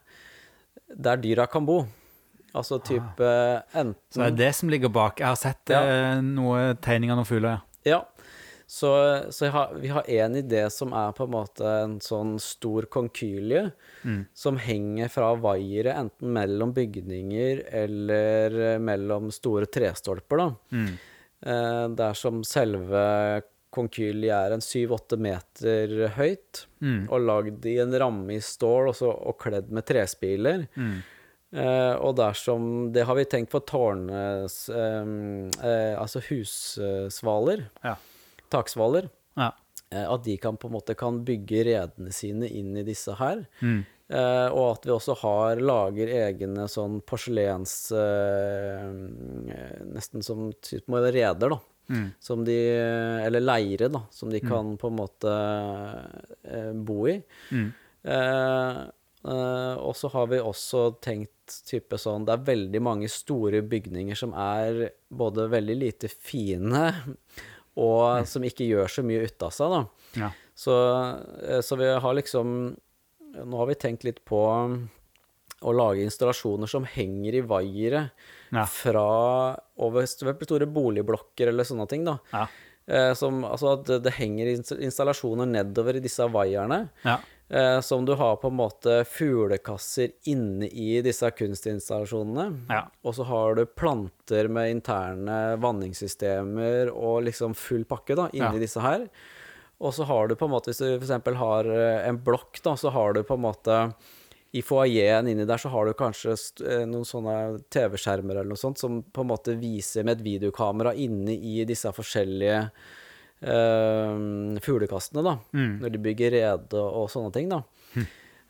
der 0.94 1.20
dyra 1.20 1.48
kan 1.50 1.66
bo. 1.66 1.82
Altså 2.54 2.78
type 2.86 3.30
enten 3.74 3.96
Så 4.14 4.20
det 4.22 4.28
er 4.34 4.38
det 4.46 4.52
som 4.56 4.70
ligger 4.70 4.90
bak. 4.94 5.20
Jeg 5.20 5.28
har 5.28 5.36
sett 5.42 5.70
Ja. 5.74 5.82
eh, 5.82 6.22
noe 6.22 6.76
tegninger 6.76 7.14
av 7.16 7.18
noen 7.24 7.26
fugler. 7.30 7.62
ja. 7.86 8.04
Så, 8.74 8.90
så 9.30 9.50
har, 9.52 9.74
vi 9.76 9.90
har 9.92 10.04
en 10.10 10.36
idé 10.40 10.64
som 10.72 10.94
er 10.98 11.12
på 11.14 11.26
en 11.28 11.32
måte 11.34 11.62
en 11.84 12.00
sånn 12.02 12.40
stor 12.42 12.88
konkylie 12.90 13.72
Mm. 14.04 14.26
som 14.34 14.58
henger 14.58 15.10
fra 15.12 15.36
vaiere 15.36 15.94
enten 15.94 16.32
mellom 16.34 16.72
bygninger 16.74 17.62
eller 17.72 18.74
eh, 18.74 18.80
mellom 18.80 19.30
store 19.32 19.66
trestolper, 19.68 20.38
da. 20.38 20.48
Mm. 20.72 20.98
Eh, 21.46 21.88
der 22.00 22.14
som 22.18 22.42
selve 22.44 23.44
konkylie 23.74 24.32
er 24.34 24.54
en 24.56 24.62
syv-åtte 24.64 25.18
meter 25.20 26.08
høyt, 26.16 26.66
Mm. 26.82 27.10
og 27.12 27.22
lagd 27.22 27.66
i 27.66 27.78
en 27.80 27.92
ramme 27.94 28.34
i 28.36 28.40
stål 28.40 28.90
og, 28.90 28.96
så, 28.96 29.12
og 29.12 29.38
kledd 29.40 29.70
med 29.72 29.86
trespiler. 29.86 30.68
Mm. 30.76 31.04
Eh, 31.54 31.96
og 32.02 32.16
dersom 32.18 32.92
Det 32.94 33.04
har 33.06 33.14
vi 33.14 33.26
tenkt 33.30 33.52
på 33.54 33.60
tårnes 33.70 34.56
eh, 34.74 35.06
uh, 35.06 35.94
Altså 36.02 36.22
hussvaler. 36.26 37.68
Ja. 37.86 37.96
Taksvaler. 38.54 39.10
Ja. 39.38 39.52
Uh, 39.94 40.08
at 40.16 40.24
de 40.26 40.38
kan 40.42 40.58
på 40.58 40.68
en 40.70 40.78
måte 40.80 40.96
kan 40.98 41.22
bygge 41.26 41.66
redene 41.70 42.14
sine 42.16 42.50
inn 42.50 42.74
i 42.78 42.86
disse 42.88 43.14
her. 43.20 43.46
Mm. 43.62 43.84
Og 44.14 44.66
at 44.68 44.84
vi 44.86 44.92
også 44.94 45.14
har 45.24 45.62
lager 45.64 46.10
egne 46.12 46.68
sånn 46.70 47.00
porselens 47.08 47.88
Nesten 49.90 50.22
som 50.22 50.52
type 50.62 51.00
reder, 51.16 51.50
da. 51.56 51.58
Mm. 51.90 52.10
Som 52.22 52.44
de 52.46 52.58
Eller 53.24 53.42
leire, 53.42 53.88
da. 53.90 54.04
Som 54.14 54.30
de 54.30 54.44
kan 54.44 54.76
på 54.78 54.92
en 54.92 55.00
måte 55.00 55.34
bo 56.86 57.00
i. 57.10 57.16
Mm. 57.56 57.72
Eh, 59.24 59.76
og 59.80 59.96
så 59.96 60.10
har 60.12 60.28
vi 60.34 60.42
også 60.44 61.00
tenkt 61.00 61.54
type 61.64 61.96
sånn 62.00 62.26
Det 62.28 62.34
er 62.34 62.42
veldig 62.48 62.80
mange 62.84 63.08
store 63.12 63.62
bygninger 63.64 64.18
som 64.20 64.34
er 64.36 64.90
både 65.08 65.46
veldig 65.52 65.76
lite 65.80 66.10
fine 66.12 66.82
og 67.80 68.28
som 68.30 68.44
ikke 68.46 68.68
gjør 68.68 68.92
så 68.92 69.04
mye 69.06 69.24
ut 69.24 69.46
av 69.48 69.54
seg, 69.56 69.72
da. 69.72 69.80
Ja. 70.20 70.30
Så, 70.54 70.74
eh, 71.42 71.62
så 71.66 71.78
vi 71.80 71.88
har 71.90 72.20
liksom 72.20 72.76
Nå 73.34 73.58
har 73.58 73.66
vi 73.72 73.80
tenkt 73.82 74.04
litt 74.06 74.20
på 74.30 74.38
å 75.64 75.72
lage 75.74 76.04
installasjoner 76.04 76.70
som 76.70 76.84
henger 76.86 77.40
i 77.40 77.42
vaiere 77.42 78.04
Ja. 78.52 78.66
fra 78.70 79.58
over 79.82 80.06
store 80.06 80.68
boligblokker 80.70 81.48
eller 81.50 81.66
sånne 81.66 81.88
ting, 81.90 82.04
da. 82.06 82.20
Ja. 82.32 82.44
Uh, 82.84 83.14
som, 83.16 83.46
altså 83.48 83.72
at 83.78 83.86
det, 83.88 84.02
det 84.04 84.14
henger 84.20 84.52
installasjoner 84.54 85.48
nedover 85.48 85.96
i 85.96 86.04
disse 86.04 86.28
vaierne. 86.30 86.90
Ja. 87.08 87.16
Eh, 87.50 87.80
som 87.82 88.06
du 88.06 88.14
har 88.18 88.36
på 88.42 88.48
en 88.50 88.56
måte 88.58 89.04
fuglekasser 89.06 90.14
inne 90.32 90.66
i 90.72 91.02
disse 91.06 91.28
kunstinstallasjonene. 91.38 92.46
Ja. 92.72 92.86
Og 93.04 93.16
så 93.18 93.26
har 93.30 93.56
du 93.60 93.66
planter 93.68 94.48
med 94.50 94.72
interne 94.72 95.58
vanningssystemer 95.62 96.90
og 96.94 97.24
liksom 97.28 97.54
full 97.58 97.84
pakke 97.86 98.16
da, 98.18 98.30
inni 98.34 98.56
Ja. 98.58 98.64
disse 98.64 98.82
her. 98.82 99.08
Og 99.84 99.94
så 99.94 100.06
har 100.08 100.28
du 100.28 100.36
på 100.36 100.46
en 100.46 100.52
måte, 100.56 100.72
hvis 100.72 100.80
du 100.80 100.96
f.eks. 100.98 101.36
har 101.38 101.66
eh, 101.70 102.08
en 102.08 102.18
blokk, 102.24 102.62
da, 102.64 102.76
så 102.80 102.90
har 102.90 103.14
du 103.14 103.24
på 103.24 103.34
en 103.36 103.42
måte 103.46 103.94
i 104.54 104.62
foajeen 104.62 105.28
inni 105.28 105.46
der 105.50 105.58
så 105.58 105.70
har 105.74 105.86
du 105.90 105.94
kanskje 105.98 106.36
eh, 106.64 106.86
noen 106.86 107.06
sånne 107.06 107.60
TV-skjermer 107.74 108.36
eller 108.38 108.52
noe 108.54 108.58
sånt 108.62 108.78
som 108.78 109.02
på 109.04 109.22
en 109.26 109.28
måte 109.32 109.56
viser 109.58 110.06
med 110.06 110.20
et 110.20 110.26
videokamera 110.26 110.94
inne 110.94 111.34
i 111.34 111.64
disse 111.66 111.90
forskjellige 111.92 112.70
eh, 113.44 114.60
fuglekastene, 114.64 115.24
da. 115.26 115.38
Mm. 115.54 115.72
Når 115.84 115.94
de 115.94 116.04
bygger 116.10 116.38
rede 116.40 116.84
og, 116.84 117.10
sånne 117.12 117.34
ting, 117.36 117.52
da. 117.52 117.62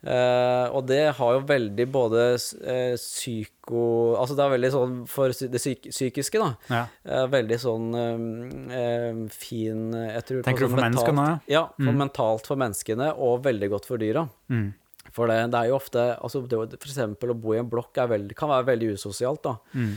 Eh, 0.04 0.66
og 0.76 0.84
det 0.84 1.14
har 1.16 1.30
jo 1.32 1.44
veldig 1.48 1.84
både 1.88 2.24
uh, 2.36 2.96
psyko... 3.00 3.84
Altså 4.20 4.36
det 4.36 4.44
er 4.44 4.52
veldig 4.52 4.70
sånn 4.74 4.98
for 5.08 5.32
det 5.32 5.60
psyk 5.62 5.88
psykiske, 5.88 6.42
da. 6.42 6.50
Ja. 6.68 6.82
Uh, 7.08 7.22
veldig 7.32 7.58
sånn 7.62 7.86
fin 9.32 9.86
jeg 9.96 10.26
tror, 10.28 10.42
Tenker 10.44 10.66
du 10.66 10.74
for 10.74 10.82
mentalt- 10.82 11.48
Ja, 11.48 11.66
for 11.78 12.00
mentalt 12.02 12.50
for 12.50 12.60
menneskene, 12.60 13.14
og 13.16 13.46
veldig 13.48 13.70
godt 13.72 13.88
for 13.88 14.02
dyra. 14.02 14.26
Mm. 14.52 14.74
For 15.14 15.30
det, 15.30 15.40
det 15.54 15.62
er 15.62 15.72
jo 15.72 15.78
ofte 15.78 16.04
altså 16.16 16.42
det, 16.48 16.78
For 16.80 16.90
eksempel 16.90 17.32
å 17.32 17.38
bo 17.38 17.54
i 17.54 17.62
en 17.62 17.72
blokk 17.72 17.96
er 18.02 18.12
veldig, 18.12 18.36
kan 18.36 18.52
være 18.52 18.68
veldig 18.74 18.94
usosialt, 18.98 19.44
da. 19.46 19.56
Mm. 19.72 19.96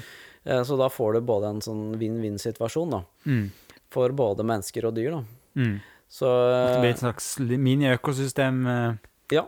Så 0.63 0.77
da 0.79 0.87
får 0.87 1.17
du 1.17 1.25
både 1.27 1.49
en 1.51 1.63
sånn 1.63 1.87
vinn-vinn-situasjon, 1.99 2.93
da. 2.95 3.01
For 3.97 4.13
både 4.13 4.45
mennesker 4.45 4.85
og 4.91 4.93
dyr. 4.97 5.17
Mm. 5.57 5.77
Så 6.07 6.29
Det 6.29 6.79
blir 6.83 6.93
et 6.93 7.01
slags 7.01 7.31
mini-økosystem. 7.41 8.61
eh. 8.69 8.97
ja, 9.35 9.43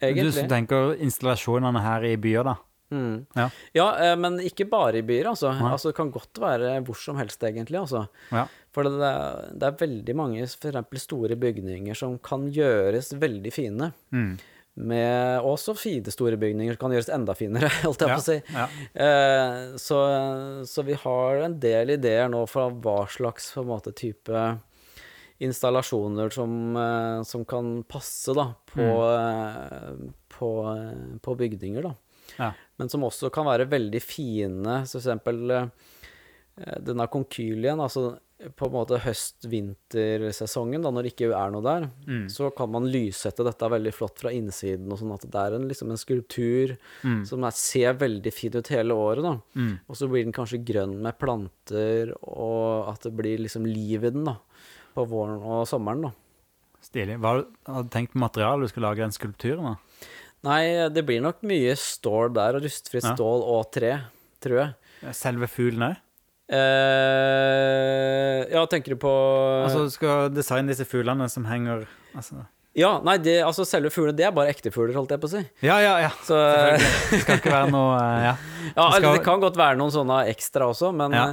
Du 0.00 0.06
egentlig. 0.06 0.32
som 0.38 0.48
tenker 0.48 0.94
installasjonene 1.02 1.82
her 1.84 2.06
i 2.08 2.16
byer, 2.16 2.44
da. 2.46 2.54
Mm. 2.90 3.26
Ja. 3.38 3.48
Ja, 3.76 3.88
eh, 4.02 4.16
men 4.18 4.38
ikke 4.42 4.66
bare 4.70 4.98
i 4.98 5.02
byer, 5.06 5.28
altså. 5.34 5.52
Altså. 5.52 5.90
Det 5.90 5.96
kan 5.98 6.10
godt 6.14 6.40
være 6.42 6.80
hvor 6.86 6.96
som 6.98 7.18
helst, 7.20 7.42
egentlig. 7.46 7.78
altså. 7.78 8.06
Ja. 8.32 8.46
For 8.72 8.86
det 8.86 9.02
er, 9.02 9.50
det 9.52 9.68
er 9.68 9.76
veldig 9.82 10.16
mange 10.18 10.42
eksempel 10.46 10.98
store 11.02 11.36
bygninger 11.36 11.94
som 11.98 12.16
kan 12.18 12.48
gjøres 12.50 13.12
veldig 13.18 13.52
fine. 13.52 13.92
Mm. 14.14 14.38
Med 14.80 15.44
også 15.44 15.74
fine 15.76 16.12
store 16.12 16.38
bygninger 16.40 16.76
som 16.76 16.80
kan 16.84 16.94
gjøres 16.94 17.12
enda 17.12 17.34
finere, 17.36 17.68
holdt 17.84 18.04
jeg 18.04 18.14
på 18.14 18.22
å 18.22 18.24
si. 18.24 18.38
Ja. 18.54 18.66
Eh, 19.06 19.58
så, 19.80 20.00
så 20.70 20.84
vi 20.86 20.96
har 21.02 21.44
en 21.44 21.58
del 21.60 21.96
ideer 21.98 22.30
nå 22.32 22.46
fra 22.48 22.68
hva 22.72 23.02
slags 23.12 23.52
måte 23.66 23.92
type 23.96 24.44
installasjoner 25.40 26.28
som, 26.30 26.76
eh, 26.76 27.22
som 27.22 27.44
kan 27.48 27.82
passe 27.88 28.34
da, 28.36 28.50
på, 28.72 28.84
mm. 28.84 30.12
på, 30.28 30.50
eh, 30.76 31.18
på 31.22 31.34
bygninger. 31.34 31.82
da 31.82 31.94
Ja. 32.38 32.52
men 32.76 32.88
som 32.88 33.02
også 33.04 33.30
kan 33.32 33.46
være 33.46 33.68
veldig 33.68 34.02
fine. 34.02 34.86
Så 34.86 35.00
for 35.00 35.02
eksempel 35.02 35.50
eh, 35.50 36.78
denne 36.80 37.06
konkylien, 37.08 37.80
altså 37.80 38.18
på 38.56 38.66
en 38.66 38.72
måte 38.72 38.96
høst-vintersesongen, 39.04 40.80
da, 40.82 40.90
når 40.90 41.02
det 41.06 41.12
ikke 41.14 41.28
er 41.36 41.50
noe 41.52 41.62
der, 41.64 41.88
Mm. 42.06 42.26
så 42.32 42.50
kan 42.56 42.70
man 42.70 42.86
lyssette 42.90 43.44
dette 43.44 43.68
veldig 43.68 43.92
flott 43.92 44.18
fra 44.18 44.30
innsiden, 44.30 44.90
og 44.90 44.98
sånn 44.98 45.12
at 45.14 45.26
det 45.30 45.34
er 45.34 45.54
en, 45.56 45.68
liksom 45.68 45.90
en 45.90 45.96
skulptur 46.00 46.76
Mm. 47.04 47.26
som 47.26 47.44
er, 47.44 47.50
ser 47.50 47.92
veldig 47.94 48.32
fin 48.32 48.52
ut 48.56 48.68
hele 48.68 48.94
året, 48.94 49.22
da. 49.22 49.40
Mm. 49.54 49.80
Og 49.88 49.96
så 49.96 50.08
blir 50.08 50.24
den 50.24 50.32
kanskje 50.32 50.64
grønn 50.64 51.00
med 51.02 51.18
planter, 51.18 52.14
og 52.22 52.88
at 52.88 53.00
det 53.02 53.12
blir 53.16 53.38
liksom 53.38 53.66
liv 53.66 54.04
i 54.04 54.10
den, 54.10 54.24
da. 54.24 54.36
På 54.94 55.06
våren 55.06 55.40
og 55.42 55.66
sommeren, 55.68 56.02
da. 56.02 56.12
Stilig. 56.82 57.18
Hva 57.20 57.44
har 57.66 57.82
du 57.82 57.88
tenkt 57.90 58.12
på 58.12 58.18
materialet 58.18 58.62
du 58.62 58.68
skal 58.68 58.82
lage 58.84 58.96
den 59.04 59.10
skulpturen 59.12 59.66
av? 59.66 59.76
Nei, 60.42 60.88
det 60.88 61.04
blir 61.04 61.20
nok 61.20 61.42
mye 61.42 61.76
stål 61.76 62.32
der, 62.32 62.56
og 62.56 62.62
rustfritt 62.62 63.04
Ja. 63.04 63.14
stål 63.14 63.42
og 63.44 63.70
tre, 63.70 64.00
tror 64.40 64.56
jeg. 64.56 65.14
Selve 65.14 65.46
fuglen 65.46 65.90
òg? 65.90 65.96
Eh, 66.50 68.46
ja, 68.54 68.62
tenker 68.70 68.94
du 68.94 69.00
på 69.00 69.10
Altså, 69.64 69.84
du 69.86 69.92
skal 69.94 70.30
designe 70.34 70.70
disse 70.72 70.86
fuglene 70.88 71.28
som 71.30 71.46
henger 71.48 71.86
altså. 72.16 72.44
Ja, 72.78 72.92
nei, 73.02 73.16
det, 73.18 73.40
altså 73.42 73.64
selve 73.66 73.90
fuglene, 73.90 74.14
det 74.18 74.28
er 74.28 74.34
bare 74.34 74.52
ekte 74.52 74.70
fugler, 74.74 74.94
holdt 74.94 75.10
jeg 75.10 75.20
på 75.22 75.26
å 75.26 75.32
si. 75.32 75.40
Ja, 75.66 75.80
ja, 75.82 75.96
ja. 76.04 76.10
Så 76.26 76.36
Det 77.10 77.18
skal 77.24 77.40
ikke 77.40 77.50
være 77.54 77.72
noe 77.74 77.96
eh, 77.98 78.28
Ja. 78.28 78.34
Ja, 78.76 78.84
Det 78.92 79.00
skal- 79.00 79.16
det 79.18 79.24
kan 79.26 79.42
godt 79.42 79.58
være 79.58 79.78
noen 79.80 79.90
sånne 79.94 80.20
ekstra 80.30 80.68
også, 80.70 80.92
men, 80.94 81.12
Ja. 81.16 81.24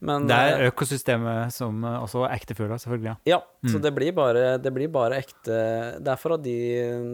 men 0.00 0.26
Det 0.30 0.36
er 0.38 0.62
eh, 0.64 0.70
økosystemet 0.70 1.52
som 1.52 1.84
eh, 1.84 1.98
også 2.06 2.24
er 2.24 2.36
ekte 2.38 2.56
fugler, 2.56 2.80
selvfølgelig. 2.80 3.12
ja. 3.12 3.36
Ja, 3.36 3.40
så 3.68 3.76
Mm. 3.76 3.82
det 3.82 3.94
blir, 3.94 4.12
bare, 4.16 4.58
det 4.58 4.72
blir 4.74 4.88
bare 4.88 5.18
ekte 5.20 6.00
Det 6.00 6.08
er 6.08 6.16
for 6.16 6.34
at 6.38 6.42
de 6.42 6.56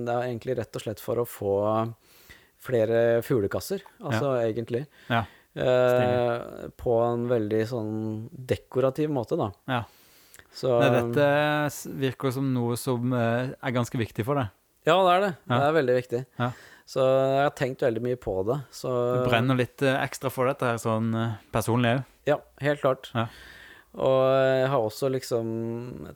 Det 0.07 0.15
er 0.15 0.23
egentlig 0.31 0.57
rett 0.59 0.77
og 0.77 0.83
slett 0.87 1.01
for 1.03 1.17
å 1.17 1.27
få 1.27 1.95
flere 2.65 3.21
fuglekasser, 3.23 3.83
altså 4.01 4.39
egentlig. 4.41 4.87
Ja. 5.11 5.25
Eh, 5.55 6.69
på 6.81 6.97
en 7.05 7.29
veldig 7.31 7.61
sånn 7.71 7.93
dekorativ 8.35 9.13
måte, 9.15 9.39
da. 9.39 9.51
Ja. 9.71 9.83
Så 10.55 10.77
Nei, 10.79 10.91
dette 10.95 11.95
virker 11.99 12.35
som 12.35 12.53
noe 12.55 12.77
som 12.79 13.13
eh, 13.15 13.55
er 13.55 13.75
ganske 13.75 13.99
viktig 13.99 14.27
for 14.27 14.39
deg. 14.39 14.53
Ja, 14.85 14.99
det 15.01 15.13
er 15.15 15.23
det. 15.25 15.33
Ja. 15.49 15.57
Det 15.57 15.65
er 15.67 15.77
veldig 15.79 15.97
viktig. 15.99 16.23
Ja. 16.39 16.51
Så 16.85 17.05
jeg 17.09 17.45
har 17.47 17.55
tenkt 17.57 17.83
veldig 17.83 18.03
mye 18.05 18.19
på 18.21 18.37
det. 18.47 18.59
Så 18.75 18.93
Du 18.93 19.31
brenner 19.31 19.57
litt 19.59 19.83
eh, 19.83 19.97
ekstra 20.03 20.31
for 20.33 20.51
dette 20.51 20.69
her, 20.69 20.81
sånn 20.83 21.15
eh, 21.17 21.37
personlig 21.55 21.97
òg. 21.97 22.03
Ja, 22.29 22.39
helt 22.65 22.83
klart. 22.83 23.11
Ja. 23.17 23.29
Og 23.95 24.21
jeg 24.27 24.69
har 24.73 24.83
også 24.83 25.09
liksom 25.15 25.49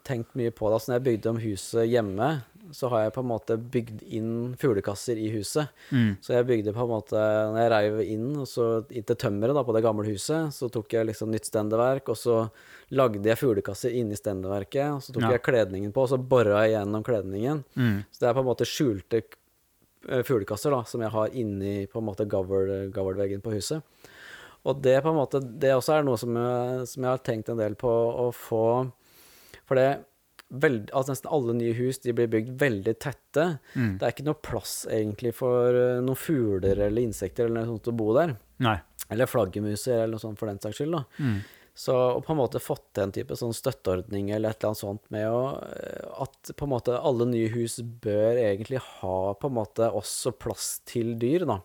tenkt 0.06 0.34
mye 0.38 0.50
på 0.50 0.66
det. 0.66 0.78
Altså 0.78 0.90
når 0.90 0.98
jeg 0.98 1.06
bygde 1.08 1.30
om 1.30 1.40
huset 1.42 1.86
hjemme, 1.86 2.30
så 2.74 2.88
har 2.92 3.04
jeg 3.06 3.12
på 3.14 3.22
en 3.24 3.28
måte 3.30 3.56
bygd 3.58 4.02
inn 4.18 4.32
fuglekasser 4.60 5.16
i 5.16 5.28
huset. 5.32 5.70
Mm. 5.90 6.16
Så 6.20 6.34
jeg 6.36 6.46
bygde 6.48 6.74
på 6.76 6.82
en 6.84 6.90
måte 6.90 7.16
Når 7.18 7.58
jeg 7.62 7.70
reiv 7.72 8.00
inn 8.04 8.26
og 8.42 8.46
så 8.50 8.66
inn 8.90 9.06
til 9.08 9.16
tømmeret 9.16 9.54
da, 9.56 9.62
på 9.64 9.74
det 9.76 9.82
gamle 9.86 10.04
huset, 10.08 10.52
så 10.52 10.68
tok 10.70 10.92
jeg 10.92 11.06
liksom 11.08 11.30
nytt 11.32 11.48
stendeverk, 11.48 12.08
og 12.12 12.16
så 12.20 12.36
lagde 12.90 13.24
jeg 13.24 13.38
fuglekasser 13.40 13.94
inni 13.96 14.16
stendeverket. 14.16 14.92
Og 14.94 15.02
så 15.02 15.12
tok 15.14 15.22
Ja. 15.22 15.30
jeg 15.36 15.42
kledningen 15.48 15.92
på, 15.92 16.02
og 16.02 16.08
så 16.12 16.18
bora 16.20 16.64
jeg 16.66 16.76
gjennom 16.76 17.04
kledningen. 17.04 17.64
Mm. 17.76 18.04
Så 18.12 18.20
det 18.20 18.28
er 18.28 18.34
på 18.34 18.44
en 18.44 18.50
måte 18.52 18.68
skjulte 18.68 19.22
eh, 20.08 20.22
fuglekasser 20.22 20.70
da, 20.70 20.82
som 20.84 21.00
jeg 21.02 21.10
har 21.10 21.28
inni 21.34 21.86
på 21.86 21.98
en 21.98 22.06
måte 22.06 22.26
gavl- 22.28 22.90
gavlveggen 22.92 23.40
på 23.42 23.52
huset. 23.56 23.82
Og 24.64 24.82
det 24.82 25.02
på 25.02 25.08
en 25.10 25.16
måte, 25.16 25.40
det 25.40 25.70
også 25.72 25.98
er 25.98 26.02
noe 26.04 26.18
som 26.18 26.34
jeg, 26.34 26.86
som 26.90 27.02
jeg 27.04 27.10
har 27.10 27.18
tenkt 27.24 27.48
en 27.48 27.56
del 27.60 27.74
på 27.78 27.88
å 27.88 28.28
få 28.34 28.90
For 29.68 29.74
det 29.76 30.04
veld, 30.48 30.90
altså 30.96 31.12
Nesten 31.12 31.30
alle 31.34 31.54
nye 31.58 31.74
hus 31.76 32.00
de 32.04 32.14
blir 32.16 32.30
bygd 32.32 32.54
veldig 32.60 32.94
tette. 33.02 33.46
Mm. 33.74 33.98
Det 33.98 34.06
er 34.06 34.14
ikke 34.14 34.28
noe 34.28 34.40
plass 34.48 34.74
egentlig 34.90 35.34
for 35.36 35.76
eh, 35.76 36.00
noen 36.04 36.18
fugler 36.18 36.80
eller 36.88 37.04
insekter 37.04 37.46
eller 37.46 37.62
noe 37.62 37.72
sånt 37.74 37.90
å 37.92 37.96
bo 37.98 38.10
der. 38.16 38.34
Nei. 38.64 38.78
Eller 39.12 39.30
flaggermuser 39.30 40.02
eller 40.02 40.16
noe 40.16 40.24
sånt 40.24 40.40
for 40.40 40.50
den 40.50 40.60
saks 40.62 40.80
skyld. 40.80 40.96
da. 40.96 41.04
Mm. 41.20 41.38
Så 41.78 41.94
å 41.94 42.22
på 42.24 42.34
en 42.34 42.40
måte 42.40 42.58
fått 42.58 42.88
til 42.96 43.04
en 43.04 43.12
type 43.14 43.36
sånn 43.38 43.54
støtteordning 43.54 44.32
eller 44.34 44.50
et 44.50 44.58
eller 44.58 44.72
annet 44.72 44.80
sånt 44.80 45.04
med 45.14 45.28
å 45.30 45.42
eh, 45.62 46.08
At 46.24 46.50
på 46.58 46.66
en 46.66 46.72
måte 46.72 46.96
alle 46.96 47.28
nye 47.30 47.52
hus 47.52 47.78
bør 48.02 48.40
egentlig 48.40 48.80
ha 48.82 49.18
på 49.38 49.50
en 49.50 49.58
måte 49.60 49.92
også 49.94 50.34
plass 50.34 50.78
til 50.88 51.14
dyr, 51.20 51.46
da. 51.46 51.60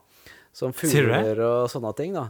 Som 0.54 0.76
fugler 0.76 1.40
og 1.42 1.72
sånne 1.72 1.90
ting, 1.98 2.14
da. 2.14 2.28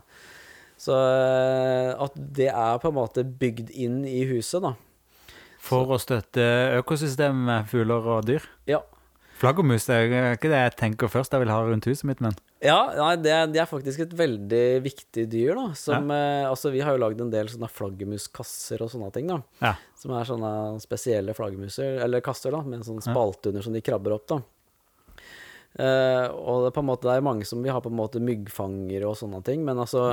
Så 0.80 0.96
eh, 0.96 1.90
at 1.92 2.16
det 2.16 2.48
er 2.54 2.80
på 2.80 2.88
en 2.88 2.96
måte 2.96 3.26
bygd 3.26 3.74
inn 3.74 4.00
i 4.08 4.22
huset, 4.32 4.62
da. 4.64 4.74
For 5.64 5.94
å 5.94 6.00
støtte 6.00 6.44
økosystemet 6.80 7.46
med 7.48 7.70
fugler 7.70 8.10
og 8.16 8.26
dyr. 8.28 8.44
Ja. 8.68 8.82
Flaggermus 9.40 9.88
er 9.90 10.12
ikke 10.36 10.50
det 10.52 10.60
jeg 10.60 10.74
tenker 10.78 11.10
først 11.10 11.32
jeg 11.34 11.42
vil 11.42 11.50
ha 11.50 11.56
rundt 11.66 11.88
huset 11.90 12.06
mitt, 12.06 12.20
men 12.22 12.36
Ja, 12.62 12.78
nei, 12.94 13.14
det, 13.20 13.32
er, 13.34 13.48
det 13.50 13.60
er 13.64 13.66
faktisk 13.68 14.04
et 14.04 14.12
veldig 14.16 14.60
viktig 14.84 15.24
dyr, 15.32 15.56
da. 15.58 15.64
Som 15.76 16.12
eh, 16.14 16.44
Altså, 16.46 16.70
vi 16.72 16.84
har 16.84 16.94
jo 16.94 17.02
lagd 17.02 17.20
en 17.24 17.32
del 17.32 17.50
sånne 17.50 17.68
flaggermuskasser 17.72 18.84
og 18.84 18.92
sånne 18.92 19.10
ting, 19.16 19.32
da. 19.32 19.40
ja. 19.64 19.74
Som 19.98 20.14
er 20.14 20.28
sånne 20.28 20.52
spesielle 20.84 21.34
flaggermuser, 21.36 21.98
eller 22.04 22.22
kasser, 22.24 22.54
da, 22.54 22.62
med 22.62 22.82
en 22.82 22.86
sånn 22.92 23.02
spalte 23.04 23.50
under 23.50 23.64
som 23.66 23.74
de 23.74 23.82
krabber 23.84 24.14
opp, 24.20 24.28
da. 24.30 24.40
Eh, 25.74 26.26
og 26.30 26.62
det 26.62 26.68
er 26.70 26.74
på 26.76 26.82
en 26.84 26.86
måte 26.86 27.08
Det 27.08 27.14
er 27.18 27.24
mange 27.26 27.46
som 27.48 27.58
vil 27.64 27.74
ha 27.74 27.80
på 27.82 27.90
en 27.90 27.98
måte 27.98 28.20
myggfangere 28.22 29.08
og 29.10 29.16
sånne 29.18 29.40
ting, 29.42 29.64
men 29.66 29.80
altså 29.82 30.12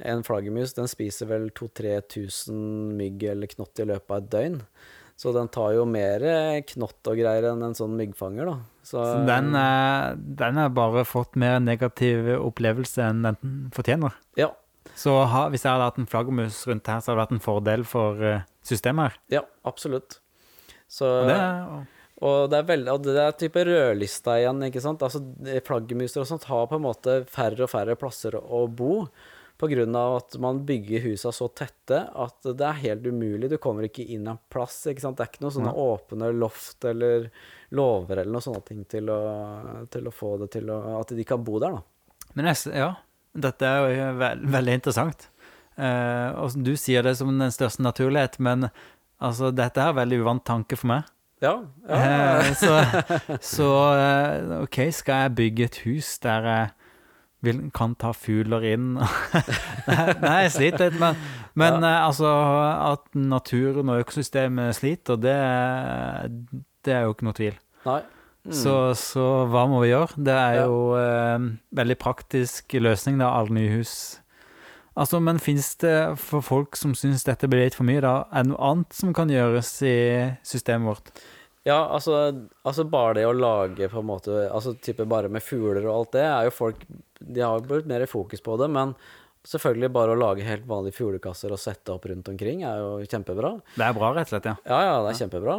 En 0.00 0.22
flaggermus 0.24 0.72
den 0.74 0.88
spiser 0.88 1.28
vel 1.28 1.50
2000-3000 1.50 2.96
mygg 2.96 3.22
eller 3.28 3.46
knott 3.52 3.78
i 3.82 3.86
løpet 3.88 4.10
av 4.10 4.22
et 4.22 4.30
døgn. 4.32 4.58
Så 5.20 5.30
den 5.36 5.50
tar 5.52 5.74
jo 5.76 5.84
mer 5.86 6.22
knott 6.72 7.06
og 7.12 7.18
greier 7.20 7.44
enn 7.52 7.60
en 7.62 7.76
sånn 7.76 7.92
myggfanger, 7.98 8.48
da. 8.48 8.54
Så, 8.82 8.96
Så 8.98 9.26
den, 9.28 9.52
er- 9.54 10.16
den 10.16 10.56
har 10.58 10.72
bare 10.74 11.04
fått 11.06 11.36
mer 11.38 11.60
negativ 11.62 12.32
opplevelse 12.40 13.04
enn 13.04 13.22
den 13.28 13.70
fortjener. 13.76 14.16
Ja. 14.40 14.48
Så 14.98 15.12
ha, 15.30 15.44
hvis 15.52 15.62
jeg 15.62 15.70
hadde 15.72 15.86
hatt 15.86 16.00
en 16.00 16.08
flaggermus 16.10 16.64
rundt 16.66 16.88
her, 16.90 16.98
så 17.00 17.12
hadde 17.12 17.20
det 17.20 17.22
vært 17.22 17.36
en 17.36 17.44
fordel 17.44 17.84
for 17.86 18.18
eh, 18.26 18.42
systemet 18.66 19.12
her. 19.12 19.20
Ja, 19.38 19.42
absolutt. 19.68 20.18
Så 20.90 21.06
Og 21.22 21.28
det 21.30 21.36
er, 21.38 21.86
Og 22.22 22.50
det 22.50 22.58
er, 22.58 22.66
veldig, 22.72 22.90
og 22.92 23.02
det 23.06 23.14
er 23.22 23.32
type 23.38 23.62
rødlista 23.66 24.34
igjen, 24.40 24.60
ikke 24.66 24.82
sant. 24.82 25.00
Altså, 25.06 25.22
flaggermuser 25.68 26.20
og 26.24 26.28
sånt 26.28 26.44
har 26.50 26.66
på 26.70 26.76
en 26.80 26.84
måte 26.88 27.20
færre 27.30 27.64
og 27.64 27.70
færre 27.72 27.96
plasser 27.98 28.36
å 28.40 28.64
bo. 28.68 29.06
Av 29.62 30.16
at 30.16 30.34
man 30.42 30.64
bygger 30.66 31.04
husa 31.04 31.30
så 31.32 31.46
tette 31.54 32.00
at 32.18 32.48
det 32.58 32.66
er 32.66 32.80
helt 32.80 33.04
umulig. 33.06 33.50
Du 33.50 33.60
kommer 33.62 33.86
ikke 33.86 34.02
inn 34.02 34.26
en 34.26 34.40
plass. 34.50 34.80
ikke 34.90 35.04
sant? 35.04 35.16
Det 35.18 35.22
er 35.22 35.30
ikke 35.30 35.44
noen 35.44 35.54
sånne 35.54 35.74
åpne 35.78 36.30
loft 36.34 36.84
eller 36.90 37.28
låver 37.70 38.22
eller 38.22 38.32
noen 38.34 38.46
sånne 38.48 38.64
ting 38.66 38.82
til 38.90 39.12
å, 39.12 39.20
til 39.92 40.08
å 40.10 40.14
få 40.14 40.34
det 40.42 40.50
til 40.56 40.72
å, 40.74 40.80
at 40.98 41.14
de 41.14 41.24
kan 41.24 41.44
bo 41.46 41.60
der, 41.62 41.78
da. 41.78 42.26
men 42.34 42.50
jeg, 42.50 42.74
ja, 42.76 42.90
dette 43.32 43.68
er 43.68 43.86
jo 43.86 44.10
veld, 44.18 44.44
veldig 44.52 44.74
interessant. 44.80 45.28
Eh, 45.80 46.28
og 46.36 46.58
du 46.60 46.74
sier 46.76 47.06
det 47.06 47.14
som 47.20 47.32
den 47.32 47.54
største 47.54 47.84
naturlighet, 47.86 48.36
men 48.44 48.68
altså, 49.22 49.54
dette 49.54 49.80
er 49.80 49.94
en 49.94 50.00
veldig 50.02 50.20
uvant 50.24 50.44
tanke 50.44 50.76
for 50.76 50.92
meg. 50.92 51.08
Ja, 51.42 51.56
ja. 51.88 51.96
Eh, 51.96 52.52
så 52.58 52.76
så 53.54 53.70
eh, 53.96 54.60
OK, 54.62 54.84
skal 54.94 55.24
jeg 55.24 55.36
bygge 55.40 55.70
et 55.70 55.80
hus 55.86 56.14
der 56.22 56.48
jeg 56.50 56.70
vil, 57.42 57.58
kan 57.74 57.94
ta 57.98 58.12
fugler 58.14 58.62
inn 58.72 58.92
Nei, 60.22 60.36
jeg 60.44 60.52
sliter 60.54 60.88
litt, 60.90 60.98
men, 61.02 61.16
men 61.58 61.82
ja. 61.82 61.92
altså 62.06 62.30
At 62.92 63.08
naturen 63.18 63.90
og 63.92 64.02
økosystemet 64.04 64.76
sliter, 64.78 65.18
det, 65.18 65.36
det 66.86 66.94
er 66.96 67.06
jo 67.06 67.14
ikke 67.16 67.26
noe 67.28 67.36
tvil. 67.38 67.56
Nei. 67.86 68.00
Mm. 68.42 68.54
Så, 68.58 68.72
så 68.98 69.24
hva 69.52 69.66
må 69.70 69.84
vi 69.84 69.92
gjøre? 69.92 70.16
Det 70.18 70.34
er 70.34 70.56
Ja. 70.56 70.64
jo 70.66 70.78
eh, 70.98 71.44
veldig 71.78 71.98
praktisk 72.02 72.74
løsning, 72.82 73.20
da, 73.22 73.28
alle 73.38 73.54
nye 73.54 73.70
hus. 73.76 73.92
Altså, 74.98 75.20
Men 75.24 75.38
finnes 75.40 75.70
det 75.80 75.94
for 76.20 76.42
folk 76.44 76.76
som 76.76 76.92
syns 76.98 77.22
dette 77.24 77.48
blir 77.48 77.62
litt 77.68 77.76
for 77.78 77.86
mye, 77.88 78.02
da, 78.02 78.16
er 78.34 78.42
det 78.44 78.50
noe 78.50 78.66
annet 78.72 78.98
som 78.98 79.14
kan 79.16 79.30
gjøres 79.32 79.70
i 79.86 79.94
systemet 80.46 80.90
vårt? 80.90 81.12
Ja, 81.64 81.78
altså, 81.94 82.32
altså 82.66 82.82
bare 82.90 83.14
det 83.20 83.28
å 83.28 83.36
lage 83.38 83.86
på 83.86 84.00
en 84.00 84.08
måte 84.08 84.48
Altså 84.50 84.72
type 84.82 85.04
bare 85.06 85.28
med 85.30 85.44
fugler 85.46 85.84
og 85.86 85.92
alt 85.94 86.16
det, 86.16 86.24
er 86.26 86.48
jo 86.48 86.54
folk 86.56 86.80
De 87.26 87.44
har 87.44 87.64
blitt 87.66 87.88
mer 87.90 88.04
fokus 88.10 88.42
på 88.44 88.56
det, 88.60 88.70
men 88.72 88.94
selvfølgelig 89.42 89.88
bare 89.90 90.14
å 90.14 90.18
lage 90.18 90.44
helt 90.46 90.66
vanlige 90.70 91.00
fuglekasser 91.00 91.50
og 91.50 91.58
sette 91.58 91.90
opp 91.90 92.04
rundt 92.06 92.28
omkring 92.30 92.62
er 92.66 92.78
jo 92.78 92.90
kjempebra. 93.10 93.56
Det 93.74 93.86
er 93.88 93.96
bra, 93.96 94.12
rett 94.14 94.28
og 94.28 94.34
slett, 94.36 94.46
ja. 94.46 94.54
Ja, 94.70 94.78
ja, 94.86 94.92
det 95.02 95.10
er 95.12 95.18
kjempebra. 95.24 95.56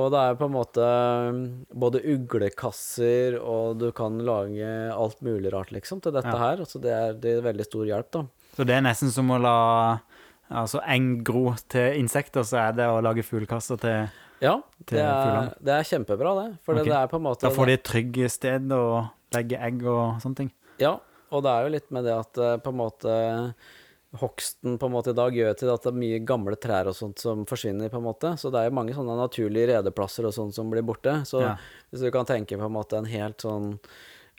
Og 0.00 0.06
det 0.14 0.22
er 0.22 0.38
på 0.40 0.48
en 0.48 0.54
måte 0.54 0.86
um, 1.28 1.42
både 1.84 2.00
uglekasser, 2.14 3.36
og 3.42 3.76
du 3.82 3.90
kan 3.96 4.16
lage 4.24 4.70
alt 4.94 5.20
mulig 5.26 5.52
rart, 5.52 5.72
liksom, 5.76 6.00
til 6.00 6.16
dette 6.16 6.32
Ja. 6.32 6.38
her. 6.46 6.64
Så 6.64 6.80
det 6.80 6.94
er, 6.96 7.12
det 7.12 7.36
er 7.36 7.44
veldig 7.44 7.68
stor 7.68 7.84
hjelp, 7.84 8.10
da. 8.16 8.24
Så 8.56 8.64
det 8.64 8.78
er 8.78 8.86
nesten 8.88 9.12
som 9.12 9.28
å 9.28 9.40
la 9.42 9.56
altså 10.48 10.80
eng 10.86 11.22
gro 11.26 11.50
til 11.68 11.98
insekter, 12.00 12.46
så 12.46 12.68
er 12.68 12.76
det 12.78 12.86
å 12.88 13.02
lage 13.04 13.24
fuglekasser 13.26 13.80
til 13.82 14.06
Ja, 14.40 14.60
det 14.84 15.00
er, 15.00 15.52
det 15.60 15.72
er 15.76 15.84
kjempebra, 15.84 16.32
det. 16.40 16.50
For 16.64 16.72
okay. 16.76 16.84
det, 16.84 16.92
det 16.92 17.00
er 17.02 17.12
på 17.12 17.20
en 17.20 17.28
måte 17.28 17.48
Da 17.48 17.52
får 17.52 17.68
de 17.68 17.76
et 17.76 17.84
trygt 17.84 18.32
sted 18.32 18.72
å 18.72 19.10
legge 19.36 19.60
egg 19.60 19.84
og 19.84 20.22
sånne 20.22 20.40
ting. 20.40 20.50
Ja, 20.82 20.96
og 21.32 21.42
det 21.42 21.50
er 21.52 21.66
jo 21.66 21.74
litt 21.74 21.90
med 21.94 22.04
det 22.06 22.14
at 22.14 22.38
eh, 22.38 22.56
på 22.62 22.72
en 22.72 22.80
måte 22.80 23.14
hogsten 24.16 24.78
på 24.80 24.86
en 24.88 24.94
måte 24.94 25.12
i 25.12 25.16
dag 25.18 25.34
gjør 25.34 25.56
til 25.58 25.70
at 25.72 25.82
det 25.84 25.90
er 25.90 25.98
mye 26.00 26.20
gamle 26.24 26.56
trær 26.60 26.88
og 26.88 26.96
sånt 26.96 27.20
som 27.20 27.42
forsvinner, 27.48 27.90
på 27.92 27.98
en 28.00 28.06
måte. 28.06 28.32
Så 28.40 28.48
det 28.54 28.62
er 28.62 28.70
jo 28.70 28.76
mange 28.78 28.94
sånne 28.96 29.16
naturlige 29.18 29.74
redeplasser 29.74 30.28
og 30.28 30.32
sånt 30.36 30.56
som 30.56 30.70
blir 30.72 30.86
borte. 30.86 31.18
Så 31.28 31.42
Ja. 31.42 31.56
hvis 31.90 32.00
du 32.06 32.10
kan 32.14 32.24
tenke 32.28 32.56
på 32.56 32.64
en 32.64 32.72
måte 32.76 32.96
en 32.98 33.04
helt 33.10 33.38
sånn 33.44 33.78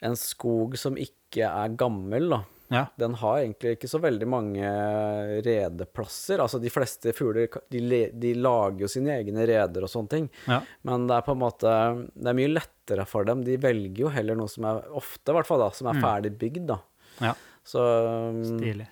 En 0.00 0.14
skog 0.14 0.76
som 0.78 0.94
ikke 0.94 1.42
er 1.42 1.72
gammel, 1.74 2.28
da. 2.30 2.44
Ja. 2.72 2.84
Den 3.00 3.14
har 3.20 3.38
egentlig 3.40 3.76
ikke 3.76 3.88
så 3.88 4.00
veldig 4.02 4.28
mange 4.28 4.72
redeplasser. 5.46 6.42
Altså, 6.44 6.60
de 6.60 6.72
fleste 6.72 7.14
fugler 7.16 7.48
de, 7.72 8.00
de 8.12 8.34
lager 8.36 8.84
jo 8.84 8.90
sine 8.92 9.14
egne 9.16 9.46
reder 9.48 9.86
og 9.86 9.92
sånne 9.92 10.12
ting. 10.12 10.28
Ja. 10.48 10.60
Men 10.88 11.06
det 11.08 11.16
er 11.16 11.26
på 11.26 11.34
en 11.36 11.42
måte 11.42 11.72
Det 12.12 12.28
er 12.28 12.38
mye 12.38 12.52
lettere 12.52 13.08
for 13.08 13.28
dem. 13.28 13.44
De 13.46 13.56
velger 13.60 14.04
jo 14.04 14.12
heller 14.12 14.38
noe 14.38 14.52
som 14.52 14.68
er 14.68 14.84
ofte, 14.98 15.32
i 15.32 15.38
hvert 15.38 15.48
fall, 15.48 15.64
da, 15.64 15.70
som 15.76 15.90
er 15.92 16.02
ferdig 16.04 16.34
bygd, 16.40 16.64
da. 16.74 16.80
ja. 17.30 17.34
Så 17.68 17.82
um, 17.84 18.44
Stilig. 18.56 18.86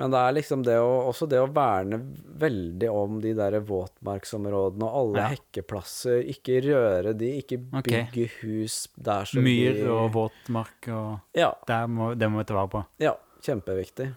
Men 0.00 0.10
det 0.14 0.20
er 0.24 0.32
liksom 0.32 0.62
det 0.64 0.78
å, 0.80 0.92
også 1.10 1.26
det 1.28 1.38
å 1.42 1.48
verne 1.52 1.98
veldig 2.40 2.88
om 2.88 3.18
de 3.20 3.34
der 3.36 3.58
våtmarksområdene 3.68 4.86
og 4.88 4.94
alle 5.02 5.18
Ja. 5.20 5.28
hekkeplasser. 5.34 6.22
Ikke 6.32 6.56
røre 6.64 7.12
de, 7.20 7.28
ikke 7.42 7.58
bygge 7.60 8.00
bygge 8.08 8.28
hus 8.40 8.88
der 8.96 9.28
som 9.28 9.44
Myr 9.44 9.74
de 9.76 9.84
og 9.92 10.10
våtmark 10.16 10.88
og 10.88 11.20
Ja, 11.36 11.52
der 11.68 11.86
må, 11.86 12.14
Det 12.16 12.30
må 12.32 12.38
vi 12.40 12.44
ta 12.48 12.54
vare 12.54 12.68
på. 12.72 12.84
ja. 12.98 13.14
Kjempeviktig. 13.44 14.10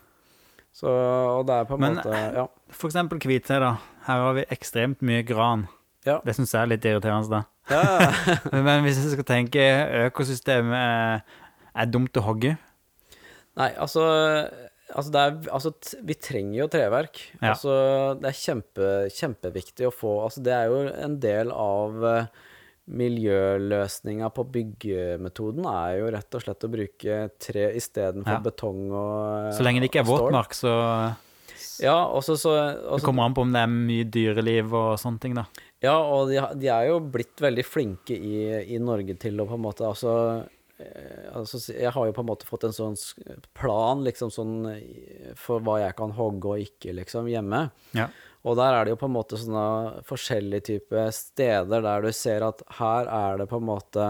Så 0.74 0.88
og 0.90 1.46
det 1.48 1.54
er 1.56 1.66
på 1.66 1.76
en 1.76 1.80
Men- 1.82 1.96
måte 2.00 2.34
Ja. 2.36 2.48
For 2.70 2.88
eksempel 2.90 3.20
Kviteseid, 3.20 3.60
da. 3.62 3.78
Her 4.08 4.20
har 4.24 4.34
vi 4.34 4.46
ekstremt 4.52 5.00
mye 5.02 5.24
gran. 5.24 5.68
Ja. 6.06 6.20
Det 6.26 6.36
syns 6.36 6.52
jeg 6.52 6.62
er 6.64 6.68
litt 6.68 6.84
irriterende, 6.84 7.30
da. 7.30 7.44
ja. 7.70 8.12
Men 8.52 8.84
hvis 8.84 8.98
jeg 9.04 9.14
skal 9.14 9.24
tenke 9.24 9.60
økosystemet 10.10 11.22
er 11.76 11.86
dumt 11.88 12.12
å 12.20 12.22
hogge 12.24 12.58
Nei, 13.56 13.70
altså, 13.78 14.02
altså, 14.92 15.12
det 15.14 15.22
er, 15.22 15.36
altså 15.56 15.72
Vi 16.04 16.16
trenger 16.20 16.58
jo 16.60 16.70
treverk. 16.72 17.22
Ja. 17.40 17.54
Altså, 17.54 17.76
det 18.20 18.32
er 18.32 18.40
kjempe, 18.40 18.90
kjempeviktig 19.14 19.88
å 19.88 19.94
få 19.96 20.18
altså, 20.26 20.44
Det 20.46 20.56
er 20.56 20.72
jo 20.72 20.82
en 21.08 21.20
del 21.24 21.54
av 21.56 22.08
eh, 22.10 22.28
miljøløsninga 22.94 24.28
på 24.36 24.44
byggemetoden 24.54 25.68
er 25.72 26.00
jo 26.02 26.10
rett 26.14 26.36
og 26.36 26.44
slett 26.44 26.66
å 26.68 26.72
bruke 26.72 27.20
tre 27.42 27.70
istedenfor 27.80 28.40
Ja. 28.40 28.42
betong 28.44 28.82
og 28.92 29.54
Så 29.56 29.64
lenge 29.64 29.80
det 29.80 29.92
ikke 29.92 30.04
er 30.04 30.10
våtmark, 30.10 30.54
så 30.58 30.74
Ja, 31.82 32.06
også, 32.06 32.36
så, 32.38 32.52
også, 32.86 33.00
Det 33.00 33.06
kommer 33.08 33.26
an 33.26 33.34
på 33.34 33.42
om 33.42 33.54
det 33.54 33.62
er 33.64 33.72
mye 33.72 34.04
dyreliv 34.06 34.74
og 34.78 35.00
sånne 35.00 35.20
ting, 35.20 35.34
da. 35.34 35.46
Ja, 35.82 35.96
og 36.00 36.30
de, 36.30 36.38
de 36.60 36.68
er 36.70 36.90
jo 36.92 37.00
blitt 37.00 37.40
veldig 37.42 37.66
flinke 37.66 38.16
i, 38.16 38.36
i 38.76 38.78
Norge 38.80 39.16
til 39.20 39.40
å 39.42 39.48
på 39.48 39.58
en 39.58 39.64
måte 39.64 39.88
Altså, 39.88 40.14
eh, 40.44 40.53
altså 41.34 41.60
jeg 41.74 41.92
har 41.96 42.06
jo 42.10 42.14
på 42.16 42.24
en 42.24 42.30
måte 42.30 42.48
fått 42.50 42.64
en 42.68 42.76
sånn 42.76 42.98
plan 43.58 44.04
liksom 44.06 44.32
sånn 44.34 44.54
for 45.40 45.64
hva 45.66 45.80
jeg 45.82 45.98
kan 46.00 46.14
hogge 46.18 46.54
og 46.56 46.64
ikke, 46.64 46.94
liksom, 47.00 47.28
hjemme. 47.32 47.66
Ja. 47.98 48.08
Og 48.44 48.58
der 48.60 48.76
er 48.76 48.86
det 48.86 48.96
jo 48.96 49.00
på 49.00 49.08
en 49.08 49.16
måte 49.16 49.40
sånne 49.40 50.04
forskjellige 50.08 50.66
typer 50.74 51.12
steder 51.16 51.86
der 51.86 52.04
du 52.04 52.12
ser 52.12 52.44
at 52.50 52.64
her 52.80 53.08
er 53.08 53.38
det 53.40 53.48
på 53.52 53.62
en 53.62 53.70
måte 53.70 54.08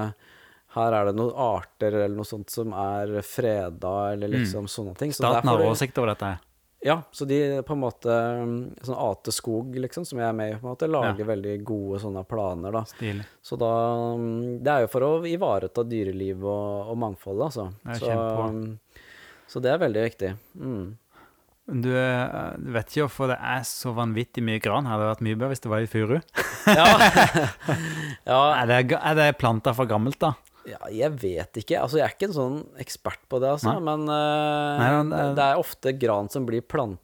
her 0.74 0.96
er 0.98 1.06
det 1.06 1.14
noen 1.20 1.36
arter 1.38 1.94
eller 1.94 2.16
noe 2.18 2.26
sånt 2.26 2.50
som 2.50 2.72
er 2.74 3.20
freda, 3.22 3.92
eller 4.16 4.32
liksom 4.32 4.66
sånne 4.66 4.96
ting. 4.98 5.12
Så 5.14 5.22
Mm. 5.22 5.30
Staten 5.30 5.50
har 5.52 5.62
oversikt 5.62 5.98
over 6.02 6.16
dette. 6.16 6.32
Ja, 6.84 6.98
så 7.12 7.26
de 7.26 7.38
på 7.64 7.76
en 7.76 7.80
måte 7.80 8.16
mm, 8.44 8.56
Sånn 8.84 8.98
Ate 9.00 9.32
Skog, 9.32 9.76
liksom, 9.80 10.06
som 10.06 10.20
jeg 10.20 10.28
er 10.28 10.36
med 10.36 10.52
i, 10.52 10.58
på 10.60 10.68
en 10.68 10.74
måte, 10.74 10.90
lager 10.92 11.30
veldig 11.30 11.54
gode 11.64 12.02
sånne 12.04 12.26
planer, 12.28 12.76
da. 12.76 12.84
Stilig. 12.90 13.24
Så 13.42 13.60
da 13.60 13.72
mm, 14.20 14.58
Det 14.64 14.74
er 14.74 14.84
jo 14.84 14.92
for 14.92 15.08
å 15.08 15.14
ivareta 15.30 15.86
dyreliv 15.88 16.44
og, 16.44 16.92
og 16.92 17.00
mangfold, 17.06 17.46
altså. 17.48 17.70
Så, 18.00 18.12
mm, 18.12 18.68
så 19.48 19.64
det 19.64 19.72
er 19.72 19.82
veldig 19.86 20.06
viktig. 20.10 20.34
Mm. 20.60 20.86
Du, 21.64 21.92
eh, 21.96 22.54
du 22.60 22.72
vet 22.76 22.90
ikke 22.92 23.06
hvorfor 23.06 23.30
det 23.32 23.38
er 23.40 23.62
så 23.68 23.94
vanvittig 23.96 24.44
mye 24.44 24.60
gran. 24.64 24.88
Hadde 24.90 25.06
det 25.06 25.12
vært 25.14 25.28
mye 25.30 25.38
bedre 25.38 25.54
hvis 25.54 25.64
det 25.64 25.72
var 25.72 25.86
i 25.86 25.92
furu. 25.92 26.18
Ja. 26.68 26.88
ja, 28.32 28.42
Er 28.60 28.68
det, 28.68 28.82
er 29.00 29.16
det 29.20 29.30
planta 29.40 29.72
for 29.78 29.88
gammelt, 29.88 30.20
da? 30.20 30.34
Ja, 30.70 30.80
jeg 30.92 31.12
vet 31.22 31.60
ikke. 31.64 31.80
Altså, 31.82 31.98
jeg 32.00 32.06
er 32.08 32.16
ikke 32.16 32.30
en 32.30 32.36
sånn 32.38 32.58
ekspert 32.80 33.20
på 33.30 33.40
det, 33.44 33.50
altså. 33.58 33.74
Men, 33.84 34.06
uh, 34.08 34.78
Nei, 34.80 34.90
men 35.04 35.10
det- 35.10 35.36
det 35.36 35.44
er 35.50 35.62
ofte 35.62 35.94
gran 36.00 36.30
som 36.32 36.46
blir 36.46 36.62
planta 36.62 37.00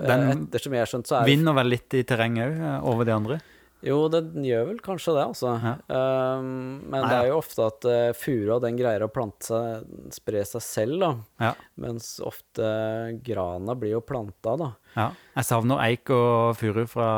eh, 0.00 0.06
Den 0.06 0.46
Ettersom 0.48 0.72
jeg 0.76 0.80
har 0.84 0.86
skjønt, 0.90 1.06
så 1.08 1.20
er 1.20 1.24
Vinner 1.26 1.54
vel 1.54 1.66
litt 1.72 1.94
i 1.94 2.02
terrenget 2.04 2.52
òg, 2.58 2.82
over 2.84 3.04
de 3.08 3.12
andre? 3.12 3.40
Jo, 3.82 3.96
det 4.12 4.20
gjør 4.46 4.68
vel 4.68 4.78
kanskje 4.82 5.14
det, 5.16 5.22
altså. 5.32 5.52
Ja. 5.58 5.72
Um, 5.90 6.50
men 6.86 7.02
Nei, 7.02 7.08
det 7.10 7.16
er 7.16 7.30
jo 7.32 7.38
ofte 7.40 7.64
at 7.66 7.86
uh, 7.88 8.10
furua 8.14 8.60
den 8.62 8.76
greier 8.78 9.02
å 9.02 9.10
plante 9.10 9.48
seg, 9.48 9.88
spre 10.14 10.44
seg 10.46 10.62
selv, 10.62 11.00
da. 11.02 11.10
Ja. 11.42 11.50
Mens 11.82 12.12
ofte 12.22 12.68
grana 13.26 13.74
blir 13.78 13.96
jo 13.96 14.02
planta, 14.06 14.54
da. 14.60 14.70
ja. 14.94 15.08
Jeg 15.32 15.48
savner 15.48 15.82
eik 15.82 16.12
og 16.12 16.54
furu 16.60 16.84
fra 16.90 17.08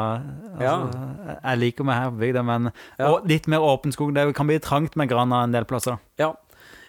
altså, 0.54 1.02
Jeg 1.34 1.60
liker 1.60 1.88
meg 1.88 2.00
her 2.00 2.14
på 2.14 2.20
bygda, 2.22 2.46
men 2.46 2.70
Ja. 2.70 3.10
og 3.10 3.28
litt 3.28 3.50
mer 3.50 3.66
åpen 3.66 3.92
skog. 3.92 4.14
Det 4.16 4.24
kan 4.38 4.48
bli 4.48 4.60
trangt 4.62 4.96
med 4.96 5.10
grana 5.12 5.42
en 5.44 5.52
del 5.52 5.68
plasser. 5.68 6.00
Ja, 6.20 6.32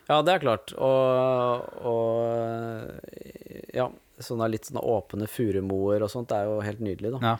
ja 0.07 0.21
det 0.23 0.37
er 0.37 0.45
klart. 0.45 0.71
Og, 0.77 1.67
og 1.83 3.75
ja, 3.75 3.89
sånne 4.23 4.51
litt 4.53 4.69
sånne 4.69 4.83
åpne 4.87 5.27
furumoer 5.27 6.05
og 6.05 6.11
sånt 6.13 6.31
er 6.35 6.47
jo 6.47 6.61
helt 6.63 6.83
nydelig, 6.85 7.17
da. 7.17 7.33
Ja. 7.33 7.37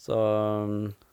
Så 0.00 0.16
um, 0.16 0.78
eh, 0.88 1.03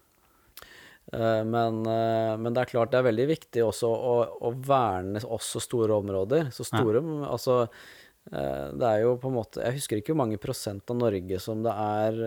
men, 1.44 1.82
eh, 1.86 2.38
men 2.40 2.54
det 2.56 2.62
er 2.62 2.70
klart 2.72 2.92
det 2.94 3.00
er 3.02 3.08
veldig 3.10 3.26
viktig 3.34 3.64
også 3.66 3.90
å, 3.92 4.14
å 4.48 4.52
verne 4.64 5.20
også 5.20 5.60
store 5.64 5.98
områder. 6.00 6.52
Så 6.56 6.64
store 6.68 7.02
Altså, 7.28 7.58
eh, 8.32 8.68
det 8.80 8.88
er 8.88 9.02
jo 9.04 9.18
på 9.20 9.28
en 9.32 9.36
måte 9.42 9.60
Jeg 9.66 9.80
husker 9.80 10.00
ikke 10.00 10.14
hvor 10.14 10.22
mange 10.24 10.40
prosent 10.40 10.88
av 10.94 11.00
Norge 11.02 11.40
som 11.44 11.64
det 11.66 11.74
er 11.76 12.22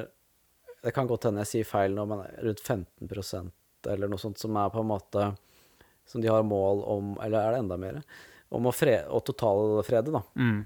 Det 0.85 0.93
kan 0.93 1.09
godt 1.09 1.25
hende 1.31 1.41
jeg 1.47 1.53
sier 1.55 1.71
feil 1.71 1.97
nå, 1.97 2.05
men 2.11 2.27
rundt 2.45 2.61
15% 2.61 3.51
eller 3.89 4.09
noe 4.09 4.21
sånt 4.21 4.39
som 4.41 4.57
er 4.57 4.69
på 4.73 4.81
en 4.81 4.89
måte 4.93 5.31
Som 6.09 6.21
de 6.25 6.29
har 6.33 6.45
mål 6.45 6.85
om 6.85 7.17
Eller 7.25 7.41
er 7.41 7.57
det 7.57 7.65
enda 7.65 7.77
mer? 7.81 8.03
Om 8.55 8.69
å, 8.69 8.73
fre, 8.77 9.01
å 9.11 9.19
totalfrede, 9.25 10.13
da. 10.15 10.21
Mm. 10.39 10.61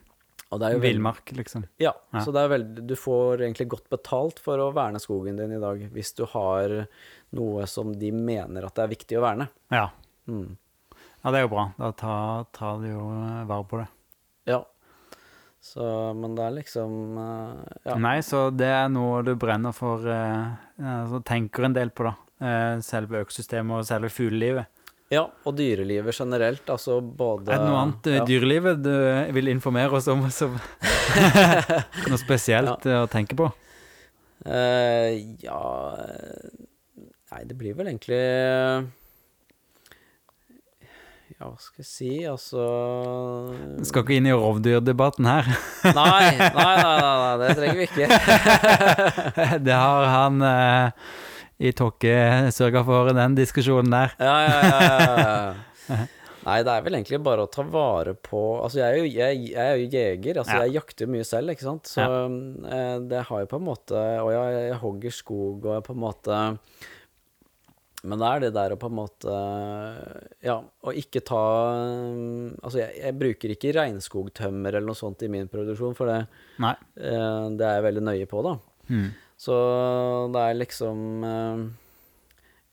Og 0.51 0.61
veldig- 0.61 0.81
Villmark, 0.83 1.31
liksom. 1.37 1.65
ja, 1.79 1.93
Ja. 2.13 2.21
så 2.21 2.33
det 2.33 2.41
er 2.43 2.49
veldig, 2.49 2.87
du 2.87 2.95
får 2.97 3.43
egentlig 3.45 3.69
godt 3.69 3.89
betalt 3.89 4.39
for 4.39 4.59
å 4.59 4.73
verne 4.73 5.01
skogen 5.01 5.37
din 5.37 5.53
i 5.53 5.61
dag, 5.61 5.81
hvis 5.93 6.15
du 6.17 6.25
har 6.27 6.87
noe 7.37 7.67
som 7.69 7.93
de 7.99 8.13
mener 8.15 8.65
at 8.67 8.77
det 8.77 8.87
er 8.87 8.95
viktig 8.95 9.19
å 9.19 9.25
verne. 9.25 9.49
Ja. 9.73 9.91
Mm. 10.29 10.57
ja, 10.95 11.31
det 11.31 11.39
er 11.39 11.47
jo 11.47 11.53
bra. 11.53 11.69
Da 11.79 11.93
tar, 11.97 12.49
tar 12.57 12.83
de 12.83 12.93
jo 12.93 13.05
eh, 13.13 13.45
vare 13.49 13.69
på 13.69 13.81
det. 13.83 13.89
Ja. 14.49 14.63
Så, 15.61 15.83
men 16.15 16.37
det 16.39 16.45
er 16.47 16.57
liksom 16.61 17.19
eh, 17.19 17.77
ja. 17.91 17.99
Nei, 18.01 18.19
så 18.25 18.47
det 18.55 18.71
er 18.71 18.89
noe 18.93 19.25
du 19.27 19.35
brenner 19.41 19.75
for 19.77 20.07
eh, 20.07 20.55
altså, 20.79 21.21
Tenker 21.27 21.67
en 21.67 21.77
del 21.77 21.91
på, 21.91 22.07
da. 22.07 22.15
Eh, 22.39 22.75
selve 22.87 23.25
økosystemet 23.25 23.81
og 23.81 23.89
selve 23.89 24.13
fuglelivet. 24.15 24.71
ja, 25.11 25.25
og 25.27 25.57
dyrelivet 25.59 26.15
generelt, 26.15 26.69
altså 26.71 27.01
både 27.01 27.51
Er 27.51 27.63
det 27.63 27.67
noe 27.67 27.81
annet 27.83 28.11
ja. 28.13 28.25
dyrelivet 28.29 28.83
du 28.85 28.93
vil 29.35 29.49
informere 29.51 29.99
oss 29.99 30.09
om 30.13 30.27
som 30.31 30.55
Noe 32.11 32.21
spesielt 32.21 32.87
ja. 32.87 33.03
å 33.03 33.11
tenke 33.11 33.37
på? 33.39 33.49
Uh, 34.47 35.19
ja 35.43 35.59
Nei, 37.33 37.43
det 37.45 37.57
blir 37.61 37.75
vel 37.77 37.91
egentlig 37.91 38.19
Ja, 41.39 41.45
hva 41.53 41.59
skal 41.61 41.85
jeg 41.85 41.89
si, 41.91 42.11
altså 42.27 42.63
Du 43.79 43.85
skal 43.87 44.03
ikke 44.03 44.17
inn 44.17 44.27
i 44.31 44.35
rovdyrdebatten 44.35 45.29
her. 45.29 45.51
Nei, 45.85 46.33
nei, 46.41 46.51
nei, 46.57 47.03
nei, 47.05 47.35
det 47.45 47.51
trenger 47.59 47.79
vi 47.79 47.87
ikke. 47.87 48.09
Det 49.69 49.77
har 49.77 50.09
han 50.15 50.43
eh, 50.49 51.13
i 51.69 51.73
Tokke 51.79 52.17
sørga 52.55 52.83
for, 52.89 53.13
den 53.15 53.37
diskusjonen 53.39 53.93
der. 53.95 54.17
Ja, 54.19 54.37
ja, 54.49 54.59
ja, 54.65 54.79
ja, 54.89 55.19
ja. 55.93 56.05
Nei, 56.49 56.59
det 56.65 56.73
er 56.73 56.85
vel 56.87 56.95
egentlig 56.97 57.19
bare 57.27 57.45
å 57.45 57.49
ta 57.53 57.61
vare 57.67 58.15
på 58.25 58.41
Altså, 58.63 58.79
jeg 58.81 58.89
er 58.89 58.99
jo, 59.03 59.09
jeg, 59.11 59.41
jeg 59.53 59.65
er 59.69 59.75
jo 59.83 59.89
jeger. 59.93 60.39
Altså, 60.41 60.55
Ja. 60.57 60.63
jeg 60.65 60.79
jakter 60.79 61.11
mye 61.13 61.27
selv, 61.29 61.53
ikke 61.53 61.67
sant. 61.67 61.91
Så 61.93 62.05
eh, 62.09 62.95
det 63.11 63.25
har 63.29 63.43
jo 63.45 63.51
på 63.51 63.59
en 63.61 63.67
måte 63.69 63.99
Og 64.25 64.31
jeg, 64.33 64.63
jeg 64.71 64.79
hogger 64.81 65.15
skog 65.19 65.67
og 65.69 65.75
jeg 65.77 65.85
på 65.91 65.95
en 65.99 66.03
måte 66.09 66.39
Men 68.07 68.21
det 68.23 68.27
er 68.31 68.41
det 68.45 68.51
der 68.55 68.73
å 68.75 68.79
på 68.79 68.87
en 68.87 68.95
måte 68.95 69.33
Ja, 70.47 70.61
å 70.87 70.93
ikke 70.95 71.23
ta 71.27 71.41
Altså, 72.63 72.79
jeg, 72.79 72.93
jeg 73.03 73.17
bruker 73.19 73.55
ikke 73.55 73.73
regnskogtømmer 73.75 74.77
eller 74.79 74.87
noe 74.93 74.99
sånt 74.99 75.25
i 75.27 75.31
min 75.33 75.49
produksjon, 75.51 75.97
for 75.99 76.07
det, 76.11 76.21
Nei. 76.63 76.75
eh, 77.01 77.49
det 77.59 77.67
er 77.67 77.81
jeg 77.81 77.87
veldig 77.89 78.05
nøye 78.07 78.29
på, 78.31 78.45
da. 78.47 78.55
Mm. 78.93 79.09
Så 79.39 79.59
det 80.35 80.45
er 80.47 80.57
liksom 80.61 81.03
eh, 81.27 81.67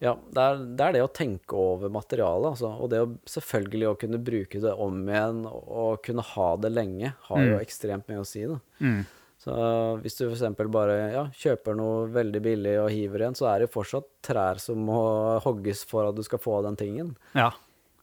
Ja, 0.05 0.13
det 0.35 0.45
er, 0.45 0.61
det 0.77 0.85
er 0.89 0.95
det 0.97 1.03
å 1.05 1.11
tenke 1.15 1.57
over 1.57 1.89
materialet, 1.93 2.51
altså. 2.53 2.71
Og 2.83 2.89
det 2.93 3.01
å 3.01 3.09
selvfølgelig 3.31 3.89
å 3.89 3.97
kunne 4.05 4.19
bruke 4.21 4.61
det 4.61 4.73
om 4.85 4.97
igjen 5.09 5.43
og 5.49 6.01
kunne 6.05 6.25
ha 6.35 6.49
det 6.61 6.73
lenge, 6.75 7.13
har 7.29 7.41
jo 7.45 7.55
Mm. 7.57 7.61
ekstremt 7.65 8.09
mye 8.11 8.21
å 8.21 8.27
si, 8.27 8.45
da. 8.49 8.59
Mm. 8.83 9.05
Så 9.45 9.53
hvis 10.01 10.15
du 10.17 10.23
f.eks. 10.25 10.41
bare 10.73 10.95
ja, 11.13 11.23
kjøper 11.37 11.75
noe 11.77 12.07
veldig 12.09 12.39
billig 12.41 12.71
og 12.81 12.87
hiver 12.89 13.21
igjen, 13.21 13.35
så 13.37 13.45
er 13.51 13.61
det 13.61 13.71
fortsatt 13.73 14.07
trær 14.25 14.57
som 14.61 14.79
må 14.87 14.97
hogges 15.45 15.83
for 15.85 16.09
at 16.09 16.17
du 16.17 16.23
skal 16.25 16.41
få 16.41 16.63
den 16.65 16.75
tingen. 16.79 17.11
Ja, 17.37 17.51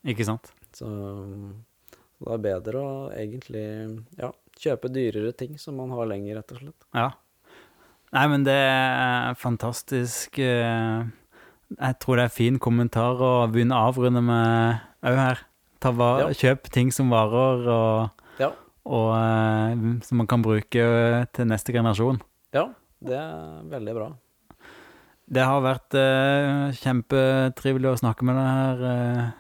ikke 0.07 0.27
sant? 0.29 0.53
Så, 0.73 0.87
så 0.87 2.23
det 2.23 2.37
er 2.37 2.45
bedre 2.47 2.79
å 2.87 2.93
egentlig 3.11 3.65
ja, 4.23 4.31
kjøpe 4.63 4.93
dyrere 4.95 5.35
ting 5.35 5.59
som 5.59 5.77
man 5.83 5.91
har 5.97 6.07
lenger, 6.13 6.39
rett 6.39 6.55
og 6.55 6.63
slett. 6.63 6.87
Ja. 6.95 7.09
Nei, 8.13 8.27
men 8.29 8.47
det 8.47 8.55
er 8.55 9.35
fantastisk. 9.41 10.39
eh, 10.39 11.03
Jeg 11.73 11.99
tror 12.05 12.21
det 12.21 12.27
er 12.29 12.35
fin 12.39 12.59
kommentar 12.63 13.19
å 13.19 13.33
begynne 13.51 13.75
å 13.75 13.89
avrunde 13.91 14.21
med 14.23 14.83
òg 15.09 15.17
her. 15.19 15.39
Ta 15.83 15.91
var, 15.91 16.21
Ja. 16.29 16.35
Kjøp 16.37 16.69
ting 16.71 16.93
som 16.95 17.11
varer, 17.11 17.67
og, 17.67 18.27
Ja. 18.39 18.53
Og 18.89 19.09
eh, 19.15 19.87
som 20.07 20.23
man 20.23 20.29
kan 20.31 20.43
bruke 20.45 20.87
til 21.33 21.49
neste 21.49 21.75
generasjon. 21.75 22.21
Ja, 22.55 22.69
det 23.03 23.19
er 23.19 23.63
veldig 23.71 23.95
bra. 23.97 24.11
Det 25.33 25.45
har 25.47 25.63
vært 25.65 25.95
eh, 25.97 26.75
kjempetrivelig 26.83 27.93
å 27.93 28.01
snakke 28.03 28.27
med 28.27 28.37
deg 28.37 28.51
her, 28.51 28.83
eh, 28.91 29.31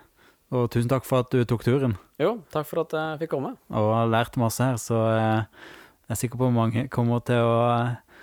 og 0.57 0.71
tusen 0.73 0.89
takk 0.89 1.05
for 1.09 1.25
at 1.25 1.35
du 1.35 1.43
tok 1.49 1.67
turen. 1.67 1.99
Jo, 2.23 2.37
takk 2.55 2.69
for 2.69 2.85
at 2.85 2.95
jeg 2.97 3.23
fikk 3.25 3.35
komme. 3.35 3.55
Og 3.75 3.91
har 3.93 4.11
lært 4.13 4.39
masse 4.41 4.63
her, 4.65 4.79
så 4.81 5.03
eh, 5.11 5.69
jeg 6.07 6.15
er 6.15 6.21
sikker 6.23 6.41
på 6.41 6.49
at 6.49 6.57
mange 6.57 6.87
kommer 6.93 7.23
til 7.27 7.45
å 7.45 7.57
eh, 7.75 8.21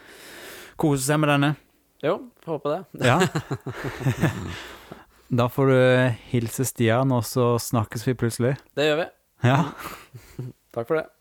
kose 0.80 1.04
seg 1.06 1.22
med 1.22 1.34
denne. 1.36 1.54
Jo, 2.06 2.16
får 2.46 2.58
håpe 2.58 2.74
det. 2.74 3.08
Ja. 3.10 3.18
da 5.42 5.50
får 5.52 5.74
du 5.74 5.80
hilse 6.32 6.66
Stian, 6.66 7.12
og 7.14 7.26
så 7.28 7.52
snakkes 7.62 8.08
vi 8.08 8.18
plutselig. 8.18 8.56
Det 8.74 8.88
gjør 8.88 9.04
vi. 9.04 9.12
Ja. 9.50 9.60
Takk 10.80 10.88
for 10.88 10.96
det. 10.96 11.19